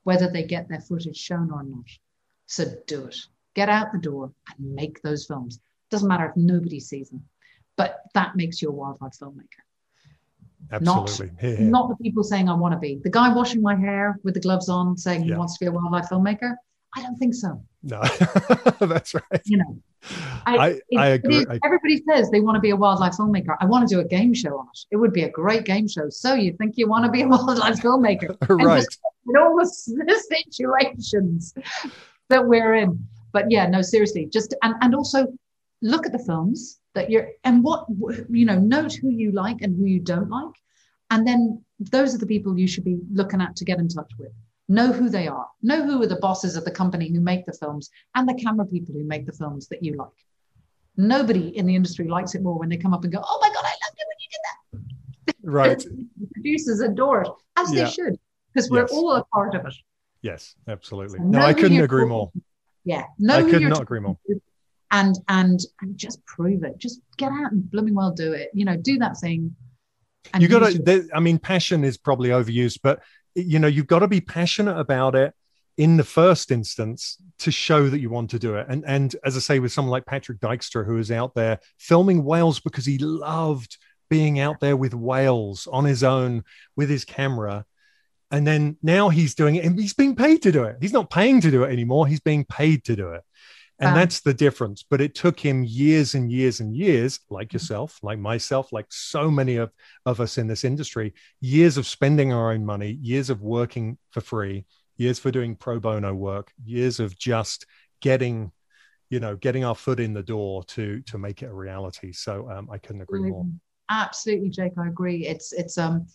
whether 0.03 0.30
they 0.32 0.43
get 0.43 0.70
their 0.70 0.80
footage 0.80 1.18
shown 1.18 1.51
or 1.51 1.63
not. 1.63 1.86
So 2.45 2.66
do 2.88 3.05
it. 3.05 3.18
Get 3.55 3.70
out 3.70 3.91
the 3.91 3.99
door 3.99 4.32
and 4.57 4.76
make 4.76 5.01
those 5.01 5.26
films. 5.26 5.59
Doesn't 5.89 6.07
matter 6.07 6.28
if 6.28 6.38
nobody 6.38 6.80
sees 6.80 7.09
them, 7.09 7.24
but 7.76 8.01
that 8.13 8.36
makes 8.36 8.61
you 8.61 8.70
a 8.70 8.74
wildlife 8.74 9.18
filmmaker. 9.22 9.63
Absolutely. 10.72 11.32
Not, 11.41 11.59
yeah. 11.59 11.68
not 11.68 11.89
the 11.89 11.95
people 12.03 12.24
saying 12.24 12.49
I 12.49 12.53
want 12.53 12.74
to 12.74 12.80
be. 12.80 12.99
The 13.03 13.09
guy 13.09 13.34
washing 13.34 13.61
my 13.61 13.76
hair 13.76 14.20
with 14.24 14.34
the 14.34 14.39
gloves 14.39 14.70
on 14.70 14.97
saying 14.97 15.24
yeah. 15.24 15.34
he 15.34 15.38
wants 15.38 15.57
to 15.57 15.66
be 15.66 15.68
a 15.68 15.72
wildlife 15.72 16.09
filmmaker. 16.09 16.55
I 16.95 17.01
don't 17.01 17.18
think 17.18 17.34
so. 17.34 17.61
No, 17.84 18.01
that's 18.80 19.13
right. 19.13 19.41
You 19.45 19.57
know, 19.57 19.78
I, 20.45 20.57
I, 20.57 20.82
I 20.97 21.07
agree. 21.09 21.45
everybody 21.63 22.01
says 22.09 22.32
they 22.32 22.39
want 22.39 22.55
to 22.55 22.61
be 22.61 22.70
a 22.70 22.76
wildlife 22.76 23.13
filmmaker. 23.13 23.55
I 23.59 23.66
want 23.66 23.88
to 23.88 23.93
do 23.93 23.99
a 23.99 24.03
game 24.03 24.34
show 24.34 24.57
on 24.57 24.68
it. 24.68 24.80
It 24.91 24.95
would 24.95 25.13
be 25.13 25.24
a 25.24 25.30
great 25.30 25.66
game 25.66 25.88
show. 25.88 26.09
So 26.09 26.34
you 26.34 26.53
think 26.53 26.78
you 26.78 26.88
want 26.88 27.05
to 27.05 27.11
be 27.11 27.24
a 27.24 27.28
wildlife 27.28 27.82
filmmaker? 27.82 28.38
right. 28.49 28.86
In 29.28 29.38
all 29.38 29.57
the 29.57 29.66
situations 30.30 31.53
that 32.30 32.45
we're 32.45 32.76
in. 32.76 33.07
But 33.34 33.51
yeah, 33.51 33.68
no, 33.68 33.82
seriously, 33.82 34.28
just 34.32 34.55
and 34.63 34.76
and 34.82 34.95
also 34.95 35.28
look 35.82 36.05
at 36.05 36.13
the 36.13 36.20
films 36.20 36.80
that 36.96 37.12
you're 37.12 37.30
and 37.43 37.64
what 37.64 37.86
you 38.30 38.46
know, 38.46 38.58
note 38.58 38.93
who 38.93 39.10
you 39.10 39.32
like 39.32 39.62
and 39.62 39.76
who 39.76 39.86
you 39.86 40.00
don't 40.00 40.30
like, 40.30 40.56
and 41.12 41.28
then 41.28 41.64
those 41.80 42.16
are 42.16 42.18
the 42.18 42.26
people 42.26 42.58
you 42.58 42.68
should 42.68 42.86
be 42.86 42.98
looking 43.12 43.41
at 43.41 43.56
to 43.58 43.66
get 43.66 43.80
in 43.80 43.88
touch 43.88 44.12
with. 44.18 44.32
Know 44.68 44.91
who 44.91 45.10
they 45.10 45.28
are. 45.28 45.48
Know 45.62 45.86
who 45.86 46.02
are 46.02 46.08
the 46.08 46.16
bosses 46.16 46.56
of 46.56 46.66
the 46.66 46.72
company 46.72 47.12
who 47.12 47.20
make 47.20 47.46
the 47.46 47.54
films 47.54 47.91
and 48.16 48.28
the 48.28 48.34
camera 48.34 48.66
people 48.66 48.96
who 48.96 49.04
make 49.04 49.28
the 49.28 49.34
films 49.34 49.68
that 49.68 49.84
you 49.84 49.96
like. 49.96 50.08
Nobody 50.98 51.56
in 51.56 51.68
the 51.68 51.76
industry 51.76 52.08
likes 52.08 52.34
it 52.34 52.41
more 52.41 52.58
when 52.58 52.70
they 52.70 52.78
come 52.78 52.93
up 52.93 53.04
and 53.04 53.14
go, 53.14 53.22
"Oh 53.24 53.39
my 53.41 53.50
god, 53.50 53.64
I 53.64 53.76
loved 53.86 53.98
it 53.98 54.08
when 54.10 54.20
you 54.20 54.30
did 54.32 54.41
that." 54.46 55.52
Right. 55.52 55.86
producers 56.34 56.80
adore 56.80 57.24
it, 57.24 57.32
as 57.58 57.72
yeah. 57.72 57.84
they 57.84 57.91
should, 57.91 58.18
because 58.54 58.72
we're 58.72 58.82
yes. 58.82 58.91
all 58.91 59.12
a 59.12 59.24
part 59.26 59.54
of 59.54 59.66
it. 59.66 59.76
Yes, 60.22 60.56
absolutely. 60.68 61.20
So 61.20 61.26
no, 61.26 61.39
I 61.39 61.54
couldn't 61.54 61.82
agree 61.82 62.06
more. 62.06 62.32
Yeah, 62.86 63.06
no, 63.20 63.36
I 63.36 63.43
could 63.43 63.62
not 63.62 63.82
agree 63.82 64.00
more. 64.00 64.18
And 64.96 65.20
and 65.28 65.60
and 65.82 65.98
just 65.98 66.26
prove 66.26 66.64
it. 66.64 66.78
Just 66.78 67.02
get 67.18 67.32
out 67.32 67.52
and 67.52 67.70
blooming 67.70 67.96
well 67.96 68.12
do 68.12 68.34
it. 68.34 68.50
You 68.54 68.66
know, 68.66 68.78
do 68.78 68.98
that 69.00 69.18
thing. 69.18 69.56
You 70.39 70.48
got 70.48 70.72
to. 70.72 71.08
I 71.14 71.20
mean, 71.20 71.38
passion 71.38 71.84
is 71.84 71.98
probably 71.98 72.30
overused, 72.30 72.80
but 72.82 73.02
you 73.36 73.60
know, 73.60 73.68
you've 73.68 73.88
got 73.88 74.00
to 74.00 74.08
be 74.08 74.22
passionate 74.22 74.80
about 74.80 75.16
it 75.16 75.34
in 75.78 75.98
the 75.98 76.04
first 76.06 76.52
instance 76.52 77.18
to 77.39 77.52
show 77.52 77.89
that 77.89 78.00
you 78.00 78.10
want 78.10 78.30
to 78.30 78.39
do 78.39 78.56
it. 78.56 78.68
And 78.70 78.86
and 78.88 79.16
as 79.26 79.36
I 79.36 79.39
say, 79.39 79.60
with 79.60 79.74
someone 79.74 79.91
like 79.91 80.06
Patrick 80.06 80.39
Dykstra, 80.39 80.86
who 80.86 80.98
is 80.98 81.12
out 81.12 81.36
there 81.36 81.60
filming 81.78 82.24
whales 82.24 82.60
because 82.60 82.86
he 82.86 82.98
loved 82.98 83.78
being 84.10 84.39
out 84.39 84.60
there 84.62 84.78
with 84.78 84.93
whales 84.93 85.68
on 85.72 85.84
his 85.84 86.04
own 86.04 86.43
with 86.76 86.89
his 86.89 87.04
camera 87.04 87.66
and 88.32 88.46
then 88.46 88.78
now 88.82 89.10
he's 89.10 89.36
doing 89.36 89.56
it 89.56 89.66
and 89.66 89.80
he's 89.80 89.93
being 89.93 90.16
paid 90.16 90.41
to 90.41 90.52
do 90.52 90.64
it. 90.64 90.78
He's 90.82 90.93
not 90.93 91.10
paying 91.10 91.41
to 91.41 91.52
do 91.52 91.64
it 91.64 91.72
anymore. 91.72 92.08
He's 92.08 92.20
being 92.20 92.43
paid 92.46 92.84
to 92.86 92.96
do 92.96 93.10
it. 93.10 93.24
And 93.80 93.90
wow. 93.90 93.96
that's 93.96 94.22
the 94.22 94.34
difference. 94.34 94.86
But 94.90 95.02
it 95.02 95.16
took 95.16 95.40
him 95.40 95.64
years 95.64 96.16
and 96.16 96.32
years 96.32 96.62
and 96.62 96.76
years, 96.76 97.20
like 97.30 97.50
mm-hmm. 97.50 97.56
yourself, 97.56 98.00
like 98.02 98.20
myself, 98.20 98.72
like 98.72 98.86
so 98.90 99.30
many 99.30 99.58
of, 99.58 99.72
of 100.06 100.22
us 100.22 100.38
in 100.38 100.48
this 100.48 100.64
industry, 100.64 101.14
years 101.42 101.78
of 101.78 101.86
spending 101.86 102.32
our 102.32 102.52
own 102.54 102.66
money, 102.66 102.98
years 103.02 103.30
of 103.30 103.42
working 103.42 103.98
for 104.12 104.22
free, 104.22 104.66
years 104.98 105.20
for 105.20 105.30
doing 105.30 105.56
pro 105.56 105.80
bono 105.80 106.14
work, 106.14 106.52
years 106.64 107.00
of 107.00 107.18
just 107.18 107.66
getting, 108.02 108.52
you 109.10 109.20
know, 109.20 109.36
getting 109.36 109.66
our 109.66 109.76
foot 109.76 110.00
in 110.00 110.14
the 110.14 110.24
door 110.24 110.64
to 110.64 111.02
to 111.02 111.18
make 111.18 111.42
it 111.42 111.50
a 111.50 111.54
reality. 111.54 112.14
So 112.14 112.50
um, 112.50 112.70
I 112.72 112.78
couldn't 112.78 113.02
agree 113.02 113.30
more. 113.30 113.46
Absolutely, 113.90 114.50
Jake. 114.50 114.74
I 114.78 114.88
agree. 114.88 115.28
It's 115.28 115.52
it's 115.52 115.78
um 115.78 116.08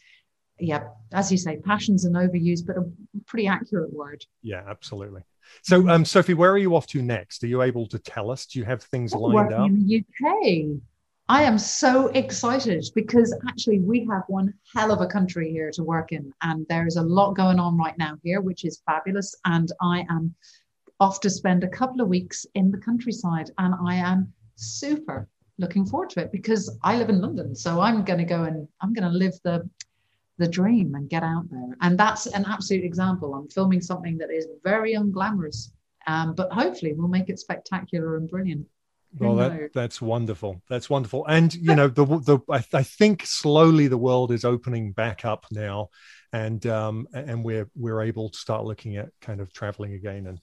yeah, 0.61 0.89
as 1.13 1.31
you 1.31 1.39
say, 1.39 1.59
passion's 1.59 2.05
an 2.05 2.15
overused, 2.15 2.67
but 2.67 2.77
a 2.77 2.85
pretty 3.27 3.47
accurate 3.47 3.93
word. 3.93 4.25
Yeah, 4.43 4.63
absolutely. 4.69 5.23
So, 5.63 5.89
um, 5.89 6.05
Sophie, 6.05 6.35
where 6.35 6.53
are 6.53 6.59
you 6.59 6.77
off 6.77 6.87
to 6.89 7.03
next? 7.03 7.43
Are 7.43 7.49
you 7.49 7.63
able 7.63 7.87
to 7.89 7.99
tell 7.99 8.31
us? 8.31 8.47
Do 8.47 8.59
you 8.59 8.65
have 8.65 8.83
things 8.83 9.13
I'm 9.13 9.21
lined 9.21 9.53
up? 9.53 9.67
In 9.67 9.87
the 9.87 10.05
UK. 10.05 10.81
I 11.29 11.45
am 11.45 11.59
so 11.59 12.09
excited 12.09 12.85
because 12.95 13.33
actually 13.49 13.79
we 13.79 14.05
have 14.11 14.25
one 14.27 14.53
hell 14.75 14.91
of 14.91 15.01
a 15.01 15.07
country 15.07 15.53
here 15.53 15.71
to 15.73 15.85
work 15.85 16.11
in, 16.11 16.33
and 16.43 16.67
there 16.69 16.87
is 16.87 16.97
a 16.97 17.03
lot 17.03 17.35
going 17.35 17.61
on 17.61 17.79
right 17.79 17.97
now 17.99 18.17
here, 18.25 18.41
which 18.41 18.65
is 18.65 18.83
fabulous. 18.85 19.35
And 19.45 19.71
I 19.81 20.05
am 20.11 20.35
off 20.99 21.21
to 21.21 21.31
spend 21.31 21.63
a 21.63 21.69
couple 21.69 22.01
of 22.01 22.09
weeks 22.09 22.47
in 22.55 22.71
the 22.71 22.79
countryside, 22.79 23.51
and 23.59 23.75
I 23.87 23.95
am 23.95 24.33
super 24.57 25.29
looking 25.61 25.87
forward 25.87 26.11
to 26.11 26.21
it 26.21 26.33
because 26.33 26.77
I 26.83 26.97
live 26.97 27.11
in 27.11 27.21
London, 27.21 27.55
so 27.55 27.81
I'm 27.81 28.03
going 28.05 28.19
to 28.19 28.25
go 28.25 28.45
and 28.45 28.67
I'm 28.81 28.93
going 28.93 29.11
to 29.11 29.17
live 29.17 29.35
the 29.45 29.69
the 30.41 30.49
dream 30.49 30.95
and 30.97 31.09
get 31.09 31.23
out 31.23 31.45
there. 31.51 31.77
And 31.83 31.97
that's 31.97 32.27
an 32.27 32.45
absolute 32.49 32.83
example. 32.83 33.35
I'm 33.35 33.49
filming 33.49 33.81
something 33.81 34.19
that 34.19 34.31
is 34.31 34.49
very 34.65 34.95
unglamorous, 34.95 35.71
um, 36.07 36.35
but 36.35 36.51
hopefully 36.51 36.95
we'll 36.95 37.09
make 37.09 37.29
it 37.29 37.39
spectacular 37.39 38.17
and 38.17 38.29
brilliant. 38.29 38.67
Well, 39.19 39.37
that, 39.37 39.73
that's 39.75 40.01
wonderful. 40.01 40.63
That's 40.69 40.89
wonderful. 40.89 41.27
And 41.27 41.53
you 41.55 41.75
know, 41.75 41.89
the 41.89 42.05
the 42.05 42.39
I, 42.49 42.65
I, 42.73 42.83
think 42.85 43.27
slowly 43.27 43.89
the 43.89 43.99
world 43.99 44.31
is 44.31 44.45
opening 44.45 44.93
back 44.93 45.25
up 45.25 45.47
now, 45.51 45.89
and 46.33 46.65
um, 46.67 47.09
and 47.13 47.45
we're 47.45 47.69
we're 47.75 48.03
able 48.03 48.29
to 48.29 48.39
start 48.39 48.65
looking 48.65 48.99
at 48.99 49.09
kind 49.21 49.41
of 49.41 49.53
traveling 49.53 49.95
again 49.95 50.29
and 50.29 50.41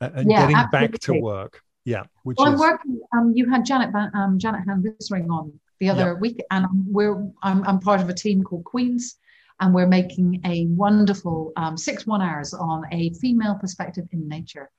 and 0.00 0.30
yeah, 0.30 0.42
getting 0.42 0.56
absolutely. 0.56 0.88
back 0.88 1.00
to 1.00 1.20
work. 1.20 1.60
Yeah, 1.84 2.04
which 2.22 2.36
well, 2.38 2.54
is... 2.54 2.54
I'm 2.54 2.60
working. 2.60 3.00
Um, 3.16 3.32
you 3.34 3.50
had 3.50 3.64
Janet 3.64 3.92
um, 4.14 4.38
Janet 4.38 4.62
Han 4.68 4.80
Vissering 4.84 5.28
on 5.28 5.52
the 5.80 5.88
other 5.88 6.12
yep. 6.12 6.20
week, 6.20 6.40
and 6.52 6.66
we're 6.86 7.16
I'm, 7.42 7.66
I'm 7.66 7.80
part 7.80 8.00
of 8.00 8.08
a 8.08 8.14
team 8.14 8.44
called 8.44 8.64
Queens, 8.64 9.16
and 9.60 9.74
we're 9.74 9.86
making 9.86 10.40
a 10.44 10.66
wonderful 10.66 11.52
um, 11.56 11.76
six 11.76 12.06
one 12.06 12.22
hours 12.22 12.52
on 12.54 12.84
a 12.92 13.10
female 13.14 13.56
perspective 13.60 14.06
in 14.12 14.28
nature. 14.28 14.70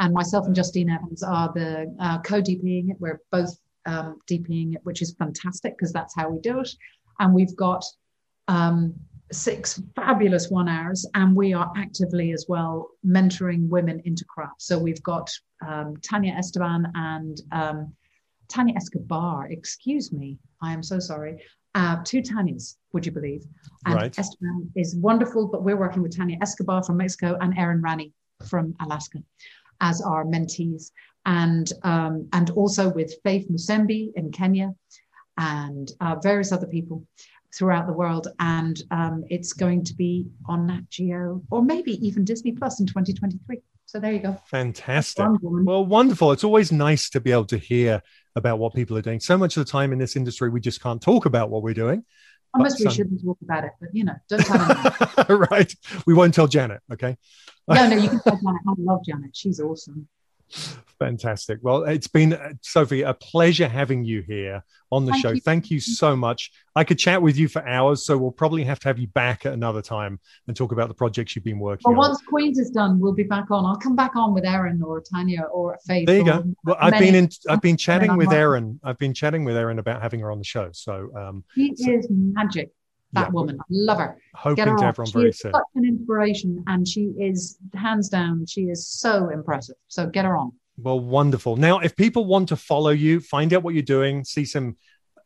And 0.00 0.12
myself 0.12 0.46
and 0.46 0.54
Justine 0.54 0.90
Evans 0.90 1.22
are 1.22 1.52
the 1.54 1.94
uh, 2.00 2.20
co-DPing 2.22 2.90
it. 2.90 2.96
We're 2.98 3.20
both 3.30 3.56
um, 3.86 4.18
DPing 4.28 4.74
it, 4.74 4.80
which 4.82 5.02
is 5.02 5.14
fantastic 5.18 5.76
because 5.76 5.92
that's 5.92 6.14
how 6.16 6.28
we 6.28 6.40
do 6.40 6.60
it. 6.60 6.70
And 7.20 7.32
we've 7.32 7.54
got 7.56 7.84
um, 8.48 8.94
six 9.30 9.80
fabulous 9.94 10.50
one 10.50 10.68
hours, 10.68 11.06
and 11.14 11.36
we 11.36 11.52
are 11.52 11.72
actively 11.76 12.32
as 12.32 12.46
well 12.48 12.90
mentoring 13.06 13.68
women 13.68 14.00
into 14.04 14.24
craft. 14.24 14.62
So 14.62 14.78
we've 14.78 15.02
got 15.02 15.30
um, 15.66 15.96
Tanya 16.02 16.34
Esteban 16.34 16.90
and 16.94 17.40
um, 17.52 17.94
Tanya 18.48 18.74
Escobar, 18.76 19.46
excuse 19.48 20.12
me, 20.12 20.38
I 20.62 20.72
am 20.72 20.82
so 20.82 20.98
sorry, 20.98 21.42
uh, 21.74 21.98
two 22.04 22.22
Tanyas, 22.22 22.76
would 22.92 23.04
you 23.04 23.12
believe? 23.12 23.44
And 23.86 23.94
right. 23.94 24.18
Esteban 24.18 24.70
is 24.76 24.96
wonderful, 24.96 25.48
but 25.48 25.62
we're 25.62 25.76
working 25.76 26.02
with 26.02 26.16
Tanya 26.16 26.38
Escobar 26.40 26.82
from 26.82 26.98
Mexico 26.98 27.36
and 27.40 27.56
Erin 27.58 27.82
Ranney 27.82 28.12
from 28.48 28.74
Alaska 28.80 29.18
as 29.80 30.00
our 30.00 30.24
mentees, 30.24 30.92
and 31.26 31.72
um, 31.82 32.28
and 32.32 32.50
also 32.50 32.88
with 32.88 33.14
Faith 33.22 33.48
Musembi 33.50 34.12
in 34.14 34.30
Kenya, 34.30 34.72
and 35.36 35.90
uh, 36.00 36.16
various 36.22 36.52
other 36.52 36.66
people 36.66 37.04
throughout 37.54 37.86
the 37.86 37.92
world. 37.92 38.28
And 38.38 38.80
um, 38.90 39.24
it's 39.28 39.52
going 39.52 39.84
to 39.84 39.94
be 39.94 40.26
on 40.46 40.66
Nat 40.66 40.88
Geo 40.90 41.42
or 41.50 41.62
maybe 41.62 41.92
even 42.06 42.24
Disney 42.24 42.52
Plus 42.52 42.80
in 42.80 42.86
2023. 42.86 43.60
So 43.86 44.00
there 44.00 44.12
you 44.12 44.18
go. 44.18 44.36
Fantastic. 44.46 45.26
Well, 45.40 45.84
wonderful. 45.84 46.32
It's 46.32 46.44
always 46.44 46.72
nice 46.72 47.10
to 47.10 47.20
be 47.20 47.32
able 47.32 47.44
to 47.46 47.58
hear 47.58 48.02
about 48.34 48.58
what 48.58 48.74
people 48.74 48.96
are 48.96 49.02
doing. 49.02 49.20
So 49.20 49.38
much 49.38 49.56
of 49.56 49.64
the 49.64 49.70
time 49.70 49.92
in 49.92 49.98
this 49.98 50.16
industry, 50.16 50.50
we 50.50 50.60
just 50.60 50.82
can't 50.82 51.00
talk 51.00 51.26
about 51.26 51.50
what 51.50 51.62
we're 51.62 51.74
doing. 51.74 52.04
Almost 52.54 52.80
we 52.80 52.86
um, 52.86 52.92
shouldn't 52.92 53.22
talk 53.22 53.38
about 53.42 53.64
it, 53.64 53.72
but 53.80 53.90
you 53.92 54.04
know, 54.04 54.14
don't 54.28 54.44
tell 54.44 55.36
right. 55.50 55.72
We 56.06 56.14
won't 56.14 56.34
tell 56.34 56.46
Janet. 56.46 56.80
Okay. 56.92 57.16
no, 57.68 57.88
no, 57.88 57.96
you 57.96 58.08
can 58.08 58.20
tell 58.20 58.36
Janet. 58.36 58.60
I 58.66 58.74
love 58.78 59.04
Janet. 59.04 59.30
She's 59.34 59.60
awesome. 59.60 60.08
Fantastic. 60.98 61.58
Well, 61.60 61.82
it's 61.84 62.06
been, 62.06 62.38
Sophie, 62.62 63.02
a 63.02 63.12
pleasure 63.14 63.68
having 63.68 64.04
you 64.04 64.22
here 64.22 64.62
on 64.92 65.04
the 65.04 65.12
Thank 65.12 65.22
show. 65.22 65.30
you. 65.32 65.40
Thank 65.40 65.70
you 65.70 65.80
so 65.80 66.14
much. 66.14 66.52
I 66.76 66.84
could 66.84 66.98
chat 66.98 67.20
with 67.20 67.36
you 67.36 67.48
for 67.48 67.66
hours, 67.66 68.06
so 68.06 68.16
we'll 68.16 68.30
probably 68.30 68.62
have 68.64 68.78
to 68.80 68.88
have 68.88 68.98
you 68.98 69.08
back 69.08 69.44
at 69.44 69.52
another 69.52 69.82
time 69.82 70.20
and 70.46 70.56
talk 70.56 70.70
about 70.72 70.88
the 70.88 70.94
projects 70.94 71.34
you've 71.34 71.44
been 71.44 71.58
working 71.58 71.82
But 71.84 71.90
on. 71.90 71.96
once 71.96 72.22
Queens 72.28 72.58
is 72.58 72.70
done, 72.70 73.00
we'll 73.00 73.12
be 73.12 73.24
back 73.24 73.50
on. 73.50 73.66
I'll 73.66 73.76
come 73.76 73.96
back 73.96 74.14
on 74.14 74.32
with 74.32 74.44
Erin 74.44 74.80
or 74.82 75.00
Tanya 75.00 75.42
or 75.52 75.78
Faith. 75.84 76.06
there 76.06 76.18
you 76.18 76.24
go. 76.24 76.44
Well, 76.64 76.76
I've 76.80 76.92
many- 76.92 77.06
been 77.06 77.14
in. 77.24 77.28
I've 77.48 77.60
been 77.60 77.76
chatting 77.76 78.16
with 78.16 78.28
on. 78.28 78.34
Erin. 78.34 78.80
I've 78.84 78.98
been 78.98 79.14
chatting 79.14 79.44
with 79.44 79.56
Erin 79.56 79.80
about 79.80 80.00
having 80.00 80.20
her 80.20 80.30
on 80.30 80.38
the 80.38 80.44
show. 80.44 80.70
So, 80.72 81.10
um, 81.16 81.44
She 81.54 81.74
So- 81.76 81.90
is 81.90 82.06
magic. 82.10 82.70
That 83.14 83.28
Yeah. 83.28 83.30
woman, 83.30 83.58
I 83.60 83.64
love 83.70 83.98
her. 83.98 84.16
hoping 84.34 84.56
Get 84.56 84.68
her 84.68 84.76
to 84.92 84.92
her 85.00 85.06
She 85.06 85.12
very 85.12 85.32
soon. 85.32 85.52
such 85.52 85.62
an 85.74 85.84
inspiration, 85.84 86.62
and 86.66 86.86
she 86.86 87.04
is 87.18 87.58
hands 87.74 88.08
down. 88.08 88.46
She 88.46 88.62
is 88.64 88.86
so 88.86 89.28
impressive. 89.30 89.76
So 89.88 90.06
get 90.08 90.24
her 90.24 90.36
on. 90.36 90.52
Well, 90.76 90.98
wonderful. 91.00 91.56
Now, 91.56 91.78
if 91.78 91.94
people 91.96 92.24
want 92.26 92.48
to 92.48 92.56
follow 92.56 92.90
you, 92.90 93.20
find 93.20 93.52
out 93.54 93.62
what 93.62 93.74
you're 93.74 93.82
doing, 93.82 94.24
see 94.24 94.44
some 94.44 94.76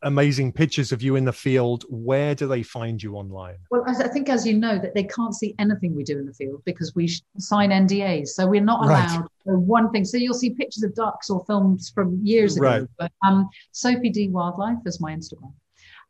amazing 0.02 0.52
pictures 0.52 0.92
of 0.92 1.02
you 1.02 1.16
in 1.16 1.24
the 1.24 1.32
field, 1.32 1.84
where 1.88 2.32
do 2.34 2.46
they 2.46 2.62
find 2.62 3.02
you 3.02 3.14
online? 3.16 3.56
Well, 3.70 3.82
I 3.86 4.04
I 4.04 4.08
think, 4.08 4.28
as 4.28 4.46
you 4.46 4.54
know, 4.56 4.78
that 4.78 4.94
they 4.94 5.02
can't 5.04 5.34
see 5.34 5.54
anything 5.58 5.94
we 5.96 6.04
do 6.04 6.18
in 6.18 6.26
the 6.26 6.32
field 6.34 6.62
because 6.64 6.94
we 6.94 7.08
sign 7.38 7.70
NDAs. 7.70 8.28
So 8.28 8.46
we're 8.46 8.60
not 8.62 8.84
allowed 8.84 9.26
for 9.44 9.58
one 9.58 9.90
thing. 9.90 10.04
So 10.04 10.16
you'll 10.16 10.34
see 10.34 10.50
pictures 10.50 10.84
of 10.84 10.94
ducks 10.94 11.30
or 11.30 11.44
films 11.46 11.90
from 11.90 12.20
years 12.24 12.56
ago. 12.56 12.66
Right. 12.66 12.86
But 12.98 13.10
um, 13.26 13.48
Sophie 13.72 14.10
D 14.10 14.28
Wildlife 14.28 14.78
is 14.86 15.00
my 15.00 15.12
Instagram. 15.14 15.52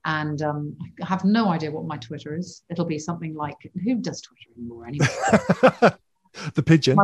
And 0.08 0.40
um, 0.40 0.74
I 1.02 1.06
have 1.06 1.22
no 1.24 1.50
idea 1.50 1.70
what 1.70 1.84
my 1.84 1.98
Twitter 1.98 2.34
is. 2.34 2.62
It'll 2.70 2.86
be 2.86 2.98
something 2.98 3.34
like 3.34 3.56
who 3.84 3.96
does 3.96 4.22
Twitter 4.22 4.48
anymore 4.56 4.86
anyway? 4.86 5.06
the 6.54 6.62
pigeon. 6.64 6.98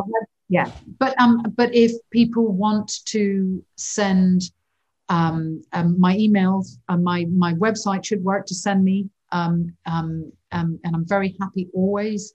Yeah, 0.49 0.71
but 0.99 1.15
um, 1.21 1.43
but 1.55 1.75
if 1.75 1.93
people 2.11 2.51
want 2.51 2.91
to 3.07 3.63
send 3.77 4.43
um, 5.11 5.63
um 5.75 6.01
my 6.01 6.17
emails, 6.17 6.79
uh, 6.89 6.97
my 6.97 7.27
my 7.27 7.53
website 7.53 8.07
should 8.07 8.25
work 8.25 8.47
to 8.47 8.55
send 8.55 8.83
me 8.83 9.11
um, 9.33 9.77
um, 9.85 10.33
um, 10.53 10.81
and 10.85 10.97
I'm 10.97 11.07
very 11.07 11.37
happy 11.41 11.69
always 11.75 12.33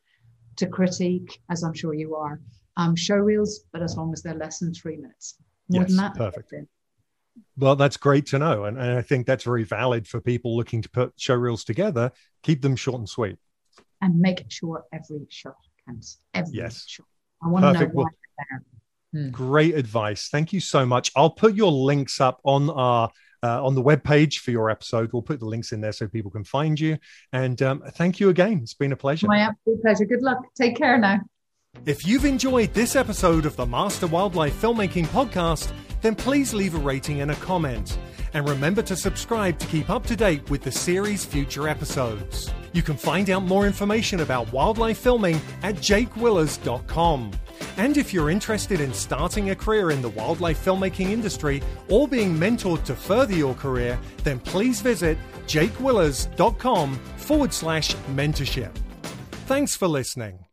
to 0.58 0.68
critique, 0.68 1.40
as 1.50 1.64
I'm 1.64 1.74
sure 1.74 1.96
you 1.96 2.16
are, 2.16 2.42
um, 2.78 2.96
show 2.96 3.16
reels, 3.16 3.62
but 3.72 3.82
as 3.82 3.96
long 3.98 4.14
as 4.14 4.22
they're 4.22 4.36
less 4.36 4.60
than 4.60 4.74
three 4.74 4.98
minutes. 4.98 5.36
More 5.70 5.84
Yes, 5.84 5.92
than 5.92 5.98
that, 5.98 6.16
perfect. 6.16 6.54
That's 7.40 7.58
it. 7.58 7.64
Well, 7.64 7.76
that's 7.76 7.98
great 7.98 8.26
to 8.28 8.40
know. 8.40 8.66
And, 8.66 8.78
and 8.78 8.98
I 8.98 9.02
think 9.02 9.26
that's 9.28 9.44
very 9.44 9.64
valid 9.64 10.08
for 10.08 10.20
people 10.22 10.56
looking 10.58 10.82
to 10.82 10.90
put 10.90 11.14
show 11.18 11.36
reels 11.36 11.64
together. 11.64 12.12
Keep 12.44 12.62
them 12.62 12.76
short 12.76 13.00
and 13.00 13.10
sweet. 13.10 13.38
and 14.02 14.20
make 14.20 14.46
sure 14.50 14.86
every 14.94 15.26
shot 15.30 15.56
counts. 15.86 16.20
Every 16.34 16.54
Yes. 16.54 16.86
shot. 16.88 17.06
I 17.44 17.48
want 17.50 17.64
to 17.64 17.74
know 17.74 17.80
Perfect. 17.80 17.96
why 17.96 18.04
Well- 18.04 18.10
they're. 19.14 19.30
Great 19.32 19.74
advice. 19.76 20.30
Thank 20.30 20.54
you 20.54 20.60
so 20.60 20.86
much. 20.86 21.12
I'll 21.16 21.32
put 21.32 21.56
your 21.56 21.72
links 21.72 22.22
up 22.22 22.40
on 22.44 22.70
our 22.70 23.10
uh, 23.42 23.66
on 23.66 23.74
the 23.74 23.82
web 23.82 24.04
page 24.04 24.40
for 24.40 24.52
your 24.52 24.70
episode. 24.70 25.12
We'll 25.14 25.22
put 25.22 25.40
the 25.40 25.46
links 25.46 25.72
in 25.72 25.80
there 25.82 25.94
so 25.94 26.08
people 26.10 26.30
can 26.30 26.44
find 26.44 26.78
you. 26.80 26.98
And 27.34 27.60
um, 27.62 27.82
thank 27.94 28.20
you 28.20 28.28
again. 28.30 28.60
It's 28.62 28.74
been 28.74 28.92
a 28.92 28.98
pleasure. 28.98 29.28
My 29.28 29.40
absolute 29.40 29.82
pleasure. 29.82 30.04
Good 30.06 30.22
luck. 30.22 30.40
Take 30.56 30.76
care 30.78 30.98
now. 31.00 31.22
If 31.86 32.06
you've 32.06 32.26
enjoyed 32.26 32.74
this 32.74 32.96
episode 32.98 33.46
of 33.46 33.56
the 33.56 33.66
Master 33.66 34.08
Wildlife 34.08 34.62
Filmmaking 34.62 35.06
Podcast, 35.08 35.72
then 36.02 36.16
please 36.16 36.54
leave 36.54 36.76
a 36.76 36.80
rating 36.80 37.22
and 37.22 37.32
a 37.32 37.36
comment. 37.36 37.98
And 38.34 38.48
remember 38.48 38.82
to 38.84 38.96
subscribe 38.96 39.58
to 39.60 39.68
keep 39.68 39.90
up 39.90 40.06
to 40.08 40.16
date 40.16 40.50
with 40.50 40.62
the 40.62 40.72
series' 40.72 41.26
future 41.26 41.68
episodes. 41.68 42.52
You 42.74 42.84
can 42.84 42.96
find 42.96 43.30
out 43.30 43.44
more 43.44 43.66
information 43.66 44.20
about 44.20 44.52
wildlife 44.54 44.98
filming 44.98 45.42
at 45.64 45.76
jakewillers.com. 45.76 47.32
And 47.78 47.98
if 47.98 48.14
you're 48.14 48.30
interested 48.30 48.80
in 48.82 48.94
starting 48.94 49.50
a 49.50 49.56
career 49.56 49.92
in 49.92 50.02
the 50.02 50.10
wildlife 50.10 50.64
filmmaking 50.64 51.10
industry 51.10 51.62
or 51.90 52.08
being 52.08 52.36
mentored 52.36 52.84
to 52.86 52.96
further 52.96 53.34
your 53.34 53.54
career, 53.56 54.00
then 54.24 54.40
please 54.40 54.82
visit 54.82 55.18
jakewillers.com 55.48 56.96
forward 57.18 57.54
slash 57.54 57.96
mentorship. 58.14 58.76
Thanks 59.48 59.76
for 59.76 59.88
listening. 59.88 60.49